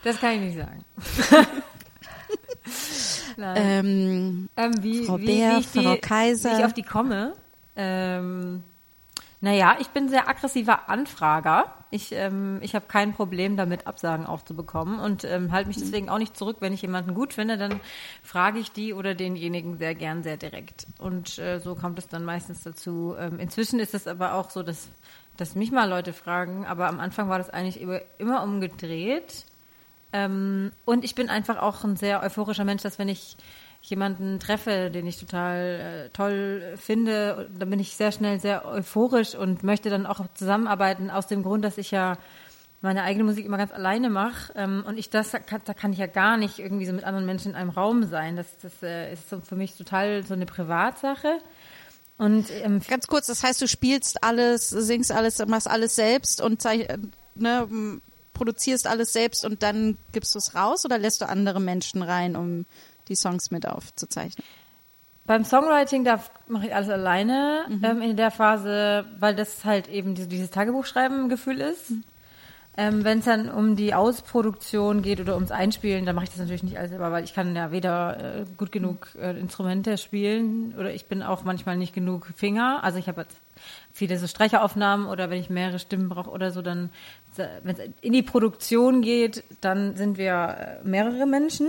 Das 0.05 0.21
kann 0.21 0.33
ich 0.35 0.41
nicht 0.55 0.59
sagen. 0.59 0.85
Ähm, 3.39 4.49
Ähm, 4.57 4.83
wie, 4.83 5.05
Frau 5.05 5.19
wie, 5.19 5.27
Bär, 5.27 5.57
wie, 5.57 5.61
ich 5.61 5.71
die, 5.71 5.83
Frau 5.83 5.97
Kaiser. 6.01 6.51
Wie 6.51 6.59
ich 6.59 6.65
auf 6.65 6.75
die 6.75 6.83
komme. 6.83 7.35
Ähm, 7.77 8.63
naja, 9.41 9.77
ich 9.81 9.89
bin 9.89 10.09
sehr 10.09 10.29
aggressiver 10.29 10.89
Anfrager. 10.91 11.73
Ich, 11.91 12.13
ähm, 12.13 12.59
ich 12.61 12.75
habe 12.75 12.85
kein 12.87 13.15
Problem 13.15 13.57
damit, 13.57 13.87
Absagen 13.87 14.27
auch 14.27 14.43
zu 14.43 14.55
bekommen 14.55 15.01
und 15.01 15.25
ähm, 15.25 15.51
halte 15.51 15.69
mich 15.69 15.79
deswegen 15.79 16.09
auch 16.09 16.19
nicht 16.19 16.37
zurück. 16.37 16.59
Wenn 16.61 16.73
ich 16.73 16.83
jemanden 16.83 17.15
gut 17.15 17.33
finde, 17.35 17.57
dann 17.57 17.81
frage 18.23 18.59
ich 18.59 18.71
die 18.71 18.93
oder 18.93 19.15
denjenigen 19.15 19.79
sehr 19.79 19.95
gern, 19.95 20.23
sehr 20.23 20.37
direkt. 20.37 20.87
Und 20.99 21.39
äh, 21.39 21.59
so 21.59 21.75
kommt 21.75 21.99
es 21.99 22.07
dann 22.07 22.25
meistens 22.25 22.63
dazu. 22.63 23.17
Ähm, 23.19 23.39
inzwischen 23.41 23.81
ist 23.81 23.95
es 23.95 24.07
aber 24.07 24.35
auch 24.35 24.51
so, 24.51 24.63
dass, 24.63 24.89
dass 25.37 25.55
mich 25.55 25.73
mal 25.73 25.89
Leute 25.89 26.13
fragen, 26.13 26.67
aber 26.67 26.89
am 26.89 27.01
Anfang 27.01 27.29
war 27.29 27.39
das 27.39 27.51
eigentlich 27.51 27.81
immer, 27.81 28.01
immer 28.19 28.43
umgedreht. 28.45 29.47
Ähm, 30.13 30.73
und 30.85 31.05
ich 31.05 31.15
bin 31.15 31.29
einfach 31.29 31.59
auch 31.59 31.85
ein 31.85 31.97
sehr 31.97 32.23
euphorischer 32.23 32.65
Mensch, 32.65 32.83
dass 32.83 32.99
wenn 32.99 33.09
ich 33.09 33.37
jemanden 33.83 34.39
treffe, 34.41 34.91
den 34.91 35.07
ich 35.07 35.19
total 35.19 36.07
äh, 36.07 36.09
toll 36.11 36.75
finde, 36.77 37.49
dann 37.59 37.71
bin 37.71 37.81
ich 37.81 37.97
sehr 37.97 38.13
schnell 38.13 38.39
sehr 38.39 38.67
euphorisch 38.67 39.35
und 39.35 39.63
möchte 39.63 39.89
dann 39.89 40.07
auch 40.07 40.21
zusammenarbeiten, 40.35 41.11
aus 41.11 41.27
dem 41.27 41.43
Grund, 41.43 41.65
dass 41.65 41.79
ich 41.79 41.91
ja 41.91 42.19
meine 42.83 43.03
eigene 43.03 43.25
Musik 43.25 43.45
immer 43.45 43.59
ganz 43.59 43.73
alleine 43.73 44.11
mache 44.11 44.53
ähm, 44.57 44.85
und 44.87 44.99
ich 44.99 45.11
das 45.11 45.31
da 45.31 45.39
kann 45.75 45.93
ich 45.93 45.99
ja 45.99 46.07
gar 46.07 46.37
nicht 46.37 46.59
irgendwie 46.59 46.87
so 46.87 46.93
mit 46.93 47.05
anderen 47.05 47.27
Menschen 47.27 47.53
in 47.53 47.57
einem 47.57 47.71
Raum 47.71 48.05
sein. 48.05 48.37
Das, 48.37 48.47
das 48.63 48.83
äh, 48.83 49.13
ist 49.13 49.29
so 49.29 49.41
für 49.41 49.57
mich 49.57 49.77
total 49.77 50.25
so 50.25 50.35
eine 50.35 50.47
Privatsache. 50.47 51.39
Und 52.17 52.51
ähm, 52.63 52.81
Ganz 52.87 53.07
kurz, 53.07 53.27
das 53.29 53.43
heißt, 53.43 53.63
du 53.63 53.69
spielst 53.69 54.23
alles, 54.23 54.69
singst 54.69 55.11
alles, 55.11 55.39
machst 55.47 55.69
alles 55.69 55.97
selbst 55.97 56.43
und 56.43 56.61
zeich, 56.61 56.87
ne, 57.35 57.67
produzierst 58.41 58.87
alles 58.87 59.13
selbst 59.13 59.45
und 59.45 59.63
dann 59.63 59.99
gibst 60.13 60.35
du 60.35 60.39
es 60.39 60.55
raus 60.55 60.87
oder 60.87 60.97
lässt 60.97 61.21
du 61.21 61.29
andere 61.29 61.61
Menschen 61.61 62.01
rein, 62.01 62.37
um 62.37 62.65
die 63.09 63.15
Songs 63.15 63.51
mit 63.51 63.69
aufzuzeichnen? 63.69 64.43
Beim 65.27 65.45
Songwriting, 65.45 66.05
da 66.05 66.21
mache 66.49 66.69
ich 66.69 66.75
alles 66.75 66.89
alleine 66.89 67.67
ähm, 67.83 68.01
in 68.01 68.17
der 68.17 68.31
Phase, 68.31 69.05
weil 69.19 69.37
das 69.37 69.67
halt 69.67 69.89
eben 69.89 70.15
diese, 70.15 70.27
dieses 70.27 70.49
Tagebuchschreiben-Gefühl 70.51 71.61
ist. 71.61 71.93
Ähm, 72.77 73.05
Wenn 73.05 73.19
es 73.19 73.25
dann 73.25 73.51
um 73.51 73.75
die 73.75 73.95
Ausproduktion 73.95 75.03
geht 75.03 75.21
oder 75.21 75.35
ums 75.35 75.51
Einspielen, 75.51 76.07
dann 76.07 76.15
mache 76.15 76.25
ich 76.25 76.31
das 76.31 76.39
natürlich 76.39 76.63
nicht 76.63 76.79
alles 76.79 76.91
selber, 76.91 77.11
weil 77.11 77.25
ich 77.25 77.35
kann 77.35 77.55
ja 77.57 77.73
weder 77.73 78.41
äh, 78.41 78.45
gut 78.57 78.71
genug 78.71 79.09
äh, 79.21 79.39
Instrumente 79.39 79.99
spielen 79.99 80.75
oder 80.79 80.95
ich 80.95 81.07
bin 81.07 81.23
auch 81.23 81.43
manchmal 81.43 81.77
nicht 81.77 81.93
genug 81.93 82.29
Finger. 82.37 82.85
Also 82.85 82.99
ich 82.99 83.09
habe 83.09 83.23
jetzt 83.23 83.37
viele 83.93 84.17
so 84.19 84.29
Streicheraufnahmen 84.29 85.07
oder 85.07 85.31
wenn 85.31 85.41
ich 85.41 85.51
mehrere 85.51 85.81
Stimmen 85.81 86.09
brauche 86.09 86.31
oder 86.31 86.53
so, 86.53 86.63
dann, 86.63 86.91
wenn 87.37 87.77
es 87.77 87.91
in 88.01 88.13
die 88.13 88.23
Produktion 88.23 89.03
geht, 89.03 89.43
dann 89.61 89.97
sind 89.97 90.17
wir 90.17 90.81
äh, 90.83 90.89
mehrere 90.89 91.27
Menschen. 91.27 91.69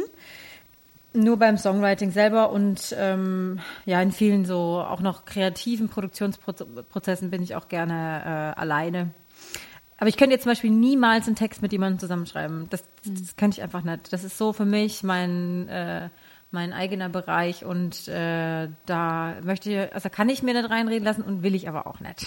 Nur 1.14 1.38
beim 1.38 1.58
Songwriting 1.58 2.12
selber 2.12 2.52
und 2.52 2.96
ähm, 2.98 3.60
ja, 3.86 4.02
in 4.02 4.12
vielen 4.14 4.46
so 4.46 4.82
auch 4.88 5.02
noch 5.02 5.26
kreativen 5.26 5.90
Produktionsprozessen 5.90 7.32
bin 7.32 7.42
ich 7.44 7.56
auch 7.56 7.68
gerne 7.68 8.54
äh, 8.56 8.60
alleine. 8.60 9.10
Aber 10.02 10.10
ich 10.10 10.18
könnte 10.18 10.34
jetzt 10.34 10.44
zum 10.44 10.50
Beispiel 10.50 10.72
niemals 10.72 11.28
einen 11.28 11.36
Text 11.36 11.62
mit 11.62 11.72
jemandem 11.72 12.00
zusammenschreiben. 12.00 12.68
Das, 12.72 12.84
das 13.06 13.36
könnte 13.36 13.60
ich 13.60 13.64
einfach 13.64 13.84
nicht. 13.84 14.12
Das 14.12 14.24
ist 14.24 14.36
so 14.36 14.52
für 14.52 14.66
mich 14.66 15.04
mein, 15.04 15.70
äh, 15.70 16.10
mein 16.50 16.74
eigener 16.74 17.08
Bereich 17.08 17.64
und 17.64 18.08
äh, 18.08 18.68
da 18.88 19.36
möchte 19.44 19.72
ich, 19.72 19.94
also 19.94 20.10
kann 20.10 20.28
ich 20.30 20.42
mir 20.42 20.56
nicht 20.56 20.72
reinreden 20.72 21.06
lassen 21.06 21.22
und 21.22 21.44
will 21.44 21.54
ich 21.54 21.70
aber 21.70 21.86
auch 21.86 22.00
nicht. 22.00 22.26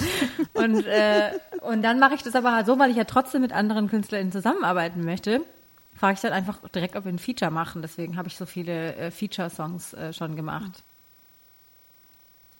und, 0.54 0.86
äh, 0.86 1.32
und 1.60 1.82
dann 1.82 1.98
mache 1.98 2.14
ich 2.14 2.22
das 2.22 2.34
aber 2.34 2.52
halt 2.52 2.64
so, 2.64 2.78
weil 2.78 2.90
ich 2.90 2.96
ja 2.96 3.04
trotzdem 3.04 3.42
mit 3.42 3.52
anderen 3.52 3.90
KünstlerInnen 3.90 4.32
zusammenarbeiten 4.32 5.04
möchte 5.04 5.42
frage 6.00 6.14
ich 6.14 6.20
dann 6.20 6.32
einfach 6.32 6.66
direkt, 6.70 6.96
ob 6.96 7.04
wir 7.04 7.12
ein 7.12 7.18
Feature 7.18 7.50
machen. 7.50 7.82
Deswegen 7.82 8.16
habe 8.16 8.26
ich 8.26 8.38
so 8.38 8.46
viele 8.46 8.96
äh, 8.96 9.10
Feature-Songs 9.10 9.92
äh, 9.92 10.14
schon 10.14 10.34
gemacht. 10.34 10.82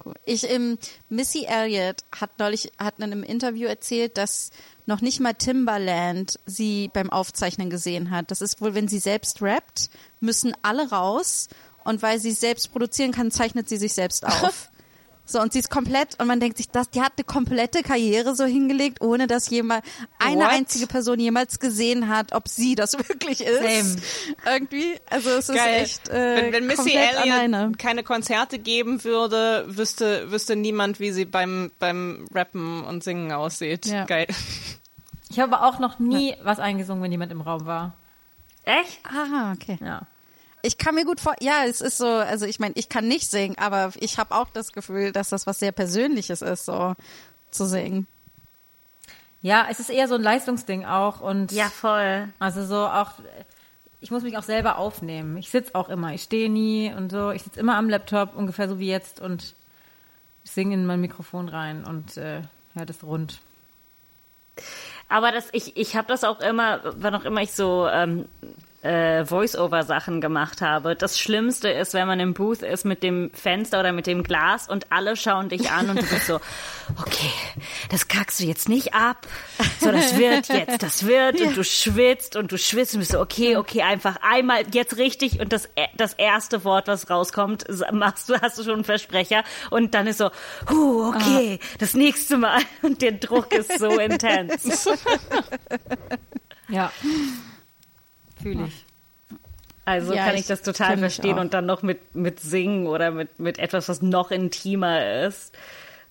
Cool. 0.05 0.14
Ich, 0.24 0.48
ähm, 0.51 0.78
Missy 1.09 1.44
Elliott 1.44 2.05
hat 2.12 2.38
neulich, 2.38 2.72
hat 2.78 2.94
in 2.98 3.05
einem 3.05 3.22
Interview 3.22 3.68
erzählt, 3.68 4.16
dass 4.16 4.51
noch 4.86 5.01
nicht 5.01 5.20
mal 5.20 5.34
Timbaland 5.34 6.38
sie 6.46 6.88
beim 6.92 7.11
Aufzeichnen 7.11 7.70
gesehen 7.70 8.11
hat. 8.11 8.30
Das 8.30 8.40
ist 8.40 8.61
wohl, 8.61 8.74
wenn 8.74 8.88
sie 8.88 8.98
selbst 8.98 9.42
rappt, 9.42 9.90
müssen 10.20 10.55
alle 10.62 10.90
raus 10.90 11.48
und 11.84 12.03
weil 12.03 12.18
sie 12.18 12.32
selbst 12.32 12.72
produzieren 12.72 13.12
kann, 13.12 13.30
zeichnet 13.30 13.68
sie 13.68 13.76
sich 13.76 13.92
selbst 13.92 14.26
auf. 14.26 14.70
So, 15.31 15.41
und 15.41 15.53
sie 15.53 15.61
ist 15.61 15.70
komplett, 15.70 16.18
und 16.20 16.26
man 16.26 16.41
denkt 16.41 16.57
sich, 16.57 16.68
das, 16.68 16.91
die 16.91 17.01
hat 17.01 17.12
eine 17.16 17.24
komplette 17.24 17.83
Karriere 17.83 18.35
so 18.35 18.45
hingelegt, 18.45 19.01
ohne 19.01 19.26
dass 19.26 19.49
jemand, 19.51 19.85
eine 20.18 20.45
What? 20.45 20.51
einzige 20.51 20.87
Person 20.87 21.20
jemals 21.20 21.61
gesehen 21.61 22.09
hat, 22.09 22.33
ob 22.33 22.49
sie 22.49 22.74
das 22.74 22.99
wirklich 23.09 23.41
ist. 23.41 23.61
Same. 23.61 23.97
Irgendwie. 24.47 24.95
Also 25.09 25.31
es 25.31 25.49
ist 25.49 25.57
Geil. 25.57 25.83
echt 25.83 26.09
äh, 26.09 26.43
wenn, 26.43 26.53
wenn 26.53 26.66
Missy 26.66 26.97
Elliott 26.97 27.78
keine 27.78 28.03
Konzerte 28.03 28.59
geben 28.59 29.05
würde, 29.05 29.64
wüsste, 29.68 30.31
wüsste 30.31 30.57
niemand, 30.57 31.01
wie 31.01 31.12
sie 31.12 31.24
beim, 31.24 31.70
beim 31.78 32.26
Rappen 32.35 32.85
und 32.85 33.05
Singen 33.05 33.33
aussieht. 33.33 33.87
Ja. 33.87 34.05
Geil. 34.05 34.26
Ich 35.31 35.39
habe 35.39 35.57
aber 35.57 35.66
auch 35.68 35.78
noch 35.78 36.01
nie 36.01 36.35
was 36.43 36.59
eingesungen, 36.59 37.03
wenn 37.03 37.12
jemand 37.12 37.31
im 37.31 37.41
Raum 37.41 37.64
war. 37.64 37.97
Echt? 38.64 39.01
Ah, 39.05 39.53
okay. 39.53 39.78
Ja. 39.81 40.03
Ich 40.62 40.78
kann 40.78 40.94
mir 40.94 41.04
gut 41.04 41.20
vor, 41.20 41.34
ja, 41.40 41.64
es 41.66 41.80
ist 41.80 41.98
so, 41.98 42.06
also 42.06 42.44
ich 42.46 42.61
meine, 42.61 42.74
ich 42.76 42.88
kann 42.88 43.08
nicht 43.08 43.30
singen, 43.30 43.56
aber 43.58 43.92
ich 43.98 44.18
habe 44.18 44.34
auch 44.34 44.48
das 44.52 44.72
Gefühl, 44.72 45.12
dass 45.12 45.30
das 45.30 45.46
was 45.46 45.58
sehr 45.58 45.72
Persönliches 45.72 46.42
ist, 46.42 46.66
so 46.66 46.94
zu 47.50 47.66
singen. 47.66 48.06
Ja, 49.42 49.66
es 49.70 49.80
ist 49.80 49.88
eher 49.88 50.06
so 50.06 50.16
ein 50.16 50.22
Leistungsding 50.22 50.84
auch 50.84 51.20
und 51.20 51.50
Ja, 51.52 51.70
voll. 51.70 52.28
also 52.38 52.64
so 52.66 52.86
auch 52.86 53.12
ich 54.02 54.11
muss 54.11 54.22
mich 54.22 54.36
auch 54.38 54.42
selber 54.42 54.78
aufnehmen. 54.78 55.36
Ich 55.36 55.50
sitze 55.50 55.74
auch 55.74 55.88
immer, 55.88 56.14
ich 56.14 56.22
stehe 56.22 56.48
nie 56.50 56.92
und 56.92 57.11
so. 57.12 57.30
Ich 57.32 57.42
sitze 57.42 57.61
immer 57.61 57.76
am 57.76 57.88
Laptop, 57.88 58.34
ungefähr 58.34 58.68
so 58.68 58.78
wie 58.78 58.88
jetzt 58.88 59.20
und 59.20 59.54
singe 60.44 60.74
in 60.74 60.86
mein 60.86 61.00
Mikrofon 61.00 61.48
rein 61.48 61.84
und 61.84 62.16
äh, 62.16 62.40
ja, 62.74 62.84
das 62.86 63.02
rund. 63.02 63.40
Aber 65.08 65.32
das, 65.32 65.48
ich, 65.52 65.76
ich 65.76 65.96
habe 65.96 66.08
das 66.08 66.24
auch 66.24 66.40
immer, 66.40 66.80
wann 66.96 67.14
auch 67.14 67.24
immer 67.24 67.42
ich 67.42 67.52
so 67.52 67.86
ähm, 67.88 68.26
äh, 68.83 69.26
Voice-Over-Sachen 69.26 70.20
gemacht 70.20 70.62
habe. 70.62 70.97
Das 70.97 71.18
Schlimmste 71.18 71.68
ist, 71.68 71.93
wenn 71.93 72.07
man 72.07 72.18
im 72.18 72.33
Booth 72.33 72.62
ist 72.62 72.85
mit 72.85 73.03
dem 73.03 73.31
Fenster 73.35 73.81
oder 73.81 73.93
mit 73.93 74.07
dem 74.07 74.22
Glas 74.22 74.68
und 74.68 74.87
alle 74.91 75.16
schauen 75.16 75.51
dich 75.51 75.70
an 75.70 75.91
und 75.91 76.01
du 76.01 76.07
bist 76.07 76.26
so, 76.26 76.37
okay, 77.01 77.31
das 77.91 78.09
kackst 78.09 78.41
du 78.41 78.45
jetzt 78.45 78.68
nicht 78.68 78.95
ab. 78.95 79.26
So, 79.81 79.93
das 79.93 80.16
wird 80.18 80.49
jetzt, 80.49 80.83
das 80.83 81.07
wird 81.07 81.41
und 81.41 81.57
du 81.57 81.64
schwitzt 81.64 82.37
und 82.37 82.53
du 82.53 82.59
schwitzt 82.59 82.95
und 82.95 83.01
bist 83.01 83.12
so, 83.12 83.20
okay, 83.20 83.57
okay, 83.57 83.83
einfach 83.83 84.16
einmal 84.22 84.64
jetzt 84.72 84.97
richtig 84.97 85.41
und 85.41 85.53
das, 85.53 85.68
das 85.97 86.14
erste 86.14 86.64
Wort, 86.64 86.89
was 86.89 87.11
rauskommt, 87.11 87.66
machst 87.93 88.28
du, 88.31 88.41
hast 88.41 88.59
du 88.59 88.62
schon 88.62 88.74
einen 88.74 88.85
Versprecher 88.85 89.45
und 89.70 89.95
dann 89.95 90.07
ist 90.07 90.18
so, 90.18 90.31
huh, 90.70 91.12
okay, 91.14 91.59
das 91.78 91.95
nächste 91.95 92.39
Mal 92.39 92.61
und 92.83 93.03
der 93.03 93.12
Druck 93.12 93.53
ist 93.53 93.78
so 93.78 93.89
intens. 93.99 94.89
Ja. 96.68 96.91
Fühle 98.43 98.66
ich. 98.66 98.84
Also 99.84 100.12
Ja, 100.12 100.26
kann 100.26 100.34
ich 100.34 100.43
ich 100.43 100.47
das 100.47 100.62
total 100.62 100.99
verstehen 100.99 101.38
und 101.38 101.55
dann 101.55 101.66
noch 101.66 101.82
mit, 101.82 102.14
mit 102.14 102.41
Singen 102.41 102.86
oder 102.86 103.11
mit, 103.11 103.41
mit 103.41 103.59
etwas, 103.59 103.88
was 103.88 104.03
noch 104.03 104.30
intimer 104.30 105.24
ist. 105.24 105.57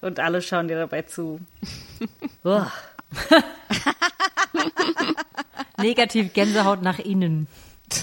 Und 0.02 0.20
alle 0.20 0.42
schauen 0.42 0.68
dir 0.68 0.78
dabei 0.78 1.04
zu. 1.04 1.40
Negativ 5.78 6.34
Gänsehaut 6.34 6.82
nach 6.82 7.00
innen. 7.00 7.48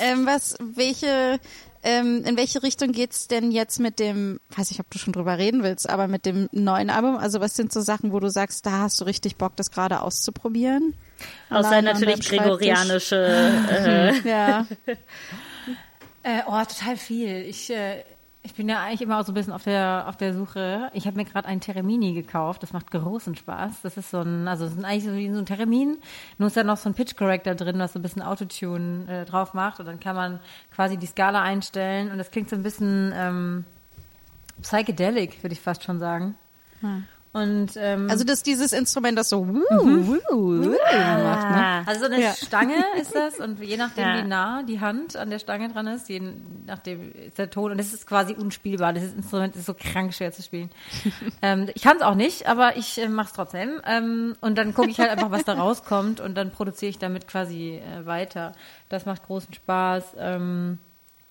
Ähm, 0.00 0.26
was, 0.26 0.56
welche, 0.60 1.38
ähm, 1.84 2.24
in 2.24 2.36
welche 2.36 2.62
Richtung 2.62 2.92
geht's 2.92 3.28
denn 3.28 3.50
jetzt 3.52 3.78
mit 3.78 3.98
dem, 3.98 4.40
weiß 4.56 4.70
ich, 4.70 4.80
ob 4.80 4.90
du 4.90 4.98
schon 4.98 5.12
drüber 5.12 5.38
reden 5.38 5.62
willst, 5.62 5.88
aber 5.88 6.08
mit 6.08 6.26
dem 6.26 6.48
neuen 6.50 6.90
Album? 6.90 7.16
Also 7.16 7.40
was 7.40 7.54
sind 7.54 7.72
so 7.72 7.80
Sachen, 7.82 8.10
wo 8.12 8.20
du 8.20 8.28
sagst, 8.30 8.64
da 8.66 8.80
hast 8.80 9.00
du 9.00 9.04
richtig 9.04 9.36
Bock, 9.36 9.54
das 9.56 9.70
gerade 9.70 10.00
auszuprobieren? 10.00 10.94
Außer 11.50 11.82
natürlich 11.82 12.28
gregorianische. 12.28 13.52
Äh, 13.70 14.28
Ja. 14.28 14.66
Äh, 16.22 16.40
oh, 16.46 16.62
total 16.64 16.96
viel. 16.96 17.42
Ich, 17.42 17.68
äh, 17.68 18.02
ich 18.44 18.52
bin 18.54 18.68
ja 18.68 18.82
eigentlich 18.82 19.00
immer 19.00 19.24
so 19.24 19.32
ein 19.32 19.34
bisschen 19.34 19.54
auf 19.54 19.64
der, 19.64 20.04
auf 20.06 20.18
der 20.18 20.34
Suche. 20.34 20.90
Ich 20.92 21.06
habe 21.06 21.16
mir 21.16 21.24
gerade 21.24 21.48
ein 21.48 21.62
Teremini 21.62 22.12
gekauft. 22.12 22.62
Das 22.62 22.74
macht 22.74 22.90
großen 22.90 23.34
Spaß. 23.34 23.80
Das 23.82 23.96
ist 23.96 24.10
so 24.10 24.20
ein, 24.20 24.46
also 24.46 24.66
es 24.66 24.76
ist 24.76 24.84
eigentlich 24.84 25.04
so 25.04 25.14
wie 25.14 25.32
so 25.32 25.38
ein 25.38 25.46
Theremin. 25.46 25.96
Nur 26.36 26.48
ist 26.48 26.56
da 26.56 26.62
noch 26.62 26.76
so 26.76 26.90
ein 26.90 26.94
Pitch 26.94 27.16
Corrector 27.16 27.54
drin, 27.54 27.78
was 27.78 27.94
so 27.94 27.98
ein 27.98 28.02
bisschen 28.02 28.20
Autotune 28.20 29.06
äh, 29.08 29.24
drauf 29.24 29.54
macht. 29.54 29.80
Und 29.80 29.86
dann 29.86 29.98
kann 29.98 30.14
man 30.14 30.40
quasi 30.70 30.98
die 30.98 31.06
Skala 31.06 31.40
einstellen. 31.40 32.10
Und 32.10 32.18
das 32.18 32.30
klingt 32.30 32.50
so 32.50 32.56
ein 32.56 32.62
bisschen 32.62 33.14
ähm, 33.16 33.64
psychedelic, 34.60 35.42
würde 35.42 35.54
ich 35.54 35.60
fast 35.60 35.82
schon 35.82 35.98
sagen. 35.98 36.34
Und 37.34 37.72
ähm, 37.76 38.08
Also 38.08 38.22
das 38.22 38.44
dieses 38.44 38.72
Instrument, 38.72 39.18
das 39.18 39.28
so 39.28 39.46
wuh, 39.48 39.54
wuh, 39.70 40.18
wuh 40.30 40.68
macht, 40.68 41.50
ne? 41.50 41.82
Also 41.84 42.00
so 42.00 42.06
eine 42.06 42.22
Ja. 42.22 42.32
Stange 42.32 42.76
ist 43.00 43.12
das 43.12 43.40
und 43.40 43.60
je 43.60 43.76
nachdem, 43.76 44.04
Ja. 44.04 44.18
wie 44.22 44.28
nah 44.28 44.62
die 44.62 44.78
Hand 44.80 45.16
an 45.16 45.30
der 45.30 45.40
Stange 45.40 45.68
dran 45.68 45.88
ist, 45.88 46.08
je 46.08 46.22
nachdem 46.64 47.10
ist 47.12 47.36
der 47.36 47.50
Ton 47.50 47.72
und 47.72 47.78
das 47.78 47.92
ist 47.92 48.06
quasi 48.06 48.34
unspielbar. 48.34 48.92
Das 48.92 49.02
Instrument 49.02 49.56
ist 49.56 49.66
so 49.66 49.74
krank 49.74 50.14
schwer 50.14 50.30
zu 50.30 50.42
spielen. 50.42 50.70
ähm, 51.42 51.68
ich 51.74 51.82
kann 51.82 51.96
es 51.96 52.02
auch 52.04 52.14
nicht, 52.14 52.46
aber 52.46 52.76
ich 52.76 52.98
äh, 53.02 53.08
mache 53.08 53.26
es 53.26 53.32
trotzdem. 53.32 53.80
Ähm, 53.84 54.36
und 54.40 54.56
dann 54.56 54.72
gucke 54.72 54.90
ich 54.90 55.00
halt 55.00 55.10
einfach, 55.10 55.32
was 55.32 55.44
da 55.44 55.54
rauskommt 55.54 56.20
und 56.20 56.36
dann 56.36 56.52
produziere 56.52 56.90
ich 56.90 56.98
damit 56.98 57.26
quasi 57.26 57.82
äh, 57.84 58.06
weiter. 58.06 58.52
Das 58.88 59.06
macht 59.06 59.24
großen 59.26 59.52
Spaß. 59.52 60.04
Ähm, 60.18 60.78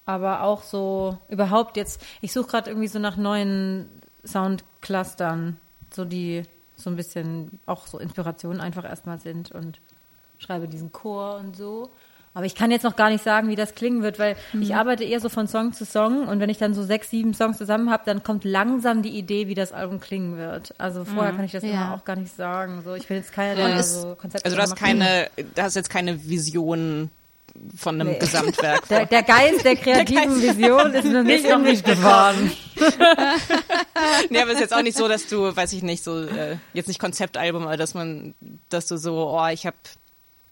aber 0.06 0.42
auch 0.44 0.64
so 0.64 1.18
überhaupt 1.30 1.78
jetzt, 1.78 2.02
ich 2.20 2.34
suche 2.34 2.48
gerade 2.50 2.70
irgendwie 2.70 2.90
so 2.90 3.00
nach 3.00 3.16
neuen 3.16 3.88
Soundclustern, 4.26 5.56
so 5.96 6.06
die 6.06 6.44
so 6.76 6.90
ein 6.90 6.96
bisschen 6.96 7.60
auch 7.66 7.88
so 7.88 8.00
Inspirationen 8.00 8.60
einfach 8.60 8.84
erstmal 8.84 9.20
sind 9.20 9.52
und 9.52 9.80
schreibe 10.40 10.68
diesen 10.68 10.92
Chor 10.92 11.38
und 11.38 11.56
so. 11.56 11.90
Aber 12.36 12.46
ich 12.48 12.56
kann 12.56 12.72
jetzt 12.72 12.82
noch 12.82 12.96
gar 12.96 13.12
nicht 13.12 13.24
sagen, 13.24 13.48
wie 13.50 13.56
das 13.56 13.76
klingen 13.76 14.02
wird, 14.02 14.18
weil 14.18 14.36
ich 14.60 14.74
arbeite 14.74 15.04
eher 15.04 15.20
so 15.20 15.30
von 15.30 15.48
Song 15.48 15.72
zu 15.72 15.86
Song 15.86 16.28
und 16.28 16.40
wenn 16.40 16.50
ich 16.50 16.58
dann 16.58 16.74
so 16.74 16.82
sechs, 16.84 17.12
sieben 17.12 17.36
Songs 17.36 17.60
zusammen 17.60 17.92
habe, 17.92 18.02
dann 18.08 18.24
kommt 18.24 18.44
langsam 18.44 19.04
die 19.04 19.16
Idee, 19.16 19.48
wie 19.48 19.54
das 19.54 19.72
Album 19.72 20.00
klingen 20.00 20.36
wird. 20.38 20.74
Also 20.80 21.06
vorher 21.06 21.34
kann 21.34 21.46
ich 21.46 21.52
das 21.52 21.64
Ja. 21.64 21.70
immer 21.70 21.94
auch 21.94 22.04
gar 22.04 22.16
nicht 22.16 22.36
sagen. 22.36 22.82
So, 22.84 22.96
ich 22.96 23.08
bin 23.08 23.18
jetzt 23.18 23.34
keiner, 23.34 23.54
der 23.56 23.66
Und 23.66 23.72
da 23.74 23.84
so 23.84 24.16
Konzepte 24.16 24.46
Also 24.46 24.58
du 24.58 24.64
hast 24.64 24.76
keine, 24.76 25.30
du 25.38 25.62
hast 25.62 25.76
jetzt 25.76 25.92
keine 25.92 26.28
Vision 26.28 27.12
von 27.76 28.02
einem 28.02 28.14
Nee. 28.14 28.20
Gesamtwerk. 28.20 28.88
Der, 28.90 29.06
der 29.06 29.24
Geist 29.24 29.64
der 29.64 29.76
kreativen 29.78 30.42
Vision 30.42 30.94
ist 30.94 31.06
noch 31.06 31.24
nicht 31.24 31.48
noch 31.48 31.60
nicht 31.60 31.86
geworden. 31.86 32.52
nee, 34.30 34.42
aber 34.42 34.50
es 34.52 34.56
ist 34.56 34.62
jetzt 34.62 34.74
auch 34.74 34.82
nicht 34.82 34.98
so, 34.98 35.08
dass 35.08 35.28
du, 35.28 35.56
weiß 35.56 35.74
ich 35.74 35.84
nicht, 35.84 36.04
so 36.04 36.24
äh, 36.24 36.58
jetzt 36.74 36.88
nicht 36.88 37.00
Konzeptalbum, 37.00 37.64
aber 37.64 37.78
dass 37.78 37.94
man, 37.94 38.34
dass 38.70 38.88
du 38.88 38.98
so, 38.98 39.30
oh, 39.30 39.48
ich 39.48 39.66
hab, 39.68 39.76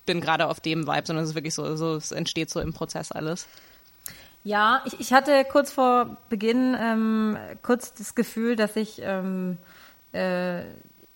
bin 0.06 0.22
gerade 0.22 0.48
auf 0.48 0.60
dem 0.60 0.88
Vibe, 0.88 1.06
sondern 1.06 1.24
es 1.24 1.32
ist 1.32 1.36
wirklich 1.36 1.56
so, 1.56 1.76
so, 1.76 1.96
es 1.96 2.12
entsteht 2.12 2.50
so 2.50 2.60
im 2.60 2.74
Prozess 2.74 3.12
alles. 3.12 3.48
Ja, 4.44 4.82
ich, 4.86 5.00
ich 5.00 5.14
hatte 5.14 5.46
kurz 5.46 5.72
vor 5.72 6.18
Beginn 6.30 6.76
ähm, 6.80 7.38
kurz 7.62 7.94
das 7.94 8.16
Gefühl, 8.16 8.56
dass 8.56 8.76
ich 8.76 9.00
ähm, 9.04 9.58
äh, 10.14 10.64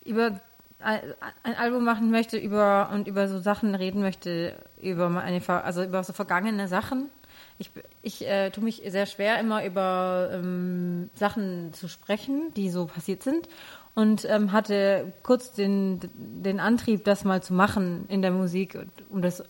über 0.03 0.39
ein, 0.79 1.55
Album 1.55 1.83
machen 1.83 2.11
möchte 2.11 2.37
über 2.37 2.89
und 2.93 3.07
über 3.07 3.27
so 3.27 3.39
Sachen 3.39 3.75
reden 3.75 4.01
möchte, 4.01 4.55
über 4.81 5.09
meine, 5.09 5.41
also 5.47 5.83
über 5.83 6.03
so 6.03 6.13
vergangene 6.13 6.67
Sachen. 6.67 7.09
Ich, 7.57 7.71
ich 8.01 8.27
äh, 8.27 8.49
tue 8.51 8.63
mich 8.63 8.81
sehr 8.85 9.05
schwer, 9.05 9.39
immer 9.39 9.65
über 9.65 10.29
ähm, 10.33 11.09
Sachen 11.15 11.73
zu 11.73 11.87
sprechen, 11.87 12.53
die 12.55 12.69
so 12.69 12.85
passiert 12.85 13.23
sind. 13.23 13.47
Und 13.93 14.25
ähm, 14.25 14.51
hatte 14.51 15.13
kurz 15.23 15.53
den, 15.53 16.01
den 16.15 16.59
Antrieb, 16.59 17.05
das 17.05 17.23
mal 17.23 17.41
zu 17.41 17.53
machen 17.53 18.05
in 18.09 18.21
der 18.21 18.31
Musik, 18.31 18.77
um 19.09 19.21
das 19.21 19.41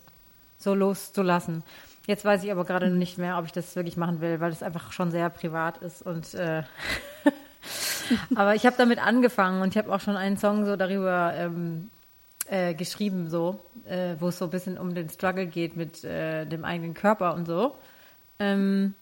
so 0.59 0.76
loszulassen. 0.76 1.63
Jetzt 2.05 2.23
weiß 2.23 2.43
ich 2.43 2.51
aber 2.51 2.63
gerade 2.63 2.91
nicht 2.91 3.17
mehr, 3.17 3.39
ob 3.39 3.45
ich 3.45 3.51
das 3.51 3.76
wirklich 3.76 3.97
machen 3.97 4.21
will, 4.21 4.39
weil 4.39 4.51
es 4.51 4.61
einfach 4.61 4.91
schon 4.91 5.09
sehr 5.09 5.30
privat 5.32 5.80
ist 5.80 6.03
und 6.03 6.36
äh, 6.36 6.61
aber 8.36 8.56
ich 8.56 8.66
habe 8.66 8.76
damit 8.78 8.99
angefangen 8.99 9.62
und 9.62 9.70
ich 9.70 9.78
habe 9.78 9.93
auch 9.93 10.01
schon 10.01 10.18
einen 10.18 10.38
Song 10.38 10.66
so 10.66 10.76
darüber 10.76 11.34
ähm, 11.36 11.89
äh, 12.47 12.74
geschrieben, 12.74 13.30
so, 13.30 13.60
äh, 13.86 14.16
wo 14.20 14.28
es 14.30 14.38
so 14.38 14.45
ein 14.45 14.51
bisschen 14.51 14.78
um 14.78 14.93
den 14.95 15.10
Struggle 15.10 15.47
geht 15.47 15.76
mit 15.76 16.03
äh, 16.03 16.45
dem 16.45 16.64
eigenen 16.66 16.93
Körper 16.93 17.34
und 17.34 17.45
so. 17.45 17.76
Ähm, 18.39 18.93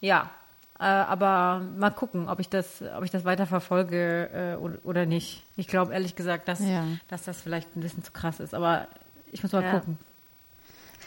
ja, 0.00 0.30
äh, 0.78 0.84
aber 0.84 1.60
mal 1.78 1.90
gucken, 1.90 2.28
ob 2.28 2.40
ich 2.40 2.48
das, 2.48 2.82
ob 2.96 3.04
ich 3.04 3.10
das 3.10 3.24
weiter 3.24 3.46
verfolge 3.46 4.28
äh, 4.32 4.56
oder, 4.56 4.78
oder 4.84 5.06
nicht. 5.06 5.44
Ich 5.56 5.66
glaube 5.68 5.92
ehrlich 5.94 6.14
gesagt, 6.16 6.48
dass, 6.48 6.60
Ja. 6.60 6.84
dass 7.08 7.24
das 7.24 7.40
vielleicht 7.40 7.76
ein 7.76 7.80
bisschen 7.80 8.04
zu 8.04 8.12
krass 8.12 8.40
ist, 8.40 8.54
aber 8.54 8.88
ich 9.32 9.42
muss 9.42 9.52
mal 9.52 9.62
Ja. 9.62 9.70
gucken. 9.70 9.98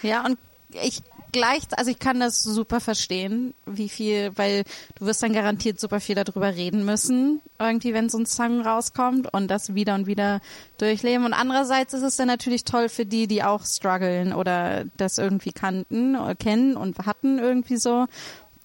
Ja, 0.01 0.25
und 0.25 0.37
ich 0.71 1.01
gleich, 1.31 1.63
also 1.75 1.91
ich 1.91 1.99
kann 1.99 2.19
das 2.19 2.41
super 2.41 2.79
verstehen, 2.79 3.53
wie 3.65 3.89
viel, 3.89 4.31
weil 4.35 4.63
du 4.95 5.05
wirst 5.05 5.23
dann 5.23 5.33
garantiert 5.33 5.79
super 5.79 5.99
viel 5.99 6.15
darüber 6.15 6.55
reden 6.55 6.85
müssen, 6.85 7.41
irgendwie, 7.59 7.93
wenn 7.93 8.09
so 8.09 8.17
ein 8.17 8.25
Song 8.25 8.61
rauskommt 8.61 9.33
und 9.33 9.49
das 9.49 9.75
wieder 9.75 9.95
und 9.95 10.07
wieder 10.07 10.41
durchleben. 10.77 11.25
Und 11.25 11.33
andererseits 11.33 11.93
ist 11.93 12.03
es 12.03 12.15
dann 12.15 12.27
natürlich 12.27 12.63
toll 12.63 12.89
für 12.89 13.05
die, 13.05 13.27
die 13.27 13.43
auch 13.43 13.65
strugglen 13.65 14.33
oder 14.33 14.85
das 14.97 15.17
irgendwie 15.17 15.51
kannten 15.51 16.15
oder 16.15 16.35
kennen 16.35 16.75
und 16.75 16.97
hatten 17.05 17.39
irgendwie 17.39 17.77
so, 17.77 18.07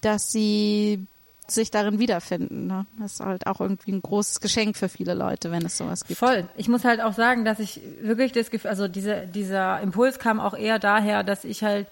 dass 0.01 0.31
sie 0.31 1.05
sich 1.51 1.71
darin 1.71 1.99
wiederfinden. 1.99 2.67
Ne? 2.67 2.85
Das 2.99 3.13
ist 3.13 3.19
halt 3.19 3.47
auch 3.47 3.59
irgendwie 3.59 3.91
ein 3.91 4.01
großes 4.01 4.39
Geschenk 4.41 4.77
für 4.77 4.89
viele 4.89 5.13
Leute, 5.13 5.51
wenn 5.51 5.65
es 5.65 5.77
sowas 5.77 6.05
gibt. 6.05 6.19
Voll. 6.19 6.47
Ich 6.55 6.67
muss 6.67 6.83
halt 6.85 7.01
auch 7.01 7.13
sagen, 7.13 7.45
dass 7.45 7.59
ich 7.59 7.81
wirklich 8.01 8.31
das 8.31 8.49
Gefühl, 8.49 8.69
also 8.69 8.87
diese, 8.87 9.27
dieser 9.27 9.79
Impuls 9.81 10.19
kam 10.19 10.39
auch 10.39 10.53
eher 10.53 10.79
daher, 10.79 11.23
dass 11.23 11.43
ich 11.43 11.63
halt 11.63 11.87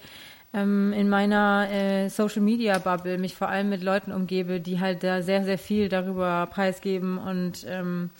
ähm, 0.54 0.92
in 0.92 1.08
meiner 1.08 1.68
äh, 1.70 2.08
Social 2.08 2.42
Media 2.42 2.78
Bubble 2.78 3.18
mich 3.18 3.34
vor 3.34 3.48
allem 3.48 3.68
mit 3.68 3.82
Leuten 3.82 4.12
umgebe, 4.12 4.60
die 4.60 4.80
halt 4.80 5.02
da 5.02 5.22
sehr, 5.22 5.44
sehr 5.44 5.58
viel 5.58 5.88
darüber 5.88 6.46
preisgeben 6.46 7.18
und 7.18 7.64
ähm, 7.68 8.10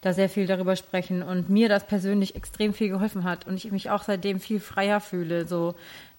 da 0.00 0.14
sehr 0.14 0.28
viel 0.28 0.46
darüber 0.46 0.76
sprechen 0.76 1.22
und 1.22 1.50
mir 1.50 1.68
das 1.68 1.86
persönlich 1.86 2.34
extrem 2.34 2.72
viel 2.72 2.88
geholfen 2.88 3.24
hat 3.24 3.46
und 3.46 3.56
ich 3.56 3.70
mich 3.70 3.90
auch 3.90 4.02
seitdem 4.02 4.40
viel 4.40 4.60
freier 4.60 5.00
fühle, 5.00 5.46
so 5.46 5.74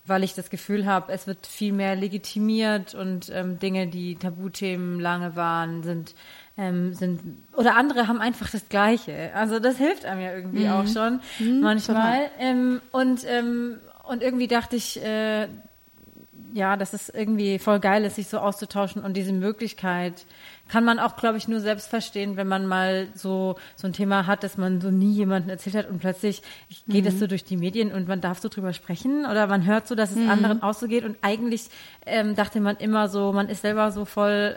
weil 0.05 0.23
ich 0.23 0.33
das 0.33 0.49
Gefühl 0.49 0.85
habe, 0.85 1.11
es 1.11 1.27
wird 1.27 1.47
viel 1.47 1.73
mehr 1.73 1.95
legitimiert 1.95 2.95
und 2.95 3.29
ähm, 3.33 3.59
Dinge, 3.59 3.87
die 3.87 4.15
Tabuthemen 4.15 4.99
lange 4.99 5.35
waren, 5.35 5.83
sind 5.83 6.15
ähm, 6.57 6.93
sind 6.93 7.21
oder 7.55 7.75
andere 7.75 8.07
haben 8.07 8.19
einfach 8.19 8.49
das 8.49 8.67
Gleiche. 8.67 9.31
Also 9.33 9.59
das 9.59 9.77
hilft 9.77 10.05
einem 10.05 10.21
ja 10.21 10.33
irgendwie 10.33 10.67
auch 10.69 10.87
schon 10.87 11.21
manchmal. 11.61 12.29
Ähm, 12.39 12.81
und 12.91 13.21
ähm, 13.25 13.79
und 14.03 14.21
irgendwie 14.21 14.47
dachte 14.47 14.75
ich, 14.75 15.01
äh, 15.01 15.47
ja, 16.53 16.75
dass 16.75 16.93
es 16.93 17.09
irgendwie 17.09 17.59
voll 17.59 17.79
geil 17.79 18.03
ist, 18.03 18.15
sich 18.15 18.27
so 18.27 18.39
auszutauschen 18.39 19.03
und 19.03 19.15
diese 19.15 19.33
Möglichkeit 19.33 20.25
kann 20.71 20.85
man 20.85 20.99
auch, 20.99 21.17
glaube 21.17 21.37
ich, 21.37 21.47
nur 21.49 21.59
selbst 21.59 21.89
verstehen, 21.89 22.37
wenn 22.37 22.47
man 22.47 22.65
mal 22.65 23.07
so 23.13 23.55
so 23.75 23.87
ein 23.87 23.93
Thema 23.93 24.25
hat, 24.25 24.43
dass 24.43 24.55
man 24.57 24.79
so 24.79 24.89
nie 24.89 25.11
jemanden 25.11 25.49
erzählt 25.49 25.75
hat 25.75 25.89
und 25.89 25.99
plötzlich 25.99 26.41
geht 26.87 27.05
es 27.05 27.19
so 27.19 27.27
durch 27.27 27.43
die 27.43 27.57
Medien 27.57 27.91
und 27.91 28.07
man 28.07 28.21
darf 28.21 28.39
so 28.39 28.47
drüber 28.47 28.71
sprechen 28.71 29.25
oder 29.25 29.47
man 29.47 29.65
hört 29.65 29.87
so, 29.87 29.95
dass 29.95 30.11
es 30.11 30.29
anderen 30.29 30.61
auch 30.61 30.73
so 30.73 30.87
geht 30.87 31.03
und 31.03 31.17
eigentlich 31.21 31.63
ähm, 32.05 32.35
dachte 32.35 32.61
man 32.61 32.77
immer 32.77 33.09
so, 33.09 33.33
man 33.33 33.49
ist 33.49 33.63
selber 33.63 33.91
so 33.91 34.05
voll 34.05 34.55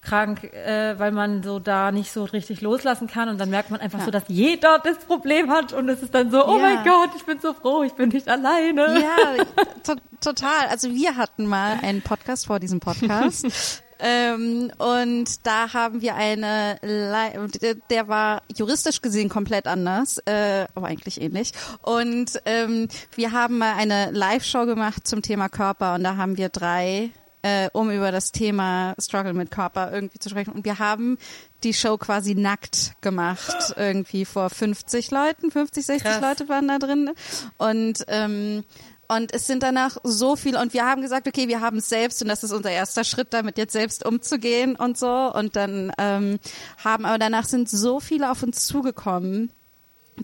krank, 0.00 0.44
äh, 0.44 0.98
weil 0.98 1.10
man 1.10 1.42
so 1.42 1.58
da 1.58 1.90
nicht 1.90 2.12
so 2.12 2.24
richtig 2.24 2.60
loslassen 2.60 3.08
kann 3.08 3.28
und 3.28 3.38
dann 3.40 3.50
merkt 3.50 3.70
man 3.70 3.80
einfach 3.80 4.00
so, 4.04 4.10
dass 4.10 4.22
jeder 4.28 4.78
das 4.78 4.98
Problem 4.98 5.50
hat 5.50 5.72
und 5.72 5.88
es 5.88 6.02
ist 6.02 6.14
dann 6.14 6.30
so, 6.30 6.46
oh 6.46 6.56
Ja. 6.56 6.62
mein 6.62 6.84
Gott, 6.84 7.10
ich 7.16 7.24
bin 7.24 7.40
so 7.40 7.52
froh, 7.52 7.82
ich 7.82 7.94
bin 7.94 8.10
nicht 8.10 8.28
alleine. 8.28 9.00
Ja, 9.00 9.44
to 9.82 9.94
total. 10.20 10.68
Also 10.70 10.90
wir 10.94 11.16
hatten 11.16 11.46
mal 11.46 11.78
einen 11.82 12.02
Podcast 12.02 12.46
vor 12.46 12.60
diesem 12.60 12.78
Podcast. 12.80 13.82
Ähm, 14.00 14.70
und 14.78 15.46
da 15.46 15.72
haben 15.72 16.00
wir 16.02 16.14
eine, 16.14 16.78
Li- 16.82 17.74
der 17.90 18.08
war 18.08 18.42
juristisch 18.56 19.02
gesehen 19.02 19.28
komplett 19.28 19.66
anders, 19.66 20.18
äh, 20.26 20.66
aber 20.74 20.86
eigentlich 20.86 21.20
ähnlich. 21.20 21.52
Und 21.82 22.40
ähm, 22.44 22.88
wir 23.14 23.32
haben 23.32 23.58
mal 23.58 23.74
eine 23.74 24.10
Live-Show 24.12 24.66
gemacht 24.66 25.06
zum 25.06 25.22
Thema 25.22 25.48
Körper 25.48 25.94
und 25.94 26.04
da 26.04 26.16
haben 26.16 26.36
wir 26.36 26.48
drei, 26.48 27.10
äh, 27.42 27.68
um 27.72 27.90
über 27.90 28.12
das 28.12 28.32
Thema 28.32 28.94
Struggle 29.00 29.32
mit 29.34 29.50
Körper 29.50 29.92
irgendwie 29.92 30.18
zu 30.18 30.28
sprechen. 30.28 30.52
Und 30.52 30.64
wir 30.64 30.78
haben 30.78 31.18
die 31.64 31.74
Show 31.74 31.96
quasi 31.98 32.34
nackt 32.36 32.92
gemacht, 33.00 33.74
irgendwie 33.76 34.24
vor 34.24 34.48
50 34.48 35.10
Leuten, 35.10 35.50
50, 35.50 35.86
60 35.86 36.04
Krass. 36.04 36.20
Leute 36.20 36.48
waren 36.48 36.68
da 36.68 36.78
drin. 36.78 37.10
Und 37.56 38.04
ähm, 38.06 38.62
und 39.08 39.32
es 39.32 39.46
sind 39.46 39.62
danach 39.62 39.96
so 40.02 40.36
viele 40.36 40.60
und 40.60 40.74
wir 40.74 40.84
haben 40.84 41.00
gesagt, 41.00 41.26
okay, 41.26 41.48
wir 41.48 41.62
haben 41.62 41.78
es 41.78 41.88
selbst 41.88 42.20
und 42.20 42.28
das 42.28 42.44
ist 42.44 42.52
unser 42.52 42.70
erster 42.70 43.04
Schritt, 43.04 43.28
damit 43.32 43.56
jetzt 43.56 43.72
selbst 43.72 44.04
umzugehen 44.04 44.76
und 44.76 44.98
so. 44.98 45.32
Und 45.32 45.56
dann 45.56 45.90
ähm, 45.96 46.38
haben, 46.84 47.06
aber 47.06 47.18
danach 47.18 47.46
sind 47.46 47.70
so 47.70 48.00
viele 48.00 48.30
auf 48.30 48.42
uns 48.42 48.66
zugekommen, 48.66 49.50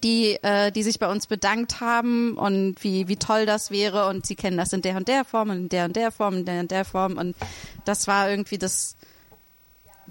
die, 0.02 0.34
äh, 0.42 0.70
die 0.70 0.82
sich 0.82 0.98
bei 0.98 1.10
uns 1.10 1.26
bedankt 1.26 1.80
haben 1.80 2.36
und 2.36 2.76
wie, 2.84 3.08
wie 3.08 3.16
toll 3.16 3.46
das 3.46 3.70
wäre 3.70 4.06
und 4.08 4.26
sie 4.26 4.36
kennen 4.36 4.58
das 4.58 4.74
in 4.74 4.82
der 4.82 4.96
und 4.96 5.08
der 5.08 5.24
Form 5.24 5.48
und 5.48 5.56
in 5.56 5.68
der 5.70 5.86
und 5.86 5.96
der 5.96 6.10
Form 6.10 6.34
und 6.34 6.40
in 6.40 6.46
der 6.46 6.60
und 6.60 6.70
der 6.70 6.84
Form 6.84 7.16
und 7.16 7.36
das 7.86 8.06
war 8.06 8.28
irgendwie 8.28 8.58
das, 8.58 8.96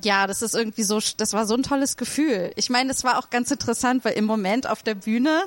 ja, 0.01 0.25
das 0.25 0.41
ist 0.41 0.55
irgendwie 0.55 0.83
so, 0.83 0.99
das 1.17 1.33
war 1.33 1.45
so 1.45 1.53
ein 1.53 1.63
tolles 1.63 1.95
Gefühl. 1.95 2.51
Ich 2.55 2.71
meine, 2.71 2.89
das 2.89 3.03
war 3.03 3.19
auch 3.19 3.29
ganz 3.29 3.51
interessant, 3.51 4.03
weil 4.03 4.13
im 4.13 4.25
Moment 4.25 4.67
auf 4.67 4.81
der 4.81 4.95
Bühne 4.95 5.43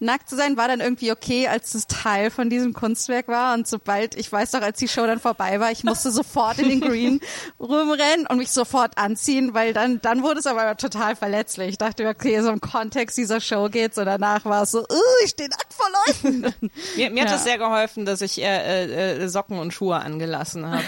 nackt 0.00 0.28
zu 0.28 0.36
sein 0.36 0.56
war 0.56 0.66
dann 0.68 0.80
irgendwie 0.80 1.12
okay, 1.12 1.46
als 1.48 1.74
es 1.74 1.86
Teil 1.86 2.30
von 2.30 2.50
diesem 2.50 2.72
Kunstwerk 2.72 3.28
war. 3.28 3.54
Und 3.54 3.68
sobald, 3.68 4.14
ich 4.16 4.30
weiß 4.32 4.50
doch, 4.52 4.62
als 4.62 4.78
die 4.78 4.88
Show 4.88 5.06
dann 5.06 5.20
vorbei 5.20 5.60
war, 5.60 5.70
ich 5.70 5.84
musste 5.84 6.10
sofort 6.10 6.58
in 6.58 6.68
den 6.68 6.80
Green 6.80 7.20
Room 7.60 7.90
rennen 7.90 8.26
und 8.26 8.38
mich 8.38 8.50
sofort 8.50 8.98
anziehen, 8.98 9.54
weil 9.54 9.72
dann, 9.72 10.00
dann 10.00 10.22
wurde 10.22 10.40
es 10.40 10.46
aber 10.46 10.76
total 10.76 11.14
verletzlich. 11.16 11.68
Ich 11.70 11.78
dachte, 11.78 12.08
okay, 12.08 12.40
so 12.40 12.48
im 12.50 12.60
Kontext 12.60 13.16
dieser 13.18 13.40
Show 13.40 13.68
geht's 13.68 13.98
und 13.98 14.06
danach 14.06 14.44
war 14.44 14.62
es 14.62 14.70
so, 14.72 14.80
uh, 14.80 14.84
ich 15.24 15.30
stehe 15.30 15.48
nackt 15.48 15.72
vor 15.72 15.86
Leuten. 16.06 16.54
Mir, 16.96 17.10
mir 17.10 17.22
hat 17.22 17.30
Ja. 17.30 17.36
es 17.36 17.44
sehr 17.44 17.58
geholfen, 17.58 18.04
dass 18.06 18.20
ich 18.22 18.40
äh, 18.42 19.22
äh, 19.22 19.28
Socken 19.28 19.58
und 19.58 19.72
Schuhe 19.72 19.96
angelassen 19.96 20.66
habe. 20.66 20.82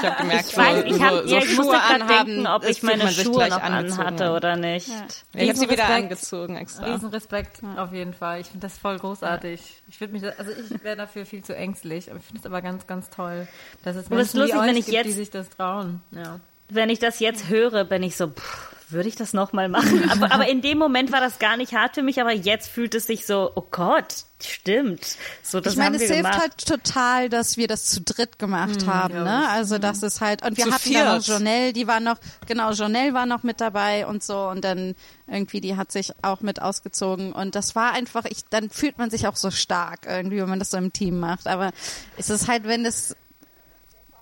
Ich 0.00 0.08
habe 0.08 0.22
gemerkt, 0.22 0.48
Ich 0.48 0.56
weiß, 0.56 0.80
so, 0.80 0.84
ich, 0.96 1.02
hab, 1.02 1.12
so, 1.12 1.26
so 1.28 1.34
ja, 1.34 1.40
Schuhe 1.42 1.80
anhaben, 1.82 2.26
denken, 2.26 2.46
ob 2.46 2.64
ich 2.68 2.82
meine 2.82 3.08
Schuhe 3.10 3.48
noch 3.48 3.60
angezogen 3.62 4.00
anhatte 4.02 4.24
an. 4.26 4.30
oder 4.36 4.56
nicht. 4.56 4.88
Ich 5.34 5.48
habe 5.48 5.58
sie 5.58 5.68
wieder 5.68 5.84
Riesenrespekt. 5.84 5.90
angezogen 5.90 6.56
extra. 6.56 6.84
Riesen 6.94 7.08
Respekt, 7.10 7.60
auf 7.76 7.92
jeden 7.92 8.14
Fall. 8.14 8.40
Ich 8.40 8.53
finde 8.54 8.66
das 8.68 8.78
voll 8.78 8.98
großartig. 8.98 9.82
Ich 9.88 10.00
würde 10.00 10.12
mich, 10.12 10.22
also 10.38 10.50
ich 10.52 10.82
wäre 10.84 10.96
dafür 10.96 11.26
viel 11.26 11.42
zu 11.42 11.54
ängstlich, 11.56 12.06
ich 12.08 12.12
finde 12.24 12.38
es 12.38 12.46
aber 12.46 12.62
ganz, 12.62 12.86
ganz 12.86 13.10
toll, 13.10 13.48
dass 13.82 13.96
es 13.96 14.08
Menschen 14.10 14.38
lustig, 14.40 14.54
wie 14.56 14.60
euch 14.60 14.66
wenn 14.68 14.76
ich 14.76 14.86
gibt, 14.86 15.04
die 15.04 15.08
jetzt- 15.08 15.16
sich 15.16 15.30
das 15.30 15.50
trauen. 15.50 16.00
Ja. 16.12 16.38
Wenn 16.68 16.88
ich 16.88 16.98
das 17.00 17.18
jetzt 17.20 17.48
höre, 17.48 17.84
bin 17.84 18.02
ich 18.02 18.16
so, 18.16 18.28
pff, 18.28 18.73
würde 18.94 19.08
ich 19.08 19.16
das 19.16 19.32
nochmal 19.32 19.68
machen? 19.68 20.08
Aber, 20.10 20.32
aber 20.32 20.48
in 20.48 20.62
dem 20.62 20.78
Moment 20.78 21.12
war 21.12 21.20
das 21.20 21.38
gar 21.38 21.56
nicht 21.56 21.74
hart 21.74 21.94
für 21.94 22.02
mich, 22.02 22.20
aber 22.20 22.32
jetzt 22.32 22.68
fühlt 22.68 22.94
es 22.94 23.06
sich 23.06 23.26
so, 23.26 23.50
oh 23.54 23.64
Gott, 23.70 24.24
stimmt. 24.42 25.16
So, 25.42 25.60
das 25.60 25.72
ich 25.72 25.78
meine, 25.78 25.96
haben 25.96 26.02
es 26.02 26.10
hilft 26.10 26.16
gemacht. 26.16 26.40
halt 26.40 26.66
total, 26.66 27.28
dass 27.28 27.56
wir 27.56 27.66
das 27.66 27.84
zu 27.86 28.00
dritt 28.02 28.38
gemacht 28.38 28.86
haben, 28.86 29.14
ne? 29.14 29.48
Also 29.48 29.78
das 29.78 30.02
ist 30.02 30.20
halt 30.20 30.44
und 30.46 30.56
wir 30.56 30.64
Zu 30.64 30.72
hatten 30.72 30.92
da 30.92 31.04
noch 31.04 31.24
viert. 31.24 31.38
Jonelle, 31.38 31.72
die 31.72 31.86
war 31.86 32.00
noch 32.00 32.18
genau 32.46 32.72
Jonelle 32.72 33.14
war 33.14 33.26
noch 33.26 33.42
mit 33.42 33.60
dabei 33.60 34.06
und 34.06 34.22
so 34.22 34.48
und 34.48 34.64
dann 34.64 34.94
irgendwie 35.26 35.60
die 35.60 35.76
hat 35.76 35.90
sich 35.90 36.12
auch 36.22 36.40
mit 36.40 36.60
ausgezogen 36.60 37.32
und 37.32 37.54
das 37.54 37.74
war 37.74 37.92
einfach 37.92 38.24
ich 38.26 38.44
dann 38.50 38.70
fühlt 38.70 38.98
man 38.98 39.10
sich 39.10 39.26
auch 39.26 39.36
so 39.36 39.50
stark 39.50 40.06
irgendwie, 40.06 40.40
wenn 40.40 40.48
man 40.48 40.58
das 40.58 40.70
so 40.70 40.76
im 40.76 40.92
Team 40.92 41.18
macht, 41.18 41.46
aber 41.46 41.72
es 42.16 42.30
ist 42.30 42.48
halt 42.48 42.64
wenn 42.64 42.84
es 42.84 43.16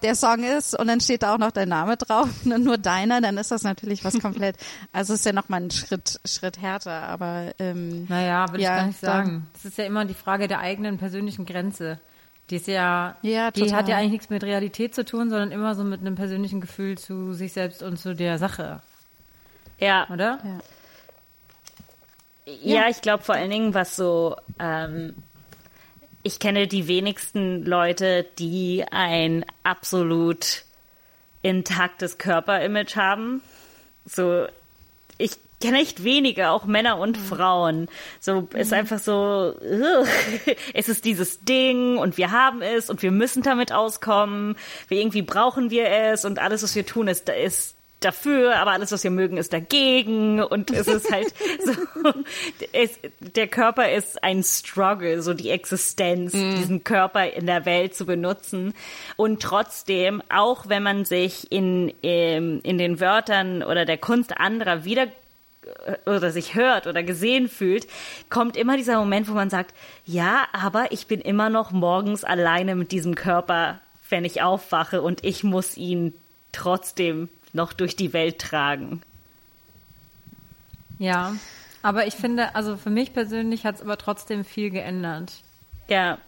der 0.03 0.15
Song 0.15 0.43
ist 0.45 0.79
und 0.79 0.87
dann 0.89 1.01
steht 1.01 1.23
da 1.23 1.35
auch 1.35 1.39
noch 1.39 1.51
dein 1.53 1.69
Name 1.69 1.97
drauf 1.97 2.29
und 2.45 2.65
nur 2.65 2.79
deiner, 2.79 3.21
dann 3.21 3.39
ist 3.39 3.51
das 3.51 3.63
natürlich 3.63 4.05
was 4.05 4.19
komplett, 4.21 4.57
also 4.93 5.15
ist 5.15 5.25
ja 5.25 5.33
noch 5.33 5.49
mal 5.49 5.61
ein 5.63 5.71
Schritt, 5.71 6.21
Schritt 6.25 6.61
härter, 6.61 7.03
aber 7.05 7.53
ähm, 7.59 8.07
Naja, 8.09 8.49
würde 8.51 8.63
Ja, 8.63 8.71
ich 8.71 8.77
gar 8.77 8.87
nicht 8.87 9.01
sagen. 9.01 9.47
Das 9.55 9.65
ist 9.65 9.79
ja 9.79 9.85
immer 9.85 10.05
die 10.05 10.15
Frage 10.15 10.49
der 10.49 10.61
eigenen 10.61 10.99
persönlichen 10.99 11.47
Grenze. 11.47 11.99
Die 12.51 12.57
ist 12.57 12.67
ja, 12.67 13.17
Ja, 13.23 13.51
die 13.51 13.61
total. 13.61 13.79
hat 13.79 13.89
ja 13.89 13.97
eigentlich 13.97 14.11
nichts 14.13 14.31
mit 14.31 14.43
Realität 14.45 14.95
zu 14.95 15.05
tun, 15.05 15.31
sondern 15.31 15.53
immer 15.53 15.75
so 15.75 15.85
mit 15.85 16.01
einem 16.01 16.17
persönlichen 16.17 16.61
Gefühl 16.61 16.99
zu 16.99 17.33
sich 17.35 17.53
selbst 17.53 17.83
und 17.83 17.99
zu 17.99 18.15
der 18.15 18.39
Sache, 18.39 18.81
Ja, 19.79 20.07
oder? 20.11 20.39
Ja, 22.45 22.89
ich 22.89 23.01
glaube 23.01 23.23
vor 23.23 23.37
allen 23.37 23.51
Dingen, 23.51 23.73
was 23.75 23.95
so, 23.97 24.37
ähm, 24.59 25.15
ich 26.23 26.39
kenne 26.39 26.67
die 26.67 26.89
wenigsten 26.89 27.65
Leute, 27.65 28.27
die 28.39 28.85
ein 28.91 29.45
absolut 29.65 30.65
intaktes 31.43 32.19
Körperimage 32.19 32.97
haben. 32.97 33.43
So, 34.05 34.47
ich 35.19 35.33
kenne 35.61 35.81
echt 35.81 36.05
wenige, 36.05 36.51
auch 36.51 36.65
Männer 36.65 36.99
und 36.99 37.17
Frauen. 37.17 37.89
So, 38.21 38.49
ist 38.55 38.73
einfach 38.73 38.99
so, 38.99 39.55
es 40.75 40.89
ist 40.89 41.05
dieses 41.05 41.45
Ding 41.45 41.99
und 41.99 42.17
wir 42.19 42.31
haben 42.31 42.63
es 42.63 42.91
und 42.91 43.03
wir 43.03 43.11
müssen 43.11 43.43
damit 43.43 43.73
auskommen. 43.73 44.57
Wir 44.89 44.99
irgendwie 44.99 45.23
brauchen 45.23 45.71
wir 45.71 45.89
es 45.89 46.25
und 46.25 46.39
alles, 46.39 46.63
was 46.63 46.75
wir 46.75 46.87
tun, 46.87 47.09
ist, 47.09 47.29
ist 47.29 47.77
dafür, 48.05 48.57
aber 48.57 48.73
alles, 48.73 48.93
was 48.93 49.05
wir 49.05 49.11
mögen, 49.11 49.37
ist 49.37 49.53
dagegen. 49.53 50.43
Und 50.43 50.71
es 50.71 50.87
ist 50.87 51.11
halt 51.11 51.33
so, 51.65 51.73
es, 52.73 52.99
der 53.21 53.49
Körper 53.49 53.91
ist 53.91 54.23
ein 54.23 54.43
Struggle, 54.43 55.23
so 55.23 55.35
die 55.35 55.51
Existenz, 55.51 56.33
diesen 56.33 56.85
Körper 56.85 57.33
in 57.33 57.47
der 57.47 57.65
Welt 57.65 57.95
zu 57.95 58.07
benutzen. 58.07 58.75
Und 59.17 59.43
trotzdem, 59.43 60.23
auch 60.29 60.69
wenn 60.69 60.83
man 60.83 61.05
sich 61.05 61.51
in, 61.51 61.89
in, 62.03 62.61
in 62.61 62.79
den 62.79 63.01
Wörtern 63.01 63.63
oder 63.63 63.85
der 63.85 63.99
Kunst 63.99 64.37
anderer 64.39 64.85
wieder 64.85 65.07
oder 66.07 66.31
sich 66.31 66.55
hört 66.55 66.87
oder 66.87 67.03
gesehen 67.03 67.49
fühlt, 67.49 67.87
kommt 68.31 68.57
immer 68.57 68.77
dieser 68.77 68.99
Moment, 68.99 69.29
wo 69.29 69.33
man 69.33 69.51
sagt, 69.51 69.75
ja, 70.05 70.47
aber 70.53 70.91
ich 70.91 71.07
bin 71.07 71.21
immer 71.21 71.51
noch 71.51 71.71
morgens 71.71 72.25
alleine 72.25 72.75
mit 72.75 72.93
diesem 72.93 73.15
Körper, 73.15 73.81
wenn 74.09 74.25
ich 74.25 74.43
aufwache 74.43 75.03
und 75.03 75.25
ich 75.25 75.45
muss 75.45 75.77
ihn 75.77 76.13
trotzdem 76.53 77.29
noch 77.53 77.73
durch 77.73 77.97
die 77.97 78.13
Welt 78.13 78.39
tragen. 78.39 79.03
Ja. 80.99 81.35
Aber 81.83 82.07
ich 82.07 82.15
finde, 82.15 82.55
also 82.55 82.77
für 82.77 82.91
mich 82.91 83.13
persönlich 83.13 83.67
hat 83.67 83.77
es 83.77 83.83
aber 83.83 83.97
trotzdem 83.97 84.45
viel 84.45 84.71
geändert. 84.71 85.33
Ja, 85.89 86.19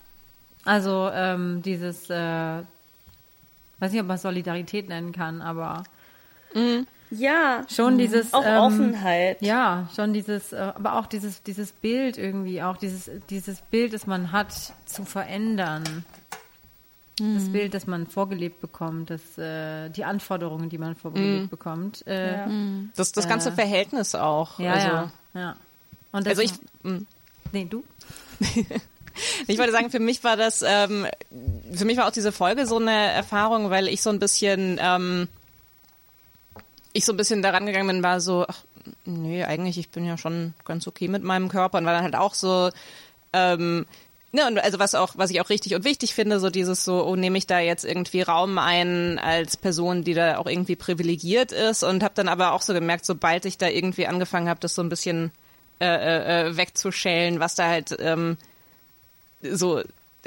Also 0.65 1.11
ähm, 1.13 1.63
dieses, 1.63 2.11
äh, 2.11 2.63
weiß 3.79 3.93
nicht, 3.93 4.01
ob 4.01 4.07
man 4.07 4.17
es 4.17 4.23
Solidarität 4.23 4.89
nennen 4.89 5.13
kann, 5.13 5.43
aber 5.43 5.85
ja, 7.11 7.63
schon 7.69 7.99
dieses 7.99 8.33
auch 8.33 8.45
ähm, 8.45 8.59
Offenheit. 8.59 9.43
Ja, 9.43 9.89
schon 9.95 10.13
dieses, 10.13 10.53
äh, 10.53 10.73
aber 10.75 10.95
auch 10.95 11.07
dieses, 11.07 11.43
dieses 11.43 11.73
Bild 11.73 12.17
irgendwie, 12.19 12.63
auch 12.63 12.77
dieses, 12.77 13.11
dieses 13.31 13.61
Bild, 13.61 13.93
das 13.93 14.07
man 14.07 14.33
hat, 14.33 14.53
zu 14.87 15.05
verändern. 15.05 16.05
Das 17.17 17.53
Bild, 17.53 17.75
das 17.75 17.87
man 17.87 18.09
vorgelebt 18.09 18.61
bekommt, 18.61 19.11
das, 19.11 19.39
äh, 19.39 19.89
die 19.91 20.05
Anforderungen, 20.05 20.69
die 20.69 20.79
man 20.79 20.97
vorgelebt 20.97 21.49
bekommt. 21.49 22.05
Äh, 22.09 22.39
ja, 22.39 22.49
Das, 22.97 23.13
das 23.13 23.29
ganze 23.29 23.53
Verhältnis 23.53 24.17
auch. 24.17 24.59
ja, 24.59 24.73
also, 24.73 24.89
ja, 24.89 25.13
ja. 25.35 25.57
Und 26.11 26.27
das, 26.27 26.39
also 26.39 26.43
ich, 26.43 26.53
mm. 26.83 27.07
nee, 27.53 27.67
du? 27.71 27.85
Ich 29.47 29.59
wollte 29.59 29.73
sagen, 29.73 29.91
für 29.91 30.01
mich 30.01 30.25
war 30.25 30.37
das, 30.37 30.63
ähm, 30.67 31.07
für 31.73 31.85
mich 31.85 31.97
war 31.97 32.09
auch 32.09 32.13
diese 32.13 32.33
Folge 32.33 32.67
so 32.67 32.79
eine 32.79 33.13
Erfahrung, 33.13 33.71
weil 33.71 33.89
ich 33.89 34.03
so 34.03 34.11
ein 34.11 34.19
bisschen, 34.19 34.79
ähm, 34.83 35.29
ich 36.93 37.05
so 37.05 37.13
ein 37.13 37.17
bisschen 37.17 37.43
daran 37.43 37.67
gegangen 37.67 37.87
bin, 37.87 38.03
war 38.03 38.21
so, 38.21 38.45
ach, 38.49 38.65
nee, 39.05 39.45
eigentlich, 39.45 39.79
ich 39.79 39.91
bin 39.91 40.05
ja 40.05 40.19
schon 40.19 40.55
ganz 40.65 40.87
okay 40.87 41.09
mit 41.09 41.23
meinem 41.23 41.49
Körper 41.49 41.79
und 41.79 41.85
war 41.85 41.93
dann 41.93 42.03
halt 42.03 42.17
auch 42.17 42.35
so, 42.35 42.71
ähm, 43.33 43.87
ne, 44.35 44.47
und 44.47 44.59
also 44.59 44.79
was 44.79 44.95
auch, 44.95 45.15
was 45.17 45.31
ich 45.31 45.41
auch 45.41 45.49
richtig 45.49 45.75
und 45.75 45.85
wichtig 45.85 46.13
finde, 46.13 46.41
so 46.41 46.51
dieses 46.51 46.85
so, 46.85 47.07
oh, 47.07 47.17
nehme 47.17 47.39
ich 47.39 47.47
da 47.47 47.61
jetzt 47.61 47.85
irgendwie 47.85 48.21
Raum 48.23 48.59
ein 48.59 49.19
als 49.19 49.57
Person, 49.57 50.05
die 50.05 50.15
da 50.15 50.39
auch 50.39 50.47
irgendwie 50.47 50.77
privilegiert 50.77 51.53
ist 51.53 51.85
und 51.85 52.03
habe 52.03 52.15
dann 52.15 52.29
aber 52.29 52.53
auch 52.53 52.63
so 52.63 52.75
gemerkt, 52.75 53.07
sobald 53.07 53.45
ich 53.47 53.59
da 53.59 53.69
irgendwie 53.69 54.07
angefangen 54.07 54.49
habe, 54.49 54.61
das 54.61 54.75
so 54.75 54.83
ein 54.83 54.89
bisschen 54.89 55.31
äh, 55.81 55.87
äh, 55.87 56.49
äh, 56.49 56.57
wegzuschälen, 56.57 57.41
was 57.41 57.55
da 57.55 57.69
halt 57.69 57.97
ähm, 58.01 58.37
so 59.43 59.83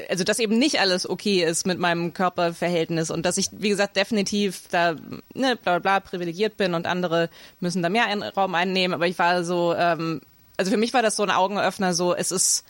also 0.10 0.24
dass 0.24 0.38
eben 0.38 0.60
nicht 0.60 0.80
alles 0.80 1.10
okay 1.10 1.44
ist 1.44 1.66
mit 1.66 1.80
meinem 1.80 2.14
Körperverhältnis 2.14 3.10
und 3.10 3.26
dass 3.26 3.38
ich, 3.38 3.50
wie 3.52 3.70
gesagt, 3.70 3.96
definitiv 3.96 4.64
da 4.70 4.96
ne, 5.34 5.56
bla 5.56 5.80
bla 5.80 5.80
bla 5.80 6.00
privilegiert 6.00 6.56
bin 6.56 6.76
und 6.76 6.86
andere 6.86 7.30
müssen 7.60 7.82
da 7.82 7.90
mehr 7.90 8.06
Raum 8.36 8.54
einnehmen. 8.54 8.94
Aber 8.94 9.08
ich 9.08 9.18
war 9.18 9.44
so, 9.44 9.74
ähm, 9.74 10.22
also 10.56 10.70
für 10.70 10.78
mich 10.78 10.94
war 10.94 11.02
das 11.02 11.16
so 11.16 11.24
ein 11.24 11.32
Augenöffner, 11.32 11.96
so 11.96 12.14
es 12.14 12.32
ist, 12.32 12.64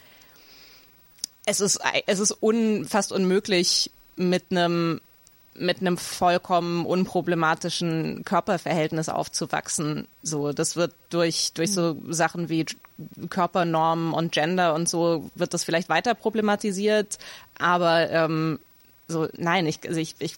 es 1.47 1.61
ist, 1.61 1.79
es 2.07 2.19
ist 2.19 2.43
un, 2.43 2.85
fast 2.85 3.11
unmöglich 3.11 3.89
mit 4.17 4.51
einem 4.51 5.01
mit 5.59 5.81
einem 5.81 5.97
vollkommen 5.97 6.85
unproblematischen 6.85 8.23
Körperverhältnis 8.23 9.09
aufzuwachsen. 9.09 10.07
So, 10.21 10.51
das 10.51 10.75
wird 10.75 10.93
durch 11.09 11.53
durch 11.53 11.73
so 11.73 11.97
Sachen 12.09 12.49
wie 12.49 12.65
Körpernormen 13.29 14.13
und 14.13 14.33
Gender 14.33 14.75
und 14.75 14.87
so 14.87 15.31
wird 15.33 15.55
das 15.55 15.63
vielleicht 15.63 15.89
weiter 15.89 16.13
problematisiert. 16.13 17.17
Aber 17.57 18.07
ähm, 18.11 18.59
so, 19.07 19.27
nein, 19.35 19.65
ich, 19.65 19.79
also 19.87 19.99
ich, 19.99 20.15
ich 20.19 20.35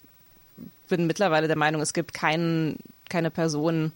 bin 0.88 1.06
mittlerweile 1.06 1.48
der 1.48 1.58
Meinung, 1.58 1.82
es 1.82 1.92
gibt 1.92 2.14
keinen, 2.14 2.78
keine 3.10 3.30
Person, 3.30 3.92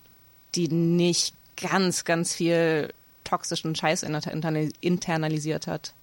die 0.56 0.68
nicht 0.68 1.34
ganz, 1.56 2.04
ganz 2.04 2.34
viel 2.34 2.92
toxischen 3.22 3.74
Scheiß 3.74 4.02
internalisiert 4.02 5.66
hat. 5.68 5.94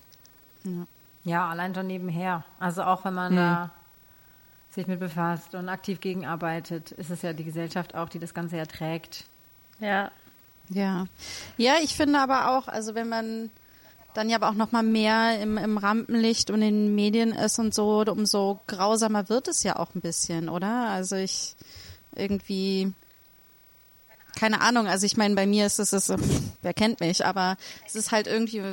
Ja, 0.63 0.87
allein 1.49 1.75
schon 1.75 1.87
nebenher. 1.87 2.43
Also 2.59 2.83
auch 2.83 3.05
wenn 3.05 3.13
man 3.13 3.35
da 3.35 3.69
sich 4.71 4.87
mit 4.87 4.99
befasst 4.99 5.53
und 5.53 5.69
aktiv 5.69 5.99
gegenarbeitet, 5.99 6.91
ist 6.91 7.09
es 7.09 7.21
ja 7.21 7.33
die 7.33 7.43
Gesellschaft 7.43 7.93
auch, 7.93 8.09
die 8.09 8.19
das 8.19 8.33
Ganze 8.33 8.57
erträgt. 8.57 9.25
Ja. 9.79 10.11
Ja. 10.69 11.05
Ja, 11.57 11.75
ich 11.83 11.95
finde 11.95 12.19
aber 12.19 12.57
auch, 12.57 12.67
also 12.67 12.95
wenn 12.95 13.09
man 13.09 13.49
dann 14.13 14.29
ja 14.29 14.37
aber 14.37 14.49
auch 14.49 14.55
noch 14.55 14.71
mal 14.71 14.83
mehr 14.83 15.39
im, 15.41 15.57
im 15.57 15.77
Rampenlicht 15.77 16.49
und 16.49 16.61
in 16.61 16.85
den 16.85 16.95
Medien 16.95 17.31
ist 17.31 17.59
und 17.59 17.73
so, 17.73 18.03
umso 18.07 18.59
grausamer 18.67 19.29
wird 19.29 19.47
es 19.47 19.63
ja 19.63 19.77
auch 19.77 19.95
ein 19.95 20.01
bisschen, 20.01 20.49
oder? 20.49 20.89
Also 20.89 21.15
ich 21.15 21.55
irgendwie 22.15 22.93
keine 24.35 24.61
Ahnung, 24.61 24.87
also 24.87 25.05
ich 25.05 25.17
meine, 25.17 25.35
bei 25.35 25.45
mir 25.45 25.65
ist 25.65 25.79
es, 25.79 25.93
es 25.93 26.11
wer 26.61 26.73
kennt 26.73 26.99
mich, 26.99 27.25
aber 27.25 27.57
es 27.85 27.95
ist 27.95 28.11
halt 28.11 28.27
irgendwie 28.27 28.63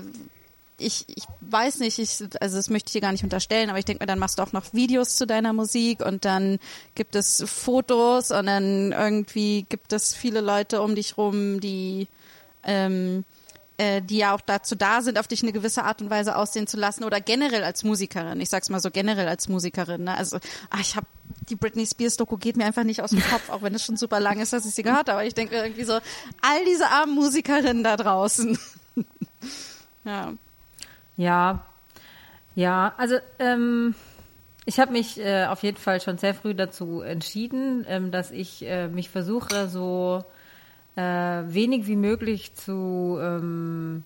ich, 0.79 1.05
ich 1.09 1.25
weiß 1.41 1.81
nicht, 1.81 1.99
ich, 1.99 2.19
also 2.41 2.57
das 2.57 2.71
möchte 2.71 2.89
ich 2.89 2.93
dir 2.93 3.01
gar 3.01 3.13
nicht 3.13 3.25
unterstellen, 3.25 3.69
aber 3.71 3.79
ich 3.79 3.85
denke 3.85 4.03
mir, 4.03 4.07
dann 4.07 4.19
machst 4.19 4.39
du 4.39 4.43
auch 4.43 4.53
noch 4.53 4.73
Videos 4.73 5.17
zu 5.17 5.27
deiner 5.27 5.53
Musik 5.53 6.05
und 6.05 6.25
dann 6.25 6.59
gibt 6.95 7.17
es 7.17 7.45
Fotos 7.47 8.31
und 8.31 8.47
dann 8.47 8.93
irgendwie 8.93 9.67
gibt 9.69 9.93
es 9.93 10.15
viele 10.15 10.41
Leute 10.41 10.81
um 10.83 10.95
dich 10.95 11.17
rum, 11.17 11.61
die 11.61 12.09
ähm, 12.65 13.25
äh, 13.79 14.03
die 14.03 14.19
ja 14.19 14.35
auch 14.35 14.41
dazu 14.41 14.75
da 14.75 15.03
sind, 15.03 15.19
auf 15.19 15.29
dich 15.29 15.43
eine 15.43 15.53
gewisse 15.53 15.85
Art 15.85 16.03
und 16.03 16.11
Weise 16.11 16.37
aussehen 16.37 16.67
zu 16.67 16.77
lassen 16.77 17.05
oder 17.05 17.21
generell 17.21 17.63
als 17.63 17.85
Musikerin. 17.85 18.41
Ich 18.41 18.51
sag's 18.51 18.71
mal 18.71 18.81
so 18.81 18.91
generell 18.91 19.29
als 19.29 19.49
Musikerin. 19.49 20.05
Ne? 20.05 20.17
Also, 20.17 20.39
ach, 20.71 20.81
ich 20.81 20.97
habe 20.97 21.07
die 21.49 21.55
Britney 21.55 21.87
Spears 21.87 22.17
Doku 22.17 22.37
geht 22.37 22.57
mir 22.57 22.65
einfach 22.65 22.83
nicht 22.83 23.03
aus 23.03 23.11
dem 23.11 23.23
Kopf, 23.23 23.49
auch 23.51 23.63
wenn 23.63 23.75
es 23.75 23.85
schon 23.85 23.97
super 23.97 24.19
lang 24.19 24.41
ist, 24.41 24.53
dass 24.53 24.67
ich 24.67 24.75
sie 24.75 24.83
gehört 24.83 25.09
habe. 25.09 25.13
Aber 25.13 25.25
ich 25.25 25.35
denke 25.35 25.55
irgendwie 25.57 25.85
so, 25.85 25.93
all 25.93 26.65
diese 26.67 26.89
armen 26.89 27.15
Musikerinnen 27.15 27.85
da 27.85 27.97
draußen. 27.97 28.59
ja. 30.05 30.35
Ja, 31.19 31.67
ja, 32.55 32.95
also 32.97 33.17
ähm, 33.39 33.95
ich 34.65 34.81
habe 34.81 34.93
mich 34.93 35.21
äh, 35.21 35.47
auf 35.47 35.63
jeden 35.63 35.77
Fall 35.77 36.01
schon 36.01 36.17
sehr 36.17 36.33
früh 36.33 36.55
dazu 36.55 37.03
entschieden, 37.03 37.85
ähm, 37.89 38.11
dass 38.11 38.31
ich 38.31 38.65
äh, 38.65 38.89
mich 38.89 39.11
versuche, 39.11 39.69
so 39.69 40.25
äh, 40.97 41.03
wenig 41.03 41.87
wie 41.87 41.97
möglich 41.97 42.55
zu 42.55 43.19
ähm, 43.21 44.05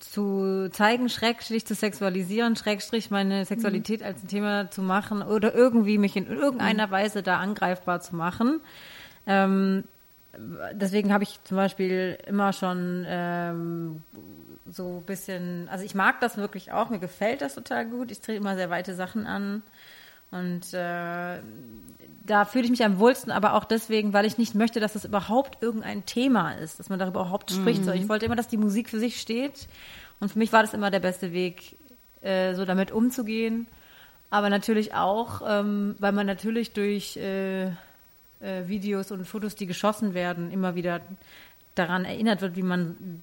zu 0.00 0.68
zeigen, 0.72 1.08
Schrägstrich 1.08 1.64
zu 1.64 1.74
sexualisieren, 1.74 2.56
Schrägstrich 2.56 3.10
meine 3.10 3.44
Sexualität 3.44 4.00
mhm. 4.00 4.06
als 4.06 4.24
ein 4.24 4.28
Thema 4.28 4.70
zu 4.70 4.82
machen 4.82 5.22
oder 5.22 5.54
irgendwie 5.54 5.96
mich 5.96 6.16
in 6.16 6.26
irgendeiner 6.26 6.88
mhm. 6.88 6.90
Weise 6.90 7.22
da 7.22 7.38
angreifbar 7.38 8.00
zu 8.00 8.16
machen. 8.16 8.60
Ähm, 9.26 9.84
deswegen 10.72 11.12
habe 11.12 11.22
ich 11.22 11.38
zum 11.44 11.56
Beispiel 11.56 12.18
immer 12.26 12.52
schon 12.52 13.04
ähm, 13.06 14.02
so 14.72 14.98
ein 14.98 15.02
bisschen, 15.04 15.68
also 15.68 15.84
ich 15.84 15.94
mag 15.94 16.20
das 16.20 16.36
wirklich 16.36 16.72
auch, 16.72 16.90
mir 16.90 16.98
gefällt 16.98 17.42
das 17.42 17.54
total 17.54 17.86
gut. 17.86 18.10
Ich 18.10 18.20
drehe 18.20 18.36
immer 18.36 18.56
sehr 18.56 18.70
weite 18.70 18.94
Sachen 18.94 19.26
an. 19.26 19.62
Und 20.30 20.72
äh, 20.72 21.38
da 22.24 22.44
fühle 22.46 22.64
ich 22.64 22.70
mich 22.70 22.84
am 22.84 22.98
wohlsten, 22.98 23.30
aber 23.30 23.52
auch 23.54 23.64
deswegen, 23.64 24.14
weil 24.14 24.24
ich 24.24 24.38
nicht 24.38 24.54
möchte, 24.54 24.80
dass 24.80 24.94
das 24.94 25.04
überhaupt 25.04 25.62
irgendein 25.62 26.06
Thema 26.06 26.52
ist, 26.52 26.78
dass 26.78 26.88
man 26.88 26.98
darüber 26.98 27.20
überhaupt 27.20 27.50
spricht. 27.50 27.82
Mhm. 27.82 27.84
So, 27.84 27.92
ich 27.92 28.08
wollte 28.08 28.24
immer, 28.24 28.36
dass 28.36 28.48
die 28.48 28.56
Musik 28.56 28.88
für 28.88 28.98
sich 28.98 29.20
steht. 29.20 29.68
Und 30.20 30.30
für 30.30 30.38
mich 30.38 30.52
war 30.52 30.62
das 30.62 30.72
immer 30.72 30.90
der 30.90 31.00
beste 31.00 31.32
Weg, 31.32 31.76
äh, 32.22 32.54
so 32.54 32.64
damit 32.64 32.92
umzugehen. 32.92 33.66
Aber 34.30 34.48
natürlich 34.48 34.94
auch, 34.94 35.42
ähm, 35.46 35.96
weil 35.98 36.12
man 36.12 36.26
natürlich 36.26 36.72
durch 36.72 37.18
äh, 37.18 37.64
äh, 37.64 38.66
Videos 38.66 39.12
und 39.12 39.26
Fotos, 39.26 39.54
die 39.54 39.66
geschossen 39.66 40.14
werden, 40.14 40.50
immer 40.50 40.74
wieder 40.74 41.02
daran 41.74 42.06
erinnert 42.06 42.40
wird, 42.40 42.56
wie 42.56 42.62
man 42.62 43.22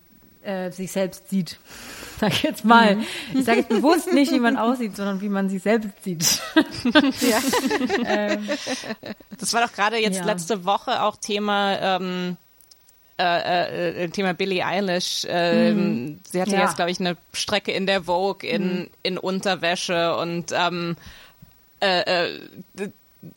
äh, 0.49 0.71
sich 0.71 0.91
selbst 0.91 1.29
sieht. 1.29 1.59
Sag 2.19 2.33
ich 2.33 2.43
jetzt 2.43 2.65
mal. 2.65 2.95
Mhm. 2.95 3.05
Ich 3.33 3.45
sage 3.45 3.59
jetzt 3.59 3.69
bewusst 3.69 4.11
nicht, 4.11 4.31
wie 4.31 4.39
man 4.39 4.57
aussieht, 4.57 4.95
sondern 4.95 5.21
wie 5.21 5.29
man 5.29 5.49
sich 5.49 5.63
selbst 5.63 6.03
sieht. 6.03 6.41
ja. 7.21 7.39
ähm, 8.05 8.49
das 9.37 9.53
war 9.53 9.65
doch 9.65 9.71
gerade 9.71 9.97
jetzt 9.97 10.19
ja. 10.19 10.25
letzte 10.25 10.65
Woche 10.65 11.03
auch 11.03 11.15
Thema. 11.15 11.77
Ähm, 11.79 12.37
äh, 13.17 14.03
äh, 14.03 14.09
Thema 14.09 14.33
Billie 14.33 14.65
Eilish. 14.65 15.25
Ähm, 15.27 15.75
mhm. 15.75 16.19
Sie 16.29 16.41
hatte 16.41 16.51
ja. 16.51 16.61
jetzt, 16.61 16.77
glaube 16.77 16.91
ich, 16.91 17.01
eine 17.01 17.17
Strecke 17.33 17.71
in 17.73 17.85
der 17.85 18.03
Vogue 18.03 18.49
in, 18.49 18.63
mhm. 18.63 18.89
in 19.03 19.17
Unterwäsche 19.17 20.15
und 20.15 20.53
ähm, 20.53 20.95
äh, 21.81 22.27
äh, 22.27 22.39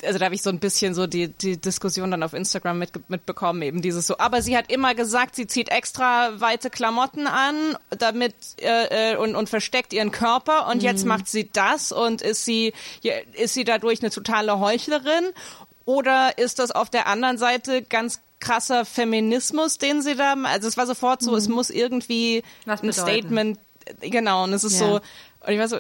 also 0.05 0.19
da 0.19 0.27
habe 0.27 0.35
ich 0.35 0.43
so 0.43 0.51
ein 0.51 0.61
bisschen 0.61 0.95
so 0.95 1.07
die, 1.07 1.29
die 1.29 1.57
Diskussion 1.57 2.11
dann 2.11 2.23
auf 2.23 2.35
Instagram 2.35 2.79
mit, 2.79 3.11
mitbekommen, 3.11 3.63
eben 3.63 3.83
dieses 3.83 4.07
so, 4.07 4.17
aber 4.19 4.41
sie 4.41 4.57
hat 4.57 4.71
immer 4.71 4.95
gesagt, 4.95 5.35
sie 5.35 5.47
zieht 5.47 5.71
extra 5.71 6.41
weite 6.41 6.71
Klamotten 6.71 7.27
an, 7.27 7.77
damit 7.91 8.35
äh, 8.61 9.13
äh 9.13 9.17
und, 9.17 9.35
und 9.35 9.49
versteckt 9.49 9.93
ihren 9.93 10.13
Körper 10.13 10.69
und 10.69 10.79
mhm. 10.79 10.83
jetzt 10.83 11.05
macht 11.05 11.27
sie 11.29 11.51
das 11.51 11.91
und 11.91 12.23
ist 12.23 12.45
sie, 12.45 12.73
ist 13.35 13.55
sie 13.55 13.65
dadurch 13.65 14.03
eine 14.03 14.11
totale 14.11 14.61
Heuchlerin? 14.61 15.33
Oder 15.85 16.39
ist 16.39 16.61
das 16.61 16.71
auf 16.71 16.91
der 16.91 17.09
anderen 17.09 17.39
Seite 17.39 17.83
ganz 17.83 18.21
krasser 18.39 18.85
Feminismus, 18.85 19.79
den 19.79 20.01
sie 20.03 20.15
da, 20.15 20.35
also 20.45 20.69
es 20.69 20.77
war 20.77 20.87
sofort 20.87 21.23
so, 21.23 21.33
mhm. 21.33 21.37
es 21.39 21.49
muss 21.49 21.71
irgendwie 21.71 22.43
ein 22.67 22.93
Statement, 22.93 23.59
genau, 24.01 24.45
und 24.45 24.53
es 24.53 24.65
ist 24.65 24.81
ja. 24.81 24.87
so, 24.87 25.01
und 25.45 25.53
ich 25.53 25.59
war 25.59 25.69
so, 25.69 25.79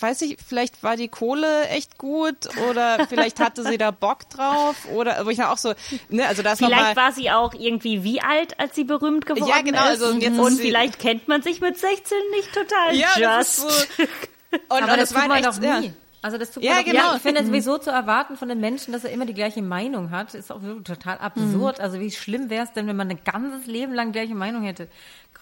weiß 0.00 0.22
ich, 0.22 0.38
vielleicht 0.46 0.82
war 0.82 0.96
die 0.96 1.08
Kohle 1.08 1.68
echt 1.68 1.98
gut 1.98 2.48
oder 2.70 3.06
vielleicht 3.08 3.40
hatte 3.40 3.62
sie 3.62 3.76
da 3.76 3.90
Bock 3.90 4.28
drauf 4.30 4.76
oder, 4.94 5.26
wo 5.26 5.30
ich 5.30 5.42
auch 5.42 5.58
so, 5.58 5.74
ne, 6.08 6.26
also 6.26 6.42
das 6.42 6.58
Vielleicht 6.58 6.96
war 6.96 7.12
sie 7.12 7.30
auch 7.30 7.52
irgendwie 7.54 8.04
wie 8.04 8.22
alt, 8.22 8.58
als 8.58 8.74
sie 8.74 8.84
berühmt 8.84 9.26
geworden 9.26 9.48
ist. 9.48 9.54
Ja, 9.54 9.62
genau. 9.62 9.82
Also 9.82 10.06
und, 10.06 10.22
jetzt 10.22 10.38
und 10.38 10.58
vielleicht 10.58 10.98
kennt 10.98 11.28
man 11.28 11.42
sich 11.42 11.60
mit 11.60 11.78
16 11.78 12.16
nicht 12.30 12.52
total. 12.54 12.94
Ja, 12.94 13.08
just. 13.16 13.18
Das 13.18 13.48
ist 13.48 13.96
so, 13.96 14.02
und, 14.52 14.60
Aber 14.70 14.80
und 14.80 14.88
das, 14.88 15.10
das 15.10 15.14
war 15.14 15.36
echt, 15.36 15.46
doch 15.46 15.60
nie. 15.60 15.86
Ja. 15.86 15.92
Also 16.22 16.38
das 16.38 16.50
tut 16.50 16.64
ja, 16.64 16.82
genau. 16.82 16.98
Ja, 16.98 17.16
ich 17.16 17.22
finde 17.22 17.42
es 17.42 17.46
sowieso 17.46 17.78
zu 17.78 17.90
erwarten 17.90 18.36
von 18.36 18.48
den 18.48 18.58
Menschen, 18.58 18.92
dass 18.92 19.04
er 19.04 19.12
immer 19.12 19.26
die 19.26 19.34
gleiche 19.34 19.62
Meinung 19.62 20.10
hat, 20.10 20.34
ist 20.34 20.50
auch 20.50 20.60
total 20.82 21.18
absurd. 21.18 21.78
Mhm. 21.78 21.84
Also 21.84 22.00
wie 22.00 22.10
schlimm 22.10 22.50
wäre 22.50 22.64
es 22.64 22.72
denn, 22.72 22.88
wenn 22.88 22.96
man 22.96 23.10
ein 23.10 23.20
ganzes 23.24 23.66
Leben 23.66 23.94
lang 23.94 24.10
gleiche 24.10 24.34
Meinung 24.34 24.62
hätte? 24.62 24.88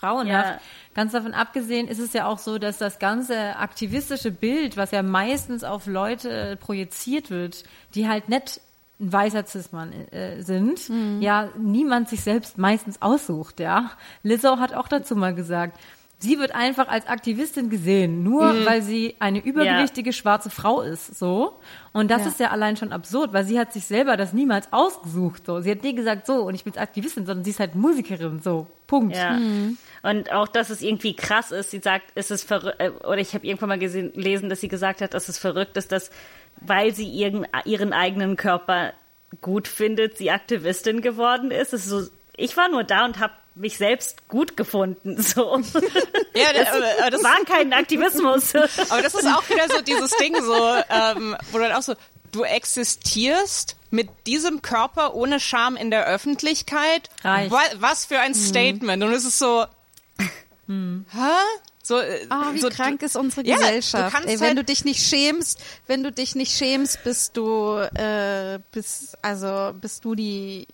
Grauenhaft. 0.05 0.49
Ja. 0.49 0.61
Ganz 0.95 1.13
davon 1.13 1.35
abgesehen 1.35 1.89
ist 1.89 1.99
es 1.99 2.13
ja 2.13 2.27
auch 2.27 2.39
so, 2.39 2.59
dass 2.59 2.79
das 2.79 2.99
ganze 2.99 3.57
aktivistische 3.57 4.31
Bild, 4.31 4.77
was 4.77 4.91
ja 4.91 5.03
meistens 5.03 5.65
auf 5.65 5.87
Leute 5.87 6.57
projiziert 6.61 7.31
wird, 7.31 7.65
die 7.95 8.09
halt 8.09 8.29
nicht 8.29 8.61
ein 9.01 9.13
weißer 9.13 9.45
Cis-Mann 9.45 9.93
äh, 9.93 10.43
sind, 10.43 10.89
mhm. 10.89 11.21
ja, 11.21 11.49
niemand 11.59 12.09
sich 12.09 12.21
selbst 12.21 12.59
meistens 12.59 13.03
aussucht, 13.03 13.59
ja. 13.59 13.91
Lizzo 14.23 14.59
hat 14.59 14.73
auch 14.73 14.87
dazu 14.87 15.17
mal 15.17 15.35
gesagt, 15.35 15.79
sie 16.21 16.39
wird 16.39 16.55
einfach 16.55 16.89
als 16.89 17.07
Aktivistin 17.07 17.71
gesehen, 17.71 18.23
nur 18.23 18.53
mhm. 18.53 18.67
weil 18.67 18.83
sie 18.83 19.17
eine 19.19 19.45
übergewichtige 19.45 20.11
ja. 20.11 20.13
schwarze 20.13 20.49
Frau 20.51 20.81
ist, 20.81 21.19
so. 21.19 21.59
Und 21.93 22.11
das 22.11 22.23
ja. 22.23 22.29
ist 22.29 22.41
ja 22.41 22.51
allein 22.51 22.77
schon 22.77 22.93
absurd, 22.93 23.33
weil 23.33 23.45
sie 23.45 23.59
hat 23.59 23.73
sich 23.73 23.85
selber 23.85 24.17
das 24.17 24.33
niemals 24.33 24.73
ausgesucht, 24.73 25.47
so. 25.47 25.61
Sie 25.61 25.71
hat 25.71 25.83
nie 25.83 25.95
gesagt, 25.95 26.27
so, 26.27 26.43
und 26.43 26.55
ich 26.55 26.65
bin 26.65 26.77
Aktivistin, 26.77 27.27
sondern 27.27 27.45
sie 27.45 27.51
ist 27.51 27.61
halt 27.61 27.75
Musikerin, 27.75 28.41
so. 28.41 28.67
Punkt. 28.87 29.17
Ja. 29.17 29.33
Mhm. 29.33 29.79
Und 30.05 30.31
auch, 30.33 30.49
dass 30.49 30.69
es 30.69 30.83
irgendwie 30.83 31.17
krass 31.17 31.51
ist, 31.51 31.71
sie 31.71 31.79
sagt, 31.79 32.13
es 32.15 32.31
ist 32.31 32.47
verrückt, 32.47 32.79
äh, 32.79 32.91
oder 32.91 33.19
ich 33.19 33.33
habe 33.33 33.47
irgendwann 33.47 33.71
mal 33.71 33.79
gelesen, 33.79 34.51
dass 34.51 34.61
sie 34.61 34.69
gesagt 34.69 35.01
hat, 35.01 35.15
dass 35.15 35.31
es 35.31 35.39
verrückt 35.39 35.79
ist, 35.79 35.93
dass, 35.93 36.11
weil 36.61 36.95
sie 36.95 37.09
ihren, 37.09 37.47
ihren 37.65 37.95
eigenen 37.95 38.37
Körper 38.37 38.93
gut 39.41 39.67
findet, 39.67 40.19
sie 40.19 40.31
Aktivistin 40.31 41.01
geworden 41.01 41.51
ist. 41.51 41.73
Ist 41.73 41.89
so, 41.89 42.03
ich 42.37 42.55
war 42.55 42.69
nur 42.69 42.85
da 42.85 43.07
und 43.07 43.19
habe 43.19 43.33
mich 43.55 43.79
selbst 43.79 44.29
gut 44.29 44.59
gefunden. 44.59 45.17
So. 45.23 45.59
Ja, 46.35 46.53
das, 46.53 46.69
aber 46.69 47.11
das 47.11 47.25
war 47.25 47.43
kein 47.47 47.73
Aktivismus. 47.73 48.55
Aber 48.91 49.01
das 49.01 49.15
ist 49.15 49.27
auch 49.27 49.49
wieder 49.49 49.69
so 49.69 49.81
dieses 49.81 50.11
Ding, 50.19 50.35
so, 50.43 50.75
ähm, 50.91 51.35
wo 51.51 51.59
du 51.59 51.65
dann 51.65 51.73
auch 51.73 51.83
so, 51.83 51.95
du 52.31 52.43
existierst 52.43 53.77
mit 53.91 54.09
diesem 54.27 54.61
Körper 54.61 55.15
ohne 55.15 55.41
Scham 55.41 55.77
in 55.77 55.91
der 55.91 56.07
Öffentlichkeit. 56.07 57.09
Reich. 57.23 57.51
Was 57.79 58.05
für 58.05 58.19
ein 58.19 58.35
hm. 58.35 58.41
Statement. 58.41 59.03
Mhm. 59.03 59.09
Und 59.09 59.15
es 59.15 59.25
ist 59.25 59.39
so, 59.39 59.65
hm. 60.67 61.05
hä? 61.13 61.19
So, 61.83 61.99
äh, 61.99 62.27
Ah, 62.31 62.51
wie 62.55 62.61
so, 62.61 62.71
krank 62.71 63.03
ist 63.03 63.15
unsere 63.17 63.47
Ja, 63.47 63.57
du 63.57 63.61
Gesellschaft. 63.63 64.15
kannst 64.15 64.29
Ey, 64.29 64.41
wenn 64.41 64.49
halt- 64.49 64.59
du 64.59 64.65
dich 64.65 64.85
nicht 64.87 65.01
schämst, 65.07 65.61
wenn 65.87 66.03
du 66.03 66.11
dich 66.13 66.35
nicht 66.35 66.57
schämst, 66.57 67.05
bist 67.05 67.37
du, 67.37 67.77
äh, 67.95 68.59
bist, 68.73 69.19
also 69.23 69.73
bist 69.79 70.05
du 70.05 70.15
die 70.15 70.67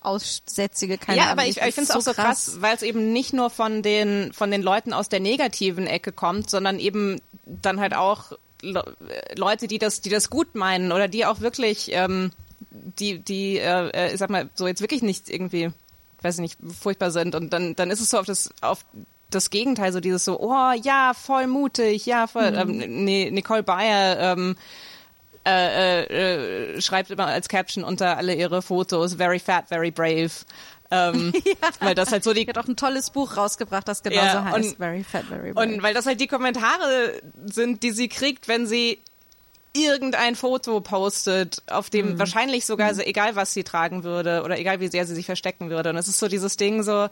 Aussätzige, 0.00 0.98
keine 0.98 1.18
ja, 1.18 1.24
aber 1.30 1.42
ich, 1.46 1.56
ich 1.58 1.74
finde 1.74 1.82
es 1.82 1.90
auch 1.90 2.00
so 2.00 2.12
krass, 2.14 2.60
weil 2.60 2.74
es 2.76 2.82
eben 2.82 3.12
nicht 3.12 3.32
nur 3.32 3.50
von 3.50 3.82
den 3.82 4.32
von 4.32 4.50
den 4.52 4.62
Leuten 4.62 4.92
aus 4.92 5.08
der 5.08 5.18
negativen 5.20 5.86
Ecke 5.88 6.12
kommt, 6.12 6.48
sondern 6.48 6.78
eben 6.78 7.20
dann 7.44 7.80
halt 7.80 7.94
auch 7.94 8.32
Le 8.62 8.82
Leute, 9.36 9.66
die 9.66 9.78
das, 9.78 10.00
die 10.00 10.08
das 10.08 10.30
gut 10.30 10.54
meinen 10.54 10.92
oder 10.92 11.08
die 11.08 11.26
auch 11.26 11.40
wirklich, 11.40 11.90
ähm, 11.92 12.30
die, 12.70 13.18
die, 13.18 13.58
äh, 13.58 13.88
äh, 13.90 14.12
ich 14.12 14.18
sag 14.18 14.30
mal, 14.30 14.48
so 14.54 14.66
jetzt 14.66 14.80
wirklich 14.80 15.02
nicht 15.02 15.28
irgendwie, 15.28 15.70
weiß 16.22 16.36
ich 16.36 16.40
nicht, 16.40 16.58
furchtbar 16.80 17.10
sind 17.10 17.34
und 17.34 17.50
dann, 17.52 17.76
dann 17.76 17.90
ist 17.90 18.00
es 18.00 18.08
so 18.10 18.18
auf 18.18 18.26
das, 18.26 18.50
auf 18.62 18.84
das 19.30 19.50
Gegenteil, 19.50 19.92
so 19.92 20.00
dieses 20.00 20.24
so, 20.24 20.38
oh 20.40 20.72
ja, 20.82 21.12
voll 21.14 21.46
mutig, 21.46 22.06
ja, 22.06 22.26
voll, 22.26 22.52
ähm, 22.56 22.78
nee, 23.04 23.30
Nicole 23.30 23.62
Bayer, 23.62 24.18
ähm, 24.32 24.56
äh, 25.46 26.74
äh, 26.74 26.80
schreibt 26.80 27.10
immer 27.10 27.26
als 27.26 27.48
Caption 27.48 27.84
unter 27.84 28.16
alle 28.16 28.34
ihre 28.34 28.62
Fotos, 28.62 29.14
very 29.14 29.38
fat, 29.38 29.68
very 29.68 29.90
brave. 29.90 30.30
Ähm, 30.90 31.32
Weil 31.80 31.94
das 31.94 32.12
halt 32.12 32.22
so 32.24 32.32
die 32.32 32.46
hat 32.46 32.58
auch 32.58 32.66
ein 32.68 32.76
tolles 32.76 33.10
Buch 33.10 33.36
rausgebracht, 33.36 33.86
das 33.88 34.02
genauso 34.02 34.24
Ja, 34.38 34.44
heißt. 34.44 34.56
und- 34.70 34.76
very 34.78 35.04
fat, 35.04 35.24
very 35.26 35.50
Und 35.50 35.54
brave. 35.54 35.82
weil 35.82 35.94
das 35.94 36.06
halt 36.06 36.20
die 36.20 36.26
Kommentare 36.28 37.20
sind, 37.46 37.82
die 37.82 37.90
sie 37.90 38.08
kriegt, 38.08 38.46
wenn 38.48 38.66
sie 38.66 39.00
irgendein 39.72 40.36
Foto 40.36 40.80
postet, 40.80 41.62
auf 41.68 41.90
dem 41.90 42.12
Mhm. 42.14 42.18
wahrscheinlich 42.18 42.64
sogar, 42.66 42.94
so, 42.94 43.02
egal 43.02 43.36
was 43.36 43.52
sie 43.52 43.62
tragen 43.64 44.04
würde 44.04 44.42
oder 44.42 44.58
egal 44.58 44.80
wie 44.80 44.88
sehr 44.88 45.06
sie 45.06 45.14
sich 45.14 45.26
verstecken 45.26 45.68
würde. 45.70 45.90
Und 45.90 45.96
es 45.96 46.08
ist 46.08 46.18
so 46.18 46.28
dieses 46.28 46.56
Ding 46.56 46.82
so, 46.82 47.08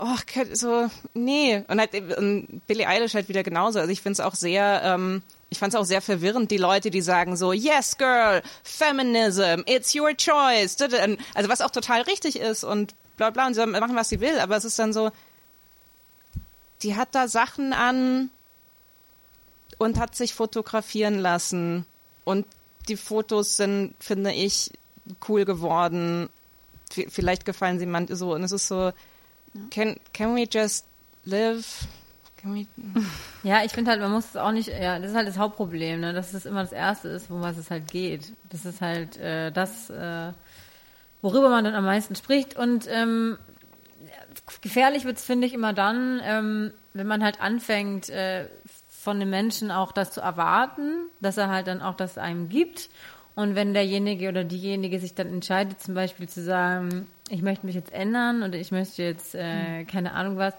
oh, 0.00 0.16
so, 0.52 0.90
nee. 1.14 1.62
Und 1.68 1.78
halt 1.78 1.94
und 2.16 2.62
Billie 2.66 2.86
Eilish 2.86 3.14
halt 3.14 3.28
wieder 3.28 3.42
genauso. 3.42 3.78
Also 3.78 3.90
ich 3.90 4.02
finde 4.02 4.14
es 4.14 4.20
auch 4.20 4.34
sehr, 4.34 4.82
ähm, 4.84 5.22
ich 5.50 5.58
fand 5.58 5.74
es 5.74 5.80
auch 5.80 5.84
sehr 5.84 6.00
verwirrend, 6.00 6.50
die 6.50 6.56
Leute, 6.56 6.90
die 6.90 7.00
sagen 7.00 7.36
so, 7.36 7.52
yes, 7.52 7.98
girl, 7.98 8.42
feminism, 8.62 9.62
it's 9.66 9.94
your 9.94 10.16
choice. 10.16 10.76
Also 11.34 11.48
was 11.48 11.60
auch 11.60 11.70
total 11.70 12.02
richtig 12.02 12.38
ist 12.38 12.64
und 12.64 12.94
bla 13.16 13.30
bla, 13.30 13.46
und 13.46 13.54
sie 13.54 13.66
machen, 13.66 13.96
was 13.96 14.08
sie 14.08 14.20
will, 14.20 14.38
aber 14.38 14.56
es 14.56 14.64
ist 14.64 14.78
dann 14.78 14.92
so, 14.92 15.10
die 16.82 16.96
hat 16.96 17.08
da 17.12 17.28
Sachen 17.28 17.72
an 17.72 18.30
und 19.78 19.98
hat 19.98 20.14
sich 20.14 20.34
fotografieren 20.34 21.18
lassen. 21.18 21.84
Und 22.24 22.46
die 22.88 22.96
Fotos 22.96 23.56
sind, 23.56 23.94
finde 23.98 24.32
ich, 24.32 24.72
cool 25.28 25.44
geworden. 25.44 26.28
Vielleicht 26.90 27.44
gefallen 27.44 27.78
sie 27.78 27.86
manche 27.86 28.16
so. 28.16 28.34
Und 28.34 28.42
es 28.42 28.52
ist 28.52 28.68
so, 28.68 28.92
can, 29.70 29.98
can 30.12 30.34
we 30.34 30.46
just 30.50 30.86
live? 31.24 31.66
Can 32.36 32.54
we, 32.54 32.66
Ja, 33.42 33.64
ich 33.64 33.72
finde 33.72 33.90
halt, 33.90 34.00
man 34.00 34.12
muss 34.12 34.30
es 34.30 34.36
auch 34.36 34.52
nicht, 34.52 34.68
ja, 34.68 34.98
das 34.98 35.10
ist 35.10 35.16
halt 35.16 35.28
das 35.28 35.38
Hauptproblem, 35.38 36.00
ne, 36.00 36.12
dass 36.12 36.32
es 36.32 36.46
immer 36.46 36.62
das 36.62 36.72
Erste 36.72 37.08
ist, 37.08 37.30
um 37.30 37.42
was 37.42 37.56
es 37.56 37.70
halt 37.70 37.90
geht. 37.90 38.32
Das 38.48 38.64
ist 38.64 38.80
halt 38.80 39.16
äh, 39.18 39.50
das, 39.50 39.90
äh, 39.90 40.32
worüber 41.22 41.50
man 41.50 41.64
dann 41.64 41.74
am 41.74 41.84
meisten 41.84 42.14
spricht. 42.14 42.56
Und 42.56 42.86
ähm, 42.88 43.38
gefährlich 44.60 45.04
wird's 45.04 45.24
finde 45.24 45.46
ich, 45.46 45.54
immer 45.54 45.72
dann, 45.72 46.20
ähm, 46.24 46.72
wenn 46.94 47.06
man 47.06 47.22
halt 47.22 47.40
anfängt, 47.40 48.08
äh, 48.08 48.48
von 48.88 49.18
dem 49.18 49.30
Menschen 49.30 49.70
auch 49.70 49.92
das 49.92 50.12
zu 50.12 50.20
erwarten, 50.20 51.06
dass 51.20 51.38
er 51.38 51.48
halt 51.48 51.66
dann 51.66 51.80
auch 51.80 51.94
das 51.96 52.18
einem 52.18 52.50
gibt. 52.50 52.90
Und 53.40 53.54
wenn 53.54 53.72
derjenige 53.72 54.28
oder 54.28 54.44
diejenige 54.44 54.98
sich 54.98 55.14
dann 55.14 55.28
entscheidet, 55.28 55.80
zum 55.80 55.94
Beispiel 55.94 56.28
zu 56.28 56.42
sagen, 56.42 57.06
ich 57.30 57.40
möchte 57.40 57.64
mich 57.64 57.74
jetzt 57.74 57.90
ändern 57.90 58.42
oder 58.42 58.58
ich 58.58 58.70
möchte 58.70 59.02
jetzt, 59.02 59.34
äh, 59.34 59.84
keine 59.84 60.12
Ahnung 60.12 60.36
was, 60.36 60.52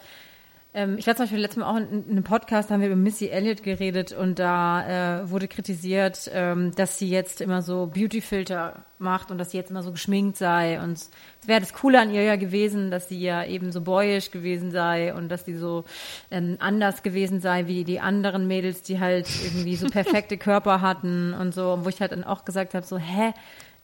ähm, 0.74 0.96
ich 0.96 1.06
war 1.06 1.14
zum 1.14 1.24
Beispiel 1.24 1.40
letztes 1.40 1.58
Mal 1.58 1.70
auch 1.70 1.76
in, 1.76 2.04
in 2.04 2.10
einem 2.10 2.24
Podcast, 2.24 2.70
da 2.70 2.74
haben 2.74 2.80
wir 2.80 2.88
über 2.88 2.96
Missy 2.96 3.28
Elliott 3.28 3.62
geredet 3.62 4.12
und 4.12 4.38
da 4.38 5.20
äh, 5.20 5.30
wurde 5.30 5.46
kritisiert, 5.46 6.30
ähm, 6.32 6.74
dass 6.74 6.98
sie 6.98 7.10
jetzt 7.10 7.42
immer 7.42 7.60
so 7.60 7.88
Beautyfilter 7.88 8.84
macht 8.98 9.30
und 9.30 9.36
dass 9.36 9.50
sie 9.50 9.58
jetzt 9.58 9.70
immer 9.70 9.82
so 9.82 9.92
geschminkt 9.92 10.38
sei. 10.38 10.80
Und 10.80 10.92
es 10.92 11.10
wäre 11.44 11.60
das 11.60 11.74
Coole 11.74 12.00
an 12.00 12.10
ihr 12.10 12.22
ja 12.22 12.36
gewesen, 12.36 12.90
dass 12.90 13.08
sie 13.08 13.20
ja 13.20 13.44
eben 13.44 13.70
so 13.70 13.82
boyish 13.82 14.30
gewesen 14.30 14.70
sei 14.70 15.12
und 15.12 15.28
dass 15.28 15.44
sie 15.44 15.56
so 15.56 15.84
ähm, 16.30 16.56
anders 16.58 17.02
gewesen 17.02 17.40
sei 17.42 17.66
wie 17.66 17.84
die 17.84 18.00
anderen 18.00 18.46
Mädels, 18.46 18.82
die 18.82 18.98
halt 18.98 19.28
irgendwie 19.44 19.76
so 19.76 19.86
perfekte 19.90 20.38
Körper 20.38 20.80
hatten 20.80 21.34
und 21.34 21.52
so, 21.52 21.80
wo 21.82 21.88
ich 21.90 22.00
halt 22.00 22.12
dann 22.12 22.24
auch 22.24 22.46
gesagt 22.46 22.72
habe, 22.72 22.86
so, 22.86 22.96
hä, 22.96 23.34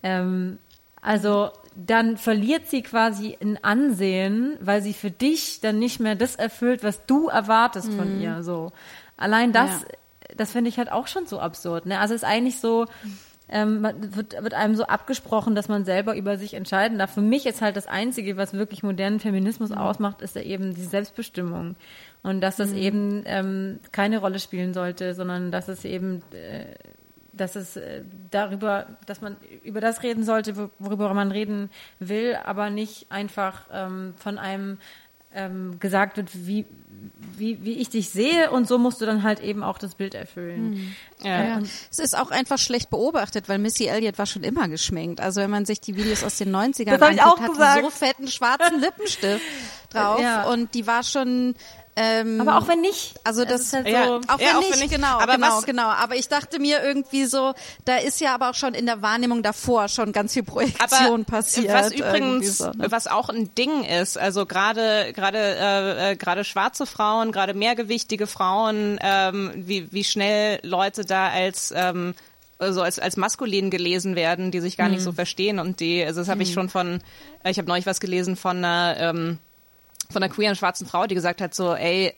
ähm, 0.02 0.58
also 1.00 1.50
dann 1.76 2.16
verliert 2.16 2.66
sie 2.66 2.82
quasi 2.82 3.36
in 3.38 3.62
Ansehen, 3.62 4.56
weil 4.60 4.82
sie 4.82 4.92
für 4.92 5.10
dich 5.10 5.60
dann 5.60 5.78
nicht 5.78 6.00
mehr 6.00 6.16
das 6.16 6.34
erfüllt, 6.36 6.82
was 6.82 7.06
du 7.06 7.28
erwartest 7.28 7.92
von 7.92 8.20
ihr. 8.20 8.42
So 8.42 8.72
allein 9.16 9.52
das, 9.52 9.70
Ja. 9.82 10.34
das 10.36 10.52
finde 10.52 10.70
ich 10.70 10.78
halt 10.78 10.90
auch 10.90 11.06
schon 11.06 11.26
so 11.26 11.38
absurd. 11.38 11.86
Ne? 11.86 12.00
Also 12.00 12.14
es 12.14 12.22
ist 12.22 12.28
eigentlich 12.28 12.58
so, 12.58 12.86
ähm, 13.48 13.86
wird, 14.10 14.42
wird 14.42 14.54
einem 14.54 14.74
so 14.74 14.84
abgesprochen, 14.84 15.54
dass 15.54 15.68
man 15.68 15.84
selber 15.84 16.16
über 16.16 16.36
sich 16.36 16.54
entscheiden 16.54 16.98
darf. 16.98 17.14
Für 17.14 17.20
mich 17.22 17.46
ist 17.46 17.62
halt 17.62 17.76
das 17.76 17.86
Einzige, 17.86 18.36
was 18.36 18.52
wirklich 18.52 18.82
modernen 18.82 19.20
Feminismus 19.20 19.72
ausmacht, 19.72 20.20
ist 20.20 20.34
ja 20.36 20.42
eben 20.42 20.74
die 20.74 20.84
Selbstbestimmung. 20.84 21.76
Und 22.22 22.40
dass 22.40 22.56
das 22.56 22.72
eben 22.72 23.22
ähm, 23.26 23.78
keine 23.92 24.18
Rolle 24.18 24.40
spielen 24.40 24.74
sollte, 24.74 25.14
sondern 25.14 25.50
dass 25.52 25.68
es 25.68 25.84
eben 25.84 26.22
äh, 26.32 26.74
dass 27.38 27.56
es 27.56 27.76
äh, 27.76 28.02
darüber, 28.30 28.86
dass 29.06 29.20
man 29.22 29.36
über 29.64 29.80
das 29.80 30.02
reden 30.02 30.24
sollte, 30.24 30.56
wo- 30.56 30.70
worüber 30.78 31.14
man 31.14 31.30
reden 31.32 31.70
will, 31.98 32.36
aber 32.44 32.68
nicht 32.70 33.10
einfach 33.10 33.62
ähm, 33.72 34.12
von 34.18 34.36
einem 34.38 34.78
ähm, 35.34 35.78
gesagt 35.78 36.16
wird, 36.16 36.30
wie, 36.46 36.64
wie, 37.36 37.62
wie 37.62 37.72
ich 37.74 37.90
dich 37.90 38.08
sehe 38.08 38.50
und 38.50 38.66
so 38.66 38.78
musst 38.78 39.00
du 39.02 39.06
dann 39.06 39.22
halt 39.22 39.40
eben 39.40 39.62
auch 39.62 39.76
das 39.76 39.94
Bild 39.94 40.14
erfüllen. 40.14 40.94
ja. 41.22 41.44
Ja. 41.44 41.58
Es 41.90 41.98
ist 41.98 42.16
auch 42.18 42.30
einfach 42.30 42.56
schlecht 42.58 42.88
beobachtet, 42.88 43.46
weil 43.48 43.58
Missy 43.58 43.86
Elliott 43.86 44.16
war 44.18 44.24
schon 44.24 44.42
immer 44.42 44.68
geschminkt. 44.68 45.20
Also 45.20 45.42
wenn 45.42 45.50
man 45.50 45.66
sich 45.66 45.80
die 45.82 45.96
Videos 45.96 46.24
aus 46.24 46.38
den 46.38 46.50
90ern 46.54 46.96
Das 46.96 47.00
hab 47.02 47.12
ich 47.12 47.22
anguckt, 47.22 47.40
auch 47.40 47.42
hat 47.42 47.50
gesagt. 47.52 47.78
die 47.78 47.82
so 47.84 47.90
fetten 47.90 48.28
schwarzen 48.28 48.80
Lippenstift 48.80 49.44
drauf 49.90 50.18
Ja. 50.20 50.44
und 50.44 50.74
die 50.74 50.86
war 50.86 51.02
schon 51.02 51.54
ähm, 52.00 52.40
Aber 52.40 52.58
auch 52.58 52.68
wenn 52.68 52.80
nicht. 52.80 53.14
Also 53.24 53.42
es 53.42 53.48
das 53.48 53.60
ist 53.62 53.72
halt 53.72 53.88
Ja. 53.88 54.04
so, 54.06 54.14
auch 54.28 54.38
wenn, 54.38 54.46
Ja, 54.46 54.56
auch 54.56 54.60
nicht, 54.60 54.72
wenn 54.72 54.78
nicht. 54.78 54.94
genau, 54.94 55.18
Aber 55.18 55.34
genau, 55.34 55.56
was- 55.56 55.66
genau. 55.66 55.88
Aber 55.88 56.14
ich 56.14 56.28
dachte 56.28 56.58
mir 56.60 56.82
irgendwie 56.82 57.24
so, 57.24 57.54
da 57.84 57.96
ist 57.96 58.20
ja 58.20 58.34
aber 58.34 58.50
auch 58.50 58.54
schon 58.54 58.74
in 58.74 58.86
der 58.86 59.02
Wahrnehmung 59.02 59.42
davor 59.42 59.88
schon 59.88 60.12
ganz 60.12 60.32
viel 60.34 60.44
Projektion 60.44 61.24
passiert. 61.24 61.72
was 61.72 61.92
übrigens, 61.92 62.58
so, 62.58 62.66
ne? 62.70 62.86
was 62.90 63.06
auch 63.08 63.28
ein 63.28 63.54
Ding 63.56 63.82
ist, 63.84 64.16
also 64.16 64.46
gerade 64.46 65.12
gerade 65.12 65.38
äh, 65.38 66.12
äh, 66.12 66.16
gerade 66.16 66.44
schwarze 66.44 66.86
Frauen, 66.86 67.32
gerade 67.32 67.54
mehrgewichtige 67.54 68.26
Frauen, 68.26 68.98
ähm, 69.02 69.50
wie 69.56 69.90
wie 69.92 70.04
schnell 70.04 70.60
Leute 70.62 71.04
da 71.04 71.28
als 71.28 71.72
ähm, 71.76 72.14
also 72.60 72.82
als, 72.82 72.98
als 72.98 73.16
maskulin 73.16 73.70
gelesen 73.70 74.16
werden, 74.16 74.50
die 74.50 74.58
sich 74.60 74.76
gar 74.76 74.88
nicht 74.88 75.00
so 75.02 75.12
verstehen 75.12 75.60
und 75.60 75.78
die, 75.78 76.04
also 76.04 76.20
das 76.20 76.28
habe 76.28 76.42
ich 76.42 76.52
schon 76.52 76.68
von, 76.68 77.00
äh, 77.44 77.50
ich 77.52 77.58
habe 77.58 77.68
neulich 77.68 77.86
was 77.86 78.00
gelesen 78.00 78.34
von 78.34 78.56
einer, 78.58 78.96
ähm, 78.98 79.38
von 80.10 80.22
einer 80.22 80.32
queeren 80.32 80.56
schwarzen 80.56 80.86
Frau, 80.86 81.06
die 81.06 81.14
gesagt 81.14 81.40
hat 81.40 81.54
so, 81.54 81.74
ey, 81.74 82.14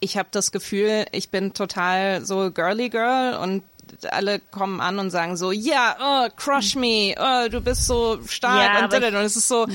ich 0.00 0.16
habe 0.16 0.28
das 0.30 0.52
Gefühl, 0.52 1.06
ich 1.12 1.30
bin 1.30 1.54
total 1.54 2.24
so 2.24 2.50
girly 2.50 2.88
girl 2.88 3.34
und 3.42 3.62
alle 4.10 4.38
kommen 4.38 4.80
an 4.80 4.98
und 4.98 5.10
sagen 5.10 5.36
so, 5.36 5.50
ja, 5.50 5.96
oh, 6.00 6.28
crush 6.36 6.74
me, 6.76 7.14
oh, 7.18 7.48
du 7.48 7.60
bist 7.60 7.86
so 7.86 8.18
stark 8.26 8.80
Ja, 8.80 8.84
und, 8.84 8.92
und 8.94 9.14
es 9.24 9.36
ist 9.36 9.48
so, 9.48 9.66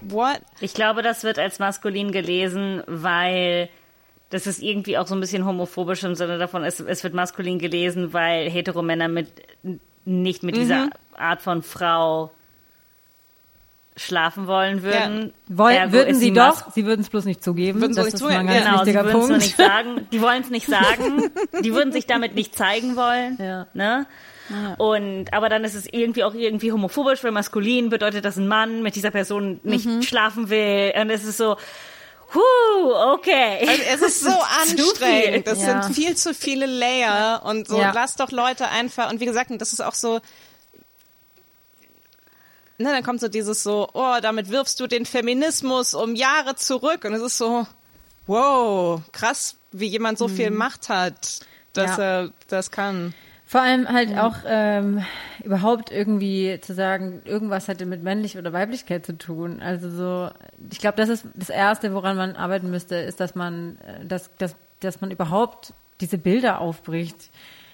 what? 0.00 0.40
Ich 0.60 0.74
glaube, 0.74 1.02
das 1.02 1.22
wird 1.24 1.38
als 1.38 1.58
maskulin 1.58 2.12
gelesen, 2.12 2.82
weil 2.86 3.68
das 4.30 4.46
ist 4.46 4.62
irgendwie 4.62 4.96
auch 4.98 5.06
so 5.06 5.14
ein 5.14 5.20
bisschen 5.20 5.44
homophobisch 5.44 6.04
im 6.04 6.14
Sinne 6.14 6.38
davon, 6.38 6.64
es, 6.64 6.80
es 6.80 7.02
wird 7.02 7.14
maskulin 7.14 7.58
gelesen, 7.58 8.12
weil 8.12 8.48
Heteromänner 8.50 9.08
mit 9.08 9.28
nicht 10.04 10.42
mit 10.42 10.56
dieser 10.56 10.86
Mhm. 10.86 10.92
Art 11.16 11.42
von 11.42 11.62
Frau 11.62 12.32
schlafen 13.96 14.46
wollen 14.46 14.82
würden. 14.82 15.32
Woll, 15.48 15.72
Ergo 15.72 15.92
würden 15.92 16.14
sie 16.14 16.32
doch, 16.32 16.72
sie 16.72 16.86
würden 16.86 17.00
es 17.02 17.10
bloß 17.10 17.24
nicht 17.26 17.44
zugeben. 17.44 17.80
Würden 17.80 17.92
sie 17.92 17.98
das 17.98 18.06
nicht 18.06 18.14
ist 18.14 18.20
zugeben, 18.20 18.40
ein 18.40 18.46
ganz 18.46 18.86
Genau, 18.86 19.04
sie 19.04 19.12
Punkt. 19.12 19.36
nicht 19.36 19.56
sagen. 19.56 20.06
Die 20.12 20.20
wollen 20.22 20.42
es 20.42 20.50
nicht 20.50 20.66
sagen. 20.66 21.30
Die 21.62 21.74
würden 21.74 21.92
sich 21.92 22.06
damit 22.06 22.34
nicht 22.34 22.56
zeigen 22.56 22.96
wollen. 22.96 23.36
Ja. 23.40 23.66
Ne? 23.74 24.06
Und 24.78 25.32
aber 25.32 25.48
dann 25.48 25.62
ist 25.64 25.74
es 25.74 25.86
irgendwie 25.86 26.24
auch 26.24 26.34
irgendwie 26.34 26.72
homophobisch, 26.72 27.22
weil 27.22 27.30
maskulin 27.30 27.88
bedeutet, 27.88 28.24
dass 28.24 28.36
ein 28.36 28.48
Mann 28.48 28.82
mit 28.82 28.96
dieser 28.96 29.10
Person 29.12 29.60
nicht 29.62 29.86
Mhm. 29.86 30.02
schlafen 30.02 30.50
will. 30.50 30.92
Und 31.00 31.10
es 31.10 31.22
ist 31.24 31.36
so, 31.36 31.56
huh, 32.34 33.12
okay. 33.14 33.58
Also 33.68 33.82
es 33.94 34.02
ist 34.02 34.20
so 34.24 34.30
anstrengend. 34.62 35.46
Das 35.46 35.62
Ja. 35.62 35.82
sind 35.82 35.94
viel 35.94 36.16
zu 36.16 36.34
viele 36.34 36.66
Layer 36.66 37.42
und 37.44 37.68
so. 37.68 37.78
Ja. 37.78 37.92
Lass 37.94 38.16
doch 38.16 38.30
Leute 38.32 38.68
einfach. 38.68 39.10
Und 39.12 39.20
wie 39.20 39.26
gesagt, 39.26 39.50
das 39.58 39.72
ist 39.72 39.80
auch 39.82 39.94
so. 39.94 40.20
Ne, 42.80 42.92
dann 42.92 43.02
kommt 43.04 43.20
so 43.20 43.28
dieses 43.28 43.62
so, 43.62 43.88
oh, 43.92 44.14
damit 44.22 44.50
wirfst 44.50 44.80
du 44.80 44.86
den 44.86 45.04
Feminismus 45.04 45.92
um 45.94 46.14
Jahre 46.14 46.54
zurück. 46.56 47.04
Und 47.04 47.12
es 47.12 47.20
ist 47.22 47.36
so, 47.38 47.66
wow, 48.26 49.02
krass, 49.12 49.56
wie 49.72 49.86
jemand 49.86 50.18
so 50.18 50.28
viel 50.28 50.50
Macht 50.50 50.88
hat, 50.88 51.40
dass 51.74 51.96
Mhm. 51.98 52.02
Ja. 52.02 52.04
er 52.22 52.30
das 52.48 52.70
kann. 52.70 53.14
Vor 53.46 53.60
allem 53.60 53.88
halt 53.88 54.16
auch 54.16 54.36
ähm, 54.46 55.04
überhaupt 55.42 55.90
irgendwie 55.90 56.58
zu 56.62 56.72
sagen, 56.72 57.20
irgendwas 57.24 57.66
hätte 57.68 57.84
mit 57.84 58.02
männlich 58.02 58.38
oder 58.38 58.52
Weiblichkeit 58.52 59.04
zu 59.04 59.18
tun. 59.18 59.60
Also 59.60 59.90
so, 59.90 60.30
ich 60.70 60.78
glaube, 60.78 60.96
das 60.96 61.08
ist 61.08 61.24
das 61.34 61.50
Erste, 61.50 61.92
woran 61.92 62.16
man 62.16 62.36
arbeiten 62.36 62.70
müsste, 62.70 62.94
ist, 62.96 63.18
dass 63.20 63.34
man, 63.34 63.76
äh, 63.78 64.06
dass, 64.06 64.30
dass 64.38 64.54
dass 64.80 65.02
man 65.02 65.10
überhaupt 65.10 65.74
diese 66.00 66.16
Bilder 66.16 66.60
aufbricht, 66.60 67.16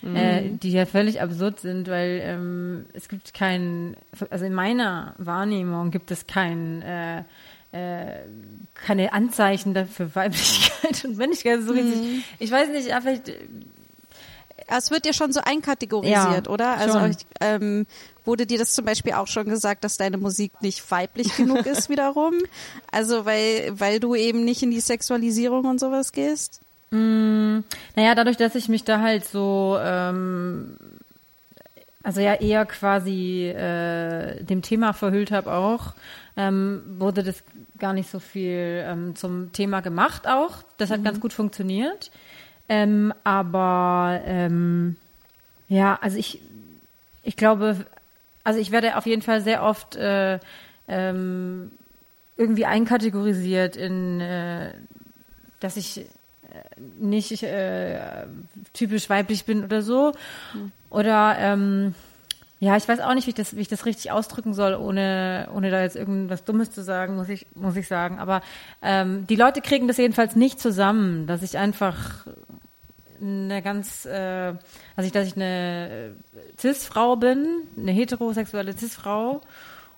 äh, 0.02 0.42
die 0.50 0.72
ja 0.72 0.86
völlig 0.86 1.20
absurd 1.20 1.60
sind, 1.60 1.88
weil 1.88 2.20
ähm, 2.22 2.86
es 2.92 3.08
gibt 3.08 3.34
keinen, 3.34 3.96
also 4.30 4.44
in 4.44 4.54
meiner 4.54 5.14
Wahrnehmung 5.18 5.90
gibt 5.90 6.10
es 6.10 6.26
kein 6.26 6.82
äh, 6.82 7.22
äh, 7.72 8.20
keine 8.74 9.12
Anzeichen 9.12 9.74
dafür 9.74 10.08
Weiblichkeit 10.14 11.04
und 11.04 11.16
Männlichkeit. 11.16 11.62
So 11.62 11.72
richtig, 11.72 12.24
ich 12.38 12.50
weiß 12.50 12.68
nicht, 12.70 12.88
ja, 12.88 13.00
vielleicht 13.00 13.32
Es 14.68 14.90
wird 14.90 15.04
dir 15.04 15.12
schon 15.12 15.32
so 15.32 15.40
einkategorisiert, 15.40 16.46
Ja, 16.46 16.52
oder? 16.52 16.76
Also 16.76 17.04
ich, 17.06 17.26
ähm, 17.40 17.86
wurde 18.24 18.46
dir 18.46 18.58
das 18.58 18.72
zum 18.72 18.84
Beispiel 18.84 19.12
auch 19.12 19.26
schon 19.26 19.46
gesagt, 19.46 19.84
dass 19.84 19.96
deine 19.96 20.18
Musik 20.18 20.52
nicht 20.60 20.90
weiblich 20.90 21.36
genug 21.36 21.66
ist 21.66 21.88
wiederum? 21.88 22.34
Also 22.90 23.24
weil, 23.24 23.72
weil 23.78 24.00
du 24.00 24.14
eben 24.14 24.44
nicht 24.44 24.62
in 24.62 24.70
die 24.70 24.80
Sexualisierung 24.80 25.64
und 25.64 25.80
sowas 25.80 26.12
gehst? 26.12 26.60
Naja, 27.94 28.14
dadurch, 28.14 28.36
dass 28.36 28.54
ich 28.54 28.68
mich 28.68 28.84
da 28.84 29.00
halt 29.00 29.24
so, 29.24 29.78
ähm, 29.80 30.76
also 32.02 32.20
ja 32.20 32.34
eher 32.34 32.66
quasi 32.66 33.48
äh, 33.48 34.42
dem 34.44 34.62
Thema 34.62 34.92
verhüllt 34.92 35.30
habe 35.30 35.52
auch, 35.52 35.94
ähm, 36.36 36.82
wurde 36.98 37.22
das 37.22 37.42
gar 37.78 37.92
nicht 37.92 38.10
so 38.10 38.18
viel 38.18 38.84
ähm, 38.86 39.16
zum 39.16 39.52
Thema 39.52 39.80
gemacht 39.80 40.28
auch. 40.28 40.62
Das 40.78 40.90
hat 40.90 41.04
ganz 41.04 41.20
gut 41.20 41.32
funktioniert. 41.32 42.10
Ähm, 42.68 43.12
aber 43.24 44.20
ähm, 44.24 44.96
ja, 45.68 45.98
also 46.00 46.16
ich, 46.16 46.40
ich 47.22 47.36
glaube, 47.36 47.86
also 48.44 48.60
ich 48.60 48.70
werde 48.70 48.96
auf 48.96 49.06
jeden 49.06 49.22
Fall 49.22 49.40
sehr 49.40 49.62
oft 49.62 49.96
äh, 49.96 50.38
ähm, 50.88 51.70
irgendwie 52.36 52.66
einkategorisiert 52.66 53.76
in, 53.76 54.20
äh, 54.20 54.72
dass 55.60 55.76
ich 55.76 56.06
nicht 56.98 57.42
äh, 57.42 58.26
typisch 58.72 59.08
weiblich 59.08 59.44
bin 59.44 59.64
oder 59.64 59.82
so. 59.82 60.12
Oder 60.90 61.36
ähm, 61.38 61.94
ja, 62.58 62.76
ich 62.76 62.88
weiß 62.88 63.00
auch 63.00 63.12
nicht, 63.14 63.26
wie 63.26 63.30
ich 63.30 63.36
das, 63.36 63.54
wie 63.54 63.60
ich 63.60 63.68
das 63.68 63.84
richtig 63.84 64.10
ausdrücken 64.12 64.54
soll, 64.54 64.74
ohne, 64.74 65.48
ohne 65.54 65.70
da 65.70 65.82
jetzt 65.82 65.96
irgendwas 65.96 66.44
Dummes 66.44 66.70
zu 66.70 66.82
sagen, 66.82 67.16
muss 67.16 67.28
ich, 67.28 67.46
muss 67.54 67.76
ich 67.76 67.86
sagen. 67.86 68.18
Aber 68.18 68.40
ähm, 68.82 69.26
die 69.26 69.36
Leute 69.36 69.60
kriegen 69.60 69.88
das 69.88 69.98
jedenfalls 69.98 70.36
nicht 70.36 70.58
zusammen, 70.58 71.26
dass 71.26 71.42
ich 71.42 71.58
einfach 71.58 72.26
eine 73.20 73.62
ganz, 73.62 74.06
äh, 74.06 74.54
also 74.96 75.06
ich, 75.06 75.12
dass 75.12 75.26
ich 75.26 75.36
eine 75.36 76.16
Cis-Frau 76.58 77.16
bin, 77.16 77.46
eine 77.76 77.92
heterosexuelle 77.92 78.76
Cis-Frau 78.76 79.42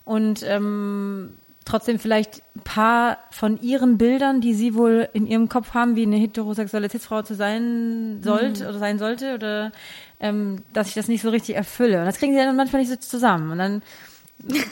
und 0.05 0.43
ähm, 0.43 1.35
trotzdem 1.69 1.99
vielleicht 1.99 2.43
ein 2.57 2.61
paar 2.61 3.19
von 3.31 3.61
ihren 3.61 3.99
Bildern, 3.99 4.41
die 4.41 4.55
sie 4.55 4.75
wohl 4.75 5.09
in 5.13 5.27
ihrem 5.27 5.49
Kopf 5.49 5.75
haben, 5.75 5.97
wie 5.97 6.03
eine 6.03 6.17
heterosexuelle 6.17 6.89
Cis-Frau 6.89 7.23
zu 7.23 7.35
sein 7.35 8.21
sollte 8.23 8.69
oder 8.69 8.79
sein 8.79 8.99
sollte 8.99 9.35
oder 9.35 9.73
ähm, 10.21 10.63
dass 10.73 10.89
ich 10.89 10.95
das 10.95 11.09
nicht 11.09 11.23
so 11.23 11.31
richtig 11.31 11.57
erfülle. 11.57 12.01
Und 12.01 12.07
das 12.07 12.19
kriegen 12.19 12.33
sie 12.33 12.39
dann 12.39 12.57
manchmal 12.57 12.83
nicht 12.83 12.91
so 12.91 12.97
zusammen. 12.97 13.53
Und 13.53 13.59
dann 13.59 13.83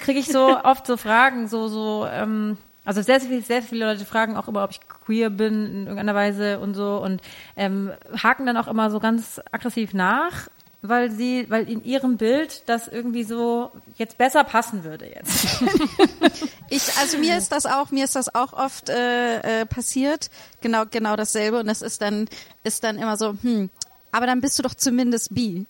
kriege 0.02 0.18
ich 0.18 0.26
so 0.26 0.58
oft 0.64 0.86
so 0.86 0.96
Fragen, 0.96 1.48
so, 1.48 1.68
so, 1.68 2.06
ähm, 2.10 2.56
also 2.84 3.02
sehr, 3.02 3.20
sehr, 3.20 3.42
sehr 3.42 3.62
viele 3.62 3.86
Leute 3.86 4.04
fragen 4.04 4.36
auch 4.36 4.48
immer, 4.48 4.64
ob 4.64 4.70
ich 4.70 4.80
queer 4.88 5.30
bin 5.30 5.66
in 5.66 5.80
irgendeiner 5.82 6.14
Weise 6.14 6.60
und 6.60 6.74
so 6.74 6.96
und 7.02 7.20
ähm, 7.56 7.92
haken 8.22 8.46
dann 8.46 8.56
auch 8.56 8.68
immer 8.68 8.90
so 8.90 9.00
ganz 9.00 9.40
aggressiv 9.50 9.92
nach, 9.92 10.48
weil 10.82 11.10
sie, 11.10 11.46
weil 11.48 11.68
in 11.68 11.84
ihrem 11.84 12.16
Bild 12.16 12.62
das 12.66 12.88
irgendwie 12.88 13.24
so 13.24 13.72
jetzt 13.98 14.18
besser 14.18 14.44
passen 14.44 14.84
würde 14.84 15.06
jetzt. 15.06 15.46
Ich, 16.68 16.96
also 16.98 17.18
mir 17.18 17.38
ist 17.38 17.52
das 17.52 17.64
auch, 17.64 17.92
mir 17.92 18.04
ist 18.04 18.16
das 18.16 18.34
auch 18.34 18.52
oft 18.52 18.88
äh, 18.88 19.60
äh, 19.60 19.66
passiert, 19.66 20.30
genau, 20.60 20.84
genau 20.84 21.14
dasselbe. 21.14 21.60
Und 21.60 21.68
das 21.68 21.80
ist 21.80 22.02
dann, 22.02 22.28
ist 22.64 22.82
dann 22.82 22.98
immer 22.98 23.16
so, 23.16 23.36
hm, 23.40 23.70
aber 24.10 24.26
dann 24.26 24.40
bist 24.40 24.58
du 24.58 24.64
doch 24.64 24.74
zumindest 24.74 25.32
bi. 25.32 25.66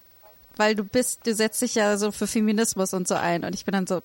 Weil 0.56 0.74
du 0.74 0.84
bist, 0.84 1.26
du 1.26 1.34
setzt 1.34 1.60
dich 1.60 1.74
ja 1.74 1.98
so 1.98 2.12
für 2.12 2.26
Feminismus 2.26 2.94
und 2.94 3.06
so 3.06 3.14
ein. 3.14 3.44
Und 3.44 3.54
ich 3.54 3.66
bin 3.66 3.72
dann 3.72 3.86
so, 3.86 4.00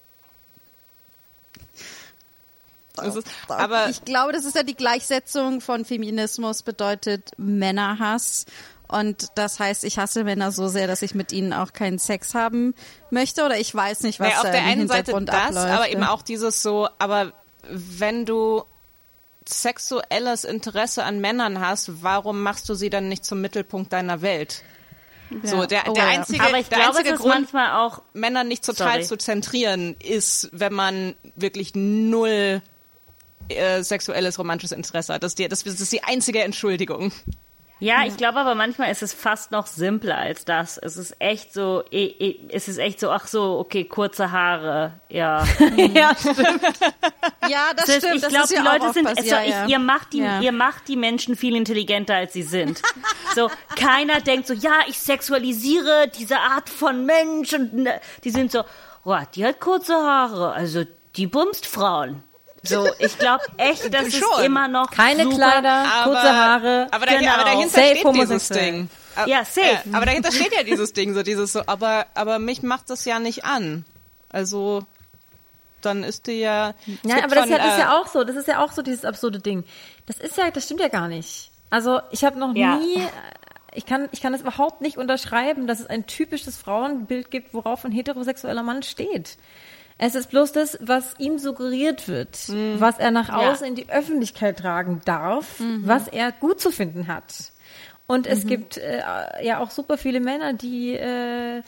Es 3.01 3.15
ist, 3.15 3.27
aber 3.47 3.89
ich 3.89 4.03
glaube, 4.03 4.33
das 4.33 4.43
ist 4.43 4.55
ja 4.55 4.63
die 4.63 4.75
Gleichsetzung 4.75 5.61
von 5.61 5.85
Feminismus 5.85 6.61
bedeutet 6.61 7.31
Männerhass. 7.37 8.45
Und 8.91 9.29
das 9.35 9.59
heißt, 9.59 9.85
ich 9.85 9.97
hasse 9.97 10.23
Männer 10.25 10.51
so 10.51 10.67
sehr, 10.67 10.85
dass 10.85 11.01
ich 11.01 11.15
mit 11.15 11.31
ihnen 11.31 11.53
auch 11.53 11.71
keinen 11.71 11.97
Sex 11.97 12.35
haben 12.35 12.75
möchte. 13.09 13.45
Oder 13.45 13.57
ich 13.57 13.73
weiß 13.73 14.01
nicht, 14.01 14.19
was 14.19 14.27
naja, 14.27 14.37
auf 14.39 14.43
da 14.43 14.51
der 14.51 14.61
im 14.61 14.67
einen 14.67 14.87
Seite 14.87 15.13
das, 15.25 15.55
abläuft. 15.55 15.71
aber 15.71 15.89
eben 15.89 16.01
ja. 16.01 16.11
auch 16.11 16.21
dieses 16.21 16.61
so, 16.61 16.89
aber 16.99 17.31
wenn 17.69 18.25
du 18.25 18.63
sexuelles 19.47 20.43
Interesse 20.43 21.03
an 21.03 21.21
Männern 21.21 21.59
hast, 21.59 22.03
warum 22.03 22.43
machst 22.43 22.67
du 22.69 22.73
sie 22.73 22.89
dann 22.89 23.07
nicht 23.07 23.25
zum 23.25 23.41
Mittelpunkt 23.41 23.93
deiner 23.93 24.21
Welt? 24.21 24.63
So, 25.43 25.65
der, 25.65 25.83
Oh 25.87 25.93
der 25.93 26.03
ja. 26.03 26.09
einzige, 26.09 26.43
Aber 26.43 26.59
ich 26.59 26.67
der 26.67 26.79
glaube, 26.79 26.97
einzige 26.97 27.17
Grund, 27.17 27.33
manchmal 27.33 27.71
auch 27.85 28.01
Männer 28.13 28.43
nicht 28.43 28.65
total 28.65 28.95
Sorry. 28.95 29.03
zu 29.03 29.17
zentrieren, 29.17 29.95
ist, 30.03 30.49
wenn 30.51 30.73
man 30.73 31.15
wirklich 31.35 31.71
null 31.73 32.61
äh, 33.47 33.83
sexuelles, 33.83 34.37
romantisches 34.37 34.73
Interesse 34.73 35.13
hat. 35.13 35.23
Das 35.23 35.31
ist, 35.31 35.39
die, 35.39 35.47
das 35.47 35.63
ist 35.63 35.91
die 35.93 36.03
einzige 36.03 36.43
Entschuldigung. 36.43 37.13
Ja, 37.81 38.05
ich 38.05 38.15
glaube 38.15 38.37
aber 38.39 38.53
manchmal 38.53 38.91
ist 38.91 39.01
es 39.01 39.11
fast 39.11 39.49
noch 39.51 39.65
simpler 39.65 40.15
als 40.17 40.45
das. 40.45 40.77
Es 40.77 40.97
ist 40.97 41.15
echt 41.19 41.51
so, 41.51 41.83
eh, 41.91 42.05
eh, 42.05 42.39
es 42.49 42.67
ist 42.67 42.77
echt 42.77 42.99
so, 42.99 43.09
ach 43.09 43.25
so, 43.27 43.57
okay, 43.57 43.85
kurze 43.85 44.31
Haare, 44.31 44.99
ja. 45.09 45.43
ja, 45.77 46.15
stimmt. 46.15 46.61
ja, 47.49 47.71
das 47.75 47.87
Das 47.87 47.89
ist, 47.89 47.97
stimmt. 47.97 48.15
ich 48.15 48.21
das 48.21 48.29
glaube, 48.31 48.47
die 48.49 48.53
ja 48.53 48.63
Leute 48.63 48.85
auch 48.89 48.93
sind, 48.93 49.07
oft 49.07 49.15
so, 49.17 49.21
passiert, 49.23 49.41
ich, 49.45 49.49
ja. 49.49 49.65
ihr 49.65 49.79
macht 49.79 50.13
die, 50.13 50.19
Ja. 50.19 50.39
ihr 50.41 50.51
macht 50.51 50.87
die 50.87 50.95
Menschen 50.95 51.35
viel 51.35 51.55
intelligenter 51.55 52.13
als 52.15 52.33
sie 52.33 52.43
sind. 52.43 52.81
so, 53.35 53.49
keiner 53.75 54.21
denkt 54.21 54.45
so, 54.45 54.53
ja, 54.53 54.73
ich 54.87 54.99
sexualisiere 54.99 56.07
diese 56.17 56.37
Art 56.37 56.69
von 56.69 57.05
Mensch 57.05 57.51
und 57.53 57.73
ne, 57.73 57.99
die 58.23 58.29
sind 58.29 58.51
so, 58.51 58.63
oh, 59.05 59.17
die 59.33 59.43
hat 59.43 59.59
kurze 59.59 59.95
Haare, 59.95 60.51
also 60.51 60.83
die 61.15 61.25
bumst 61.25 61.65
Frauen. 61.65 62.23
So, 62.63 62.87
ich 62.99 63.17
glaube 63.17 63.43
echt, 63.57 63.91
das 63.93 64.07
ist 64.07 64.23
immer 64.43 64.67
noch 64.67 64.91
Keine 64.91 65.23
super. 65.23 65.35
Kleider, 65.35 65.83
kurze 66.03 66.35
Haare. 66.35 66.87
Aber, 66.91 67.05
da, 67.05 67.17
Genau. 67.17 67.31
aber 67.33 67.43
dahinter 67.45 67.69
Safe 67.69 67.85
steht 67.87 67.97
dieses 67.97 68.05
homosexuell. 68.29 68.71
Ding. 68.71 68.89
Aber- 69.15 69.27
Ja, 69.29 69.43
safe. 69.45 69.61
äh, 69.89 69.93
aber 69.93 70.05
dahinter 70.05 70.31
steht 70.31 70.55
ja 70.55 70.63
dieses 70.63 70.93
Ding, 70.93 71.13
so 71.13 71.23
dieses 71.23 71.53
so, 71.53 71.63
aber, 71.65 72.05
aber 72.13 72.39
mich 72.39 72.61
macht 72.61 72.89
das 72.89 73.03
ja 73.05 73.19
nicht 73.19 73.45
an. 73.45 73.83
Also, 74.29 74.85
dann 75.81 76.03
ist 76.03 76.27
die 76.27 76.33
ja. 76.39 76.73
Ja, 77.03 77.15
gibt 77.15 77.23
aber 77.25 77.35
das, 77.35 77.45
von, 77.45 77.53
ist 77.53 77.57
ja, 77.57 77.57
das 77.57 77.67
ist 77.73 77.77
äh, 77.77 77.81
ja 77.81 77.97
auch 77.99 78.07
so. 78.07 78.23
Das 78.23 78.35
ist 78.35 78.47
ja 78.47 78.63
auch 78.63 78.71
so 78.71 78.81
dieses 78.83 79.03
absurde 79.05 79.39
Ding. 79.39 79.63
Das 80.05 80.17
ist 80.17 80.37
ja, 80.37 80.51
das 80.51 80.65
stimmt 80.65 80.79
ja 80.81 80.87
gar 80.89 81.07
nicht. 81.07 81.49
Also 81.71 81.99
ich 82.11 82.23
habe 82.23 82.37
noch 82.37 82.53
Ja. 82.55 82.75
nie, 82.75 83.01
ich 83.73 83.85
kann, 83.85 84.07
ich 84.11 84.21
kann 84.21 84.33
das 84.33 84.41
überhaupt 84.41 84.81
nicht 84.81 84.97
unterschreiben, 84.97 85.65
dass 85.65 85.79
es 85.79 85.87
ein 85.87 86.05
typisches 86.05 86.57
Frauenbild 86.57 87.31
gibt, 87.31 87.53
worauf 87.53 87.83
ein 87.85 87.91
heterosexueller 87.91 88.61
Mann 88.63 88.83
steht. 88.83 89.37
Es 90.03 90.15
ist 90.15 90.31
bloß 90.31 90.51
das, 90.51 90.79
was 90.81 91.13
ihm 91.19 91.37
suggeriert 91.37 92.07
wird, 92.07 92.49
was 92.79 92.97
er 92.97 93.11
nach 93.11 93.29
Ja. 93.29 93.51
außen 93.51 93.67
in 93.67 93.75
die 93.75 93.87
Öffentlichkeit 93.87 94.57
tragen 94.57 95.01
darf, 95.05 95.61
was 95.83 96.07
er 96.07 96.31
gut 96.31 96.59
zu 96.59 96.71
finden 96.71 97.05
hat. 97.07 97.51
Und 98.07 98.25
es 98.25 98.47
gibt 98.47 98.77
äh, 98.77 99.01
ja 99.43 99.59
auch 99.59 99.69
super 99.69 99.97
viele 99.99 100.19
Männer, 100.19 100.53
die 100.53 100.95
äh, 100.95 101.61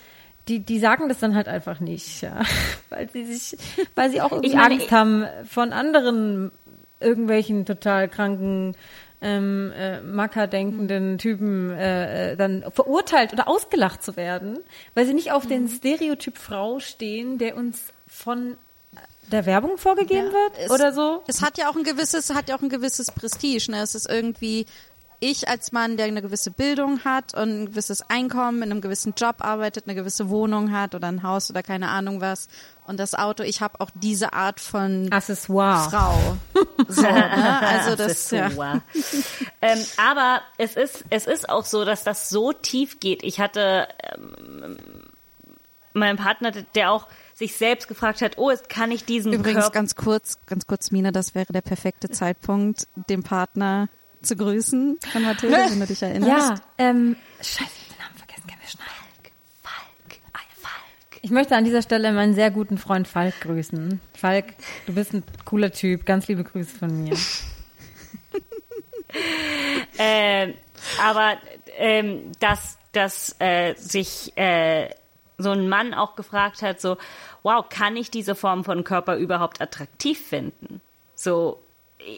die, 0.47 0.59
die 0.59 0.79
sagen 0.79 1.07
das 1.09 1.19
dann 1.19 1.35
halt 1.35 1.47
einfach 1.47 1.79
nicht, 1.79 2.21
ja. 2.21 2.41
weil 2.89 3.07
sie 3.09 3.23
sich, 3.23 3.57
weil 3.95 4.09
sie 4.09 4.19
auch 4.19 4.31
irgendwie 4.31 4.49
Ich 4.49 4.55
meine, 4.55 4.73
Angst 4.75 4.91
haben 4.91 5.25
von 5.47 5.71
anderen 5.71 6.51
irgendwelchen 6.99 7.65
total 7.65 8.09
kranken 8.09 8.75
ähm, 9.21 9.71
äh, 9.77 10.01
Macker 10.01 10.47
denkenden 10.47 11.17
Typen 11.17 11.71
äh, 11.71 12.33
äh, 12.33 12.35
dann 12.35 12.65
verurteilt 12.73 13.31
oder 13.31 13.47
ausgelacht 13.47 14.03
zu 14.03 14.17
werden, 14.17 14.57
weil 14.95 15.05
sie 15.05 15.13
nicht 15.13 15.31
auf 15.31 15.47
den 15.47 15.69
Stereotyp 15.69 16.37
Frau 16.37 16.79
stehen, 16.79 17.37
der 17.37 17.55
uns 17.55 17.87
von 18.13 18.57
der 19.31 19.45
Werbung 19.45 19.77
vorgegeben 19.77 20.31
wird 20.31 20.57
Es- 20.57 20.71
oder 20.71 20.93
so. 20.93 21.23
Es 21.27 21.41
hat 21.41 21.57
ja 21.57 21.69
auch 21.69 21.75
ein 21.75 21.83
gewisses, 21.83 22.33
hat 22.33 22.49
ja 22.49 22.57
auch 22.57 22.61
ein 22.61 22.69
gewisses 22.69 23.11
Prestige. 23.11 23.71
Ne? 23.71 23.81
Es 23.81 23.95
ist 23.95 24.09
irgendwie 24.09 24.65
ich 25.23 25.47
als 25.47 25.71
Mann, 25.71 25.95
der 25.95 26.07
eine 26.07 26.21
gewisse 26.21 26.51
Bildung 26.51 27.05
hat 27.05 27.33
und 27.33 27.49
ein 27.49 27.65
gewisses 27.67 28.01
Einkommen, 28.09 28.61
in 28.61 28.71
einem 28.71 28.81
gewissen 28.81 29.13
Job 29.15 29.37
arbeitet, 29.39 29.85
eine 29.87 29.95
gewisse 29.95 30.29
Wohnung 30.29 30.73
hat 30.73 30.95
oder 30.95 31.07
ein 31.07 31.23
Haus 31.23 31.49
oder 31.49 31.63
keine 31.63 31.87
Ahnung 31.89 32.19
was 32.19 32.49
und 32.87 32.99
das 32.99 33.15
Auto. 33.15 33.41
Ich 33.43 33.61
habe 33.61 33.79
auch 33.79 33.89
diese 33.93 34.33
Art 34.33 34.59
von 34.59 35.09
Accessoire. 35.11 35.89
Frau. 35.89 36.37
So, 36.89 37.01
ne? 37.01 37.61
Also 37.61 37.95
das, 37.95 38.29
ja. 38.31 38.49
ähm, 39.61 39.85
aber 39.95 40.41
es 40.57 40.75
ist, 40.75 41.05
es 41.09 41.27
ist 41.27 41.47
auch 41.47 41.63
so, 41.63 41.85
dass 41.85 42.03
das 42.03 42.29
so 42.29 42.51
tief 42.51 42.99
geht. 42.99 43.23
Ich 43.23 43.39
hatte 43.39 43.87
ähm, 44.03 44.77
meinen 45.93 46.17
Partner, 46.17 46.51
der 46.51 46.91
auch 46.91 47.07
sich 47.33 47.55
selbst 47.55 47.87
gefragt 47.87 48.21
hat, 48.21 48.37
oh, 48.37 48.51
jetzt 48.51 48.69
kann 48.69 48.91
ich 48.91 49.05
diesen 49.05 49.33
Übrigens 49.33 49.61
Körper... 49.63 49.73
ganz 49.73 49.95
kurz, 49.95 50.37
ganz 50.45 50.67
kurz, 50.67 50.91
Mina, 50.91 51.11
das 51.11 51.35
wäre 51.35 51.51
der 51.51 51.61
perfekte 51.61 52.09
Zeitpunkt, 52.09 52.87
den 53.09 53.23
Partner 53.23 53.89
zu 54.21 54.35
grüßen 54.35 54.97
von 55.11 55.23
Mathilde, 55.23 55.57
wenn 55.69 55.79
du 55.79 55.85
dich 55.87 56.01
erinnerst. 56.01 56.49
Ja, 56.49 56.89
ähm, 56.89 57.15
scheiße, 57.39 57.51
ich 57.53 57.59
hab 57.59 57.89
den 57.89 58.03
Namen 58.03 58.17
vergessen, 58.17 58.47
kann 58.47 58.59
mir 58.59 58.69
schnell. 58.69 58.85
Falk, 59.61 60.21
ah, 60.33 60.39
Falk. 60.61 61.19
Ich 61.21 61.31
möchte 61.31 61.55
an 61.55 61.65
dieser 61.65 61.81
Stelle 61.81 62.11
meinen 62.13 62.33
sehr 62.33 62.51
guten 62.51 62.77
Freund 62.77 63.07
Falk 63.07 63.41
grüßen. 63.41 63.99
Falk, 64.13 64.53
du 64.85 64.93
bist 64.93 65.13
ein 65.13 65.23
cooler 65.45 65.71
Typ. 65.71 66.05
Ganz 66.05 66.27
liebe 66.27 66.43
Grüße 66.43 66.77
von 66.77 67.03
mir. 67.03 67.17
Ähm, 69.97 70.55
aber 71.01 71.37
ähm, 71.77 72.31
dass, 72.39 72.77
dass 72.91 73.35
äh, 73.39 73.75
sich 73.75 74.35
äh, 74.35 74.89
so 75.37 75.51
ein 75.51 75.69
Mann 75.69 75.93
auch 75.93 76.15
gefragt 76.15 76.61
hat, 76.61 76.79
so, 76.79 76.97
wow, 77.41 77.65
kann 77.67 77.95
ich 77.95 78.11
diese 78.11 78.35
Form 78.35 78.63
von 78.63 78.83
Körper 78.83 79.17
überhaupt 79.17 79.61
attraktiv 79.61 80.25
finden? 80.25 80.81
So, 81.15 81.61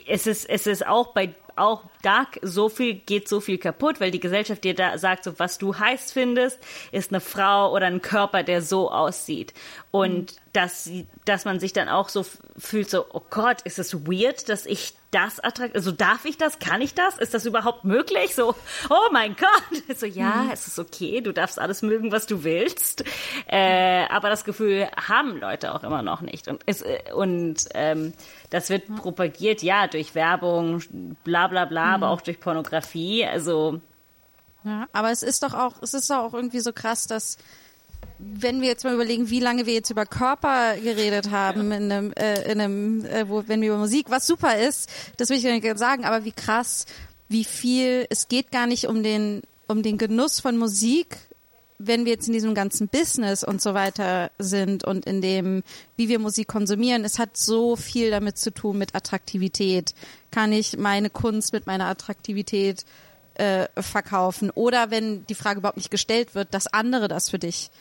es 0.08 0.28
ist, 0.28 0.46
es 0.50 0.68
ist 0.68 0.86
auch 0.86 1.14
bei 1.14 1.34
auch 1.56 1.84
da 2.06 2.28
so 2.42 2.70
viel 2.70 2.94
geht 2.94 3.28
so 3.28 3.40
viel 3.40 3.58
kaputt, 3.58 4.00
weil 4.00 4.12
die 4.12 4.20
Gesellschaft 4.20 4.64
dir 4.64 4.76
da 4.76 4.98
sagt, 4.98 5.24
so 5.24 5.40
was 5.40 5.58
du 5.58 5.78
heiß 5.78 6.12
findest, 6.12 6.60
ist 6.92 7.12
eine 7.12 7.20
Frau 7.20 7.74
oder 7.74 7.88
ein 7.88 8.02
Körper, 8.02 8.44
der 8.44 8.62
so 8.62 8.92
aussieht. 8.92 9.54
Und 9.92 10.34
mhm. 10.34 10.40
dass, 10.54 10.90
dass 11.26 11.46
man 11.46 11.60
sich 11.60 11.74
dann 11.74 11.90
auch 11.90 12.10
so 12.10 12.26
fühlt, 12.58 12.90
so, 12.90 13.06
oh 13.12 13.22
Gott, 13.30 13.62
ist 13.64 13.80
es 13.80 14.06
weird, 14.06 14.50
dass 14.50 14.66
ich 14.66 14.94
das 15.16 15.40
attraktiv, 15.40 15.76
also 15.76 15.92
darf 15.94 16.26
ich 16.26 16.38
das, 16.38 16.60
kann 16.60 16.82
ich 16.82 16.94
das, 16.94 17.18
ist 17.18 17.34
das 17.34 17.46
überhaupt 17.46 17.86
möglich? 17.86 18.36
So, 18.36 18.54
oh 18.90 19.10
mein 19.14 19.38
Gott, 19.38 19.84
so 19.98 20.06
ja, 20.06 20.44
mhm. 20.44 20.52
es 20.52 20.68
ist 20.68 20.78
okay, 20.78 21.22
du 21.22 21.32
darfst 21.32 21.58
alles 21.58 21.82
mögen, 21.82 22.12
was 22.12 22.28
du 22.28 22.44
willst, 22.44 23.06
äh, 23.48 24.06
aber 24.10 24.30
das 24.30 24.44
Gefühl 24.44 24.90
haben 24.98 25.40
Leute 25.40 25.74
auch 25.74 25.84
immer 25.84 26.02
noch 26.02 26.20
nicht 26.20 26.50
und 26.50 26.62
es, 26.66 26.82
äh, 26.82 27.00
und 27.14 27.64
ähm, 27.74 28.14
das 28.50 28.70
wird 28.70 28.94
propagiert, 28.98 29.64
ja, 29.64 29.88
durch 29.88 30.16
Werbung, 30.16 30.82
bla 31.24 31.48
bla 31.48 31.66
bla. 31.66 31.95
Aber 31.96 32.10
auch 32.10 32.22
durch 32.22 32.40
Pornografie, 32.40 33.26
also 33.26 33.82
ja, 34.64 34.88
aber 34.94 35.12
es 35.12 35.22
ist 35.22 35.44
doch 35.44 35.54
auch, 35.54 35.74
es 35.82 35.94
ist 35.94 36.10
doch 36.10 36.18
auch 36.18 36.34
irgendwie 36.34 36.60
so 36.60 36.74
krass, 36.74 37.06
dass 37.06 37.38
wenn 38.18 38.62
wir 38.62 38.68
jetzt 38.68 38.84
mal 38.84 38.94
überlegen, 38.94 39.30
wie 39.30 39.40
lange 39.40 39.66
wir 39.66 39.74
jetzt 39.74 39.90
über 39.90 40.06
Körper 40.06 40.76
geredet 40.78 41.32
haben 41.32 41.72
in 41.72 41.92
einem, 41.92 42.14
äh, 42.14 42.52
in 42.52 42.62
einem 42.62 43.06
äh, 43.06 43.30
wo, 43.30 43.44
wenn 43.48 43.62
wir 43.62 43.70
über 43.70 43.78
Musik, 43.78 44.10
was 44.10 44.26
super 44.26 44.58
ist, 44.58 44.90
das 45.18 45.30
will 45.30 45.38
ich 45.38 45.44
nicht 45.44 45.78
sagen, 45.78 46.06
aber 46.06 46.26
wie 46.26 46.32
krass, 46.32 46.86
wie 47.30 47.44
viel, 47.44 48.08
es 48.10 48.28
geht 48.28 48.52
gar 48.52 48.68
nicht 48.68 48.88
um 48.88 49.04
den, 49.04 49.42
um 49.68 49.84
den 49.84 49.98
Genuss 49.98 50.40
von 50.40 50.58
Musik, 50.58 51.18
wenn 51.78 52.06
wir 52.06 52.14
jetzt 52.14 52.28
in 52.28 52.34
diesem 52.34 52.56
ganzen 52.56 52.88
Business 52.88 53.44
und 53.44 53.62
so 53.62 53.74
weiter 53.74 54.32
sind 54.40 54.84
und 54.84 55.06
in 55.06 55.22
dem, 55.22 55.64
wie 55.98 56.10
wir 56.10 56.20
Musik 56.20 56.48
konsumieren, 56.48 57.04
es 57.04 57.20
hat 57.20 57.36
so 57.36 57.76
viel 57.76 58.12
damit 58.12 58.38
zu 58.38 58.54
tun 58.54 58.78
mit 58.78 58.96
Attraktivität. 58.96 59.94
Kann 60.32 60.52
ich 60.52 60.78
meine 60.78 61.10
Kunst 61.10 61.54
mit 61.54 61.68
meiner 61.68 61.88
Attraktivität 61.88 62.86
äh, 63.36 63.68
verkaufen? 63.78 64.50
Oder 64.52 64.90
wenn 64.92 65.26
die 65.28 65.36
Frage 65.36 65.60
überhaupt 65.60 65.78
nicht 65.78 65.92
gestellt 65.92 66.36
wird, 66.36 66.54
dass 66.54 66.68
andere 66.68 67.08
das 67.08 67.30
für 67.30 67.40
dich 67.40 67.72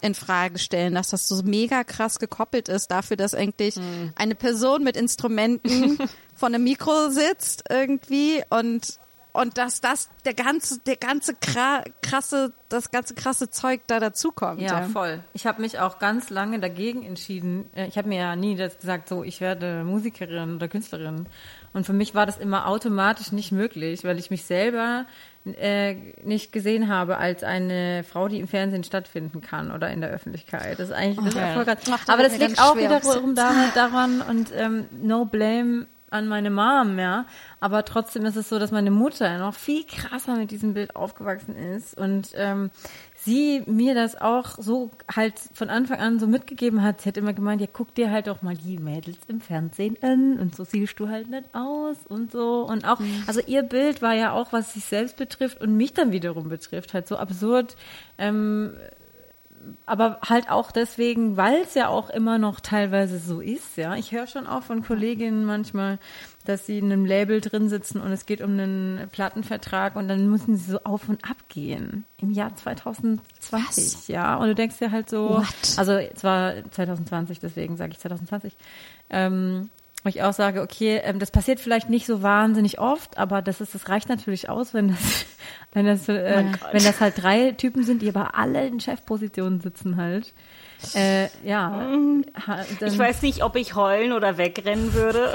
in 0.00 0.14
Frage 0.14 0.58
stellen, 0.58 0.94
dass 0.94 1.10
das 1.10 1.28
so 1.28 1.42
mega 1.42 1.84
krass 1.84 2.18
gekoppelt 2.18 2.68
ist 2.68 2.90
dafür, 2.90 3.16
dass 3.16 3.34
eigentlich 3.34 3.76
mhm. 3.76 4.12
eine 4.16 4.34
Person 4.34 4.82
mit 4.82 4.96
Instrumenten 4.96 5.98
von 6.34 6.54
einem 6.54 6.64
Mikro 6.64 7.10
sitzt 7.10 7.64
irgendwie 7.68 8.42
und 8.48 8.98
und 9.32 9.58
dass 9.58 9.80
das 9.80 10.08
der 10.24 10.34
ganze 10.34 10.78
der 10.80 10.96
ganze 10.96 11.34
krasse 11.34 12.52
das 12.68 12.90
ganze 12.90 13.14
krasse 13.14 13.50
Zeug 13.50 13.82
da 13.86 14.00
dazukommt. 14.00 14.60
Ja, 14.60 14.80
ja, 14.80 14.88
voll. 14.88 15.24
Ich 15.34 15.46
habe 15.46 15.60
mich 15.60 15.78
auch 15.78 15.98
ganz 15.98 16.30
lange 16.30 16.60
dagegen 16.60 17.04
entschieden. 17.04 17.68
Äh, 17.74 17.86
ich 17.86 17.98
habe 17.98 18.08
mir 18.08 18.18
ja 18.18 18.36
nie 18.36 18.56
das 18.56 18.78
gesagt, 18.78 19.08
so 19.08 19.22
ich 19.24 19.40
werde 19.40 19.84
Musikerin 19.84 20.56
oder 20.56 20.68
Künstlerin. 20.68 21.26
Und 21.72 21.86
für 21.86 21.92
mich 21.92 22.14
war 22.14 22.26
das 22.26 22.38
immer 22.38 22.66
automatisch 22.66 23.30
nicht 23.32 23.52
möglich, 23.52 24.02
weil 24.04 24.18
ich 24.18 24.30
mich 24.30 24.44
selber 24.44 25.06
äh, 25.44 25.94
nicht 26.22 26.52
gesehen 26.52 26.88
habe 26.88 27.18
als 27.18 27.44
eine 27.44 28.04
Frau, 28.04 28.28
die 28.28 28.40
im 28.40 28.48
Fernsehen 28.48 28.84
stattfinden 28.84 29.40
kann 29.40 29.70
oder 29.70 29.90
in 29.90 30.00
der 30.00 30.10
Öffentlichkeit. 30.10 30.78
Das 30.78 30.88
ist 30.88 30.94
eigentlich 30.94 31.32
das 31.32 31.42
ist 31.42 31.54
voll 31.54 31.64
krass. 31.64 32.08
Aber 32.08 32.22
das 32.22 32.36
liegt 32.38 32.60
auch 32.60 32.76
wiederum 32.76 33.34
daran, 33.34 33.70
daran 33.74 34.20
und 34.22 34.52
ähm, 34.54 34.86
no 35.00 35.24
blame 35.24 35.86
an 36.10 36.28
meine 36.28 36.50
Mom, 36.50 36.98
ja. 36.98 37.26
Aber 37.60 37.84
trotzdem 37.84 38.24
ist 38.24 38.36
es 38.36 38.48
so, 38.48 38.58
dass 38.58 38.70
meine 38.70 38.90
Mutter 38.90 39.38
noch 39.38 39.54
viel 39.54 39.84
krasser 39.84 40.36
mit 40.36 40.50
diesem 40.50 40.74
Bild 40.74 40.96
aufgewachsen 40.96 41.56
ist 41.56 41.96
und 41.96 42.30
ähm, 42.34 42.70
sie 43.22 43.62
mir 43.66 43.94
das 43.94 44.20
auch 44.20 44.56
so 44.58 44.90
halt 45.14 45.34
von 45.52 45.70
Anfang 45.70 45.98
an 45.98 46.18
so 46.18 46.26
mitgegeben 46.26 46.82
hat. 46.82 47.00
Sie 47.00 47.08
hat 47.08 47.16
immer 47.16 47.32
gemeint, 47.32 47.60
ja, 47.60 47.66
guck 47.70 47.94
dir 47.94 48.10
halt 48.10 48.26
doch 48.26 48.42
mal 48.42 48.56
die 48.56 48.78
Mädels 48.78 49.18
im 49.28 49.40
Fernsehen 49.40 49.96
an 50.02 50.38
und 50.38 50.54
so 50.56 50.64
siehst 50.64 50.98
du 50.98 51.08
halt 51.08 51.28
nicht 51.28 51.54
aus 51.54 51.98
und 52.08 52.32
so. 52.32 52.62
Und 52.62 52.84
auch, 52.86 52.98
mhm. 53.00 53.24
also 53.26 53.40
ihr 53.46 53.62
Bild 53.62 54.02
war 54.02 54.14
ja 54.14 54.32
auch, 54.32 54.52
was 54.52 54.74
sich 54.74 54.84
selbst 54.84 55.16
betrifft 55.16 55.60
und 55.60 55.76
mich 55.76 55.92
dann 55.92 56.12
wiederum 56.12 56.48
betrifft, 56.48 56.94
halt 56.94 57.06
so 57.06 57.16
absurd. 57.16 57.76
Ähm, 58.18 58.72
aber 59.86 60.18
halt 60.26 60.50
auch 60.50 60.70
deswegen, 60.70 61.36
weil 61.36 61.62
es 61.62 61.74
ja 61.74 61.88
auch 61.88 62.10
immer 62.10 62.38
noch 62.38 62.60
teilweise 62.60 63.18
so 63.18 63.40
ist, 63.40 63.76
ja. 63.76 63.94
Ich 63.96 64.12
höre 64.12 64.26
schon 64.26 64.46
auch 64.46 64.62
von 64.62 64.82
Kolleginnen 64.82 65.44
manchmal, 65.44 65.98
dass 66.44 66.66
sie 66.66 66.78
in 66.78 66.86
einem 66.86 67.04
Label 67.04 67.40
drin 67.40 67.68
sitzen 67.68 68.00
und 68.00 68.12
es 68.12 68.26
geht 68.26 68.40
um 68.40 68.52
einen 68.52 69.08
Plattenvertrag 69.12 69.96
und 69.96 70.08
dann 70.08 70.28
müssen 70.28 70.56
sie 70.56 70.72
so 70.72 70.78
auf 70.84 71.08
und 71.08 71.24
ab 71.24 71.36
gehen 71.48 72.04
im 72.16 72.30
Jahr 72.30 72.54
2020, 72.56 73.22
Was? 73.50 74.08
ja. 74.08 74.36
Und 74.36 74.48
du 74.48 74.54
denkst 74.54 74.78
dir 74.78 74.90
halt 74.90 75.10
so, 75.10 75.30
What? 75.30 75.78
also 75.78 75.92
es 75.92 76.24
war 76.24 76.54
2020, 76.70 77.40
deswegen 77.40 77.76
sage 77.76 77.92
ich 77.92 77.98
2020. 77.98 78.56
Ähm, 79.10 79.68
wo 80.02 80.08
ich 80.08 80.22
auch 80.22 80.32
sage, 80.32 80.62
okay, 80.62 81.00
ähm, 81.04 81.18
das 81.18 81.30
passiert 81.30 81.60
vielleicht 81.60 81.90
nicht 81.90 82.06
so 82.06 82.22
wahnsinnig 82.22 82.78
oft, 82.78 83.18
aber 83.18 83.42
das 83.42 83.60
ist, 83.60 83.74
das 83.74 83.88
reicht 83.88 84.08
natürlich 84.08 84.48
aus, 84.48 84.72
wenn 84.72 84.88
das, 84.88 85.26
wenn 85.72 85.86
das, 85.86 86.08
äh, 86.08 86.44
oh 86.44 86.66
wenn 86.72 86.84
das 86.84 87.00
halt 87.00 87.22
drei 87.22 87.52
Typen 87.52 87.84
sind, 87.84 88.02
die 88.02 88.08
aber 88.08 88.34
alle 88.34 88.66
in 88.66 88.80
Chefpositionen 88.80 89.60
sitzen 89.60 89.96
halt. 89.96 90.32
Äh, 90.94 91.28
ja. 91.44 91.86
ich 92.80 92.98
weiß 92.98 93.22
nicht, 93.22 93.44
ob 93.44 93.56
ich 93.56 93.74
heulen 93.74 94.12
oder 94.12 94.38
wegrennen 94.38 94.94
würde. 94.94 95.34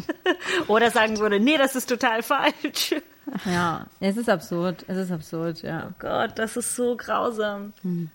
oder 0.68 0.90
sagen 0.92 1.18
würde, 1.18 1.40
nee, 1.40 1.58
das 1.58 1.74
ist 1.74 1.88
total 1.88 2.22
falsch. 2.22 2.94
Ja, 3.44 3.86
es 4.00 4.16
ist 4.16 4.28
absurd. 4.28 4.84
Es 4.86 4.96
ist 4.96 5.10
absurd, 5.10 5.62
ja. 5.62 5.88
Oh 5.90 5.94
Gott, 5.98 6.32
das 6.36 6.56
ist 6.56 6.76
so 6.76 6.96
grausam. 6.96 7.72
Hm. 7.82 8.10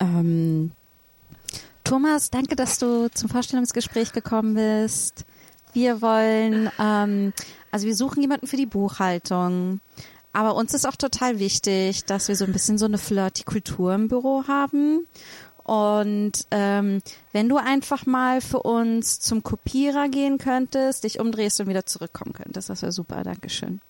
Ähm, 0.00 0.72
Thomas, 1.84 2.30
danke, 2.30 2.56
dass 2.56 2.78
du 2.78 3.08
zum 3.10 3.28
Vorstellungsgespräch 3.28 4.12
gekommen 4.12 4.54
bist. 4.54 5.24
Wir 5.72 6.02
wollen, 6.02 6.70
ähm, 6.78 7.32
also 7.70 7.86
wir 7.86 7.96
suchen 7.96 8.22
jemanden 8.22 8.46
für 8.46 8.56
die 8.56 8.66
Buchhaltung. 8.66 9.80
Aber 10.32 10.54
uns 10.54 10.74
ist 10.74 10.86
auch 10.86 10.96
total 10.96 11.38
wichtig, 11.38 12.04
dass 12.04 12.28
wir 12.28 12.36
so 12.36 12.44
ein 12.44 12.52
bisschen 12.52 12.78
so 12.78 12.86
eine 12.86 12.98
flirty 12.98 13.44
Kultur 13.44 13.94
im 13.94 14.08
Büro 14.08 14.44
haben. 14.48 15.06
Und 15.64 16.32
ähm, 16.50 17.02
wenn 17.32 17.48
du 17.48 17.56
einfach 17.56 18.06
mal 18.06 18.40
für 18.40 18.62
uns 18.62 19.20
zum 19.20 19.42
Kopierer 19.42 20.08
gehen 20.08 20.38
könntest, 20.38 21.04
dich 21.04 21.20
umdrehst 21.20 21.60
und 21.60 21.68
wieder 21.68 21.86
zurückkommen 21.86 22.32
könntest, 22.32 22.68
das 22.70 22.82
wäre 22.82 22.92
super. 22.92 23.22
Dankeschön. 23.22 23.80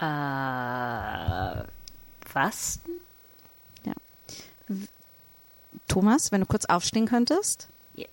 Äh, 0.00 1.64
was? 2.32 2.80
Thomas, 5.94 6.32
wenn 6.32 6.40
du 6.40 6.46
kurz 6.46 6.64
aufstehen 6.64 7.06
könntest 7.06 7.68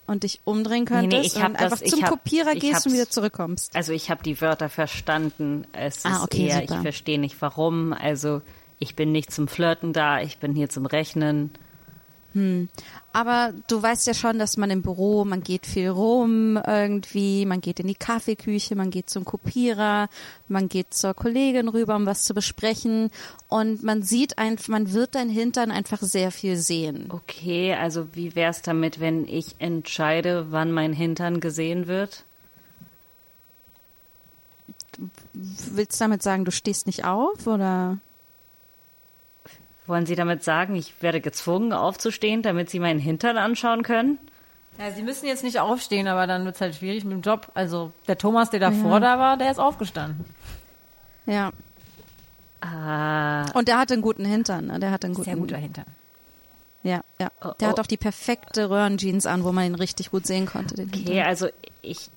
und 0.05 0.23
dich 0.23 0.41
umdrehen 0.43 0.85
könntest 0.85 1.11
nee, 1.11 1.21
nee, 1.21 1.25
ich 1.25 1.35
und 1.35 1.55
einfach 1.59 1.79
das, 1.79 1.89
zum 1.89 2.03
hab, 2.03 2.09
Kopierer 2.11 2.53
gehst 2.53 2.85
und 2.85 2.93
wieder 2.93 3.09
zurückkommst. 3.09 3.75
Also 3.75 3.93
ich 3.93 4.11
habe 4.11 4.21
die 4.23 4.39
Wörter 4.39 4.69
verstanden. 4.69 5.65
Es 5.73 6.05
ah, 6.05 6.23
okay, 6.23 6.47
ist 6.47 6.53
eher, 6.53 6.61
super. 6.61 6.75
ich 6.75 6.81
verstehe 6.81 7.19
nicht 7.19 7.41
warum. 7.41 7.93
Also 7.93 8.41
ich 8.77 8.95
bin 8.95 9.11
nicht 9.11 9.31
zum 9.31 9.47
Flirten 9.47 9.93
da, 9.93 10.21
ich 10.21 10.37
bin 10.37 10.53
hier 10.55 10.69
zum 10.69 10.85
Rechnen. 10.85 11.51
Hm. 12.33 12.69
Aber 13.13 13.53
du 13.67 13.81
weißt 13.81 14.07
ja 14.07 14.13
schon, 14.13 14.39
dass 14.39 14.55
man 14.55 14.71
im 14.71 14.81
Büro, 14.81 15.25
man 15.25 15.43
geht 15.43 15.65
viel 15.65 15.89
rum 15.89 16.57
irgendwie, 16.65 17.45
man 17.45 17.59
geht 17.59 17.81
in 17.81 17.87
die 17.87 17.95
Kaffeeküche, 17.95 18.75
man 18.75 18.89
geht 18.89 19.09
zum 19.09 19.25
Kopierer, 19.25 20.07
man 20.47 20.69
geht 20.69 20.93
zur 20.93 21.13
Kollegin 21.13 21.67
rüber, 21.67 21.95
um 21.97 22.05
was 22.05 22.23
zu 22.23 22.33
besprechen 22.33 23.11
und 23.49 23.83
man 23.83 24.01
sieht 24.01 24.37
einfach, 24.37 24.69
man 24.69 24.93
wird 24.93 25.15
dein 25.15 25.29
Hintern 25.29 25.71
einfach 25.71 26.01
sehr 26.01 26.31
viel 26.31 26.55
sehen. 26.55 27.09
Okay, 27.09 27.73
also 27.73 28.07
wie 28.13 28.33
wär's 28.33 28.61
damit, 28.61 29.01
wenn 29.01 29.27
ich 29.27 29.55
entscheide, 29.59 30.47
wann 30.51 30.71
mein 30.71 30.93
Hintern 30.93 31.41
gesehen 31.41 31.87
wird? 31.87 32.23
Willst 35.33 35.99
du 35.99 36.05
damit 36.05 36.23
sagen, 36.23 36.45
du 36.45 36.51
stehst 36.51 36.85
nicht 36.85 37.03
auf 37.03 37.45
oder? 37.45 37.97
Wollen 39.91 40.05
Sie 40.05 40.15
damit 40.15 40.41
sagen, 40.41 40.73
ich 40.75 41.01
werde 41.01 41.19
gezwungen 41.19 41.73
aufzustehen, 41.73 42.43
damit 42.43 42.69
Sie 42.69 42.79
meinen 42.79 43.01
Hintern 43.01 43.37
anschauen 43.37 43.83
können? 43.83 44.19
Ja, 44.79 44.89
Sie 44.91 45.01
müssen 45.01 45.25
jetzt 45.25 45.43
nicht 45.43 45.59
aufstehen, 45.59 46.07
aber 46.07 46.27
dann 46.27 46.45
wird 46.45 46.55
es 46.55 46.61
halt 46.61 46.75
schwierig 46.75 47.03
mit 47.03 47.11
dem 47.11 47.21
Job. 47.21 47.51
Also 47.55 47.91
der 48.07 48.17
Thomas, 48.17 48.49
der 48.49 48.61
davor 48.61 48.93
ja. 48.93 48.99
da 49.01 49.19
war, 49.19 49.35
der 49.35 49.51
ist 49.51 49.59
aufgestanden. 49.59 50.23
Ja. 51.25 51.51
Ah. 52.61 53.51
Und 53.51 53.67
der 53.67 53.79
hat 53.79 53.91
einen 53.91 54.01
guten 54.01 54.23
Hintern. 54.23 54.67
Ne? 54.67 54.79
Der 54.79 54.91
hat 54.91 55.03
einen 55.03 55.13
guten. 55.13 55.25
Sehr 55.25 55.35
guter 55.35 55.57
Hintern. 55.57 55.87
Ja, 56.83 57.01
ja. 57.19 57.29
Oh, 57.43 57.51
der 57.59 57.67
oh. 57.67 57.71
hat 57.71 57.79
auch 57.81 57.87
die 57.87 57.97
perfekte 57.97 58.69
Röhrenjeans 58.69 59.25
an, 59.25 59.43
wo 59.43 59.51
man 59.51 59.65
ihn 59.65 59.75
richtig 59.75 60.09
gut 60.11 60.25
sehen 60.25 60.45
konnte. 60.45 60.75
okay, 60.75 60.99
Hintern. 60.99 61.25
also 61.25 61.49
ich 61.81 62.09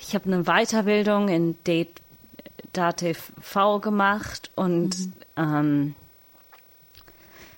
ich 0.00 0.14
habe 0.14 0.32
eine 0.32 0.44
Weiterbildung 0.44 1.28
in 1.28 1.62
Date 1.64 2.00
DATV 2.76 3.80
gemacht 3.80 4.50
und 4.54 4.98
mhm. 4.98 5.12
ähm, 5.36 5.94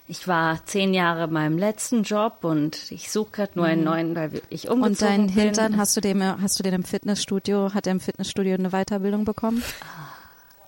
Ich 0.08 0.28
war 0.28 0.64
zehn 0.66 0.94
Jahre 0.94 1.24
in 1.24 1.32
meinem 1.32 1.58
letzten 1.58 2.04
Job 2.04 2.44
und 2.44 2.92
ich 2.92 3.10
suche 3.10 3.32
gerade 3.32 3.52
nur 3.56 3.66
einen 3.66 3.82
neuen, 3.82 4.14
weil 4.14 4.40
ich 4.50 4.68
umgezogen 4.68 4.82
Und 4.82 5.02
deinen 5.02 5.26
bin. 5.26 5.44
Hintern, 5.44 5.76
hast 5.76 5.96
du 5.96 6.00
den, 6.00 6.22
hast 6.22 6.58
du 6.58 6.62
den 6.62 6.74
im 6.74 6.84
Fitnessstudio, 6.84 7.74
hat 7.74 7.86
er 7.86 7.92
im 7.92 8.00
Fitnessstudio 8.00 8.54
eine 8.54 8.70
Weiterbildung 8.70 9.24
bekommen? 9.24 9.64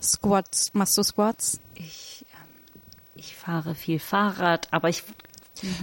Squats, 0.03 0.75
machst 0.75 0.99
du 0.99 1.03
Squats? 1.05 1.61
Ich, 1.75 2.27
ähm, 2.33 2.81
ich 3.15 3.37
fahre 3.37 3.75
viel 3.77 4.01
Fahrrad, 4.01 4.69
aber 4.73 4.89
ich 4.89 5.05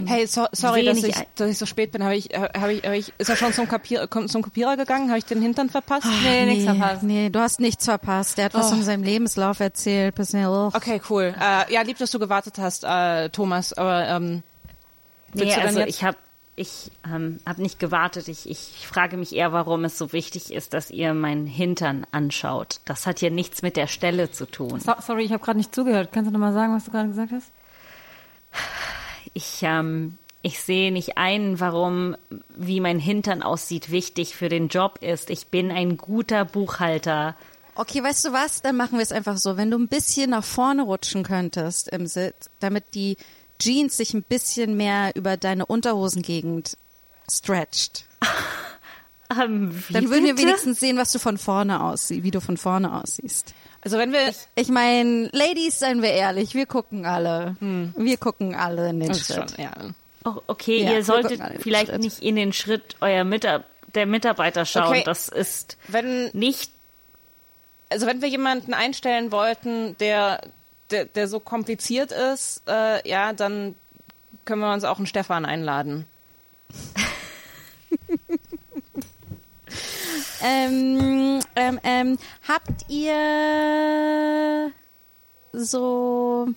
Hey, 0.06 0.26
so, 0.26 0.46
sorry, 0.52 0.84
dass 0.84 1.02
ich, 1.02 1.14
dass 1.34 1.50
ich 1.50 1.58
so 1.58 1.66
spät 1.66 1.92
bin. 1.92 2.02
Habe 2.02 2.16
ich, 2.16 2.28
habe 2.34 2.72
ich, 2.72 2.84
habe 2.84 2.96
ich, 2.96 3.12
ist 3.18 3.28
er 3.28 3.36
schon 3.36 3.52
zum, 3.52 3.68
Kapier, 3.68 4.08
zum 4.26 4.42
Kopierer 4.42 4.76
gegangen? 4.76 5.08
Habe 5.08 5.18
ich 5.18 5.24
den 5.24 5.42
Hintern 5.42 5.68
verpasst? 5.70 6.06
Nee, 6.22 6.46
nichts 6.46 6.64
verpasst. 6.64 7.02
Nee, 7.02 7.30
du 7.30 7.40
hast 7.40 7.60
nichts 7.60 7.84
verpasst. 7.84 8.38
Der 8.38 8.46
hat 8.46 8.54
was 8.54 8.66
Oh. 8.66 8.70
von 8.70 8.82
seinem 8.82 9.02
Lebenslauf 9.02 9.60
erzählt. 9.60 10.14
Bisschen, 10.14 10.46
oh. 10.46 10.70
Okay, 10.74 11.00
cool. 11.10 11.34
Äh, 11.40 11.72
ja, 11.72 11.82
lieb, 11.82 11.98
dass 11.98 12.10
du 12.10 12.18
gewartet 12.18 12.54
hast, 12.58 12.84
äh, 12.84 13.28
Thomas. 13.30 13.72
Aber 13.72 14.06
ähm, 14.08 14.42
Nee, 15.34 15.52
also 15.54 15.80
jetzt- 15.80 15.88
ich 15.90 16.04
habe 16.04 16.16
ich 16.58 16.90
ähm, 17.04 17.38
hab 17.44 17.58
nicht 17.58 17.78
gewartet. 17.78 18.28
Ich, 18.28 18.48
ich 18.48 18.86
frage 18.86 19.18
mich 19.18 19.34
eher, 19.36 19.52
warum 19.52 19.84
es 19.84 19.98
so 19.98 20.14
wichtig 20.14 20.50
ist, 20.54 20.72
dass 20.72 20.90
ihr 20.90 21.12
meinen 21.12 21.46
Hintern 21.46 22.06
anschaut. 22.12 22.80
Das 22.86 23.06
hat 23.06 23.20
ja 23.20 23.28
nichts 23.28 23.60
mit 23.60 23.76
der 23.76 23.86
Stelle 23.88 24.30
zu 24.30 24.46
tun. 24.46 24.80
So, 24.80 24.94
sorry, 25.06 25.24
ich 25.24 25.32
habe 25.32 25.44
gerade 25.44 25.58
nicht 25.58 25.74
zugehört. 25.74 26.08
Kannst 26.12 26.28
du 26.28 26.32
noch 26.32 26.40
mal 26.40 26.54
sagen, 26.54 26.74
was 26.74 26.84
du 26.86 26.90
gerade 26.92 27.08
gesagt 27.08 27.32
hast? 27.32 27.48
Ich, 29.36 29.58
ähm, 29.60 30.16
ich 30.40 30.62
sehe 30.62 30.90
nicht 30.90 31.18
ein, 31.18 31.60
warum, 31.60 32.16
wie 32.56 32.80
mein 32.80 32.98
Hintern 32.98 33.42
aussieht, 33.42 33.90
wichtig 33.90 34.34
für 34.34 34.48
den 34.48 34.68
Job 34.68 35.00
ist. 35.02 35.28
Ich 35.28 35.48
bin 35.48 35.70
ein 35.70 35.98
guter 35.98 36.46
Buchhalter. 36.46 37.36
Okay, 37.74 38.02
weißt 38.02 38.24
du 38.24 38.32
was? 38.32 38.62
Dann 38.62 38.78
machen 38.78 38.96
wir 38.96 39.02
es 39.02 39.12
einfach 39.12 39.36
so. 39.36 39.58
Wenn 39.58 39.70
du 39.70 39.78
ein 39.78 39.88
bisschen 39.88 40.30
nach 40.30 40.42
vorne 40.42 40.84
rutschen 40.84 41.22
könntest 41.22 41.88
im 41.88 42.06
Sitz, 42.06 42.48
damit 42.60 42.94
die 42.94 43.18
Jeans 43.58 43.98
sich 43.98 44.14
ein 44.14 44.22
bisschen 44.22 44.78
mehr 44.78 45.14
über 45.14 45.36
deine 45.36 45.66
Unterhosengegend 45.66 46.78
stretcht, 47.28 48.06
Ähm, 49.30 49.82
dann 49.90 50.08
würden 50.08 50.24
wir 50.24 50.34
bitte? 50.34 50.46
wenigstens 50.46 50.80
sehen, 50.80 50.96
was 50.96 51.12
du 51.12 51.18
von 51.18 51.38
vorne 51.38 51.82
aussiehst, 51.82 52.22
wie 52.22 52.30
du 52.30 52.40
von 52.40 52.56
vorne 52.56 52.94
aussiehst. 53.02 53.54
Also 53.86 53.98
wenn 53.98 54.12
wir, 54.12 54.34
Ich 54.56 54.68
meine, 54.68 55.28
Ladies, 55.32 55.78
seien 55.78 56.02
wir 56.02 56.10
ehrlich, 56.10 56.54
wir 56.54 56.66
gucken 56.66 57.06
alle. 57.06 57.54
Wir 57.60 58.16
gucken 58.16 58.56
alle 58.56 58.90
in 58.90 58.98
den 58.98 59.10
das 59.10 59.26
Schritt. 59.26 59.52
schon, 59.52 59.62
ja. 59.64 59.70
Oh, 60.24 60.40
okay, 60.48 60.82
Ja, 60.82 60.94
ihr 60.94 61.04
solltet 61.04 61.40
vielleicht 61.60 61.90
Schritt. 61.90 62.00
nicht 62.00 62.18
in 62.18 62.34
den 62.34 62.52
Schritt 62.52 62.96
euer 63.00 63.22
Mitar 63.22 63.62
der 63.94 64.06
Mitarbeiter 64.06 64.64
schauen. 64.64 64.88
Okay. 64.88 65.02
Das 65.04 65.28
ist 65.28 65.76
Wenn, 65.86 66.30
nicht 66.32 66.72
also 67.90 68.06
wenn 68.06 68.20
wir 68.22 68.28
jemanden 68.28 68.74
einstellen 68.74 69.30
wollten, 69.30 69.96
der, 69.98 70.40
der, 70.90 71.04
der 71.04 71.28
so 71.28 71.38
kompliziert 71.38 72.10
ist, 72.10 72.62
äh, 72.66 73.08
ja, 73.08 73.32
dann 73.32 73.76
können 74.44 74.62
wir 74.62 74.72
uns 74.72 74.82
auch 74.82 74.98
einen 74.98 75.06
Stefan 75.06 75.44
einladen. 75.44 76.06
Ähm, 80.46 81.40
ähm, 81.56 81.80
ähm, 81.82 82.18
habt 82.46 82.88
ihr 82.88 84.70
so 85.52 86.48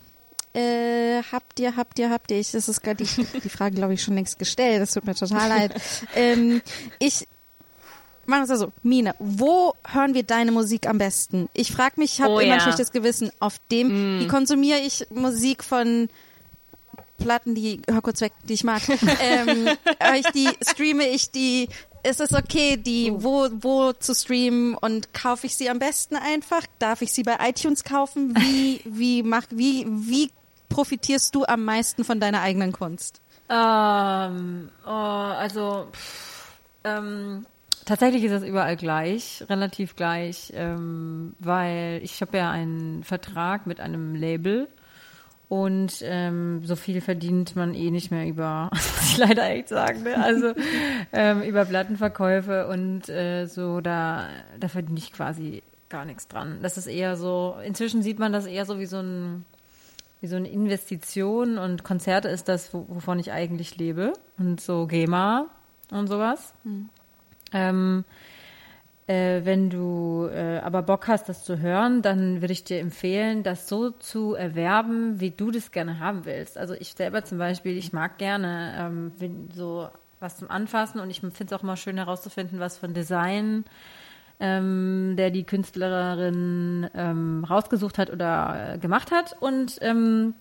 äh, 0.54 1.22
habt 1.32 1.60
ihr, 1.60 1.76
habt 1.76 2.00
ihr, 2.00 2.10
habt 2.10 2.32
ihr, 2.32 2.40
ich, 2.40 2.52
das 2.52 2.70
ist 2.70 2.82
gerade 2.82 3.04
die, 3.04 3.40
die 3.40 3.50
Frage, 3.50 3.76
glaube 3.76 3.94
ich, 3.94 4.04
schon 4.04 4.16
längst 4.16 4.38
gestellt, 4.38 4.82
das 4.82 4.94
tut 4.94 5.06
mir 5.06 5.16
total 5.16 5.50
leid. 5.50 5.82
Ähm, 6.16 6.62
ich 7.00 7.28
machen 8.26 8.48
wir 8.48 8.54
es 8.54 8.60
so, 8.60 8.72
Mine, 8.84 9.16
wo 9.20 9.74
hören 9.88 10.14
wir 10.14 10.24
deine 10.24 10.52
Musik 10.52 10.88
am 10.88 11.00
besten? 11.00 11.50
Ich 11.54 11.72
frage 11.72 12.00
mich, 12.00 12.14
ich 12.14 12.22
habe 12.22 12.34
Oh 12.34 12.40
immer 12.40 12.54
ein 12.54 12.60
ja. 12.60 12.64
schlechtes 12.64 12.92
Gewissen, 12.92 13.32
auf 13.40 13.60
dem, 13.72 14.20
wie 14.20 14.28
konsumiere 14.28 14.80
ich 14.80 15.08
Musik 15.10 15.64
von 15.64 16.10
Platten, 17.18 17.54
die, 17.54 17.82
hör 17.88 18.02
kurz 18.02 18.22
weg, 18.22 18.34
die 18.44 18.54
ich 18.54 18.64
mag. 18.64 18.82
ähm, 19.22 19.68
ich 20.16 20.28
die, 20.28 20.48
streame 20.68 21.08
ich 21.10 21.32
die, 21.32 21.68
ist 22.04 22.20
es 22.20 22.34
okay, 22.34 22.78
die 22.78 23.12
wo, 23.14 23.48
wo 23.52 23.94
zu 23.94 24.14
streamen 24.14 24.76
und 24.76 25.14
kaufe 25.14 25.48
ich 25.48 25.56
sie 25.56 25.70
am 25.70 25.80
besten 25.80 26.16
einfach? 26.16 26.64
Darf 26.80 27.02
ich 27.02 27.12
sie 27.14 27.24
bei 27.24 27.38
iTunes 27.42 27.84
kaufen? 27.84 28.36
Wie, 28.36 28.82
wie 28.86 29.24
mach, 29.24 29.44
wie, 29.50 29.86
wie 29.88 30.32
profitierst 30.70 31.34
du 31.36 31.46
am 31.46 31.66
meisten 31.66 32.04
von 32.04 32.20
deiner 32.20 32.42
eigenen 32.42 32.72
Kunst? 32.72 33.22
Ähm, 33.50 34.70
oh, 34.86 34.90
also 34.90 35.88
pff, 35.92 36.52
ähm, 36.84 37.46
tatsächlich 37.86 38.24
ist 38.24 38.32
das 38.32 38.44
überall 38.44 38.78
gleich, 38.78 39.44
relativ 39.50 39.96
gleich, 39.96 40.52
ähm, 40.56 41.36
weil 41.40 42.00
ich 42.04 42.22
habe 42.22 42.38
ja 42.38 42.52
einen 42.52 43.04
Vertrag 43.04 43.66
mit 43.66 43.80
einem 43.80 44.14
Label 44.14 44.68
und 45.50 45.96
ähm, 46.04 46.62
so 46.64 46.76
viel 46.76 47.02
verdient 47.02 47.56
man 47.56 47.74
eh 47.74 47.90
nicht 47.92 48.12
mehr 48.12 48.26
über, 48.28 48.70
muss 48.74 49.02
ich 49.12 49.18
leider 49.18 49.50
echt 49.50 49.68
sagen, 49.70 50.04
ne? 50.04 50.16
also 50.24 50.54
ähm, 51.12 51.42
über 51.42 51.66
Plattenverkäufe 51.66 52.68
und 52.68 53.10
äh, 53.10 53.46
so, 53.48 53.82
da, 53.82 54.28
da 54.60 54.68
verdiene 54.68 55.00
ich 55.00 55.12
quasi 55.12 55.64
gar 55.90 56.06
nichts 56.06 56.28
dran. 56.28 56.60
Das 56.62 56.78
ist 56.78 56.86
eher 56.88 57.18
so, 57.18 57.56
inzwischen 57.66 58.04
sieht 58.04 58.20
man 58.20 58.32
das 58.32 58.46
eher 58.46 58.66
so 58.66 58.80
wie 58.80 58.86
so 58.86 59.00
ein 59.00 59.44
wie 60.22 60.28
so 60.28 60.36
eine 60.36 60.50
Investition 60.50 61.58
und 61.58 61.86
Konzerte 61.86 62.28
ist 62.28 62.50
das, 62.50 62.74
wo- 62.74 62.84
wovon 62.90 63.20
ich 63.20 63.32
eigentlich 63.32 63.78
lebe. 63.78 64.12
Und 64.38 64.60
so 64.60 64.86
GEMA 64.86 65.46
und 65.92 66.08
sowas. 66.08 66.54
Ähm, 67.54 68.04
äh, 69.10 69.44
wenn 69.44 69.72
du 69.72 70.30
äh, 70.32 70.60
aber 70.60 70.84
Bock 70.84 71.08
hast, 71.08 71.30
das 71.30 71.44
zu 71.44 71.60
hören, 71.60 72.04
dann 72.04 72.42
würde 72.42 72.54
ich 72.54 72.64
dir 72.64 72.80
empfehlen, 72.80 73.42
das 73.42 73.68
so 73.68 73.90
zu 73.90 74.36
erwerben, 74.36 75.20
wie 75.20 75.32
du 75.32 75.50
das 75.50 75.72
gerne 75.72 76.00
haben 76.00 76.26
willst. 76.26 76.60
Also 76.60 76.76
ich 76.76 76.94
selber 76.94 77.24
zum 77.24 77.40
Beispiel, 77.40 77.76
ich 77.76 77.92
mag 77.92 78.20
gerne 78.20 79.12
ähm, 79.20 79.50
so 79.52 79.90
was 80.20 80.38
zum 80.38 80.52
Anfassen 80.52 81.00
und 81.00 81.10
ich 81.10 81.22
finde 81.22 81.44
es 81.44 81.54
auch 81.54 81.64
immer 81.64 81.78
schön 81.78 81.98
herauszufinden, 81.98 82.60
was 82.60 82.78
von 82.78 82.94
Design 82.94 83.66
ähm, 84.40 85.16
der 85.18 85.32
die 85.32 85.44
Künstlerin 85.44 86.90
ähm, 86.94 87.46
rausgesucht 87.50 87.98
hat 87.98 88.10
oder 88.10 88.74
äh, 88.76 88.78
gemacht 88.78 89.12
hat. 89.12 89.36
Und 89.40 89.78
ähm, 89.82 90.36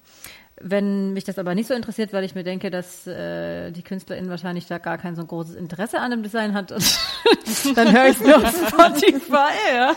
wenn 0.60 1.12
mich 1.12 1.24
das 1.24 1.38
aber 1.38 1.54
nicht 1.54 1.68
so 1.68 1.74
interessiert, 1.74 2.12
weil 2.12 2.24
ich 2.24 2.34
mir 2.34 2.44
denke, 2.44 2.70
dass 2.70 3.06
äh, 3.06 3.70
die 3.70 3.82
Künstlerin 3.82 4.28
wahrscheinlich 4.28 4.66
da 4.66 4.78
gar 4.78 4.98
kein 4.98 5.14
so 5.14 5.24
großes 5.24 5.54
Interesse 5.54 6.00
an 6.00 6.10
dem 6.10 6.22
Design 6.22 6.54
hat, 6.54 6.70
dann 7.74 7.92
höre 7.92 8.06
ich 8.06 8.16
es 8.16 8.20
nur 8.20 8.36
auf 8.36 8.68
Spotify. 8.68 9.52
Ja. 9.72 9.96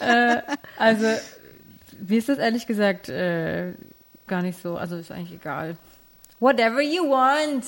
äh, 0.00 0.42
also, 0.78 1.06
wie 2.00 2.16
ist 2.16 2.28
das 2.28 2.38
ehrlich 2.38 2.66
gesagt 2.66 3.08
äh, 3.08 3.72
gar 4.26 4.42
nicht 4.42 4.60
so, 4.60 4.76
also 4.76 4.96
ist 4.96 5.10
eigentlich 5.10 5.40
egal. 5.40 5.76
Whatever 6.40 6.80
you 6.80 7.08
want. 7.08 7.64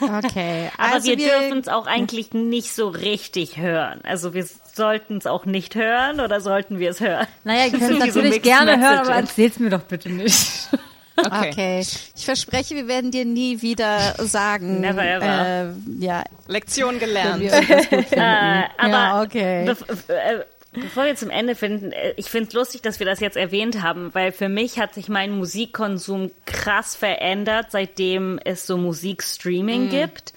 Okay. 0.00 0.70
Aber 0.78 0.94
also 0.94 1.08
wir, 1.08 1.16
dürfen 1.16 1.58
es 1.58 1.68
auch 1.68 1.86
eigentlich 1.86 2.32
nicht 2.32 2.74
so 2.74 2.88
richtig 2.88 3.58
hören. 3.58 4.00
Also 4.02 4.34
wir 4.34 4.44
sollten 4.74 5.18
es 5.18 5.26
auch 5.26 5.44
nicht 5.44 5.74
hören 5.74 6.20
oder 6.20 6.40
sollten 6.40 6.78
wir 6.78 6.90
es 6.90 7.00
hören? 7.00 7.26
Naja, 7.44 7.66
ihr 7.66 7.78
könnt 7.78 7.98
natürlich 7.98 8.30
Mixed 8.30 8.42
gerne 8.42 8.72
hören, 8.72 8.98
aber 8.98 9.08
Messages. 9.10 9.30
erzähl's 9.30 9.58
mir 9.58 9.70
doch 9.70 9.82
bitte 9.82 10.10
nicht. 10.10 10.68
Okay. 11.16 11.50
Okay. 11.50 11.86
Ich 12.16 12.24
verspreche, 12.24 12.74
wir 12.74 12.88
werden 12.88 13.12
dir 13.12 13.24
nie 13.24 13.62
wieder 13.62 14.16
sagen. 14.18 14.80
Never 14.80 15.04
ever. 15.04 15.46
Äh, 15.46 15.72
ja, 16.00 16.24
Lektion 16.48 16.98
gelernt. 16.98 17.40
wir. 17.40 17.52
Äh, 17.52 18.64
aber 18.76 18.88
ja, 18.88 19.22
okay. 19.22 19.76
Bev- 20.74 20.82
bevor 20.82 21.04
wir 21.06 21.16
zum 21.16 21.30
Ende 21.30 21.54
finden, 21.54 21.92
äh, 21.92 22.14
ich 22.16 22.30
finde 22.30 22.48
es 22.48 22.54
lustig, 22.54 22.82
dass 22.82 22.98
wir 22.98 23.06
das 23.06 23.20
jetzt 23.20 23.36
erwähnt 23.36 23.82
haben, 23.82 24.14
weil 24.14 24.32
für 24.32 24.48
mich 24.48 24.78
hat 24.78 24.94
sich 24.94 25.08
mein 25.08 25.32
Musikkonsum 25.32 26.30
krass 26.46 26.96
verändert, 26.96 27.68
seitdem 27.70 28.38
es 28.44 28.66
so 28.66 28.76
Musikstreaming 28.76 29.88
gibt. 29.90 30.34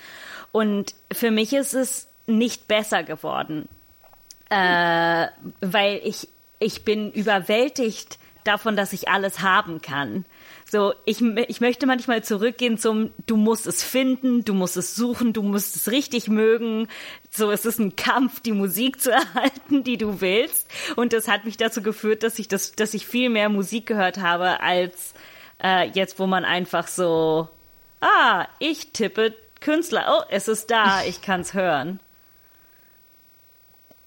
Und 0.51 0.93
für 1.11 1.31
mich 1.31 1.53
ist 1.53 1.73
es 1.73 2.07
nicht 2.25 2.67
besser 2.67 3.03
geworden, 3.03 3.67
äh, 4.49 5.27
weil 5.61 6.01
ich, 6.03 6.27
ich 6.59 6.83
bin 6.83 7.11
überwältigt 7.11 8.17
davon, 8.43 8.75
dass 8.75 8.93
ich 8.93 9.09
alles 9.09 9.41
haben 9.41 9.81
kann. 9.81 10.25
So, 10.69 10.93
ich, 11.05 11.21
ich 11.21 11.61
möchte 11.61 11.85
manchmal 11.85 12.25
zurückgehen 12.25 12.77
zum, 12.77 13.11
du 13.25 13.37
musst 13.37 13.67
es 13.67 13.83
finden, 13.83 14.43
du 14.43 14.53
musst 14.53 14.75
es 14.75 14.95
suchen, 14.95 15.31
du 15.31 15.41
musst 15.41 15.77
es 15.77 15.89
richtig 15.89 16.27
mögen. 16.27 16.89
So, 17.31 17.51
es 17.51 17.65
ist 17.65 17.79
ein 17.79 17.95
Kampf, 17.95 18.41
die 18.41 18.51
Musik 18.51 18.99
zu 18.99 19.11
erhalten, 19.13 19.85
die 19.85 19.97
du 19.97 20.19
willst. 20.19 20.67
Und 20.97 21.13
das 21.13 21.29
hat 21.29 21.45
mich 21.45 21.55
dazu 21.55 21.81
geführt, 21.81 22.21
dass 22.21 22.37
ich 22.37 22.49
das, 22.49 22.73
dass 22.73 22.93
ich 22.93 23.07
viel 23.07 23.29
mehr 23.29 23.47
Musik 23.47 23.85
gehört 23.85 24.17
habe 24.17 24.59
als 24.59 25.13
äh, 25.63 25.89
jetzt, 25.91 26.19
wo 26.19 26.27
man 26.27 26.43
einfach 26.43 26.89
so, 26.89 27.47
ah, 28.01 28.45
ich 28.59 28.91
tippe 28.91 29.33
Künstler, 29.61 30.19
oh, 30.19 30.23
es 30.29 30.49
ist 30.49 30.69
da, 30.69 31.01
ich 31.03 31.21
kann's 31.21 31.53
hören. 31.53 32.01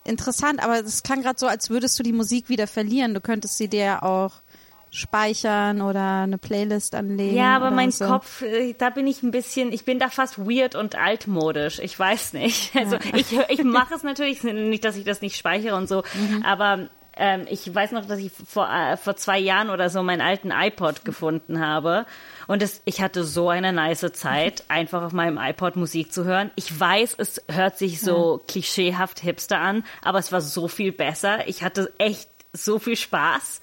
Interessant, 0.04 0.62
aber 0.62 0.80
es 0.80 1.02
klang 1.02 1.22
gerade 1.22 1.38
so, 1.38 1.46
als 1.46 1.70
würdest 1.70 1.98
du 1.98 2.02
die 2.02 2.12
Musik 2.12 2.50
wieder 2.50 2.66
verlieren. 2.66 3.14
Du 3.14 3.20
könntest 3.20 3.56
sie 3.56 3.68
dir 3.68 4.02
auch 4.02 4.32
speichern 4.90 5.80
oder 5.82 6.22
eine 6.22 6.38
Playlist 6.38 6.94
anlegen. 6.94 7.36
Ja, 7.36 7.56
aber 7.56 7.70
mein 7.70 7.90
so. 7.90 8.06
Kopf, 8.06 8.42
äh, 8.42 8.74
da 8.74 8.90
bin 8.90 9.06
ich 9.06 9.22
ein 9.22 9.30
bisschen, 9.30 9.72
ich 9.72 9.84
bin 9.84 9.98
da 9.98 10.08
fast 10.10 10.38
weird 10.38 10.74
und 10.74 10.96
altmodisch. 10.96 11.78
Ich 11.78 11.98
weiß 11.98 12.32
nicht. 12.34 12.72
Also 12.80 12.96
ich, 13.14 13.30
hör- 13.32 13.48
ich 13.50 13.62
mache 13.64 13.94
es 13.94 14.02
natürlich, 14.02 14.42
nicht, 14.42 14.84
dass 14.84 14.96
ich 14.96 15.04
das 15.04 15.20
nicht 15.20 15.36
speichere 15.36 15.76
und 15.76 15.88
so, 15.88 16.02
Mhm. 16.14 16.42
aber 16.44 16.88
ähm, 17.16 17.46
ich 17.50 17.72
weiß 17.74 17.92
noch, 17.92 18.06
dass 18.06 18.18
ich 18.18 18.32
vor, 18.32 18.68
äh, 18.72 18.96
vor 18.96 19.14
zwei 19.16 19.38
Jahren 19.38 19.68
oder 19.70 19.90
so 19.90 20.02
meinen 20.02 20.22
alten 20.22 20.50
iPod 20.52 21.04
gefunden 21.04 21.60
habe. 21.60 22.06
Und 22.46 22.62
es, 22.62 22.80
ich 22.84 23.02
hatte 23.02 23.24
so 23.24 23.48
eine 23.50 23.72
nice 23.72 24.06
Zeit, 24.12 24.64
einfach 24.68 25.02
auf 25.02 25.12
meinem 25.12 25.36
iPod 25.38 25.76
Musik 25.76 26.12
zu 26.12 26.24
hören. 26.24 26.50
Ich 26.56 26.78
weiß, 26.80 27.16
es 27.18 27.42
hört 27.50 27.76
sich 27.78 28.00
so 28.00 28.42
klischeehaft 28.48 29.20
hipster 29.20 29.58
an, 29.58 29.84
aber 30.02 30.18
es 30.18 30.32
war 30.32 30.40
so 30.40 30.66
viel 30.68 30.92
besser. 30.92 31.46
Ich 31.48 31.62
hatte 31.62 31.92
echt 31.98 32.28
so 32.52 32.78
viel 32.78 32.96
Spaß. 32.96 33.60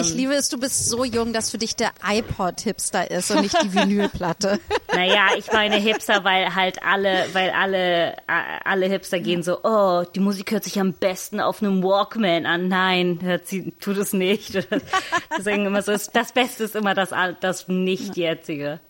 Ich 0.00 0.14
liebe 0.14 0.34
es, 0.34 0.48
du 0.48 0.58
bist 0.58 0.88
so 0.88 1.04
jung, 1.04 1.32
dass 1.32 1.50
für 1.50 1.58
dich 1.58 1.76
der 1.76 1.92
iPod 2.04 2.60
Hipster 2.60 3.10
ist 3.10 3.30
und 3.30 3.42
nicht 3.42 3.62
die 3.62 3.74
Vinylplatte. 3.74 4.58
Naja, 4.94 5.26
ich 5.36 5.52
meine 5.52 5.76
Hipster, 5.76 6.24
weil 6.24 6.54
halt 6.54 6.82
alle, 6.82 7.26
weil 7.34 7.50
alle, 7.50 8.16
alle 8.26 8.86
Hipster 8.86 9.20
gehen 9.20 9.42
so, 9.42 9.62
oh, 9.62 10.04
die 10.14 10.20
Musik 10.20 10.52
hört 10.52 10.64
sich 10.64 10.80
am 10.80 10.94
besten 10.94 11.38
auf 11.38 11.62
einem 11.62 11.82
Walkman 11.82 12.46
an. 12.46 12.68
Nein, 12.68 13.18
hört 13.20 13.46
sie, 13.46 13.72
tut 13.72 13.98
es 13.98 14.14
nicht. 14.14 14.54
Deswegen 15.36 15.66
immer 15.66 15.82
so, 15.82 15.92
das 15.92 16.32
Beste 16.32 16.64
ist 16.64 16.76
immer 16.76 16.94
das, 16.94 17.10
das 17.40 17.68
nicht 17.68 18.16
jetzige. 18.16 18.80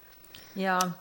Ja, 0.54 0.94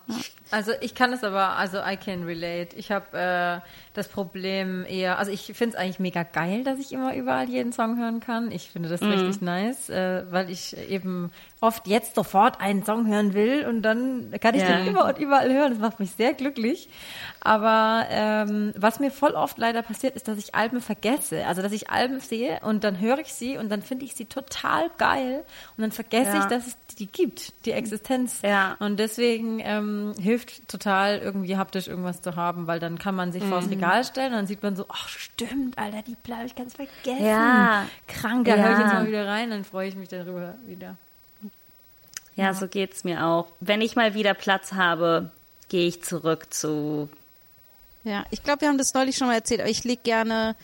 also 0.51 0.71
ich 0.81 0.93
kann 0.95 1.11
es 1.13 1.23
aber, 1.23 1.57
also 1.57 1.77
I 1.79 1.97
can 1.97 2.23
relate. 2.23 2.75
Ich 2.75 2.91
habe 2.91 3.17
äh, 3.17 3.67
das 3.93 4.07
Problem 4.07 4.85
eher, 4.87 5.17
also 5.19 5.31
ich 5.31 5.45
finde 5.53 5.75
es 5.75 5.81
eigentlich 5.81 5.99
mega 5.99 6.23
geil, 6.23 6.63
dass 6.63 6.79
ich 6.79 6.91
immer 6.91 7.15
überall 7.15 7.49
jeden 7.49 7.71
Song 7.73 7.97
hören 7.99 8.19
kann. 8.19 8.51
Ich 8.51 8.69
finde 8.71 8.89
das 8.89 9.01
richtig 9.01 9.41
nice, 9.41 9.89
äh, 9.89 10.25
weil 10.31 10.49
ich 10.49 10.75
eben 10.89 11.31
oft 11.61 11.87
jetzt 11.87 12.15
sofort 12.15 12.61
einen 12.61 12.83
Song 12.83 13.07
hören 13.07 13.33
will 13.33 13.65
und 13.67 13.81
dann 13.81 14.31
kann 14.39 14.53
ich 14.55 14.61
Ja. 14.61 14.77
den 14.77 14.87
immer 14.87 15.05
und 15.05 15.17
überall 15.17 15.51
hören. 15.51 15.71
Das 15.71 15.79
macht 15.79 15.99
mich 15.99 16.11
sehr 16.11 16.33
glücklich. 16.33 16.89
Aber 17.41 18.05
ähm, 18.09 18.73
was 18.77 18.99
mir 18.99 19.11
voll 19.11 19.31
oft 19.31 19.57
leider 19.57 19.81
passiert, 19.81 20.15
ist, 20.15 20.27
dass 20.27 20.37
ich 20.37 20.55
Alben 20.55 20.81
vergesse. 20.81 21.45
Also 21.45 21.61
dass 21.61 21.71
ich 21.71 21.89
Alben 21.89 22.19
sehe 22.19 22.59
und 22.61 22.83
dann 22.83 22.99
höre 22.99 23.19
ich 23.19 23.33
sie 23.33 23.57
und 23.57 23.69
dann 23.69 23.81
finde 23.81 24.05
ich 24.05 24.15
sie 24.15 24.25
total 24.25 24.89
geil 24.97 25.43
und 25.77 25.81
dann 25.81 25.91
vergesse 25.91 26.31
Ja. 26.33 26.39
ich, 26.39 26.45
dass 26.45 26.67
es 26.67 26.77
die 26.99 27.07
gibt, 27.07 27.65
die 27.65 27.71
Existenz. 27.71 28.41
Ja. 28.41 28.75
Und 28.79 28.99
deswegen 28.99 29.59
ähm, 29.63 30.13
hilft 30.35 30.67
total 30.67 31.19
irgendwie 31.19 31.57
haptisch 31.57 31.87
irgendwas 31.87 32.21
zu 32.21 32.35
haben, 32.35 32.67
weil 32.67 32.79
dann 32.79 32.97
kann 32.99 33.15
man 33.15 33.31
sich 33.31 33.43
vors 33.43 33.69
Regal 33.69 34.03
stellen 34.03 34.31
und 34.33 34.37
dann 34.39 34.47
sieht 34.47 34.61
man 34.63 34.75
so, 34.75 34.85
ach 34.89 35.07
stimmt, 35.07 35.77
Alter, 35.77 36.01
die 36.01 36.15
Platte 36.15 36.41
hab 36.41 36.47
ich 36.47 36.55
ganz 36.55 36.73
vergessen. 36.75 37.25
Ja. 37.25 37.85
Krank, 38.07 38.45
da 38.45 38.55
höre 38.55 38.71
ich 38.71 38.77
Ja. 38.77 38.83
jetzt 38.83 38.93
mal 38.93 39.07
wieder 39.07 39.27
rein, 39.27 39.49
dann 39.49 39.63
freue 39.63 39.87
ich 39.87 39.95
mich 39.95 40.09
darüber 40.09 40.55
wieder. 40.65 40.95
Ja, 42.35 42.53
so 42.53 42.67
geht's 42.67 43.03
mir 43.05 43.25
auch. 43.25 43.47
Wenn 43.61 43.79
ich 43.81 43.95
mal 43.95 44.13
wieder 44.13 44.33
Platz 44.33 44.73
habe, 44.73 45.31
gehe 45.69 45.87
ich 45.87 46.03
zurück 46.03 46.53
zu 46.53 47.09
Ja, 48.03 48.25
ich 48.29 48.43
glaube, 48.43 48.61
wir 48.61 48.67
haben 48.67 48.77
das 48.77 48.93
neulich 48.93 49.15
schon 49.17 49.27
mal 49.27 49.35
erzählt, 49.35 49.61
aber 49.61 49.69
ich 49.69 49.83
leg 49.85 50.03
gerne, 50.03 50.55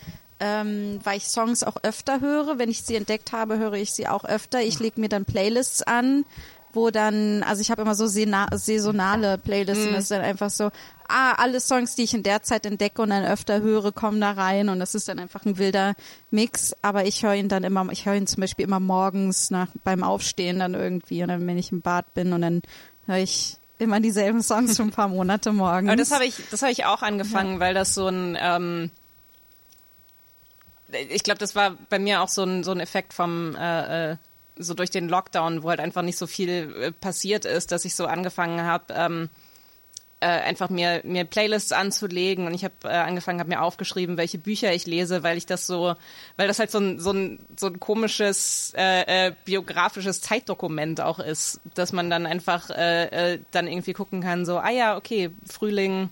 ähm, 0.42 1.00
weil 1.04 1.18
ich 1.18 1.28
Songs 1.28 1.64
auch 1.64 1.78
öfter 1.84 2.20
höre. 2.20 2.60
Wenn 2.60 2.70
ich 2.70 2.82
sie 2.84 2.96
entdeckt 2.96 3.32
habe, 3.32 3.58
höre 3.58 3.74
ich 3.74 3.94
sie 3.94 4.08
auch 4.08 4.26
öfter. 4.26 4.62
Ich 4.62 4.80
leg 4.80 4.98
mir 4.98 5.08
dann 5.10 5.24
Playlists 5.26 5.82
an, 5.82 6.26
wo 6.74 6.92
dann, 6.92 7.44
also 7.44 7.62
ich 7.62 7.72
habe 7.72 7.82
immer 7.82 7.96
so 7.96 8.08
saisonale 8.08 9.38
Playlists 9.38 9.86
und 9.86 9.94
das 9.94 10.04
ist 10.04 10.12
dann 10.12 10.22
einfach 10.22 10.50
so, 10.50 10.72
ah, 11.08 11.34
alle 11.34 11.60
Songs, 11.60 11.96
die 11.96 12.04
ich 12.04 12.14
in 12.14 12.24
der 12.24 12.42
Zeit 12.42 12.66
entdecke 12.66 13.02
und 13.02 13.10
dann 13.10 13.26
öfter 13.26 13.62
höre, 13.62 13.92
kommen 13.92 14.22
da 14.22 14.32
rein 14.32 14.70
und 14.70 14.80
das 14.80 14.96
ist 14.96 15.08
dann 15.08 15.20
einfach 15.20 15.46
ein 15.46 15.58
wilder 15.58 15.94
Mix. 16.30 16.76
Aber 16.82 17.06
ich 17.06 17.24
höre 17.24 17.36
ihn 17.36 17.50
dann 17.50 17.64
immer, 17.64 17.88
ich 17.92 18.06
höre 18.06 18.16
ihn 18.16 18.28
zum 18.28 18.42
Beispiel 18.42 18.66
immer 18.66 18.80
morgens 18.80 19.52
nach 19.52 19.68
beim 19.84 20.04
Aufstehen 20.04 20.60
dann 20.60 20.74
irgendwie 20.74 21.22
und 21.22 21.30
dann, 21.30 21.46
wenn 21.48 21.58
ich 21.58 21.72
im 21.72 21.82
Bad 21.82 22.14
bin 22.14 22.34
und 22.34 22.42
dann 22.42 22.62
höre 23.06 23.18
ich 23.18 23.58
immer 23.78 24.00
dieselben 24.00 24.44
Songs 24.44 24.78
für 24.78 24.84
ein 24.84 24.92
paar 24.92 25.08
Monate 25.08 25.52
morgens. 25.52 25.90
Aber 25.90 25.98
das 25.98 26.12
habe 26.12 26.26
ich, 26.26 26.36
das 26.52 26.62
habe 26.62 26.72
ich 26.72 26.86
auch 26.86 27.02
angefangen, 27.02 27.60
weil 27.60 27.74
das 27.74 27.94
so 27.94 28.08
ein, 28.08 28.38
ähm, 28.40 28.92
ich 30.92 31.24
glaube, 31.24 31.40
das 31.40 31.56
war 31.56 31.78
bei 31.90 32.00
mir 32.00 32.22
auch 32.22 32.30
so 32.30 32.44
ein, 32.44 32.64
so 32.64 32.72
ein 32.72 32.80
Effekt 32.80 33.14
vom, 33.14 33.56
äh, 33.56 34.12
äh, 34.12 34.18
so 34.62 34.74
durch 34.74 34.90
den 34.90 35.10
Lockdown, 35.10 35.64
wo 35.64 35.70
halt 35.70 35.80
einfach 35.80 36.02
nicht 36.02 36.18
so 36.18 36.28
viel 36.28 36.76
äh, 36.80 36.92
passiert 36.92 37.46
ist, 37.46 37.72
dass 37.72 37.86
ich 37.86 37.96
so 37.96 38.06
angefangen 38.06 38.62
habe, 38.62 38.94
ähm, 38.94 39.30
äh, 40.22 40.28
einfach 40.28 40.70
mir, 40.70 41.02
mir 41.04 41.26
Playlists 41.26 41.72
anzulegen. 41.72 42.46
Und 42.46 42.54
ich 42.54 42.64
habe 42.64 42.76
äh, 42.84 42.90
angefangen, 42.90 43.40
habe 43.40 43.50
mir 43.50 43.62
aufgeschrieben, 43.62 44.18
welche 44.18 44.38
Bücher 44.38 44.72
ich 44.72 44.86
lese, 44.86 45.24
weil 45.24 45.38
ich 45.38 45.48
das 45.48 45.66
so, 45.66 45.96
weil 46.38 46.48
das 46.48 46.60
halt 46.60 46.72
so 46.72 46.80
ein, 46.80 47.00
so 47.00 47.12
ein, 47.12 47.40
so 47.58 47.68
ein 47.68 47.80
komisches 47.80 48.74
äh, 48.78 49.28
äh, 49.28 49.34
biografisches 49.46 50.22
Zeitdokument 50.22 51.02
auch 51.02 51.20
ist, 51.20 51.60
dass 51.74 51.92
man 51.92 52.10
dann 52.10 52.26
einfach 52.26 52.70
äh, 52.70 53.34
äh, 53.34 53.40
dann 53.50 53.68
irgendwie 53.68 53.94
gucken 53.94 54.22
kann, 54.22 54.46
so, 54.46 54.60
ah 54.60 54.70
ja, 54.70 54.96
okay, 54.96 55.32
Frühling 55.46 56.10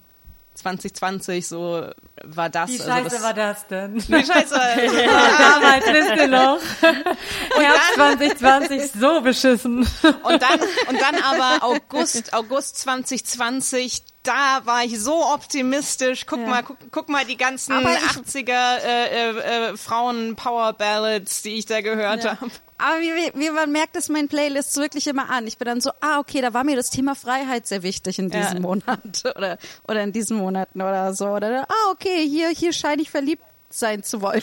2020, 0.56 1.48
so 1.48 1.90
war 2.26 2.50
das. 2.50 2.70
Wie 2.70 2.80
also 2.82 2.92
scheiße 2.92 3.10
das, 3.16 3.24
war 3.24 3.34
das 3.34 3.68
denn? 3.68 3.96
Wie 4.08 4.26
scheiße. 4.26 4.56
Damals, 4.56 5.86
wisst 5.86 6.16
ihr 6.18 6.28
noch? 6.28 6.60
Herbst 6.82 7.94
2020, 7.96 8.92
so 9.00 9.22
beschissen. 9.22 9.80
Und 10.24 10.42
dann, 10.42 10.60
und 10.90 11.02
dann 11.02 11.16
aber 11.24 11.64
August, 11.66 12.34
August 12.34 12.78
2020, 12.80 14.04
da 14.24 14.62
war 14.66 14.84
ich 14.84 15.00
so 15.00 15.26
optimistisch. 15.34 16.26
Guck 16.26 16.46
mal, 16.46 16.64
guck, 16.64 16.78
guck 16.92 17.10
mal 17.10 17.26
die 17.26 17.38
ganzen 17.38 17.74
Aber 17.74 17.94
ich- 17.94 18.00
80er 18.00 18.78
äh, 18.84 19.30
äh, 19.30 19.70
äh, 19.72 19.78
Frauen 19.78 20.36
Power 20.36 20.74
Ballads, 20.74 21.42
die 21.42 21.56
ich 21.58 21.66
da 21.66 21.82
gehört 21.82 22.24
Ja. 22.24 22.40
habe. 22.40 22.52
Aber 22.82 23.02
wie, 23.02 23.32
wie, 23.38 23.50
man 23.50 23.74
merkt 23.74 23.98
es 23.98 24.08
meinen 24.08 24.30
Playlists 24.30 24.78
wirklich 24.78 25.06
immer 25.08 25.30
an. 25.30 25.46
Ich 25.48 25.58
bin 25.58 25.66
dann 25.66 25.82
so, 25.82 25.92
ah, 26.00 26.20
okay, 26.20 26.40
da 26.40 26.54
war 26.54 26.64
mir 26.64 26.78
das 26.78 26.90
Thema 26.90 27.14
Freiheit 27.14 27.68
sehr 27.68 27.84
wichtig 27.84 28.20
in 28.20 28.30
diesem 28.30 28.54
Ja. 28.54 28.60
Monat 28.62 29.24
oder, 29.36 29.58
oder 29.86 30.02
in 30.02 30.14
diesen 30.14 30.38
Monaten 30.38 30.82
oder 30.82 31.14
so. 31.14 31.28
Oder, 31.28 31.66
ah, 31.70 31.92
okay, 31.92 32.09
hier, 32.18 32.50
hier 32.50 32.74
scheine 32.74 33.02
ich 33.02 33.10
verliebt 33.10 33.44
sein 33.70 34.04
zu 34.04 34.22
wollen. 34.22 34.42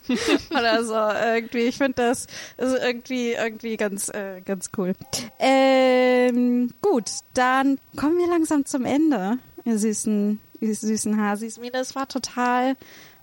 oder 0.50 0.84
so, 0.84 0.94
irgendwie. 0.94 1.62
Ich 1.62 1.78
finde 1.78 1.94
das 1.94 2.26
ist 2.56 2.82
irgendwie, 2.82 3.32
irgendwie 3.32 3.76
ganz, 3.76 4.08
äh, 4.08 4.40
ganz 4.44 4.70
cool. 4.76 4.94
Ähm, 5.38 6.72
gut, 6.80 7.10
dann 7.34 7.78
kommen 7.96 8.18
wir 8.18 8.28
langsam 8.28 8.64
zum 8.64 8.84
Ende, 8.84 9.38
ihr 9.64 9.78
süßen, 9.78 10.40
ihr 10.60 10.74
süßen 10.74 11.20
Hasis. 11.20 11.58
Mina, 11.58 11.80
es 11.80 11.94
war 11.94 12.08
total, 12.08 12.76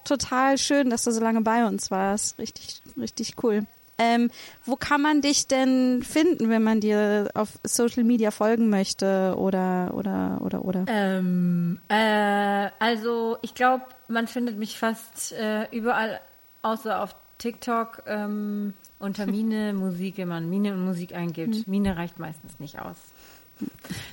total 0.03 0.57
schön, 0.57 0.89
dass 0.89 1.05
du 1.05 1.11
so 1.11 1.21
lange 1.21 1.41
bei 1.41 1.65
uns 1.65 1.89
warst. 1.89 2.37
Richtig, 2.37 2.81
richtig 2.97 3.35
cool. 3.43 3.65
Ähm, 4.03 4.29
wo 4.65 4.75
kann 4.75 5.01
man 5.01 5.21
dich 5.21 5.47
denn 5.47 6.03
finden, 6.03 6.49
wenn 6.49 6.63
man 6.63 6.79
dir 6.81 7.29
auf 7.33 7.49
Social 7.63 8.03
Media 8.03 8.31
folgen 8.31 8.69
möchte 8.69 9.35
oder 9.37 9.93
oder 9.93 10.39
oder 10.41 10.65
oder? 10.65 10.85
Ähm, 10.87 11.79
äh, 11.89 12.69
also 12.79 13.37
ich 13.41 13.55
glaube, 13.55 13.85
man 14.07 14.27
findet 14.27 14.57
mich 14.57 14.77
fast 14.77 15.31
äh, 15.33 15.67
überall, 15.71 16.19
außer 16.61 17.01
auf 17.01 17.15
TikTok, 17.37 18.03
ähm, 18.07 18.73
unter 18.99 19.25
Mine 19.25 19.73
Musik, 19.73 20.17
wenn 20.17 20.27
man 20.27 20.49
Mine 20.49 20.73
und 20.73 20.85
Musik 20.85 21.13
eingibt. 21.13 21.67
Mine 21.67 21.95
reicht 21.95 22.19
meistens 22.19 22.59
nicht 22.59 22.79
aus. 22.79 22.97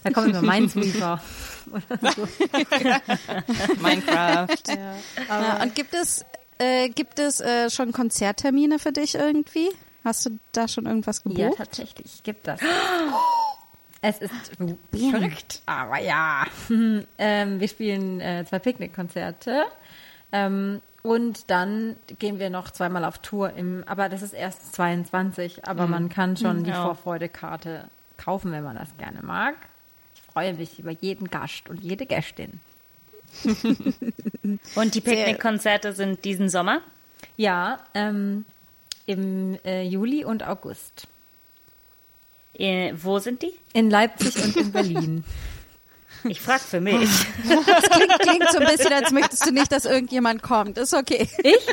Da 0.05 0.11
kommt 0.11 0.29
immer 0.29 0.43
Minesweeper. 0.43 1.21
oder 1.71 2.13
so. 2.15 2.29
Minecraft. 3.83 4.49
Ja, 5.29 5.63
und 5.63 5.75
gibt 5.75 5.95
es 5.95 6.25
äh, 6.61 6.89
gibt 6.91 7.19
es 7.19 7.41
äh, 7.41 7.69
schon 7.71 7.93
Konzerttermine 7.93 8.79
für 8.79 8.93
dich 8.93 9.15
irgendwie? 9.17 9.69
Hast 10.05 10.25
du 10.27 10.39
da 10.53 10.69
schon 10.69 10.87
irgendwas 10.87 11.23
Ja, 11.27 11.47
gebucht? 11.49 11.59
tatsächlich 11.59 12.23
gibt 12.23 12.47
das. 12.47 12.61
Es 14.03 14.17
ist 14.17 14.33
verrückt, 14.91 15.61
aber 15.67 15.99
ja. 16.01 16.45
ähm, 17.19 17.61
wir 17.61 17.69
spielen 17.69 18.21
äh, 18.23 18.47
zwei 18.49 18.59
Picknickkonzerte 18.59 19.65
ähm, 20.33 20.81
und 21.03 21.51
dann 21.51 21.97
gehen 22.19 22.39
wir 22.39 22.49
noch 22.49 22.71
zweimal 22.71 23.05
auf 23.05 23.19
Tour 23.19 23.53
im, 23.53 23.85
aber 23.87 24.09
das 24.09 24.23
ist 24.23 24.33
erst 24.33 24.73
22, 24.75 25.67
aber 25.69 25.87
man 25.87 26.09
kann 26.09 26.39
schon 26.39 26.65
die 26.65 26.71
Ja. 26.71 26.83
Vorfreudekarte 26.87 27.91
kaufen, 28.17 28.53
wenn 28.53 28.65
man 28.65 28.77
das 28.77 28.89
gerne 28.97 29.21
mag. 29.23 29.55
Ich 30.15 30.23
freue 30.23 30.55
mich 30.55 30.79
über 30.79 30.93
jeden 30.93 31.29
Gast 31.29 31.69
und 31.69 31.83
jede 31.83 32.07
Gästin. 32.07 32.59
Und 34.75 34.95
die 34.95 35.01
Picknickkonzerte 35.01 35.93
sind 35.93 36.25
diesen 36.25 36.49
Sommer. 36.49 36.81
Ja, 37.37 37.79
ähm, 37.95 38.45
im 39.07 39.59
äh, 39.65 39.83
Juli 39.83 40.25
und 40.25 40.47
August. 40.47 41.07
Äh, 42.55 42.93
wo 42.95 43.19
sind 43.19 43.43
die? 43.43 43.53
In 43.73 43.91
Leipzig 43.91 44.37
und 44.43 44.57
in 44.57 44.73
Berlin. 44.73 45.25
Ich 46.25 46.41
frag 46.41 46.61
für 46.61 46.81
mich. 46.81 47.09
Das 47.49 47.83
klingt, 47.91 48.19
klingt 48.21 48.51
so 48.51 48.59
ein 48.59 48.67
bisschen, 48.67 48.93
als 48.93 49.11
möchtest 49.11 49.47
du 49.47 49.53
nicht, 49.53 49.73
dass 49.73 49.85
irgendjemand 49.85 50.43
kommt. 50.43 50.79
Ist 50.79 50.95
okay. 50.95 51.29
Ich? 51.43 51.57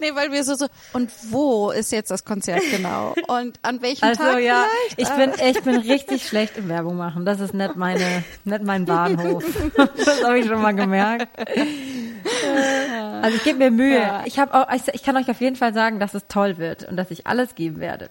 Nee, 0.00 0.14
weil 0.14 0.32
wir 0.32 0.42
so 0.44 0.54
so, 0.54 0.66
und 0.94 1.10
wo 1.30 1.70
ist 1.70 1.92
jetzt 1.92 2.10
das 2.10 2.24
Konzert 2.24 2.62
genau? 2.70 3.14
Und 3.28 3.58
an 3.62 3.82
welchem 3.82 4.04
Also 4.04 4.22
Tag 4.22 4.40
ja, 4.40 4.64
vielleicht? 4.96 5.10
ich 5.10 5.16
bin, 5.38 5.48
ich 5.48 5.62
bin 5.62 5.76
richtig 5.92 6.26
schlecht 6.26 6.56
im 6.56 6.68
Werbung 6.68 6.96
machen. 6.96 7.24
Das 7.24 7.40
ist 7.40 7.52
nicht 7.54 7.76
meine, 7.76 8.24
nicht 8.44 8.62
mein 8.64 8.84
Bahnhof. 8.86 9.44
Das 9.76 10.24
habe 10.24 10.38
ich 10.38 10.46
schon 10.46 10.62
mal 10.62 10.72
gemerkt. 10.74 11.28
Also 13.22 13.36
ich 13.36 13.44
gebe 13.44 13.58
mir 13.58 13.70
Mühe. 13.70 14.22
Ich 14.24 14.38
habe 14.38 14.54
auch, 14.54 14.72
ich, 14.74 14.82
ich 14.92 15.02
kann 15.02 15.16
euch 15.16 15.28
auf 15.30 15.40
jeden 15.40 15.56
Fall 15.56 15.74
sagen, 15.74 16.00
dass 16.00 16.14
es 16.14 16.22
toll 16.28 16.58
wird 16.58 16.84
und 16.88 16.96
dass 16.96 17.10
ich 17.10 17.26
alles 17.26 17.54
geben 17.54 17.80
werde. 17.80 18.08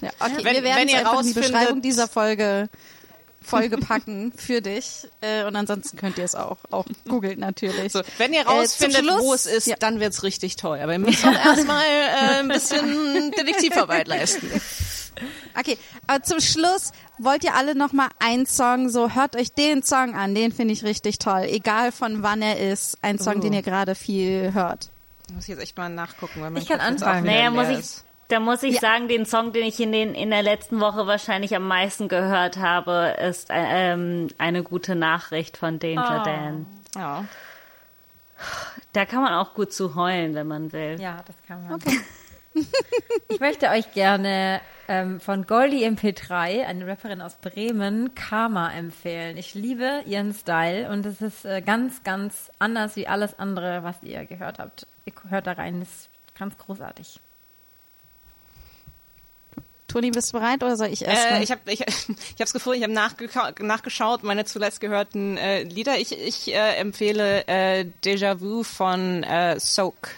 Ja, 0.00 0.10
okay, 0.20 0.44
Wenn- 0.44 0.54
wir 0.56 0.62
werden 0.62 0.76
wenn 0.80 0.88
ihr 0.88 0.98
einfach 0.98 1.20
in 1.20 1.26
die 1.26 1.32
rausfindet- 1.32 1.34
Beschreibung 1.52 1.82
dieser 1.82 2.08
Folge 2.08 2.68
Folge 3.42 3.78
packen 3.78 4.32
für 4.36 4.60
dich. 4.60 5.08
Äh, 5.20 5.44
und 5.44 5.56
ansonsten 5.56 5.96
könnt 5.96 6.18
ihr 6.18 6.24
es 6.24 6.34
auch, 6.34 6.58
auch 6.70 6.84
googeln 7.08 7.40
natürlich. 7.40 7.92
So, 7.92 8.02
wenn 8.18 8.32
ihr 8.32 8.44
zum 8.44 8.52
rausfindet, 8.52 8.98
Schluss- 9.04 9.22
wo 9.22 9.34
es 9.34 9.46
ist, 9.46 9.66
Ja. 9.66 9.76
dann 9.78 9.98
wird's 10.00 10.22
richtig 10.22 10.56
toll. 10.56 10.78
Aber 10.80 10.92
ihr 10.92 10.98
müsst 10.98 11.24
auch 11.26 11.32
erstmal 11.32 11.84
äh, 11.84 12.38
ein 12.40 12.48
bisschen 12.48 13.30
Detektivarbeit 13.38 14.08
leisten. 14.08 14.50
Okay, 15.58 15.76
aber 16.06 16.22
zum 16.22 16.40
Schluss 16.40 16.92
wollt 17.18 17.44
ihr 17.44 17.54
alle 17.54 17.74
noch 17.74 17.92
mal 17.92 18.08
einen 18.20 18.46
Song, 18.46 18.88
so 18.88 19.10
hört 19.14 19.36
euch 19.36 19.52
den 19.52 19.82
Song 19.82 20.14
an, 20.14 20.34
den 20.34 20.52
finde 20.52 20.72
ich 20.72 20.84
richtig 20.84 21.18
toll, 21.18 21.42
egal 21.48 21.92
von 21.92 22.22
wann 22.22 22.40
er 22.40 22.58
ist, 22.72 22.96
ein 23.02 23.18
Song, 23.18 23.36
Oh. 23.38 23.40
den 23.40 23.52
ihr 23.52 23.62
gerade 23.62 23.94
viel 23.94 24.54
hört. 24.54 24.88
Muss 25.34 25.44
ich 25.44 25.48
jetzt 25.50 25.60
echt 25.62 25.76
mal 25.76 25.88
nachgucken, 25.90 26.40
weil 26.40 26.50
mein 26.50 26.62
Ich 26.62 26.68
kann 26.68 26.78
Kopf 26.78 26.90
jetzt 26.90 27.02
anfangen. 27.02 27.26
Naja, 27.26 27.50
muss 27.50 27.68
ich, 27.68 27.78
ist. 27.78 28.04
Da 28.30 28.40
muss 28.40 28.62
ich 28.62 28.78
sagen, 28.80 29.08
den 29.08 29.26
Song, 29.26 29.52
den 29.52 29.64
ich 29.64 29.80
in, 29.80 29.92
den, 29.92 30.14
in 30.14 30.30
der 30.30 30.42
letzten 30.42 30.80
Woche 30.80 31.06
wahrscheinlich 31.06 31.54
am 31.56 31.66
meisten 31.66 32.08
gehört 32.08 32.58
habe, 32.58 33.16
ist 33.20 33.48
ähm, 33.50 34.28
eine 34.38 34.62
gute 34.62 34.94
Nachricht 34.94 35.56
von 35.56 35.78
Danger 35.78 36.22
Dan. 36.24 36.66
Ja. 36.94 37.24
Da 38.92 39.04
kann 39.04 39.22
man 39.22 39.34
auch 39.34 39.54
gut 39.54 39.72
zu 39.72 39.94
heulen, 39.94 40.34
wenn 40.34 40.46
man 40.46 40.72
will. 40.72 40.96
Ja, 41.00 41.22
das 41.26 41.36
kann 41.46 41.68
man. 41.68 41.80
ich 43.28 43.40
möchte 43.40 43.68
euch 43.68 43.92
gerne 43.92 44.60
ähm, 44.88 45.20
von 45.20 45.46
Goldie 45.46 45.86
MP3, 45.86 46.64
eine 46.64 46.86
Rapperin 46.86 47.20
aus 47.20 47.36
Bremen, 47.36 48.14
Karma 48.14 48.72
empfehlen. 48.72 49.36
Ich 49.36 49.54
liebe 49.54 50.02
ihren 50.06 50.32
Style 50.32 50.88
und 50.90 51.04
es 51.04 51.20
ist 51.20 51.44
äh, 51.44 51.60
ganz, 51.60 52.02
ganz 52.02 52.50
anders 52.58 52.96
wie 52.96 53.06
alles 53.06 53.38
andere, 53.38 53.82
was 53.82 54.02
ihr 54.02 54.24
gehört 54.24 54.58
habt. 54.58 54.86
Ihr 55.04 55.12
hört 55.28 55.46
da 55.46 55.52
rein, 55.52 55.80
das 55.80 55.88
ist 55.88 56.10
ganz 56.36 56.56
großartig. 56.56 57.20
Toni, 59.90 60.10
bist 60.10 60.32
du 60.32 60.38
bereit 60.38 60.62
oder 60.62 60.76
soll 60.76 60.88
ich 60.88 61.02
erst? 61.04 61.26
Äh, 61.26 61.42
ich 61.42 61.50
habe 61.50 61.60
ich, 61.66 61.80
ich 61.86 62.40
hab's 62.40 62.52
gefunden, 62.52 62.78
ich 62.78 62.84
habe 62.84 62.92
nachgeka- 62.92 63.62
nachgeschaut, 63.62 64.22
meine 64.22 64.44
zuletzt 64.44 64.80
gehörten 64.80 65.36
äh, 65.36 65.64
Lieder. 65.64 65.98
Ich, 65.98 66.16
ich 66.18 66.52
äh, 66.54 66.76
empfehle 66.76 67.46
äh, 67.48 67.86
Déjà 68.04 68.40
Vu 68.40 68.62
von 68.62 69.22
äh, 69.24 69.58
Soak. 69.58 70.10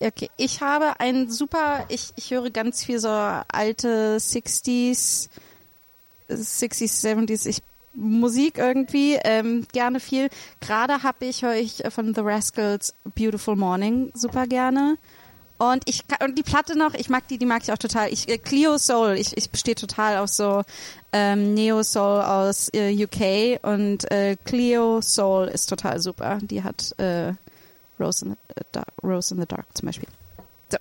Okay, 0.00 0.30
ich 0.36 0.60
habe 0.62 0.98
ein 1.00 1.30
super, 1.30 1.84
ich, 1.88 2.12
ich 2.16 2.30
höre 2.30 2.50
ganz 2.50 2.84
viel 2.84 2.98
so 2.98 3.08
alte 3.08 4.16
60s, 4.18 5.28
60s, 6.30 7.04
70s, 7.04 7.46
ich, 7.46 7.62
Musik 7.92 8.56
irgendwie, 8.58 9.18
ähm, 9.24 9.66
gerne 9.72 9.98
viel. 10.00 10.30
Gerade 10.60 11.02
habe 11.02 11.26
ich, 11.26 11.42
höre 11.42 11.56
ich 11.56 11.82
von 11.90 12.14
The 12.14 12.20
Rascals 12.20 12.94
Beautiful 13.16 13.56
Morning 13.56 14.10
super 14.14 14.46
gerne. 14.46 14.96
Und 15.60 15.82
ich 15.84 16.04
und 16.24 16.38
die 16.38 16.42
Platte 16.42 16.74
noch, 16.74 16.94
ich 16.94 17.10
mag 17.10 17.28
die, 17.28 17.36
die 17.36 17.44
mag 17.44 17.62
ich 17.62 17.70
auch 17.70 17.76
total. 17.76 18.10
Ich 18.10 18.30
äh, 18.30 18.38
Clio 18.38 18.78
Soul, 18.78 19.18
ich, 19.18 19.36
ich 19.36 19.50
stehe 19.54 19.74
total 19.74 20.16
auf 20.16 20.30
so 20.30 20.62
ähm, 21.12 21.52
Neo 21.52 21.82
Soul 21.82 22.22
aus 22.22 22.70
äh, 22.72 22.94
UK 23.04 23.62
und 23.62 24.10
äh, 24.10 24.36
Clio 24.42 25.02
Soul 25.02 25.48
ist 25.48 25.66
total 25.66 26.00
super. 26.00 26.38
Die 26.40 26.62
hat 26.62 26.98
äh, 26.98 27.34
Rose 28.00 28.24
in, 28.24 28.36
the, 28.72 28.78
äh, 28.78 29.06
Rose 29.06 29.34
in 29.34 29.40
the 29.40 29.46
Dark 29.46 29.66
zum 29.74 29.84
Beispiel. 29.84 30.08
So. 30.70 30.78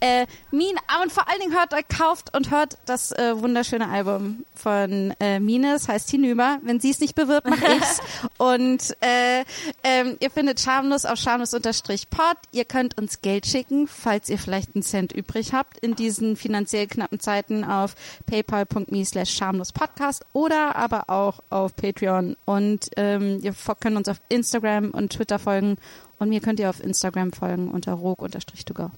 Äh, 0.00 0.26
Mine, 0.50 0.78
und 1.02 1.12
vor 1.12 1.28
allen 1.28 1.40
Dingen 1.40 1.54
hört 1.54 1.72
euch, 1.72 1.88
kauft 1.88 2.36
und 2.36 2.50
hört 2.50 2.76
das 2.86 3.12
äh, 3.12 3.40
wunderschöne 3.40 3.88
Album 3.88 4.44
von 4.54 5.14
äh, 5.18 5.40
Mine. 5.40 5.74
Es 5.74 5.88
heißt 5.88 6.10
Hinüber. 6.10 6.58
Wenn 6.62 6.80
sie 6.80 6.90
es 6.90 7.00
nicht 7.00 7.14
bewirbt, 7.14 7.48
mache 7.48 7.74
ich's. 7.76 8.00
und 8.38 8.96
äh, 9.00 9.44
ähm, 9.82 10.16
ihr 10.20 10.30
findet 10.30 10.60
Schamlos 10.60 11.04
auf 11.04 11.18
schamlos-pod. 11.18 12.36
Ihr 12.52 12.64
könnt 12.64 12.98
uns 12.98 13.22
Geld 13.22 13.46
schicken, 13.46 13.88
falls 13.88 14.28
ihr 14.28 14.38
vielleicht 14.38 14.74
einen 14.74 14.82
Cent 14.82 15.12
übrig 15.12 15.52
habt 15.52 15.78
in 15.78 15.94
diesen 15.94 16.36
finanziell 16.36 16.86
knappen 16.86 17.20
Zeiten 17.20 17.64
auf 17.64 17.94
paypal.me 18.26 19.04
slash 19.04 19.30
schamlospodcast 19.30 20.26
oder 20.32 20.76
aber 20.76 21.08
auch 21.08 21.40
auf 21.50 21.74
Patreon. 21.76 22.36
Und 22.44 22.90
ähm, 22.96 23.40
ihr 23.42 23.54
könnt 23.80 23.96
uns 23.96 24.08
auf 24.08 24.20
Instagram 24.28 24.90
und 24.90 25.12
Twitter 25.12 25.38
folgen. 25.38 25.76
Und 26.18 26.28
mir 26.28 26.40
könnt 26.40 26.60
ihr 26.60 26.70
auf 26.70 26.82
Instagram 26.82 27.32
folgen 27.32 27.70
unter 27.70 27.92
rog-to-go. 27.92 28.90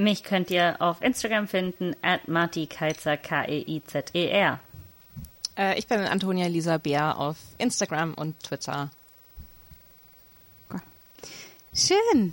Mich 0.00 0.24
könnt 0.24 0.50
ihr 0.50 0.76
auf 0.78 1.02
Instagram 1.02 1.46
finden, 1.46 1.94
at 2.00 2.26
Marti 2.26 2.66
Keizer, 2.66 3.18
K-E-I-Z-E-R. 3.18 4.58
Äh, 5.58 5.78
ich 5.78 5.86
bin 5.88 6.00
Antonia 6.00 6.46
Lisa 6.46 6.78
Bär 6.78 7.18
auf 7.18 7.36
Instagram 7.58 8.14
und 8.14 8.42
Twitter. 8.42 8.88
Schön. 11.74 12.32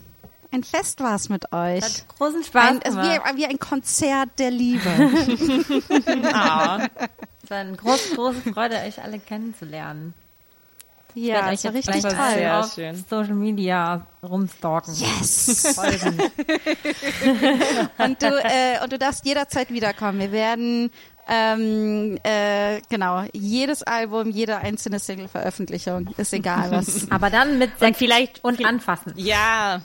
Ein 0.51 0.63
Fest 0.63 1.01
war's 1.01 1.27
mit 1.27 1.51
euch. 1.51 1.83
Hat 1.83 2.07
großen 2.17 2.41
Spaß 2.45 2.69
Ein, 2.69 2.83
also 2.83 3.01
gemacht. 3.01 3.21
wie, 3.33 3.37
wie 3.41 3.45
ein 3.47 3.59
Konzert 3.59 4.29
der 4.39 4.49
Liebe. 4.51 4.89
Ah, 6.33 6.87
Es 7.43 7.49
war 7.49 7.57
eine 7.57 7.75
große, 7.75 8.15
große 8.15 8.53
Freude, 8.53 8.77
euch 8.77 9.03
alle 9.03 9.19
kennenzulernen. 9.19 10.13
Ich 11.17 11.23
ja, 11.23 11.41
war 11.41 11.51
euch 11.51 11.65
richtig 11.65 12.01
toll. 12.03 12.11
sehr 12.11 12.59
auf 12.59 12.73
schön. 12.75 13.03
Social 13.09 13.33
Media 13.33 14.05
rumstalken. 14.21 14.93
Yes. 14.93 15.73
Folgen. 15.75 16.19
Und 17.97 18.21
du, 18.21 18.27
äh, 18.27 18.83
und 18.83 18.93
du 18.93 18.99
darfst 18.99 19.25
jederzeit 19.25 19.71
wiederkommen. 19.71 20.19
Wir 20.19 20.31
werden 20.31 20.91
ähm, 21.27 22.19
äh, 22.23 22.81
genau 22.89 23.23
jedes 23.33 23.81
Album, 23.81 24.29
jede 24.29 24.57
einzelne 24.57 24.99
Single-Veröffentlichung, 24.99 26.09
ist 26.17 26.33
egal 26.33 26.69
was. 26.71 27.09
Aber 27.09 27.31
dann 27.31 27.57
mit 27.57 27.79
Sekt 27.79 27.97
vielleicht- 27.97 28.43
und 28.43 28.63
anfassen. 28.63 29.13
ja, 29.15 29.81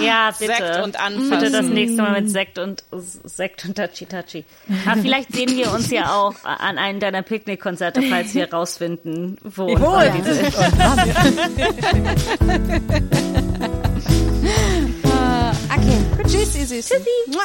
Ja, 0.00 0.30
bitte. 0.38 0.54
Sekt 0.54 0.84
und 0.84 0.98
anfassen. 1.00 1.30
Bitte 1.30 1.50
das 1.50 1.66
nächste 1.66 2.02
Mal 2.02 2.20
mit 2.20 2.30
Sekt 2.30 2.58
und 2.58 2.84
Sekt 2.92 3.64
und 3.64 3.76
Tachi 3.76 4.06
Tachi. 4.06 4.44
Aber 4.86 5.00
vielleicht 5.00 5.32
sehen 5.32 5.56
wir 5.56 5.72
uns 5.72 5.90
ja 5.90 6.14
auch 6.14 6.34
an 6.44 6.78
einem 6.78 7.00
deiner 7.00 7.22
Picknickkonzerte, 7.22 8.02
falls 8.02 8.34
wir 8.34 8.52
rausfinden, 8.52 9.36
wo 9.42 9.66
und 9.66 9.82
wann 9.82 10.16
die 10.16 10.22
sind. 10.22 10.46
okay, 15.70 15.98
tschüss, 16.24 16.56
ihr 16.56 16.66
Süßen. 16.66 16.96
Tschüssi. 16.96 17.38